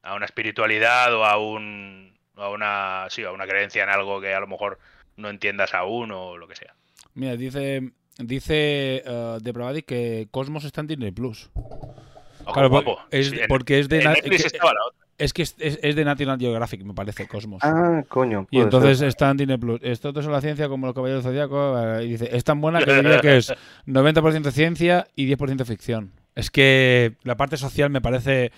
A 0.02 0.16
una 0.16 0.26
espiritualidad 0.26 1.14
o 1.14 1.24
a 1.26 1.38
un. 1.38 2.18
a 2.36 2.50
una. 2.50 3.06
sí, 3.10 3.24
a 3.24 3.32
una 3.32 3.48
creencia 3.48 3.84
en 3.84 3.90
algo 3.90 4.20
que 4.22 4.34
a 4.34 4.40
lo 4.40 4.48
mejor 4.48 4.80
no 5.18 5.30
entiendas 5.30 5.74
aún 5.74 6.12
o 6.12 6.38
lo 6.38 6.48
que 6.48 6.56
sea. 6.56 6.74
Mira, 7.14 7.36
dice 7.36 7.92
dice 8.18 9.04
eh, 9.06 9.38
de 9.42 9.52
Bravadi 9.52 9.84
que 9.84 10.28
Cosmos 10.32 10.64
está 10.66 10.82
en 10.82 10.88
Disney 10.88 11.12
Plus. 11.12 11.50
Ojo, 11.56 12.54
Claro, 12.54 12.70
guapo. 12.70 13.00
es- 13.12 13.30
Sí, 13.30 13.40
en- 13.40 13.48
porque 13.48 13.80
es 13.80 13.88
de 13.90 14.00
en 14.00 14.04
na- 14.06 14.14
Netflix 14.14 14.42
que- 14.42 14.48
estaba 14.48 14.74
la 14.74 14.80
otra. 14.88 15.06
Es 15.20 15.34
que 15.34 15.42
es, 15.44 15.56
es- 15.60 15.80
es 15.84 15.96
de 15.96 16.06
National 16.06 16.40
Geographic, 16.40 16.84
me 16.84 16.94
parece, 16.94 17.28
Cosmos. 17.28 17.62
Ah, 17.64 18.04
coño. 18.08 18.48
Y 18.50 18.60
entonces 18.60 19.00
ser. 19.00 19.10
está 19.10 19.30
en 19.30 19.38
Disney 19.38 19.58
Plus. 19.58 19.80
Esto 19.84 20.10
es 20.18 20.26
la 20.26 20.42
ciencia 20.42 20.68
como 20.70 20.88
los 20.88 20.96
caballeros 20.96 21.24
del 21.24 21.34
zodiaco. 21.34 21.78
eh, 21.78 22.06
Y 22.06 22.10
dice, 22.14 22.30
es 22.32 22.44
tan 22.44 22.62
buena 22.62 22.80
que 22.82 22.94
diría 22.94 23.20
que 23.22 23.38
es 23.38 23.54
90% 23.86 24.52
ciencia 24.52 25.08
y 25.16 25.28
10% 25.28 25.66
ficción. 25.66 26.14
Es 26.36 26.50
que 26.50 27.18
la 27.24 27.36
parte 27.38 27.58
social 27.58 27.90
me 27.90 28.02
parece. 28.02 28.52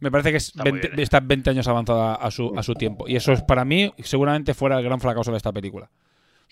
Me 0.00 0.10
parece 0.10 0.30
que 0.32 0.36
es 0.38 0.48
Está 0.48 0.62
muy 0.64 0.72
20 0.72 0.88
bien, 0.88 1.00
¿eh? 1.00 1.02
está 1.02 1.20
20 1.20 1.50
años 1.50 1.68
avanzada 1.68 2.14
a 2.14 2.30
su, 2.30 2.52
a 2.56 2.62
su 2.62 2.74
tiempo. 2.74 3.06
Y 3.08 3.16
eso 3.16 3.32
es 3.32 3.42
para 3.42 3.64
mí, 3.64 3.92
seguramente 4.02 4.52
fuera 4.54 4.78
el 4.78 4.84
gran 4.84 5.00
fracaso 5.00 5.30
de 5.30 5.36
esta 5.36 5.52
película. 5.52 5.88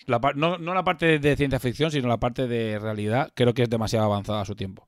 La 0.07 0.19
no, 0.35 0.57
no 0.57 0.73
la 0.73 0.83
parte 0.83 1.19
de 1.19 1.35
ciencia 1.37 1.59
ficción, 1.59 1.91
sino 1.91 2.07
la 2.07 2.17
parte 2.17 2.47
de 2.47 2.79
realidad, 2.79 3.31
creo 3.35 3.53
que 3.53 3.63
es 3.63 3.69
demasiado 3.69 4.05
avanzada 4.05 4.41
a 4.41 4.45
su 4.45 4.55
tiempo. 4.55 4.85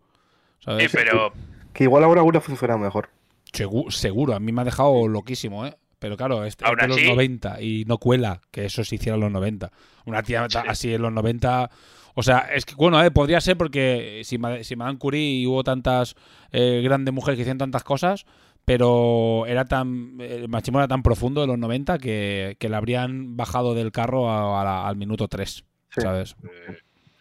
Sí, 0.60 0.88
pero. 0.92 1.32
Que 1.74 1.84
igual 1.84 2.04
ahora 2.06 2.24
hubiera 2.24 2.42
funcionado 2.42 2.80
mejor. 2.80 3.10
Segu- 3.56 3.90
seguro, 3.92 4.36
a 4.36 4.40
mí 4.40 4.52
me 4.52 4.62
ha 4.62 4.66
dejado 4.66 5.08
loquísimo, 5.08 5.66
¿eh? 5.66 5.76
Pero 6.00 6.18
claro, 6.18 6.44
es, 6.46 6.58
de 6.58 6.88
los 6.88 6.98
así- 6.98 7.08
90 7.08 7.62
y 7.62 7.86
no 7.86 7.98
cuela 7.98 8.42
que 8.52 8.66
eso 8.66 8.84
se 8.84 8.96
hiciera 8.96 9.16
en 9.16 9.22
los 9.22 9.32
90. 9.32 9.72
Una 10.06 10.22
tía 10.24 10.46
Sí. 10.50 10.58
así 10.68 10.94
en 10.94 11.02
los 11.02 11.12
90. 11.12 11.70
O 12.16 12.24
sea, 12.24 12.40
es 12.54 12.66
que, 12.66 12.76
bueno, 12.76 13.02
eh, 13.04 13.12
podría 13.12 13.42
ser 13.42 13.58
porque 13.58 14.22
si, 14.24 14.38
si 14.64 14.76
Madame 14.76 14.98
Curie 15.00 15.48
hubo 15.48 15.64
tantas 15.64 16.16
eh, 16.52 16.82
grandes 16.84 17.14
mujeres 17.14 17.38
que 17.38 17.42
hicieron 17.42 17.58
tantas 17.58 17.84
cosas, 17.84 18.26
pero 18.66 19.46
era 19.48 19.66
tan 19.66 20.18
el 20.20 20.48
machismo 20.50 20.80
era 20.80 20.88
tan 20.88 21.04
profundo 21.04 21.42
de 21.42 21.48
los 21.48 21.58
90 21.58 21.98
que, 21.98 22.56
que 22.60 22.70
le 22.70 22.76
habrían 22.76 23.36
bajado 23.38 23.74
del 23.74 23.92
carro 23.92 24.30
a- 24.30 24.62
a 24.62 24.64
la- 24.64 24.88
al 24.88 24.96
minuto 24.98 25.28
3, 25.28 25.64
Sí. 25.90 26.02
¿sabes? 26.02 26.36
eh, 26.44 26.78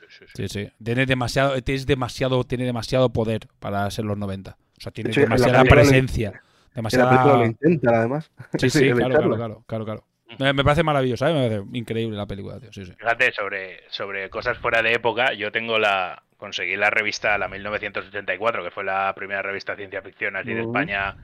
sí, 0.09 0.25
sí. 0.37 0.49
Sí, 0.49 0.49
sí. 0.49 0.69
Tiene 0.83 1.07
demasiado, 1.07 1.55
es 1.55 1.87
demasiado, 1.87 2.45
tiene 2.45 2.65
demasiado 2.65 3.13
poder 3.13 3.49
para 3.61 3.91
ser 3.91 4.05
los 4.05 4.17
90. 4.19 4.57
O 4.85 4.91
sea, 4.91 4.93
tiene 4.93 5.09
De 5.09 5.13
hecho, 5.13 5.21
demasiada 5.23 5.65
lo- 5.65 5.71
presencia. 5.71 6.29
En 6.29 6.35
la 6.35 6.75
Demasiada... 6.75 7.09
película 7.11 7.35
lo 7.37 7.47
intentan, 7.47 7.95
además. 7.95 8.31
Sí, 8.59 8.69
sí, 8.71 8.91
claro, 8.93 9.09
claro, 9.15 9.37
claro, 9.37 9.65
claro, 9.67 9.85
claro. 9.85 10.05
Me, 10.39 10.53
me 10.53 10.63
parece 10.65 10.83
maravilloso, 10.83 11.25
¿sabes? 11.25 11.35
Me 11.41 11.49
parece 11.49 11.79
increíble 11.79 12.17
la 12.17 12.27
película, 12.27 12.59
tío. 12.61 12.71
Sí, 12.73 12.85
sí. 12.85 12.93
Fíjate, 12.99 13.33
sobre, 13.33 13.83
sobre 13.89 14.29
cosas 14.29 14.59
fuera 14.59 14.83
de 14.83 14.93
época, 14.93 15.33
yo 15.33 15.51
tengo 15.53 15.79
la. 15.79 16.23
Conseguí 16.37 16.77
la 16.77 16.91
revista, 16.91 17.39
la 17.39 17.49
1984, 17.49 18.63
que 18.65 18.71
fue 18.71 18.85
la 18.85 19.15
primera 19.15 19.41
revista 19.41 19.73
de 19.73 19.79
ciencia 19.79 20.03
ficción 20.03 20.37
así 20.37 20.53
de. 20.53 20.61
España, 20.63 21.17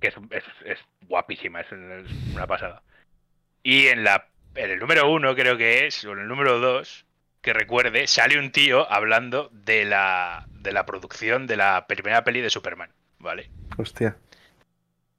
que 0.00 0.08
es, 0.08 0.14
es- 0.30 0.44
es 0.66 0.78
guapísima, 1.08 1.62
es, 1.62 1.72
es 1.72 2.34
una 2.34 2.46
pasada. 2.46 2.82
Y 3.62 3.86
en, 3.88 4.04
la, 4.04 4.28
en 4.54 4.70
el 4.70 4.78
número 4.78 5.10
uno, 5.10 5.34
creo 5.34 5.56
que 5.56 5.86
es, 5.86 6.04
o 6.04 6.12
en 6.12 6.20
el 6.20 6.28
número 6.28 6.60
dos, 6.60 7.06
que 7.44 7.52
recuerde, 7.52 8.06
sale 8.08 8.38
un 8.38 8.50
tío 8.50 8.90
hablando 8.90 9.50
de 9.52 9.84
la, 9.84 10.46
de 10.50 10.72
la 10.72 10.84
producción 10.86 11.46
de 11.46 11.56
la 11.56 11.86
primera 11.86 12.24
peli 12.24 12.40
de 12.40 12.50
Superman, 12.50 12.90
¿vale? 13.20 13.50
Hostia. 13.76 14.16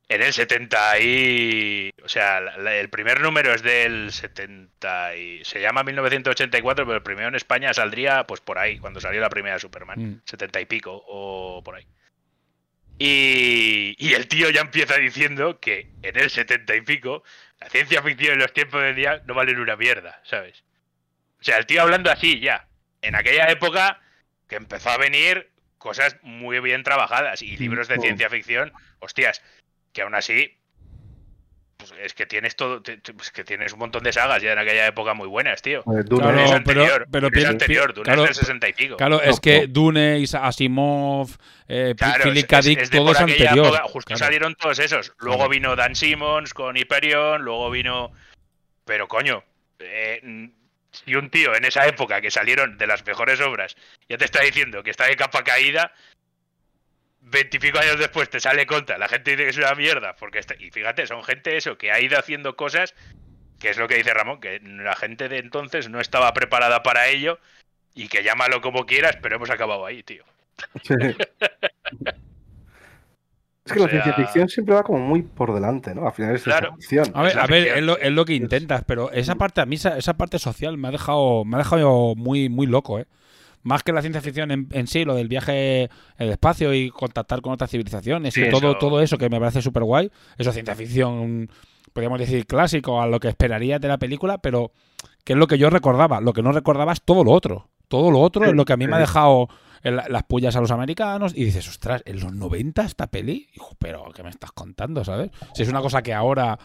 en 0.10 0.22
el 0.22 0.34
70 0.34 1.00
y... 1.00 1.92
O 2.04 2.10
sea, 2.10 2.40
la- 2.42 2.76
el 2.76 2.90
primer 2.90 3.22
número 3.22 3.54
es 3.54 3.62
del 3.64 4.12
70 4.12 5.16
y... 5.16 5.44
Se 5.46 5.60
llama 5.62 5.84
1984, 5.84 6.86
pero 6.86 6.98
el 6.98 7.04
primero 7.04 7.28
en 7.28 7.36
España 7.36 7.74
saldría 7.74 8.26
pues 8.28 8.42
por 8.42 8.58
ahí, 8.60 8.78
cuando 8.80 9.00
salió 9.00 9.22
la 9.22 9.30
primera 9.30 9.58
Superman. 9.60 10.00
Mm. 10.00 10.22
70 10.26 10.62
y 10.62 10.66
pico 10.66 11.04
o 11.08 11.64
por 11.64 11.76
ahí. 11.76 11.88
Y, 12.98 13.96
y 13.98 14.14
el 14.14 14.28
tío 14.28 14.50
ya 14.50 14.62
empieza 14.62 14.96
diciendo 14.98 15.60
que 15.60 15.90
en 16.02 16.18
el 16.18 16.30
70 16.30 16.76
y 16.76 16.82
pico 16.82 17.24
la 17.60 17.70
ciencia 17.70 18.02
ficción 18.02 18.34
en 18.34 18.40
los 18.40 18.54
tiempos 18.54 18.82
de 18.82 18.94
día 18.94 19.22
no 19.26 19.34
valen 19.34 19.60
una 19.60 19.76
mierda, 19.76 20.22
¿sabes? 20.24 20.64
O 21.46 21.48
sea, 21.48 21.58
el 21.60 21.68
tío 21.68 21.84
hablando 21.84 22.10
así 22.10 22.40
ya. 22.40 22.68
En 23.04 23.14
aquella 23.16 23.46
época 23.52 24.02
que 24.48 24.56
empezó 24.56 24.90
a 24.90 24.98
venir 24.98 25.52
cosas 25.78 26.18
muy 26.24 26.60
bien 26.60 26.82
trabajadas 26.82 27.44
y 27.44 27.56
libros 27.58 27.88
de 27.88 28.00
ciencia 28.00 28.32
ficción, 28.32 28.74
hostias, 28.98 29.44
que 29.94 30.02
aún 30.02 30.16
así 30.16 30.58
pues 31.78 31.94
es 32.02 32.16
que 32.16 32.26
tienes 32.26 32.56
todo, 32.56 32.82
pues 33.16 33.30
que 33.32 33.44
tienes 33.44 33.74
un 33.74 33.78
montón 33.80 34.02
de 34.02 34.12
sagas 34.12 34.42
ya 34.42 34.54
en 34.54 34.58
aquella 34.58 34.88
época 34.88 35.14
muy 35.14 35.28
buenas, 35.28 35.62
tío. 35.62 35.84
Dune, 35.86 36.24
Claro, 36.24 36.40
es 36.40 36.46
pero- 36.46 36.56
anterior, 36.58 37.08
pero 37.12 37.30
Dune 37.30 37.42
es 37.44 37.50
anterior, 37.50 37.94
Dune 37.94 38.06
claro, 38.06 38.24
es 38.24 38.30
del 38.30 38.36
60 38.38 38.70
y 38.70 38.74
pico. 38.74 38.98
Claro, 38.98 39.22
es 39.22 39.40
que 39.40 39.68
no. 39.68 39.74
Dune, 39.74 40.24
Asimov, 40.42 41.30
eh, 41.68 41.94
Claro, 41.96 42.24
Philip 42.24 42.48
K. 42.48 42.62
Dick, 42.62 42.90
todo 42.90 43.06
por 43.06 43.16
es 43.18 43.22
aquella 43.22 43.50
anterior. 43.52 43.68
época, 43.68 43.84
justo 43.84 44.08
Claro. 44.08 44.18
salieron 44.26 44.56
todos 44.56 44.80
esos. 44.80 45.14
Luego 45.20 45.48
vino 45.48 45.76
Dan 45.76 45.94
Simmons 45.96 46.56
con 46.56 46.76
Hyperion, 46.76 47.44
luego 47.44 47.70
vino. 47.70 48.12
Pero 48.84 49.08
coño, 49.08 49.44
eh, 49.78 50.50
si 51.04 51.16
un 51.16 51.30
tío 51.30 51.56
en 51.56 51.66
esa 51.66 51.86
época 51.88 52.22
que 52.22 52.32
salieron 52.32 52.78
de 52.78 52.88
las 52.88 53.06
mejores 53.06 53.42
obras 53.42 53.76
ya 54.08 54.18
te 54.18 54.26
está 54.26 54.42
diciendo 54.42 54.84
que 54.84 54.92
está 54.92 55.06
de 55.06 55.16
capa 55.16 55.44
caída, 55.44 55.94
veintipico 57.22 57.80
años 57.80 58.00
después 58.00 58.30
te 58.30 58.40
sale 58.40 58.66
contra, 58.66 58.98
la 58.98 59.08
gente 59.08 59.32
dice 59.32 59.44
que 59.44 59.50
es 59.50 59.58
una 59.58 59.74
mierda, 59.76 60.16
porque 60.16 60.40
está- 60.40 60.56
y 60.60 60.72
fíjate, 60.72 61.08
son 61.08 61.24
gente 61.24 61.58
eso 61.58 61.78
que 61.78 61.92
ha 61.92 62.00
ido 62.00 62.18
haciendo 62.18 62.56
cosas, 62.56 62.94
que 63.60 63.70
es 63.70 63.78
lo 63.78 63.88
que 63.88 63.96
dice 63.96 64.14
Ramón, 64.14 64.40
que 64.40 64.60
la 64.62 64.96
gente 64.96 65.28
de 65.28 65.40
entonces 65.40 65.90
no 65.90 66.00
estaba 66.00 66.34
preparada 66.34 66.84
para 66.84 67.08
ello 67.08 67.40
y 67.94 68.08
que 68.10 68.24
llámalo 68.24 68.62
como 68.62 68.86
quieras, 68.86 69.18
pero 69.22 69.38
hemos 69.38 69.50
acabado 69.50 69.86
ahí, 69.86 70.04
tío. 70.04 70.24
Es 73.66 73.74
que 73.74 73.80
O 73.80 73.84
la 73.86 73.90
ciencia 73.90 74.14
ficción 74.14 74.48
siempre 74.48 74.76
va 74.76 74.84
como 74.84 75.00
muy 75.00 75.24
por 75.24 75.52
delante, 75.52 75.96
¿no? 75.96 76.06
Al 76.06 76.14
final 76.14 76.36
es 76.36 76.44
ciencia 76.44 76.60
Claro. 76.60 76.76
ficción. 76.76 77.06
A 77.16 77.24
ver, 77.24 77.32
Es 77.32 77.38
a 77.38 77.48
ver, 77.48 77.68
es 77.80 77.84
lo, 77.84 77.96
sí. 77.96 78.00
es 78.04 78.12
lo 78.12 78.24
que 78.26 78.36
intentas, 78.36 78.84
pero 78.86 79.12
esa 79.12 79.34
parte 79.36 79.62
a 79.62 79.66
mí 79.66 79.76
esa, 79.76 79.98
esa 79.98 80.14
parte 80.16 80.38
social 80.38 80.78
me 80.78 80.88
ha 80.88 80.92
dejado 80.92 81.44
me 81.46 81.56
ha 81.56 81.60
dejado 81.60 82.14
muy 82.16 82.48
muy 82.48 82.68
loco, 82.68 83.00
¿eh? 83.00 83.08
Más 83.64 83.82
que 83.82 83.92
la 83.92 84.02
ciencia 84.02 84.22
ficción 84.22 84.52
en, 84.52 84.68
en 84.72 84.86
sí, 84.86 85.04
lo 85.04 85.16
del 85.16 85.28
viaje 85.28 85.90
al 86.20 86.30
espacio 86.30 86.72
y 86.76 86.92
contactar 86.92 87.42
con 87.42 87.54
otras 87.54 87.72
civilizaciones 87.72 88.36
Sí, 88.36 88.44
y 88.44 88.50
todo 88.52 88.70
eso- 88.72 88.78
todo 88.78 89.02
eso 89.02 89.18
que 89.18 89.30
me 89.30 89.40
parece 89.40 89.64
súper 89.64 89.82
guay. 89.84 90.12
Eso 90.38 90.52
es 90.52 90.54
ciencia 90.54 90.76
ficción, 90.76 91.50
podríamos 91.92 92.20
decir 92.20 92.46
clásico 92.46 93.02
a 93.02 93.08
lo 93.08 93.20
que 93.20 93.30
esperaría 93.30 93.80
de 93.80 93.88
la 93.88 93.98
película, 93.98 94.38
pero 94.38 94.72
que 95.24 95.34
es 95.34 95.40
lo 95.40 95.48
que 95.48 95.58
yo 95.58 95.72
recordaba. 95.72 96.22
Lo 96.22 96.34
que 96.34 96.44
no 96.44 96.52
recordaba 96.52 96.94
es 96.94 97.02
todo 97.02 97.24
lo 97.24 97.32
otro. 97.32 97.68
Todo 97.88 98.12
lo 98.12 98.20
otro 98.20 98.46
es 98.46 98.54
lo 98.54 98.64
que 98.66 98.74
a 98.74 98.78
mí 98.78 98.86
me 98.86 98.96
ha 98.98 99.00
dejado 99.00 99.50
las 99.91 100.24
pullas 100.24 100.56
a 100.56 100.62
los 100.62 100.72
americanos 100.72 101.34
y 101.36 101.45
dices, 101.45 101.68
ostras, 101.68 102.02
¿en 102.06 102.20
los 102.20 102.34
90 102.34 102.84
esta 102.84 103.07
peli? 103.07 103.49
Hijo, 103.53 103.76
pero 103.80 104.12
¿qué 104.14 104.24
me 104.24 104.30
estás 104.30 104.52
contando, 104.52 105.03
sabes? 105.03 105.32
Si 105.53 105.64
es 105.64 105.70
una 105.70 105.82
cosa 105.82 106.02
que 106.02 106.14
ahora 106.14 106.57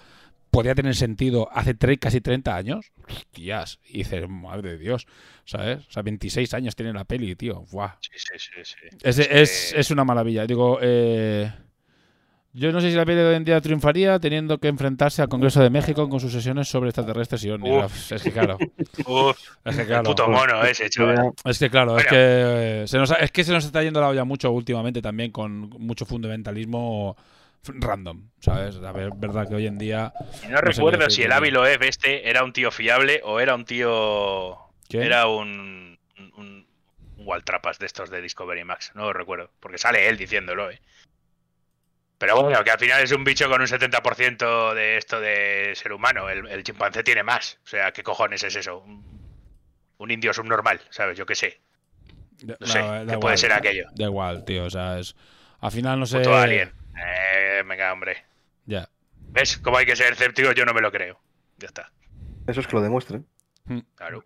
podría 0.51 0.75
tener 0.75 0.97
sentido 0.97 1.49
hace 1.53 1.77
casi 1.99 2.21
30 2.21 2.57
años, 2.57 2.93
hostias, 3.09 3.79
y 3.87 3.99
dices, 3.99 4.29
madre 4.29 4.71
de 4.71 4.79
Dios, 4.79 5.07
¿sabes? 5.45 5.87
O 5.87 5.93
sea, 5.93 6.03
26 6.03 6.55
años 6.55 6.75
tiene 6.75 6.93
la 6.93 7.05
peli, 7.05 7.37
tío. 7.37 7.65
Buah. 7.71 7.97
Sí, 8.01 8.11
sí, 8.17 8.39
sí, 8.39 8.51
sí. 8.65 8.97
Es, 9.03 9.19
Es 9.19 9.73
es 9.77 9.91
una 9.91 10.05
maravilla. 10.05 10.47
Digo, 10.47 10.79
eh, 10.83 11.53
yo 12.53 12.73
no 12.73 12.81
sé 12.81 12.91
si 12.91 12.97
la 12.97 13.05
peli 13.05 13.19
de 13.19 13.27
hoy 13.29 13.35
en 13.37 13.45
día 13.45 13.61
triunfaría 13.61 14.19
teniendo 14.19 14.59
que 14.59 14.69
enfrentarse 14.69 15.23
al 15.23 15.29
Congreso 15.29 15.63
de 15.63 15.71
México 15.71 16.09
con 16.09 16.19
sus 16.21 16.33
sesiones 16.33 16.69
sobre 16.69 16.91
extraterrestres 16.91 17.45
y 17.45 17.51
ovnis. 17.51 17.85
Uf. 17.85 18.13
Es 18.13 18.23
que 18.23 18.33
claro, 18.33 18.59
Uf, 19.07 19.39
es 19.65 19.77
que 19.77 19.87
claro. 19.87 20.03
puto 20.03 20.29
mono 20.29 20.63
ese, 20.65 20.91
chaval. 20.91 21.33
Es 21.45 21.59
que 21.59 21.71
claro, 21.71 21.91
es 21.99 22.05
Bueno. 22.05 22.11
que 22.11 22.83
eh, 22.83 22.85
se 22.89 22.99
nos 22.99 23.11
ha- 23.13 23.17
es 23.17 23.31
que 23.31 23.45
se 23.45 23.53
nos 23.53 23.65
está 23.65 23.83
yendo 23.83 24.01
la 24.01 24.09
olla 24.09 24.25
mucho 24.25 24.51
últimamente 24.51 25.01
también 25.01 25.31
con 25.31 25.71
mucho 25.71 26.05
fundamentalismo 26.07 27.17
f- 27.63 27.73
random, 27.79 28.29
¿sabes? 28.41 28.77
A 28.77 28.93
ver, 28.93 29.09
es 29.13 29.21
verdad 29.21 29.49
que 29.49 29.55
hoy 29.55 29.67
en 29.67 29.79
día 29.79 30.13
Y 30.45 30.49
no 30.49 30.61
recuerdo 30.61 31.05
qué 31.07 31.11
si 31.11 31.23
el. 31.23 31.33
Ávilo 31.33 31.67
Ev 31.67 31.83
este 31.85 32.29
era 32.29 32.43
un 32.43 32.53
tío 32.53 32.71
fiable 32.71 33.21
o 33.25 33.39
era 33.41 33.55
un 33.55 33.65
tío. 33.65 34.57
¿Quién? 34.89 35.05
Era 35.05 35.27
un. 35.29 35.99
un, 36.19 36.33
un 36.37 36.67
Waltrapas 37.27 37.79
de 37.79 37.87
estos 37.87 38.09
de 38.11 38.23
Discovery 38.23 38.65
Max. 38.65 38.93
No 38.95 39.03
lo 39.03 39.13
recuerdo. 39.13 39.51
Porque 39.61 39.77
sale 39.79 40.09
él 40.09 40.17
diciéndolo, 40.17 40.71
eh. 40.71 40.81
Pero 42.21 42.43
bueno, 42.43 42.63
que 42.63 42.71
al 42.71 42.79
final 42.79 43.03
es 43.03 43.13
un 43.13 43.25
bicho 43.25 43.49
con 43.49 43.61
un 43.63 43.67
70% 43.67 44.75
de 44.75 44.99
esto 44.99 45.19
de 45.21 45.73
ser 45.75 45.93
humano. 45.95 46.29
El, 46.29 46.47
el 46.49 46.63
chimpancé 46.63 47.03
tiene 47.03 47.23
más. 47.23 47.59
O 47.65 47.67
sea, 47.67 47.93
¿qué 47.93 48.03
cojones 48.03 48.43
es 48.45 48.55
eso? 48.57 48.79
Un, 48.81 49.03
un 49.97 50.11
indio 50.11 50.33
subnormal, 50.35 50.81
¿sabes? 50.91 51.17
Yo 51.17 51.25
qué 51.25 51.35
sé. 51.35 51.61
da- 52.43 52.57
No 52.61 52.67
sé, 52.67 52.79
da- 52.79 53.05
da 53.07 53.13
¿qué 53.15 53.19
puede 53.19 53.39
ser 53.39 53.53
aquello? 53.53 53.87
Da 53.95 54.05
igual, 54.05 54.45
tío, 54.45 54.65
o 54.65 54.71
sea, 54.71 54.99
es 54.99 55.17
al 55.61 55.73
final 55.73 55.99
no 55.99 56.05
sé 56.07 56.19
Puto 56.19 56.37
alien. 56.37 56.71
Eh, 56.95 57.63
venga, 57.67 57.91
hombre. 57.93 58.23
Ya. 58.67 58.87
¿Ves 59.31 59.57
cómo 59.59 59.79
hay 59.79 59.87
que 59.87 59.97
ser 59.97 60.13
escéptico? 60.13 60.53
Yo 60.53 60.67
no 60.67 60.75
me 60.75 60.83
lo 60.83 60.93
creo. 60.93 61.19
Ya 61.57 61.69
está. 61.69 61.91
Eso 62.47 62.61
es 62.61 62.67
que 62.67 62.77
lo 62.77 62.83
demuestren. 62.83 63.27
Claro. 63.95 64.25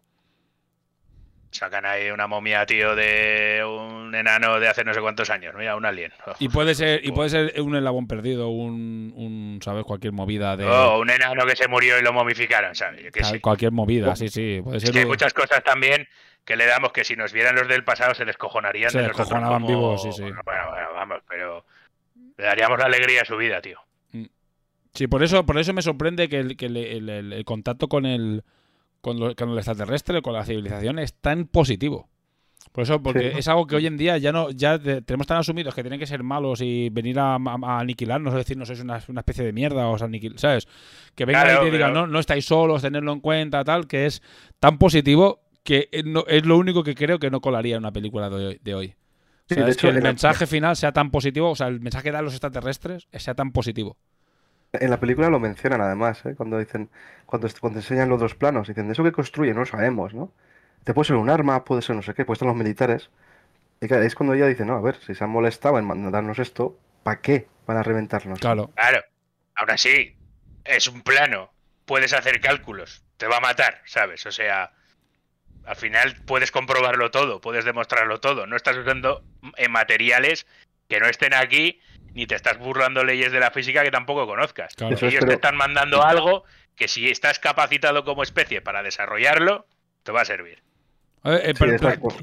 Sacan 1.55 1.86
ahí 1.86 2.10
una 2.10 2.26
momia, 2.26 2.66
tío, 2.66 2.97
de 2.97 3.62
un 3.64 4.12
enano 4.12 4.59
de 4.59 4.66
hace 4.66 4.82
no 4.82 4.93
sé 4.93 5.01
cuántos 5.01 5.31
años. 5.31 5.55
Mira, 5.56 5.76
un 5.76 5.86
alien. 5.86 6.12
Oh. 6.26 6.32
Y 6.40 6.48
puede 6.48 6.74
ser 6.74 7.05
y 7.05 7.12
puede 7.12 7.31
ser 7.31 7.60
un 7.60 7.76
eslabón 7.76 8.09
perdido, 8.09 8.48
un, 8.48 9.12
un 9.14 9.60
sabes, 9.62 9.85
cualquier 9.85 10.12
movida 10.12 10.56
de 10.56 10.66
Oh, 10.66 10.98
un 10.98 11.10
enano 11.10 11.47
que 11.47 11.55
se 11.55 11.68
murió 11.68 11.97
y 11.97 12.02
lo 12.02 12.12
momificaron, 12.12 12.74
¿sabes? 12.74 13.05
Cualquier 13.40 13.70
movida, 13.70 14.16
sí, 14.16 14.28
sí, 14.28 14.60
puede 14.64 14.78
Es 14.78 14.82
ser 14.82 14.93
que 14.93 14.98
hay 15.01 15.06
muchas 15.06 15.32
cosas 15.32 15.62
también 15.62 16.09
que 16.44 16.56
le 16.56 16.66
damos 16.66 16.90
que 16.93 17.05
si 17.05 17.14
nos 17.14 17.32
vieran 17.32 17.55
los 17.55 17.68
del 17.68 17.85
pasado 17.85 18.14
se 18.14 18.24
descojonarían 18.24 18.90
Se 18.90 18.98
de 18.98 19.05
nosotros 19.05 19.28
descojonaban 19.28 19.62
como- 19.62 19.68
vivos, 19.68 20.02
sí, 20.02 20.10
sí. 20.12 20.22
Bueno, 20.22 20.43
bueno, 20.44 20.89
vamos, 20.94 21.18
pero 21.28 21.64
le 22.36 22.44
daríamos 22.44 22.81
la 22.81 22.86
alegría 22.86 23.22
a 23.22 23.24
su 23.24 23.36
vida, 23.36 23.62
tío. 23.62 23.78
Sí, 24.93 25.06
por 25.06 25.22
eso, 25.22 25.47
por 25.47 25.56
eso 25.59 25.72
me 25.72 25.82
sorprende 25.82 26.28
que 26.28 26.40
el, 26.40 26.56
que 26.56 26.66
el- 26.66 26.76
el- 26.76 27.09
el- 27.09 27.32
el 27.32 27.44
contacto 27.44 27.89
con 27.89 28.06
el, 28.06 28.43
con, 29.05 29.20
lo- 29.20 29.35
con 29.36 29.51
el 29.51 29.59
extraterrestre, 29.59 30.22
con 30.22 30.32
la 30.32 30.44
civilización, 30.44 30.98
es 30.98 31.12
tan 31.14 31.44
positivo. 31.47 32.09
Por 32.72 32.82
eso, 32.82 33.01
porque 33.02 33.31
Sí. 33.32 33.39
es 33.39 33.47
algo 33.48 33.66
que 33.66 33.76
hoy 33.76 33.86
en 33.86 33.97
día 33.98 34.16
ya 34.18 34.32
no, 34.32 34.51
ya 34.51 34.78
tenemos 34.81 35.26
tan 35.28 35.36
asumidos 35.36 35.74
que 35.74 35.82
tienen 35.82 36.01
que 36.01 36.06
ser 36.06 36.22
malos 36.24 36.60
y 36.62 36.89
venir 36.89 37.18
a, 37.20 37.35
a- 37.36 37.59
a 37.62 37.78
aniquilarnos 37.81 38.32
o 38.35 38.36
decirnos 38.36 38.68
es 38.70 38.81
una, 38.81 39.01
una 39.06 39.20
especie 39.20 39.44
de 39.44 39.52
mierda 39.52 39.86
o 39.86 39.93
os 39.93 40.02
aniquil- 40.02 40.39
¿sabes? 40.39 40.66
Que 41.14 41.24
vengan 41.26 41.44
Claro, 41.44 41.62
y 41.62 41.70
te 41.70 41.76
digan, 41.76 41.93
no, 41.93 42.06
no 42.06 42.18
estáis 42.18 42.47
solos, 42.47 42.81
tenerlo 42.82 43.12
en 43.12 43.20
cuenta, 43.20 43.62
tal, 43.62 43.86
que 43.86 44.06
es 44.06 44.22
tan 44.59 44.78
positivo 44.78 45.43
que 45.62 45.89
es 45.93 46.05
no- 46.05 46.24
es 46.26 46.44
lo 46.47 46.56
único 46.56 46.82
que 46.82 46.94
creo 46.94 47.18
que 47.18 47.31
no 47.31 47.40
colaría 47.40 47.76
en 47.76 47.82
una 47.82 47.93
película 47.93 48.28
de 48.31 48.36
hoy. 48.47 48.59
De 48.62 48.74
hoy. 48.74 48.94
Sí, 49.48 49.56
de 49.56 49.70
hecho, 49.70 49.89
que 49.90 49.97
el 49.98 50.02
mensaje 50.02 50.47
final 50.47 50.74
sea 50.74 50.90
tan 50.93 51.10
positivo, 51.10 51.51
o 51.51 51.55
sea, 51.55 51.68
el 51.68 51.78
mensaje 51.81 52.05
que 52.05 52.12
dan 52.12 52.24
los 52.24 52.32
extraterrestres 52.32 53.06
sea 53.12 53.35
tan 53.35 53.52
positivo. 53.52 53.98
En 54.80 54.90
la 54.90 55.01
película 55.01 55.28
lo 55.28 55.40
mencionan 55.40 55.80
además, 55.80 56.24
¿eh? 56.26 56.34
Cuando 56.36 56.59
dicen, 56.59 56.90
cuando, 57.26 57.48
cuando 57.60 57.78
enseñan 57.78 58.09
los 58.09 58.20
dos 58.20 58.34
planos, 58.34 58.68
dicen, 58.68 58.90
eso 58.90 59.05
que 59.05 59.12
construye 59.12 59.52
no 59.52 59.60
lo 59.60 59.66
sabemos, 59.66 60.14
¿no? 60.14 60.32
Te 60.84 60.92
puede 60.94 61.06
ser 61.06 61.16
un 61.16 61.30
arma, 61.30 61.64
puede 61.64 61.82
ser 61.82 61.96
no 61.96 62.02
sé 62.02 62.14
qué, 62.14 62.24
puede 62.24 62.38
ser 62.38 62.48
los 62.48 62.56
militares. 62.56 63.10
Y 63.80 63.88
claro, 63.88 64.02
es 64.02 64.14
cuando 64.14 64.34
ella 64.34 64.46
dice, 64.46 64.64
no, 64.64 64.76
a 64.76 64.80
ver, 64.80 64.96
si 64.96 65.14
se 65.14 65.24
han 65.24 65.30
molestado 65.30 65.78
en 65.78 65.86
mandarnos 65.86 66.38
esto, 66.38 66.78
¿para 67.02 67.20
qué 67.20 67.46
van 67.66 67.76
a 67.76 67.82
reventarnos? 67.82 68.38
Claro. 68.38 68.70
Claro. 68.74 69.01
Aún 69.56 69.70
así, 69.70 70.16
es 70.64 70.88
un 70.88 71.02
plano. 71.02 71.52
Puedes 71.84 72.12
hacer 72.12 72.40
cálculos. 72.40 73.05
Te 73.16 73.26
va 73.26 73.38
a 73.38 73.40
matar, 73.40 73.82
¿sabes? 73.84 74.26
O 74.26 74.32
sea, 74.32 74.72
al 75.64 75.76
final 75.76 76.16
puedes 76.26 76.51
comprobarlo 76.51 77.10
todo, 77.10 77.40
puedes 77.40 77.64
demostrarlo 77.64 78.20
todo. 78.20 78.46
No 78.46 78.56
estás 78.56 78.76
usando 78.76 79.22
eh, 79.56 79.68
materiales 79.68 80.46
que 80.88 81.01
no 81.01 81.06
estén 81.06 81.34
aquí, 81.34 81.80
ni 82.14 82.26
te 82.26 82.34
estás 82.34 82.58
burlando 82.58 83.04
leyes 83.04 83.30
de 83.32 83.40
la 83.40 83.50
física 83.50 83.82
que 83.82 83.90
tampoco 83.90 84.26
conozcas. 84.26 84.74
Claro. 84.74 84.94
Eso 84.94 85.06
es, 85.06 85.12
Ellos 85.12 85.20
pero- 85.20 85.30
te 85.30 85.34
están 85.36 85.56
mandando 85.56 86.02
algo 86.04 86.44
que 86.76 86.88
si 86.88 87.08
estás 87.10 87.38
capacitado 87.38 88.04
como 88.04 88.22
especie 88.22 88.60
para 88.62 88.82
desarrollarlo, 88.82 89.66
te 90.02 90.12
va 90.12 90.22
a 90.22 90.24
servir. 90.24 90.62
Eh, 91.24 91.54
Sí, 91.56 91.64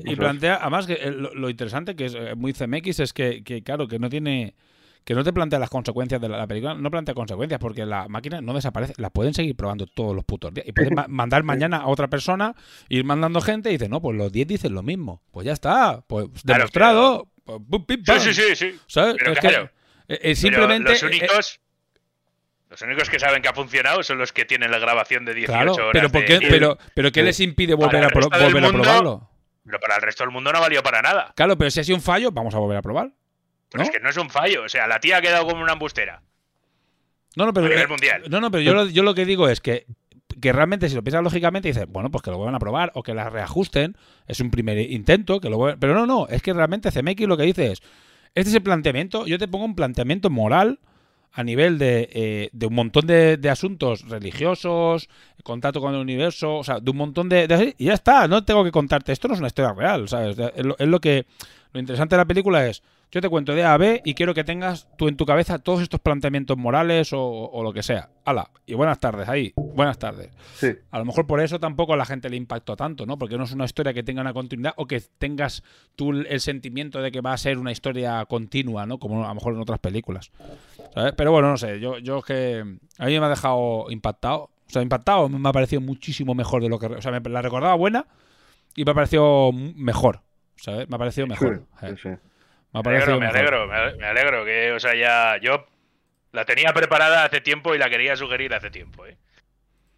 y 0.06 0.16
plantea, 0.16 0.58
además, 0.62 0.86
que 0.86 0.94
eh, 0.94 1.12
lo, 1.12 1.34
lo 1.34 1.50
interesante 1.50 1.96
que 1.96 2.06
es 2.06 2.14
eh, 2.16 2.36
muy 2.36 2.54
CMX 2.54 3.00
es 3.00 3.14
que, 3.14 3.44
que, 3.44 3.64
claro, 3.64 3.88
que 3.88 4.00
no 4.00 4.10
tiene. 4.10 4.56
Que 5.04 5.16
no 5.16 5.24
te 5.24 5.34
plantea 5.34 5.58
las 5.58 5.72
consecuencias 5.72 6.22
de 6.22 6.30
la, 6.30 6.38
la 6.38 6.46
película, 6.46 6.76
no 6.76 6.92
plantea 6.92 7.16
consecuencias 7.16 7.60
porque 7.60 7.88
la 7.88 8.08
máquina 8.08 8.40
no 8.40 8.54
desaparece, 8.54 8.94
la 8.98 9.10
pueden 9.10 9.34
seguir 9.34 9.56
probando 9.56 9.88
todos 9.88 10.16
los 10.16 10.24
putos 10.24 10.54
días. 10.54 10.68
Y 10.68 10.74
pueden 10.74 10.94
ma- 10.96 11.08
mandar 11.08 11.42
mañana 11.42 11.78
a 11.78 11.88
otra 11.88 12.08
persona, 12.08 12.54
ir 12.88 13.04
mandando 13.04 13.42
gente 13.42 13.70
y 13.70 13.74
dice, 13.80 13.90
no, 13.90 14.00
pues 14.00 14.16
los 14.16 14.32
10 14.32 14.48
dicen 14.48 14.76
lo 14.76 14.84
mismo. 14.84 15.24
Pues 15.32 15.48
ya 15.48 15.54
está, 15.54 16.02
pues 16.06 16.28
Claro, 16.46 16.60
demostrado. 16.60 17.28
pues, 17.46 17.98
Sí, 18.06 18.20
sí, 18.20 18.34
sí, 18.36 18.56
sí. 18.56 18.80
¿Sabes? 18.86 19.16
Pero 19.18 19.32
Es 19.32 19.40
que, 19.40 19.48
claro, 19.48 19.70
eh, 20.12 20.16
eh, 20.16 20.20
Pero 20.24 20.36
simplemente. 20.36 20.90
los 20.90 21.04
eh, 21.04 21.06
únicos. 21.06 21.60
Los 22.70 22.82
únicos 22.84 23.10
que 23.10 23.20
saben 23.20 23.42
que 23.42 23.50
ha 23.50 23.54
funcionado 23.54 24.02
son 24.02 24.18
los 24.18 24.32
que 24.32 24.46
tienen 24.46 24.72
la 24.72 24.80
grabación 24.80 25.26
de 25.26 25.34
18 25.34 25.52
claro, 25.54 25.74
horas. 25.74 25.90
pero, 25.92 26.10
¿por 26.10 26.24
qué, 26.24 26.40
pero, 26.50 26.78
pero 26.94 27.12
¿qué 27.12 27.22
les 27.22 27.40
impide 27.42 27.74
volver, 27.74 28.06
a, 28.06 28.10
pro- 28.10 28.30
volver 28.30 28.64
a 28.64 28.70
probarlo? 28.70 29.30
Pero 29.66 29.80
para 29.80 29.98
el 29.98 30.02
resto 30.02 30.24
del 30.24 30.32
mundo 30.32 30.54
no 30.54 30.62
valió 30.62 30.82
para 30.82 31.02
nada. 31.02 31.34
Claro, 31.36 31.58
pero 31.58 31.70
si 31.70 31.82
ha 31.82 31.84
sido 31.84 31.98
un 31.98 32.02
fallo, 32.02 32.32
vamos 32.32 32.56
a 32.56 32.60
volver 32.60 32.78
a 32.78 32.82
probar. 32.82 33.12
Pero 33.70 33.84
¿No? 33.84 33.90
es 33.90 33.92
que 33.94 34.00
no 34.00 34.10
es 34.10 34.16
un 34.18 34.30
fallo. 34.30 34.64
O 34.64 34.70
sea, 34.70 34.88
la 34.88 35.00
tía 35.02 35.18
ha 35.18 35.22
quedado 35.22 35.46
como 35.46 35.62
una 35.62 35.74
embustera. 35.74 36.22
No, 37.36 37.46
no, 37.46 37.54
pero, 37.54 37.66
a 37.68 37.70
nivel 37.70 37.88
mundial. 37.90 38.24
No, 38.30 38.40
no, 38.42 38.50
pero 38.52 38.62
yo 38.64 38.74
lo, 38.74 38.86
yo 38.88 39.04
lo 39.04 39.14
que 39.16 39.26
digo 39.26 39.48
es 39.50 39.60
que, 39.62 39.86
que 40.42 40.52
realmente, 40.54 40.88
si 40.90 40.96
lo 40.96 41.04
piensas 41.04 41.24
lógicamente, 41.24 41.68
dices, 41.68 41.86
bueno, 41.90 42.10
pues 42.10 42.22
que 42.24 42.32
lo 42.32 42.38
vuelvan 42.38 42.56
a 42.56 42.60
probar 42.60 42.92
o 42.96 43.04
que 43.04 43.14
la 43.14 43.30
reajusten. 43.30 43.98
Es 44.28 44.40
un 44.40 44.50
primer 44.50 44.78
intento, 44.80 45.40
que 45.42 45.50
lo 45.50 45.58
vuelvan- 45.58 45.78
Pero 45.80 45.94
no, 45.94 46.06
no, 46.06 46.28
es 46.30 46.42
que 46.42 46.54
realmente 46.54 46.90
CMX 46.92 47.28
lo 47.28 47.36
que 47.38 47.44
dice 47.44 47.72
es, 47.74 47.82
este 48.36 48.50
es 48.50 48.56
el 48.56 48.64
planteamiento, 48.64 49.26
yo 49.28 49.38
te 49.38 49.48
pongo 49.48 49.66
un 49.66 49.76
planteamiento 49.76 50.30
moral 50.30 50.80
a 51.34 51.44
nivel 51.44 51.78
de, 51.78 52.10
eh, 52.12 52.66
un 52.66 52.74
montón 52.74 53.08
de, 53.08 53.40
asuntos 53.50 54.08
religiosos, 54.08 55.10
contacto 55.44 55.80
con 55.80 55.94
el 55.94 56.02
universo, 56.02 56.58
o 56.58 56.64
sea, 56.64 56.80
de 56.80 56.92
un 56.92 56.98
montón 56.98 57.30
de, 57.30 57.76
Y 57.78 57.86
ya 57.86 57.94
está, 57.94 58.28
no 58.28 58.44
tengo 58.44 58.64
que 58.64 58.72
contarte, 58.72 59.12
esto 59.12 59.28
no 59.28 59.34
es 59.34 59.40
una 59.40 59.48
historia 59.48 59.74
real, 59.74 60.10
¿sabes? 60.10 60.38
Es 60.38 60.52
es 60.78 60.88
lo 60.88 61.00
que... 61.00 61.26
Lo 61.74 61.80
interesante 61.80 62.16
de 62.16 62.22
la 62.22 62.26
película 62.26 62.68
es, 62.68 62.84
yo 63.12 63.20
te 63.20 63.28
cuento 63.28 63.54
de 63.54 63.64
A 63.64 63.74
a 63.74 63.78
B 63.78 64.02
y 64.06 64.14
quiero 64.14 64.34
que 64.34 64.46
tengas 64.46 64.88
tú 64.98 65.10
en 65.10 65.18
tu 65.18 65.26
cabeza 65.26 65.60
todos 65.60 65.82
estos 65.82 66.00
planteamientos 66.00 66.58
morales 66.58 67.12
o, 67.12 67.22
o 67.22 67.62
lo 67.62 67.74
que 67.74 67.84
sea. 67.84 68.10
Hala, 68.24 68.50
y 68.66 68.74
buenas 68.74 69.00
tardes 69.00 69.28
ahí, 69.28 69.52
buenas 69.56 70.00
tardes. 70.00 70.30
Sí. 70.56 70.70
A 70.92 71.00
lo 71.00 71.04
mejor 71.04 71.28
por 71.28 71.42
eso 71.42 71.60
tampoco 71.60 71.94
a 71.94 71.98
la 71.98 72.06
gente 72.06 72.30
le 72.30 72.38
impactó 72.38 72.78
tanto, 72.78 73.06
¿no? 73.06 73.18
Porque 73.18 73.38
no 73.38 73.44
es 73.44 73.52
una 73.52 73.66
historia 73.66 73.94
que 73.94 74.04
tenga 74.04 74.22
una 74.22 74.32
continuidad 74.32 74.74
o 74.78 74.88
que 74.88 75.02
tengas 75.18 75.62
tú 75.98 76.12
el 76.12 76.40
sentimiento 76.40 77.02
de 77.02 77.12
que 77.12 77.20
va 77.20 77.34
a 77.34 77.38
ser 77.38 77.58
una 77.58 77.74
historia 77.74 78.26
continua, 78.26 78.86
¿no? 78.86 78.98
Como 78.98 79.26
a 79.26 79.28
lo 79.28 79.36
mejor 79.36 79.56
en 79.56 79.60
otras 79.60 79.80
películas. 79.80 80.32
¿sabes? 80.94 81.14
Pero 81.18 81.32
bueno, 81.32 81.50
no 81.50 81.58
sé, 81.58 81.82
yo, 81.82 81.98
yo 81.98 82.20
es 82.20 82.26
que 82.26 82.64
a 82.98 83.06
mí 83.06 83.20
me 83.20 83.26
ha 83.26 83.30
dejado 83.30 83.88
impactado. 83.90 84.44
O 84.44 84.74
sea, 84.74 84.82
impactado 84.82 85.28
me 85.28 85.50
ha 85.50 85.52
parecido 85.52 85.82
muchísimo 85.82 86.34
mejor 86.34 86.64
de 86.64 86.70
lo 86.70 86.80
que... 86.80 86.86
O 86.86 87.02
sea, 87.02 87.12
me 87.12 87.30
la 87.30 87.42
recordaba 87.42 87.76
buena 87.76 88.06
y 88.74 88.86
me 88.86 88.92
ha 88.92 88.94
parecido 88.94 89.52
mejor, 89.52 90.22
¿sabes? 90.56 90.88
Me 90.88 90.96
ha 90.96 91.00
parecido 91.00 91.28
mejor. 91.28 91.66
Sí, 91.78 91.86
eh. 91.88 91.96
sí, 92.02 92.10
sí. 92.10 92.31
Me 92.74 92.80
alegro, 92.80 93.20
me 93.20 93.28
alegro, 93.28 93.68
me 93.68 93.76
ale- 93.76 93.96
me 93.98 94.06
alegro. 94.06 94.46
Que, 94.46 94.72
o 94.72 94.80
sea, 94.80 94.96
ya 94.96 95.38
yo 95.42 95.66
la 96.32 96.46
tenía 96.46 96.72
preparada 96.74 97.26
hace 97.26 97.42
tiempo 97.42 97.76
y 97.76 97.78
la 97.78 97.90
quería 97.90 98.16
sugerir 98.16 98.54
hace 98.54 98.70
tiempo, 98.70 99.06
¿eh? 99.06 99.18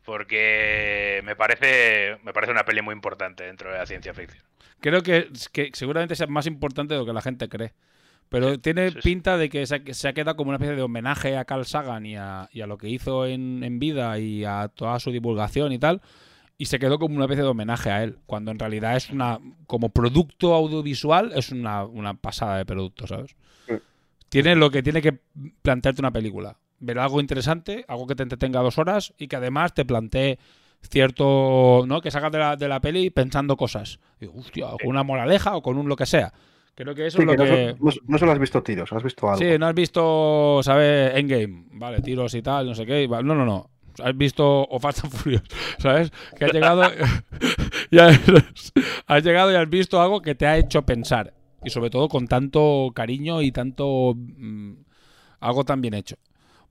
Porque 0.03 1.21
me 1.23 1.35
parece, 1.35 2.17
me 2.23 2.33
parece 2.33 2.51
una 2.51 2.65
peli 2.65 2.81
muy 2.81 2.93
importante 2.93 3.45
dentro 3.45 3.71
de 3.71 3.77
la 3.77 3.85
ciencia 3.85 4.13
ficción. 4.13 4.43
Creo 4.81 5.01
que, 5.01 5.29
que 5.53 5.69
seguramente 5.73 6.15
sea 6.15 6.27
más 6.27 6.45
importante 6.45 6.93
de 6.93 6.99
lo 6.99 7.05
que 7.05 7.13
la 7.13 7.21
gente 7.21 7.47
cree. 7.47 7.73
Pero 8.27 8.59
tiene 8.59 8.89
sí, 8.89 8.95
sí. 8.95 9.01
pinta 9.01 9.37
de 9.37 9.49
que 9.49 9.65
se 9.65 9.75
ha, 9.75 9.79
que 9.83 9.93
se 9.93 10.07
ha 10.07 10.13
quedado 10.13 10.35
como 10.35 10.49
una 10.49 10.57
especie 10.57 10.75
de 10.75 10.81
homenaje 10.81 11.37
a 11.37 11.45
Carl 11.45 11.65
Sagan 11.65 12.05
y 12.05 12.17
a, 12.17 12.49
y 12.51 12.61
a 12.61 12.67
lo 12.67 12.77
que 12.77 12.89
hizo 12.89 13.25
en, 13.27 13.63
en 13.63 13.79
vida 13.79 14.17
y 14.17 14.43
a 14.43 14.69
toda 14.73 14.99
su 14.99 15.11
divulgación 15.11 15.71
y 15.71 15.79
tal. 15.79 16.01
Y 16.57 16.65
se 16.65 16.80
quedó 16.80 16.99
como 16.99 17.15
una 17.15 17.25
especie 17.25 17.43
de 17.43 17.49
homenaje 17.49 17.89
a 17.89 18.03
él. 18.03 18.19
Cuando 18.25 18.51
en 18.51 18.59
realidad 18.59 18.95
es 18.95 19.09
una. 19.09 19.39
Como 19.65 19.89
producto 19.89 20.53
audiovisual, 20.53 21.31
es 21.35 21.51
una, 21.51 21.84
una 21.84 22.13
pasada 22.13 22.57
de 22.57 22.65
producto, 22.65 23.07
¿sabes? 23.07 23.35
Sí. 23.67 23.73
Tiene 24.30 24.55
lo 24.55 24.69
que 24.69 24.84
tiene 24.84 25.01
que 25.01 25.19
plantearte 25.61 26.01
una 26.01 26.11
película. 26.11 26.57
Ver 26.80 26.99
algo 26.99 27.19
interesante, 27.21 27.85
algo 27.88 28.07
que 28.07 28.15
te 28.15 28.23
entretenga 28.23 28.61
dos 28.61 28.77
horas 28.77 29.13
y 29.17 29.27
que 29.27 29.35
además 29.35 29.73
te 29.73 29.85
plantee 29.85 30.38
cierto. 30.89 31.85
¿no? 31.88 32.01
Que 32.01 32.11
salgas 32.11 32.31
de 32.31 32.39
la, 32.39 32.55
de 32.55 32.67
la 32.67 32.81
peli 32.81 33.09
pensando 33.09 33.57
cosas. 33.57 33.99
Y, 34.19 34.25
hostia, 34.25 34.67
con 34.81 34.89
una 34.89 35.03
moraleja 35.03 35.55
o 35.55 35.61
con 35.61 35.77
un 35.77 35.89
lo 35.89 35.95
que 35.95 36.05
sea. 36.05 36.34
Creo 36.75 36.95
que 36.95 37.05
eso 37.05 37.17
Sí, 37.17 37.23
es 37.23 37.27
lo 37.27 37.31
que 37.34 37.38
no, 37.38 37.43
que. 37.43 37.75
no, 37.80 37.91
no 38.07 38.17
solo 38.17 38.31
has 38.31 38.39
visto 38.39 38.63
tiros, 38.63 38.91
has 38.91 39.03
visto 39.03 39.30
algo. 39.30 39.39
Sí, 39.39 39.57
no 39.59 39.67
has 39.67 39.75
visto, 39.75 40.61
¿sabes? 40.63 41.15
Endgame, 41.15 41.65
vale, 41.71 42.01
tiros 42.01 42.34
y 42.34 42.41
tal, 42.41 42.65
no 42.65 42.75
sé 42.75 42.85
qué. 42.85 43.07
No, 43.07 43.21
no, 43.21 43.45
no. 43.45 43.69
Has 44.01 44.15
visto 44.17 44.63
o 44.63 44.79
Fast 44.79 45.03
and 45.03 45.13
Furious, 45.13 45.43
¿sabes? 45.79 46.11
Que 46.37 46.45
has 46.45 46.53
llegado, 46.53 46.83
y 47.91 47.99
has, 47.99 48.19
has 49.07 49.23
llegado 49.23 49.51
y 49.51 49.55
has 49.55 49.69
visto 49.69 50.01
algo 50.01 50.21
que 50.21 50.35
te 50.35 50.45
ha 50.47 50.57
hecho 50.57 50.81
pensar. 50.83 51.33
Y 51.63 51.69
sobre 51.69 51.89
todo 51.89 52.09
con 52.09 52.27
tanto 52.27 52.91
cariño 52.95 53.41
y 53.41 53.51
tanto. 53.51 54.13
mm, 54.15 54.73
algo 55.41 55.63
tan 55.65 55.81
bien 55.81 55.93
hecho. 55.93 56.15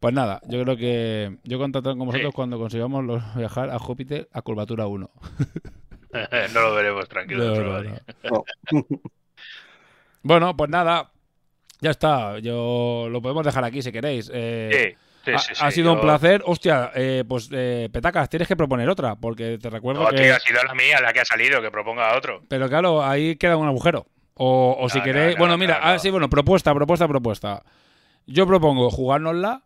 Pues 0.00 0.14
nada, 0.14 0.40
yo 0.48 0.62
creo 0.64 0.76
que 0.76 1.36
yo 1.44 1.58
contactaré 1.58 1.96
con 1.96 2.06
vosotros 2.06 2.30
Sí. 2.32 2.34
cuando 2.34 2.58
consigamos 2.58 3.04
los- 3.04 3.34
viajar 3.36 3.70
a 3.70 3.78
Júpiter 3.78 4.28
a 4.32 4.42
curvatura 4.42 4.86
1. 4.86 5.10
no 6.54 6.60
lo 6.60 6.74
veremos 6.74 7.08
tranquilo. 7.08 7.82
No. 8.30 8.44
Bueno, 10.22 10.56
pues 10.56 10.70
nada, 10.70 11.12
ya 11.80 11.90
está. 11.90 12.38
Yo 12.38 13.08
lo 13.10 13.20
podemos 13.22 13.44
dejar 13.44 13.64
aquí 13.64 13.82
si 13.82 13.92
queréis. 13.92 14.30
Eh, 14.32 14.70
Sí, 14.96 14.96
sí, 15.24 15.30
ha, 15.32 15.38
sí, 15.38 15.52
ha 15.60 15.70
sí, 15.70 15.74
sido 15.76 15.92
un 15.94 16.00
plcer. 16.00 16.42
Hostia, 16.46 16.90
eh, 16.94 17.24
pues 17.28 17.48
eh, 17.52 17.88
Petacas, 17.92 18.28
tienes 18.28 18.48
que 18.48 18.56
proponer 18.56 18.88
otra, 18.88 19.16
porque 19.16 19.58
te 19.58 19.70
recuerdo 19.70 20.02
No, 20.02 20.08
que... 20.10 20.16
tío, 20.22 20.34
ha 20.36 20.40
sido 20.40 20.62
la 20.62 20.74
mía 20.74 21.00
la 21.00 21.12
que 21.12 21.20
ha 21.20 21.24
salido, 21.24 21.60
que 21.62 21.70
proponga 21.70 22.16
otro. 22.16 22.42
Pero 22.48 22.68
claro, 22.68 23.04
ahí 23.04 23.36
queda 23.36 23.56
un 23.56 23.66
agujero. 23.68 24.06
O, 24.34 24.76
o 24.80 24.88
si 24.88 24.98
No, 24.98 25.04
queréis... 25.04 25.34
no, 25.34 25.38
bueno, 25.40 25.54
no, 25.54 25.58
mira, 25.58 25.78
no, 25.78 25.84
ah, 25.86 25.98
sí, 25.98 26.10
bueno, 26.10 26.28
propuesta, 26.30 26.74
propuesta, 26.74 27.06
propuesta. 27.06 27.62
Yo 28.26 28.46
propongo 28.46 28.90
jugárnosla, 28.90 29.62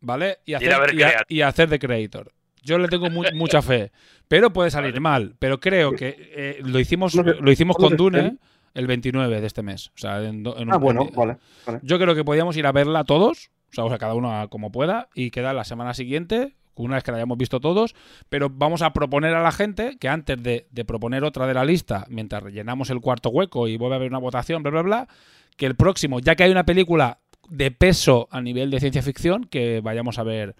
¿vale? 0.00 0.38
Y 0.44 0.54
hacer, 0.54 0.68
y 0.68 0.72
a- 0.72 0.80
Creator. 0.84 1.26
y 1.28 1.40
hacer 1.42 1.68
de 1.68 1.78
Creator. 1.78 2.32
Yo 2.62 2.78
le 2.78 2.88
tengo 2.88 3.08
mu- 3.10 3.22
mucha 3.34 3.62
fe, 3.62 3.92
pero 4.26 4.52
puede 4.52 4.70
salir 4.70 5.00
mal. 5.00 5.36
Pero 5.38 5.60
creo 5.60 5.92
que 5.92 6.16
eh, 6.18 6.58
lo 6.64 6.80
hicimos, 6.80 7.14
lo 7.14 7.50
hicimos 7.50 7.76
¿cuándo 7.76 7.96
con 7.96 8.12
Dune 8.12 8.36
el 8.74 8.86
29 8.88 9.40
de 9.40 9.46
este 9.46 9.62
mes. 9.62 9.88
O 9.94 9.98
sea, 9.98 10.18
en, 10.22 10.44
en 10.44 10.72
Ah, 10.72 10.76
un- 10.76 10.82
bueno, 10.82 11.02
en- 11.02 11.14
vale. 11.14 11.36
vale. 11.64 11.78
yo 11.82 11.98
creo 11.98 12.14
que 12.16 12.24
podíamos 12.24 12.56
ir 12.56 12.66
a 12.66 12.72
verla 12.72 13.04
todos, 13.04 13.50
o 13.70 13.74
sea, 13.74 13.84
o 13.84 13.88
sea, 13.88 13.98
cada 13.98 14.14
uno 14.14 14.48
como 14.48 14.70
pueda, 14.72 15.08
y 15.14 15.30
queda 15.30 15.52
la 15.52 15.64
semana 15.64 15.94
siguiente, 15.94 16.54
una 16.76 16.96
vez 16.96 17.04
que 17.04 17.10
la 17.10 17.16
hayamos 17.18 17.38
visto 17.38 17.58
todos, 17.60 17.94
pero 18.28 18.50
vamos 18.50 18.82
a 18.82 18.92
proponer 18.92 19.34
a 19.34 19.42
la 19.42 19.52
gente 19.52 19.96
que 19.98 20.08
antes 20.08 20.42
de, 20.42 20.66
de 20.70 20.84
proponer 20.84 21.24
otra 21.24 21.46
de 21.46 21.54
la 21.54 21.64
lista, 21.64 22.04
mientras 22.10 22.42
rellenamos 22.42 22.90
el 22.90 23.00
cuarto 23.00 23.30
hueco 23.30 23.66
y 23.68 23.76
vuelve 23.76 23.94
a 23.94 23.96
haber 23.96 24.10
una 24.10 24.18
votación, 24.18 24.62
bla, 24.62 24.70
bla, 24.70 24.82
bla, 24.82 25.08
que 25.56 25.64
el 25.66 25.74
próximo, 25.74 26.20
ya 26.20 26.34
que 26.36 26.42
hay 26.44 26.50
una 26.50 26.64
película 26.66 27.18
de 27.48 27.70
peso 27.70 28.28
a 28.30 28.40
nivel 28.42 28.70
de 28.70 28.80
ciencia 28.80 29.02
ficción, 29.02 29.44
que 29.44 29.80
vayamos 29.82 30.18
a 30.18 30.22
ver 30.22 30.54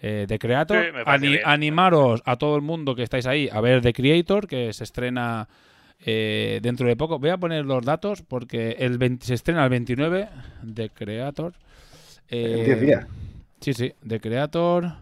eh, 0.00 0.26
The 0.28 0.38
Creator. 0.38 0.84
Sí, 0.84 0.90
Ani- 1.06 1.26
animaros 1.44 2.22
a 2.26 2.36
todo 2.36 2.56
el 2.56 2.62
mundo 2.62 2.94
que 2.94 3.02
estáis 3.02 3.24
ahí 3.26 3.48
a 3.50 3.60
ver 3.62 3.80
The 3.80 3.92
Creator, 3.94 4.46
que 4.46 4.72
se 4.74 4.84
estrena 4.84 5.48
eh, 6.04 6.58
dentro 6.62 6.86
de 6.88 6.96
poco. 6.96 7.18
Voy 7.18 7.30
a 7.30 7.38
poner 7.38 7.64
los 7.64 7.82
datos 7.84 8.20
porque 8.22 8.76
el 8.80 8.98
20 8.98 9.24
se 9.24 9.34
estrena 9.34 9.64
el 9.64 9.70
29 9.70 10.28
The 10.74 10.90
Creator. 10.90 11.54
En 12.28 12.60
Eh, 12.60 12.64
10 12.64 12.80
días. 12.80 13.06
Sí, 13.60 13.72
sí, 13.74 13.92
The 14.06 14.20
Creator. 14.20 14.92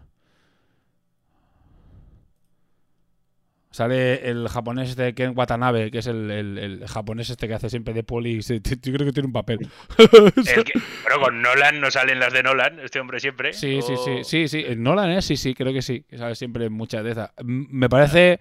Sale 3.71 4.29
el 4.29 4.47
japonés 4.49 4.91
este 4.91 5.15
Ken 5.15 5.33
Watanabe, 5.35 5.89
que 5.89 5.97
es 5.97 6.05
el, 6.07 6.29
el- 6.29 6.57
el 6.59 6.87
japonés 6.87 7.31
este 7.31 7.47
que 7.47 7.55
hace 7.55 7.71
siempre 7.71 7.95
de 7.95 8.03
poli. 8.03 8.39
Yo 8.41 8.59
creo 8.61 9.05
que 9.07 9.11
tiene 9.13 9.25
un 9.27 9.33
papel. 9.33 9.67
El 9.97 10.63
que- 10.63 10.79
bueno, 11.03 11.19
con 11.23 11.41
Nolan 11.41 11.81
no 11.81 11.89
salen 11.89 12.19
las 12.19 12.31
de 12.33 12.43
Nolan, 12.43 12.79
este 12.81 12.99
hombre 12.99 13.19
siempre. 13.19 13.51
Sí, 13.53 13.81
sí, 13.81 13.93
sí, 14.05 14.11
O- 14.19 14.23
sí, 14.23 14.47
sí. 14.47 14.63
En 14.67 14.83
Nolan, 14.83 15.09
¿eh? 15.09 15.21
Sí, 15.23 15.37
sí, 15.37 15.55
creo 15.55 15.73
que 15.73 15.81
sí. 15.81 16.05
Que 16.07 16.19
sale 16.19 16.35
siempre 16.35 16.65
en 16.65 16.73
muchas 16.73 17.03
de 17.03 17.11
esas. 17.11 17.31
Me 17.43 17.89
parece. 17.89 18.39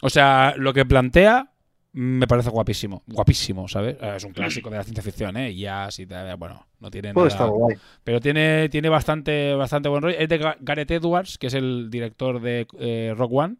O 0.00 0.10
sea, 0.10 0.54
lo 0.56 0.72
que 0.72 0.84
plantea 0.84 1.52
me 1.94 2.26
parece 2.26 2.50
guapísimo. 2.50 3.02
Guapísimo, 3.06 3.66
¿sabes? 3.68 3.96
Eh, 4.00 4.14
Es 4.16 4.24
un 4.24 4.32
clásico 4.32 4.68
de 4.70 4.76
la 4.78 4.82
ciencia 4.84 5.02
ficción, 5.02 5.36
¿eh? 5.36 5.54
Ya, 5.54 5.90
sí, 5.90 6.06
te- 6.06 6.34
bueno, 6.34 6.66
no 6.80 6.90
tiene 6.90 7.12
Todo 7.14 7.24
nada. 7.24 7.34
está 7.34 7.46
guay. 7.46 7.76
Pero 8.02 8.20
tiene, 8.20 8.68
tiene 8.68 8.88
bastante, 8.88 9.54
bastante 9.54 9.88
buen 9.88 10.02
rollo. 10.02 10.16
Es 10.18 10.28
de 10.28 10.40
Ga- 10.40 10.56
Gareth 10.60 10.90
Edwards, 10.90 11.38
que 11.38 11.46
es 11.46 11.54
el 11.54 11.88
director 11.90 12.40
de 12.40 12.66
eh, 12.78 13.14
Rock 13.16 13.32
One. 13.32 13.56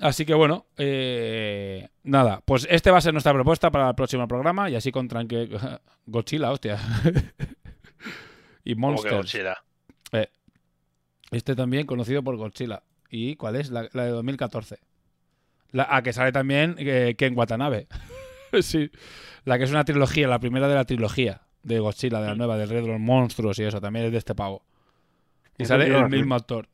Así 0.00 0.24
que 0.24 0.32
bueno, 0.32 0.64
eh, 0.78 1.88
nada, 2.04 2.40
pues 2.46 2.66
este 2.70 2.90
va 2.90 2.96
a 2.98 3.00
ser 3.02 3.12
nuestra 3.12 3.34
propuesta 3.34 3.70
para 3.70 3.90
el 3.90 3.94
próximo 3.94 4.26
programa 4.26 4.70
y 4.70 4.74
así 4.74 4.90
con 4.90 5.06
tranque... 5.08 5.50
Godzilla, 6.06 6.50
hostia. 6.50 6.78
y 8.64 8.74
Monsters. 8.74 9.34
Eh, 10.12 10.28
este 11.30 11.54
también 11.54 11.86
conocido 11.86 12.22
por 12.22 12.36
Godzilla. 12.36 12.82
¿Y 13.10 13.36
cuál 13.36 13.56
es? 13.56 13.70
La, 13.70 13.88
la 13.92 14.04
de 14.06 14.10
2014. 14.12 14.78
La, 15.72 15.86
a 15.88 16.02
que 16.02 16.12
sale 16.12 16.32
también 16.32 16.76
eh, 16.78 17.14
Ken 17.16 17.36
Watanabe. 17.36 17.86
sí. 18.60 18.90
La 19.44 19.58
que 19.58 19.64
es 19.64 19.70
una 19.70 19.84
trilogía, 19.84 20.28
la 20.28 20.38
primera 20.38 20.68
de 20.68 20.74
la 20.74 20.84
trilogía 20.84 21.42
de 21.62 21.78
Godzilla, 21.78 22.20
de 22.20 22.28
la 22.28 22.34
nueva, 22.34 22.56
del 22.56 22.68
Rey 22.68 22.82
de 22.82 22.88
los 22.88 23.00
Monstruos 23.00 23.58
y 23.58 23.64
eso, 23.64 23.80
también 23.80 24.06
es 24.06 24.12
de 24.12 24.18
este 24.18 24.34
pavo. 24.34 24.62
Y 25.58 25.64
sale 25.66 25.86
el 25.86 26.08
mismo 26.08 26.34
actor. 26.34 26.68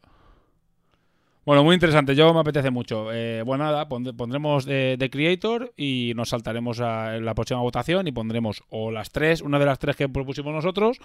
Bueno, 1.44 1.62
muy 1.62 1.74
interesante, 1.74 2.16
yo 2.16 2.35
me 2.35 2.40
apetece 2.40 2.70
mucho. 2.70 3.12
Eh, 3.12 3.43
bueno, 3.43 3.64
nada, 3.64 3.89
pondremos 3.89 4.66
eh, 4.68 4.97
The 4.98 5.10
Creator 5.10 5.73
y 5.77 6.12
nos 6.16 6.31
saltaremos 6.31 6.81
a 6.81 7.20
la 7.20 7.35
próxima 7.35 7.60
votación 7.60 8.09
y 8.09 8.12
pondremos 8.12 8.64
o 8.68 8.90
las 8.90 9.10
tres, 9.10 9.43
una 9.43 9.60
de 9.60 9.66
las 9.66 9.78
tres 9.78 9.94
que 9.94 10.09
propusimos 10.09 10.52
nosotros, 10.52 10.98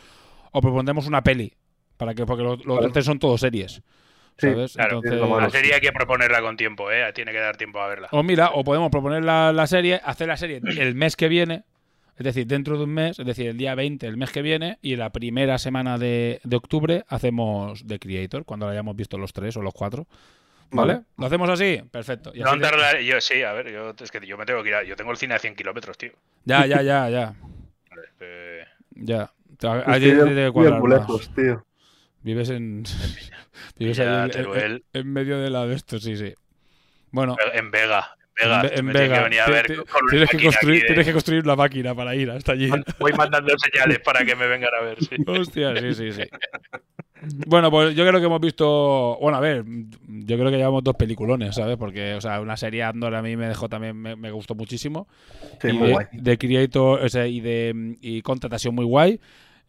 o 0.52 0.62
propondremos 0.62 1.08
una 1.08 1.24
peli. 1.24 1.54
Para 1.98 2.16
que, 2.16 2.26
porque 2.26 2.42
los, 2.42 2.66
los 2.66 2.86
otros 2.86 3.06
son 3.06 3.20
todos 3.20 3.42
series. 3.42 3.84
Sí, 4.42 4.48
¿sabes? 4.50 4.74
Claro, 4.74 5.02
Entonces-. 5.04 5.42
La 5.44 5.50
serie 5.50 5.74
hay 5.76 5.82
que 5.82 5.92
proponerla 5.92 6.42
con 6.42 6.58
tiempo, 6.58 6.92
¿eh? 6.92 7.12
Tiene 7.14 7.32
que 7.32 7.40
dar 7.40 7.56
tiempo 7.58 7.80
a 7.82 7.88
verla. 7.88 8.08
o 8.12 8.24
mira, 8.24 8.50
o 8.54 8.64
podemos 8.64 8.90
proponer 8.92 9.24
la, 9.24 9.54
la 9.54 9.68
serie, 9.68 10.02
hacer 10.04 10.28
la 10.28 10.38
serie 10.38 10.62
el 10.78 10.96
mes 10.96 11.16
que 11.16 11.28
viene, 11.28 11.64
es 12.18 12.26
decir, 12.26 12.46
dentro 12.48 12.78
de 12.78 12.84
un 12.84 12.94
mes, 12.94 13.18
es 13.20 13.26
decir, 13.26 13.48
el 13.48 13.58
día 13.58 13.74
20, 13.76 14.06
el 14.08 14.18
mes 14.18 14.32
que 14.32 14.42
viene, 14.42 14.78
y 14.82 14.96
la 14.96 15.10
primera 15.12 15.58
semana 15.58 15.98
de, 15.98 16.40
de 16.44 16.56
octubre 16.56 17.04
hacemos 17.08 17.86
The 17.88 18.00
Creator, 18.00 18.46
cuando 18.46 18.66
la 18.66 18.74
hayamos 18.74 18.96
visto 18.96 19.18
los 19.18 19.34
tres 19.34 19.56
o 19.58 19.62
los 19.62 19.74
cuatro. 19.74 20.06
¿Vale? 20.74 20.94
Vale. 20.94 21.06
¿Lo 21.18 21.26
hacemos 21.26 21.50
así? 21.50 21.82
Perfecto. 21.92 22.32
Y 22.34 22.42
así 22.42 22.50
No 22.50 22.56
de- 22.58 22.62
tardar- 22.62 23.02
yo 23.02 23.20
sí, 23.20 23.42
a 23.44 23.52
ver, 23.54 23.72
yo, 23.74 23.94
es 24.02 24.10
que 24.10 24.26
yo 24.26 24.38
me 24.38 24.46
tengo 24.46 24.64
que 24.64 24.70
ir 24.70 24.76
a- 24.76 24.84
Yo 24.84 24.96
tengo 24.96 25.12
el 25.12 25.18
cine 25.18 25.34
a 25.34 25.40
100 25.40 25.54
kilómetros, 25.56 25.98
tío. 25.98 26.12
Ya, 26.46 26.66
ya, 26.66 26.82
ya, 26.82 27.10
ya. 27.10 27.34
Eh, 28.20 28.64
Ya. 28.96 29.32
Cuadrar 30.54 30.82
más. 31.10 31.36
tío. 31.36 31.66
Vives 32.23 32.49
en. 32.49 32.84
vives 33.77 33.99
ahí 33.99 34.07
en, 34.07 34.14
en- 34.23 34.31
Teruel. 34.31 34.84
en 34.93 35.14
medio 35.14 35.39
de 35.39 35.49
la 35.49 35.65
de 35.65 35.76
esto, 35.76 35.99
sí, 35.99 36.15
sí. 36.18 36.34
Bueno, 37.11 37.35
En 37.53 37.72
Vega. 37.72 38.15
En 38.73 38.88
Vega. 38.88 39.30
Tienes 40.10 40.30
que 40.30 40.41
construir, 40.43 40.77
aquí 40.77 40.81
de- 40.81 40.88
tienes 40.88 41.06
que 41.06 41.14
construir 41.14 41.43
una 41.43 41.56
máquina 41.56 41.93
para 41.93 42.15
ir 42.15 42.31
hasta 42.31 42.53
allí. 42.53 42.69
Voy 42.99 43.11
mandando 43.14 43.53
señales 43.60 43.99
para 43.99 44.23
que 44.26 44.35
me 44.35 44.48
vengan 44.48 44.72
a 44.80 44.84
ver. 44.84 44.98
Sí. 45.03 45.15
Hostia, 45.27 45.76
sí, 45.77 45.93
sí, 45.93 46.11
sí. 46.14 46.23
Bueno, 47.45 47.69
pues 47.69 47.93
yo 47.93 48.07
creo 48.07 48.19
que 48.19 48.26
hemos 48.26 48.41
visto. 48.41 49.18
Bueno, 49.22 49.38
a 49.38 49.41
ver, 49.41 49.64
yo 50.07 50.38
creo 50.38 50.49
que 50.49 50.57
llevamos 50.57 50.84
dos 50.84 50.95
peliculones, 50.95 51.53
¿sabes? 51.53 51.77
Porque, 51.77 52.15
o 52.15 52.22
sea, 52.22 52.41
una 52.41 52.57
serie 52.57 52.81
Andor 52.81 53.14
a 53.14 53.22
mí 53.22 53.35
me 53.38 53.48
dejó 53.48 53.69
también, 53.69 53.95
me, 53.95 54.15
me 54.15 54.31
gustó 54.31 54.56
muchísimo. 54.56 55.07
Sí, 55.61 55.68
y 55.69 55.73
muy 55.73 55.88
de, 55.88 55.93
guay. 55.93 56.06
de 56.14 56.38
Creator, 56.39 57.03
o 57.03 57.10
sea, 57.10 57.27
y 57.27 57.41
de 57.41 57.95
y 58.02 58.23
sido 58.57 58.72
muy 58.72 58.85
guay. 58.85 59.19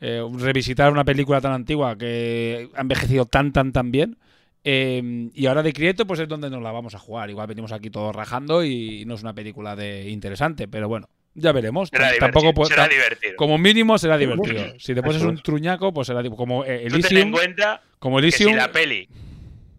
Eh, 0.05 0.21
revisitar 0.37 0.91
una 0.91 1.05
película 1.05 1.41
tan 1.41 1.53
antigua 1.53 1.97
que 1.97 2.69
ha 2.75 2.81
envejecido 2.81 3.25
tan, 3.25 3.53
tan, 3.53 3.73
tan 3.73 3.93
bien. 3.93 4.19
Eh, 4.65 5.31
y 5.33 5.47
ahora 5.47 5.63
de 5.63 5.73
Creator, 5.73 6.07
pues 6.07 6.19
es 6.21 6.29
donde 6.29 6.51
nos 6.51 6.61
la 6.61 6.73
vamos 6.73 6.95
a 6.97 6.99
jugar. 6.99 7.31
Igual 7.31 7.47
venimos 7.47 7.71
aquí 7.71 7.89
todos 7.89 8.15
rajando 8.15 8.65
y 8.65 9.05
no 9.07 9.15
es 9.15 9.23
una 9.23 9.33
película 9.33 9.77
de 9.77 10.09
interesante, 10.11 10.67
pero 10.67 10.89
bueno, 10.89 11.09
ya 11.35 11.53
veremos. 11.53 11.89
Será, 11.89 12.11
Tampoco 12.19 12.53
po- 12.53 12.67
será 12.67 12.89
divertido. 12.89 13.35
como 13.37 13.59
mínimo 13.59 13.97
será 13.97 14.19
divertido. 14.19 14.75
Si 14.79 14.93
después 14.93 15.17
es 15.19 15.23
un 15.23 15.39
truñaco, 15.39 15.93
pues 15.95 16.09
será 16.09 16.21
tipo 16.23 16.37
como 16.37 16.65
eh, 16.65 16.87
Tú 16.89 16.97
ten 17.01 17.05
en 17.05 17.05
Elysium. 17.19 17.31
cuenta 17.33 17.83
Como 18.01 18.17
que 18.17 18.23
Elysium, 18.25 18.51
si 18.53 18.57
la 18.57 18.73
peli. 18.73 19.09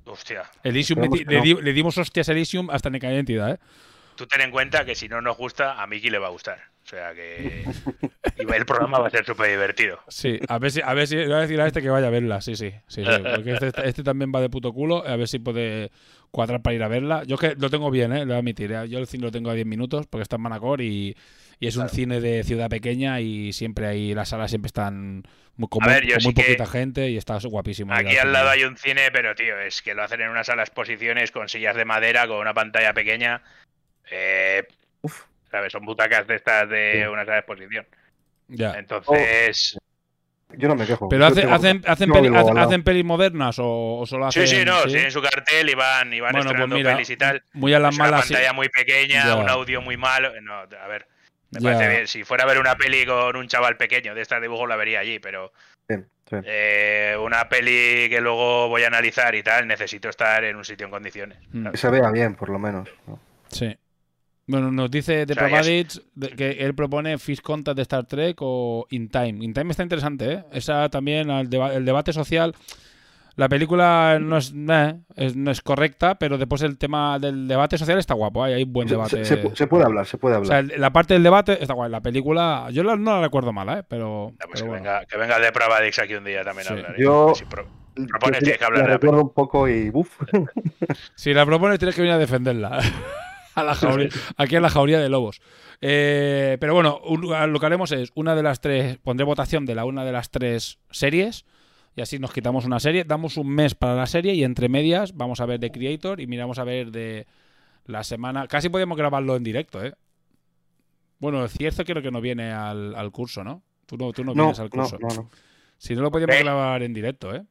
Hostia. 0.05 0.43
Elysium 0.63 1.01
que 1.01 1.41
di- 1.41 1.53
le 1.55 1.73
dimos 1.73 1.97
hostias 1.97 2.27
a 2.29 2.31
Elysium 2.33 2.69
hasta 2.69 2.89
en 2.89 2.99
cada 2.99 3.13
identidad, 3.13 3.51
¿eh? 3.51 3.57
Tú 4.15 4.25
ten 4.27 4.41
en 4.41 4.51
cuenta 4.51 4.85
que 4.85 4.95
si 4.95 5.07
no 5.09 5.21
nos 5.21 5.37
gusta, 5.37 5.81
a 5.81 5.87
Miki 5.87 6.09
le 6.09 6.19
va 6.19 6.27
a 6.27 6.31
gustar. 6.31 6.59
O 6.83 6.87
sea 6.87 7.13
que. 7.13 7.63
el 8.37 8.65
programa 8.65 8.99
va 8.99 9.07
a 9.07 9.09
ser 9.09 9.25
súper 9.25 9.49
divertido. 9.49 9.99
Sí, 10.09 10.39
a 10.47 10.59
ver 10.59 10.71
si, 10.71 10.81
a 10.81 10.93
ver 10.93 11.07
si, 11.07 11.15
le 11.15 11.27
voy 11.27 11.35
a 11.35 11.41
decir 11.41 11.61
a 11.61 11.67
este 11.67 11.81
que 11.81 11.89
vaya 11.89 12.07
a 12.07 12.09
verla, 12.11 12.41
sí, 12.41 12.55
sí, 12.55 12.71
sí, 12.87 13.03
sí, 13.05 13.11
porque 13.35 13.51
este, 13.53 13.87
este 13.87 14.03
también 14.03 14.31
va 14.35 14.41
de 14.41 14.49
puto 14.49 14.73
culo, 14.73 15.05
a 15.07 15.15
ver 15.15 15.27
si 15.27 15.39
puede 15.39 15.91
cuadrar 16.31 16.61
para 16.61 16.75
ir 16.75 16.83
a 16.83 16.87
verla. 16.87 17.23
Yo 17.25 17.35
es 17.35 17.41
que 17.41 17.55
lo 17.55 17.69
tengo 17.69 17.89
bien, 17.89 18.11
¿eh? 18.11 18.19
lo 18.19 18.25
voy 18.25 18.35
a 18.35 18.37
admitir, 18.39 18.71
¿eh? 18.71 18.89
yo 18.89 18.99
el 18.99 19.07
cine 19.07 19.23
lo 19.23 19.31
tengo 19.31 19.49
a 19.49 19.53
10 19.53 19.65
minutos 19.65 20.07
porque 20.07 20.23
está 20.23 20.35
en 20.35 20.41
Manacor 20.41 20.81
y, 20.81 21.15
y 21.59 21.67
es 21.67 21.77
un 21.77 21.87
cine 21.87 22.19
de 22.19 22.43
ciudad 22.43 22.69
pequeña 22.69 23.21
y 23.21 23.53
siempre 23.53 23.87
ahí, 23.87 24.13
las 24.13 24.29
salas 24.29 24.51
siempre 24.51 24.67
están 24.67 25.23
muy, 25.55 25.69
con, 25.69 25.85
ver, 25.85 26.01
con 26.01 26.23
muy 26.23 26.33
sí 26.33 26.33
poquita 26.33 26.65
gente 26.65 27.09
y 27.09 27.17
está 27.17 27.37
guapísimo. 27.41 27.93
Aquí 27.93 28.17
al 28.17 28.33
lado 28.33 28.49
hay 28.49 28.63
un 28.63 28.75
cine, 28.77 29.11
pero 29.11 29.35
tío, 29.35 29.59
es 29.59 29.81
que 29.81 29.93
lo 29.93 30.03
hacen 30.03 30.21
en 30.21 30.29
una 30.29 30.43
sala 30.43 30.63
de 30.63 30.65
exposiciones 30.65 31.31
con 31.31 31.47
sillas 31.47 31.75
de 31.75 31.85
madera, 31.85 32.27
con 32.27 32.37
una 32.37 32.53
pantalla 32.53 32.93
pequeña. 32.93 33.41
Eh. 34.11 34.67
¿Sabes? 35.53 35.71
Son 35.71 35.85
butacas 35.85 36.25
de 36.25 36.33
estas 36.35 36.67
de 36.67 37.03
Sí. 37.03 37.07
una 37.07 37.21
sala 37.25 37.33
de 37.33 37.39
exposición. 37.41 37.85
Ya. 38.47 38.73
Entonces. 38.73 39.77
Yo 40.55 40.67
no 40.67 40.75
me 40.75 40.87
quejo. 40.87 41.07
Pero 41.09 41.19
Yo 41.21 41.27
hace- 41.27 41.41
tengo- 41.41 41.53
hacen, 41.53 41.83
hacen, 41.85 42.11
peli- 42.11 42.35
hacen, 42.35 42.83
pelis 42.83 43.05
modernas 43.05 43.59
o, 43.59 43.99
o 43.99 44.05
solo 44.07 44.25
hacen. 44.25 44.47
Sí, 44.47 44.55
sí, 44.57 44.65
no, 44.65 44.81
sí? 44.81 44.89
tienen 44.93 45.11
su 45.11 45.21
cartel 45.21 45.69
y 45.69 45.75
van, 45.75 46.11
y 46.11 46.19
van 46.21 46.31
Bueno, 46.31 46.45
pues 46.45 46.45
estrenando 46.45 46.75
mira, 46.75 46.93
pelis 46.93 47.09
y 47.11 47.17
tal. 47.17 47.43
Muy 47.53 47.71
a 47.75 47.79
las 47.79 47.93
es 47.93 47.99
una 47.99 48.09
malas. 48.09 48.25
sí. 48.25 48.33
pantalla 48.33 48.53
muy 48.53 48.69
pequeña, 48.69 49.25
Ya. 49.27 49.35
un 49.35 49.47
audio 49.47 49.79
muy 49.81 49.95
malo. 49.97 50.31
No, 50.41 50.53
a 50.55 50.87
ver, 50.87 51.05
me 51.51 51.59
Ya. 51.59 51.71
parece 51.73 51.89
bien. 51.91 52.07
Si 52.07 52.23
fuera 52.23 52.45
a 52.45 52.47
ver 52.47 52.57
una 52.57 52.75
peli 52.75 53.05
con 53.05 53.35
un 53.35 53.47
chaval 53.47 53.77
pequeño 53.77 54.15
de 54.15 54.21
estas 54.21 54.41
dibujos, 54.41 54.67
la 54.67 54.75
vería 54.75 54.99
allí, 55.01 55.19
pero 55.19 55.51
Sí, 55.87 55.95
sí. 56.29 56.35
eh, 56.45 57.15
una 57.19 57.47
peli 57.47 58.09
que 58.09 58.21
luego 58.21 58.69
voy 58.69 58.83
a 58.83 58.87
analizar 58.87 59.35
y 59.35 59.43
tal, 59.43 59.67
necesito 59.67 60.09
estar 60.09 60.43
en 60.43 60.55
un 60.55 60.65
sitio 60.65 60.85
en 60.85 60.91
condiciones. 60.91 61.37
Mm. 61.51 61.69
Que 61.69 61.77
se 61.77 61.89
vea 61.91 62.09
bien, 62.11 62.33
por 62.35 62.49
lo 62.49 62.57
menos. 62.57 62.89
¿no? 63.07 63.19
Sí. 63.49 63.75
Bueno, 64.45 64.71
nos 64.71 64.91
dice 64.91 65.25
de 65.25 65.33
O 65.33 65.35
sea, 65.35 66.35
que 66.35 66.51
él 66.59 66.75
propone 66.75 67.17
Fish 67.17 67.39
Contact 67.41 67.75
de 67.77 67.81
Star 67.83 68.05
Trek 68.05 68.37
o 68.41 68.85
In 68.89 69.09
Time. 69.09 69.37
In 69.43 69.53
Time 69.53 69.71
está 69.71 69.83
interesante, 69.83 70.31
¿eh? 70.33 70.43
Esa 70.51 70.89
también, 70.89 71.29
el, 71.29 71.49
deba- 71.49 71.73
el 71.73 71.85
debate 71.85 72.11
social. 72.11 72.53
La 73.35 73.49
película 73.49 74.19
no 74.21 74.37
es, 74.37 74.53
eh, 74.55 74.95
es- 75.15 75.35
no 75.35 75.49
es 75.49 75.61
correcta, 75.61 76.19
pero 76.19 76.37
después 76.37 76.61
el 76.61 76.77
tema 76.77 77.17
del 77.19 77.47
debate 77.47 77.77
social 77.77 77.97
está 77.97 78.13
guapo. 78.13 78.43
Hay, 78.43 78.53
hay 78.53 78.63
buen 78.65 78.87
Se, 78.87 78.93
debate. 78.95 79.25
se- 79.25 79.41
se- 79.41 79.55
se 79.55 79.65
puede 79.67 79.85
hablar, 79.85 80.05
se 80.05 80.17
puede 80.17 80.35
o 80.35 80.45
sea, 80.45 80.57
hablar. 80.57 80.77
la 80.77 80.91
parte 80.93 81.13
del 81.15 81.23
debate 81.23 81.57
está 81.61 81.73
guay. 81.73 81.89
La 81.89 82.01
película, 82.01 82.67
yo 82.71 82.83
la- 82.83 82.95
no 82.97 83.11
la 83.15 83.21
recuerdo 83.21 83.51
mala, 83.53 83.79
¿eh? 83.79 83.83
Pero, 83.87 84.33
pues 84.37 84.49
pero 84.51 84.55
que, 84.55 84.69
bueno. 84.69 84.83
venga, 84.83 85.05
que 85.05 85.17
venga 85.17 85.39
de 85.39 85.51
Pravadix 85.51 85.97
aquí 85.99 86.13
un 86.15 86.25
día 86.25 86.43
también 86.43 86.67
Sí. 86.67 86.73
a 86.73 86.77
hablar. 86.77 86.91
¿eh? 86.91 87.01
Yo- 87.01 87.33
Si 87.33 87.45
pro- 87.45 87.65
propones, 87.95 88.39
Yo 88.39 88.43
tienes 88.43 88.57
que 88.59 88.65
hablar 88.65 88.87
la 88.87 88.93
recuerdo 88.95 89.21
un 89.23 89.33
poco 89.33 89.67
y 89.69 89.89
buf. 89.89 90.19
Si 91.15 91.33
la 91.33 91.45
propones, 91.45 91.79
tienes 91.79 91.95
que 91.95 92.01
venir 92.01 92.13
a 92.15 92.19
defenderla. 92.19 92.79
a 93.55 93.63
la 93.63 93.75
jauría- 93.75 94.09
aquí 94.37 94.55
en 94.55 94.61
la 94.61 94.69
jauría 94.69 94.99
de 94.99 95.09
lobos. 95.09 95.41
Eh, 95.81 96.57
pero 96.59 96.73
bueno, 96.73 96.99
un- 97.05 97.21
lo 97.51 97.59
que 97.59 97.65
haremos 97.65 97.91
es 97.91 98.11
una 98.15 98.35
de 98.35 98.43
las 98.43 98.61
tres. 98.61 98.97
Pondré 98.97 99.25
votación 99.25 99.65
de 99.65 99.75
la 99.75 99.85
una 99.85 100.05
de 100.05 100.11
las 100.11 100.29
tres 100.31 100.79
series. 100.91 101.45
Y 101.95 102.01
así 102.01 102.17
nos 102.17 102.31
quitamos 102.33 102.65
una 102.65 102.79
serie. 102.79 103.03
Damos 103.03 103.37
un 103.37 103.49
mes 103.49 103.75
para 103.75 103.95
la 103.95 104.07
serie 104.07 104.33
y 104.33 104.43
entre 104.43 104.67
medias 104.69 105.15
vamos 105.15 105.41
a 105.41 105.45
ver 105.45 105.59
The 105.59 105.71
Creator 105.71 106.19
y 106.21 106.27
miramos 106.27 106.57
a 106.57 106.63
ver 106.63 106.89
de 106.91 107.27
la 107.85 108.03
semana. 108.03 108.47
Casi 108.47 108.69
podemos 108.69 108.97
grabarlo 108.97 109.35
en 109.35 109.43
directo, 109.43 109.83
¿eh? 109.83 109.93
Bueno, 111.19 111.47
cierto 111.47 111.85
creo 111.85 112.01
que 112.01 112.11
no 112.11 112.19
viene 112.21 112.51
al, 112.51 112.95
al 112.95 113.11
curso, 113.11 113.43
¿no? 113.43 113.61
Tú 113.85 113.97
no, 113.97 114.11
tú 114.11 114.23
no 114.23 114.33
No, 114.33 114.43
vienes 114.43 114.59
al 114.59 114.65
no, 114.73 114.81
curso. 114.81 114.97
no, 114.99 115.07
no. 115.09 115.29
Si 115.77 115.93
no 115.95 116.01
lo 116.01 116.11
podíamos 116.11 116.35
Eh. 116.35 116.39
grabar 116.43 116.81
en 116.83 116.93
directo, 116.93 117.33
¿eh? 117.35 117.43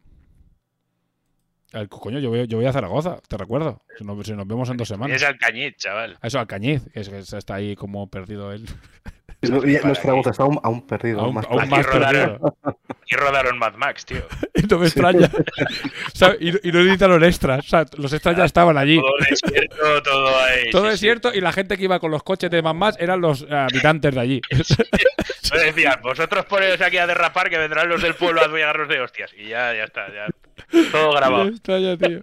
Al- 1.73 1.89
coño, 1.89 2.19
yo 2.19 2.29
voy, 2.31 2.47
yo 2.47 2.59
voy 2.59 2.67
a 2.67 2.73
Zaragoza, 2.73 3.21
te 3.29 3.37
recuerdo. 3.37 3.83
Si 3.97 4.05
nos, 4.05 4.27
si 4.27 4.33
nos 4.33 4.47
vemos 4.47 4.69
en 4.71 4.77
dos 4.77 4.89
semanas. 4.89 5.17
Es 5.17 5.23
Alcañiz, 5.27 5.77
chaval. 5.77 6.19
Eso, 6.23 6.39
Alcañiz, 6.39 6.83
que, 6.93 7.01
es, 7.01 7.09
que 7.09 7.19
está 7.19 7.55
ahí 7.55 7.75
como 7.77 8.09
perdido 8.09 8.53
él. 8.53 8.67
No- 9.43 9.65
y 9.69 9.79
nuestra 9.85 10.13
voz 10.13 10.27
está 10.27 10.45
aún, 10.45 10.61
aún 10.63 10.87
perdido. 10.87 11.21
Aún, 11.21 11.35
más 11.35 11.47
aún 11.47 11.61
Aquí 11.61 11.71
más 11.71 11.87
rodaron. 11.87 12.39
Y 13.07 13.17
rodaron 13.17 13.59
Mad 13.59 13.75
Max, 13.75 14.07
tío. 14.07 14.23
Y 14.55 14.67
no 14.67 14.79
me 14.79 14.87
extraña. 14.87 15.29
¿Sabes? 16.15 16.39
Y, 16.41 16.69
y 16.69 16.73
no 16.73 16.81
editaron 16.81 17.25
extras. 17.25 17.65
O 17.65 17.69
sea, 17.69 17.85
los 17.97 18.13
extras 18.13 18.37
ya 18.37 18.45
estaban 18.45 18.79
allí. 18.79 19.01
Todo 19.01 19.13
desierto, 19.29 20.03
todo 20.05 20.39
ahí. 20.39 20.71
Todo 20.71 20.83
sí, 20.83 20.87
sí. 20.89 20.93
desierto 20.93 21.35
y 21.35 21.41
la 21.41 21.53
gente 21.53 21.77
que 21.77 21.85
iba 21.85 21.99
con 21.99 22.11
los 22.13 22.23
coches 22.23 22.51
de 22.51 22.63
más 22.63 22.75
más 22.75 22.97
eran 23.01 23.21
los 23.21 23.45
habitantes 23.51 24.15
de 24.15 24.21
allí. 24.21 24.41
No 25.53 25.59
decían, 25.59 26.01
vosotros 26.03 26.47
poneos 26.47 26.81
aquí 26.81 26.97
a 26.97 27.07
derrapar 27.07 27.51
que 27.51 27.59
vendrán 27.59 27.87
los 27.87 28.01
del 28.01 28.15
pueblo 28.15 28.41
a 28.43 28.51
pegarnos 28.51 28.89
de 28.89 29.01
hostias. 29.01 29.35
Y 29.37 29.49
ya, 29.49 29.75
ya 29.75 29.85
está, 29.85 30.07
ya. 30.09 30.27
Todo 30.91 31.13
grabado. 31.13 31.45
Me 31.45 31.51
extraña, 31.51 31.97
tío. 31.99 32.21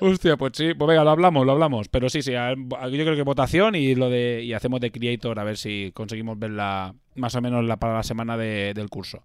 Hostia, 0.00 0.36
pues 0.38 0.52
sí, 0.54 0.72
pues 0.72 0.88
venga, 0.88 1.04
lo 1.04 1.10
hablamos, 1.10 1.44
lo 1.44 1.52
hablamos. 1.52 1.88
Pero 1.88 2.08
sí, 2.08 2.22
sí, 2.22 2.32
yo 2.32 2.66
creo 2.90 3.14
que 3.16 3.22
votación 3.22 3.74
y 3.74 3.94
lo 3.94 4.08
de 4.08 4.42
y 4.42 4.54
hacemos 4.54 4.80
de 4.80 4.90
Creator 4.90 5.38
a 5.38 5.44
ver 5.44 5.58
si 5.58 5.92
conseguimos 5.94 6.38
verla 6.48 6.94
más 7.16 7.34
o 7.34 7.40
menos 7.40 7.64
la, 7.64 7.76
para 7.76 7.94
la 7.94 8.02
semana 8.02 8.36
de- 8.36 8.72
del 8.74 8.88
curso. 8.88 9.22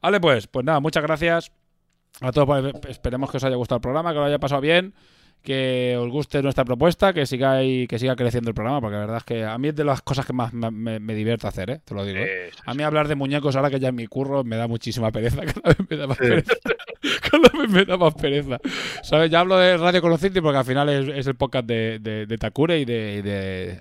Vale, 0.00 0.20
pues, 0.20 0.46
pues 0.48 0.64
nada, 0.64 0.80
muchas 0.80 1.02
gracias 1.02 1.52
a 2.20 2.32
todos. 2.32 2.72
Esperemos 2.88 3.30
que 3.30 3.36
os 3.36 3.44
haya 3.44 3.56
gustado 3.56 3.76
el 3.76 3.82
programa, 3.82 4.10
que 4.12 4.18
lo 4.18 4.24
haya 4.24 4.38
pasado 4.38 4.60
bien, 4.60 4.94
que 5.42 5.96
os 5.98 6.08
guste 6.10 6.40
nuestra 6.42 6.64
propuesta, 6.64 7.12
que 7.12 7.26
siga 7.26 7.52
ahí- 7.52 7.86
que 7.88 7.98
siga 7.98 8.14
creciendo 8.16 8.50
el 8.50 8.54
programa, 8.54 8.80
porque 8.80 8.94
la 8.94 9.00
verdad 9.00 9.16
es 9.18 9.24
que 9.24 9.44
a 9.44 9.56
mí 9.58 9.68
es 9.68 9.74
de 9.76 9.84
las 9.84 10.02
cosas 10.02 10.24
que 10.26 10.32
más 10.32 10.52
me, 10.52 10.70
me, 10.70 11.00
me 11.00 11.14
divierte 11.14 11.46
hacer, 11.48 11.70
¿eh? 11.70 11.80
Te 11.84 11.94
lo 11.94 12.04
digo. 12.04 12.18
¿eh? 12.20 12.50
A 12.66 12.74
mí 12.74 12.82
hablar 12.82 13.08
de 13.08 13.14
muñecos 13.16 13.56
ahora 13.56 13.70
que 13.70 13.80
ya 13.80 13.88
en 13.88 13.94
mi 13.96 14.06
curro 14.06 14.44
me 14.44 14.56
da 14.56 14.68
muchísima 14.68 15.10
pereza. 15.10 15.40
Cada 15.46 15.74
vez 15.74 15.78
me 15.90 15.96
da 15.96 16.06
más 16.06 16.18
pereza. 16.18 16.52
Cada 17.30 17.48
vez 17.60 17.70
me 17.70 17.84
da 17.84 17.96
más 17.96 18.14
pereza. 18.14 18.58
¿Sabes? 19.02 19.30
Ya 19.30 19.40
hablo 19.40 19.56
de 19.56 19.76
Radio 19.78 20.00
Conociti 20.02 20.40
porque 20.40 20.58
al 20.58 20.64
final 20.64 20.88
es, 20.88 21.08
es 21.08 21.26
el 21.26 21.34
podcast 21.34 21.66
de, 21.66 21.98
de, 22.00 22.26
de 22.26 22.38
Takure 22.38 22.78
y 22.78 22.84
de, 22.84 23.16
y 23.18 23.22
de, 23.22 23.80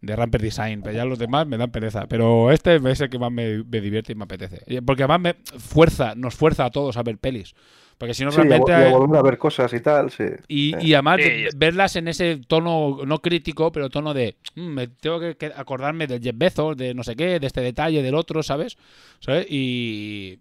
de 0.00 0.16
Ramper 0.16 0.40
Design. 0.42 0.82
Pero 0.82 0.96
ya 0.96 1.04
los 1.04 1.18
demás 1.18 1.46
me 1.46 1.56
dan 1.58 1.70
pereza. 1.70 2.06
Pero 2.06 2.50
este 2.52 2.76
es 2.76 3.00
el 3.00 3.10
que 3.10 3.18
más 3.18 3.32
me, 3.32 3.62
me 3.64 3.80
divierte 3.80 4.12
y 4.12 4.14
me 4.14 4.24
apetece. 4.24 4.62
Porque 4.82 5.02
además 5.04 5.20
me 5.20 5.34
fuerza, 5.58 6.14
nos 6.14 6.34
fuerza 6.34 6.64
a 6.66 6.70
todos 6.70 6.96
a 6.96 7.02
ver 7.02 7.18
pelis. 7.18 7.54
Porque 7.98 8.14
si 8.14 8.24
no, 8.24 8.30
Sí, 8.30 8.38
y 8.38 8.40
a, 8.40 8.44
realmente. 8.44 8.72
y 8.72 8.74
a 8.94 8.96
volver 8.96 9.18
a 9.18 9.22
ver 9.22 9.36
cosas 9.36 9.70
y 9.74 9.80
tal, 9.80 10.10
sí. 10.10 10.24
Y, 10.48 10.74
y 10.86 10.94
además 10.94 11.20
Sí, 11.22 11.44
verlas 11.54 11.96
en 11.96 12.08
ese 12.08 12.40
tono, 12.48 13.00
no 13.04 13.18
crítico, 13.18 13.70
pero 13.72 13.90
tono 13.90 14.14
de 14.14 14.36
"Mm, 14.54 14.68
me 14.68 14.88
tengo 14.88 15.20
que, 15.20 15.52
acordarme 15.54 16.06
del 16.06 16.22
Jeff 16.22 16.34
Bezos, 16.34 16.78
de 16.78 16.94
no 16.94 17.02
sé 17.04 17.14
qué, 17.14 17.38
de 17.38 17.46
este 17.46 17.60
detalle, 17.60 18.02
del 18.02 18.14
otro, 18.14 18.42
¿sabes? 18.42 18.78
¿Sabes? 19.18 19.46
Y 19.50 20.38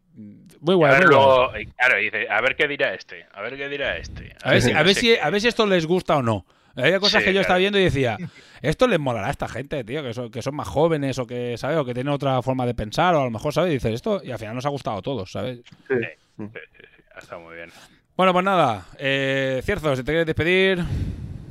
muy 0.61 0.76
a 0.76 0.77
guay, 0.77 0.91
ver 0.94 1.02
muy 1.02 1.10
luego, 1.10 1.52
claro, 1.76 1.98
dice, 2.02 2.30
a 2.30 2.40
ver 2.40 2.56
qué 2.56 2.65
dirá 2.69 2.94
este, 2.94 3.26
a 3.34 3.41
ver 3.41 3.57
qué 3.57 3.68
dirá 3.68 3.98
este. 3.98 4.34
A 4.41 4.52
ver, 4.52 4.61
si, 4.61 4.72
a, 4.72 4.81
ver 4.81 4.95
si, 4.95 5.18
a 5.18 5.30
ver 5.30 5.41
si 5.41 5.48
esto 5.49 5.65
les 5.68 5.86
gusta 5.86 6.15
o 6.15 6.22
no. 6.22 6.45
Había 6.80 6.99
cosas 6.99 7.22
Sí, 7.22 7.27
que 7.30 7.34
yo 7.34 7.41
estaba 7.41 7.60
viendo 7.60 7.77
y 7.80 7.84
decía, 7.84 8.18
esto 8.61 8.88
les 8.88 8.99
molará 8.99 9.27
a 9.27 9.31
esta 9.31 9.47
gente, 9.47 9.84
tío, 9.84 10.01
que 10.03 10.14
son, 10.14 10.31
que 10.31 10.41
son 10.41 10.56
más 10.56 10.68
jóvenes 10.68 11.19
o 11.19 11.27
que, 11.27 11.57
¿sabes? 11.57 11.77
O 11.77 11.85
que 11.85 11.93
tienen 11.93 12.14
otra 12.14 12.41
forma 12.41 12.65
de 12.65 12.73
pensar 12.73 13.15
o 13.15 13.22
a 13.22 13.26
lo 13.26 13.31
mejor, 13.31 13.53
¿sabes? 13.53 13.72
Y 13.72 13.73
dices 13.76 13.93
esto 13.93 14.22
y 14.23 14.31
al 14.31 14.39
final 14.39 14.56
nos 14.56 14.65
ha 14.65 14.69
gustado 14.69 14.97
a 14.97 15.01
todos, 15.01 15.31
¿sabes? 15.31 15.60
Sí. 15.88 15.95
Sí, 16.38 16.45
sí, 16.45 16.84
sí, 16.95 17.03
ha 17.15 17.19
estado 17.19 17.41
muy 17.41 17.56
bien. 17.56 17.69
Bueno, 18.15 18.34
pues 18.34 18.45
nada, 18.45 18.85
eh, 18.97 19.61
Cierzo, 19.64 19.95
si 19.95 20.03
te 20.03 20.11
quieres 20.11 20.26
despedir, 20.26 20.84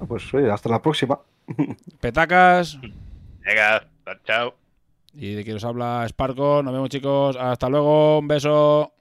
Pues 0.06 0.32
oye, 0.34 0.50
hasta 0.50 0.68
la 0.68 0.80
próxima. 0.82 1.18
petacas. 2.00 2.78
Venga, 3.40 3.86
chao. 4.24 4.54
Y 5.14 5.34
de 5.34 5.42
quien 5.44 5.56
os 5.56 5.64
habla 5.64 6.06
Sparko. 6.08 6.62
Nos 6.62 6.72
vemos, 6.72 6.88
chicos. 6.90 7.36
Hasta 7.36 7.68
luego. 7.68 8.18
Un 8.18 8.28
beso. 8.28 8.92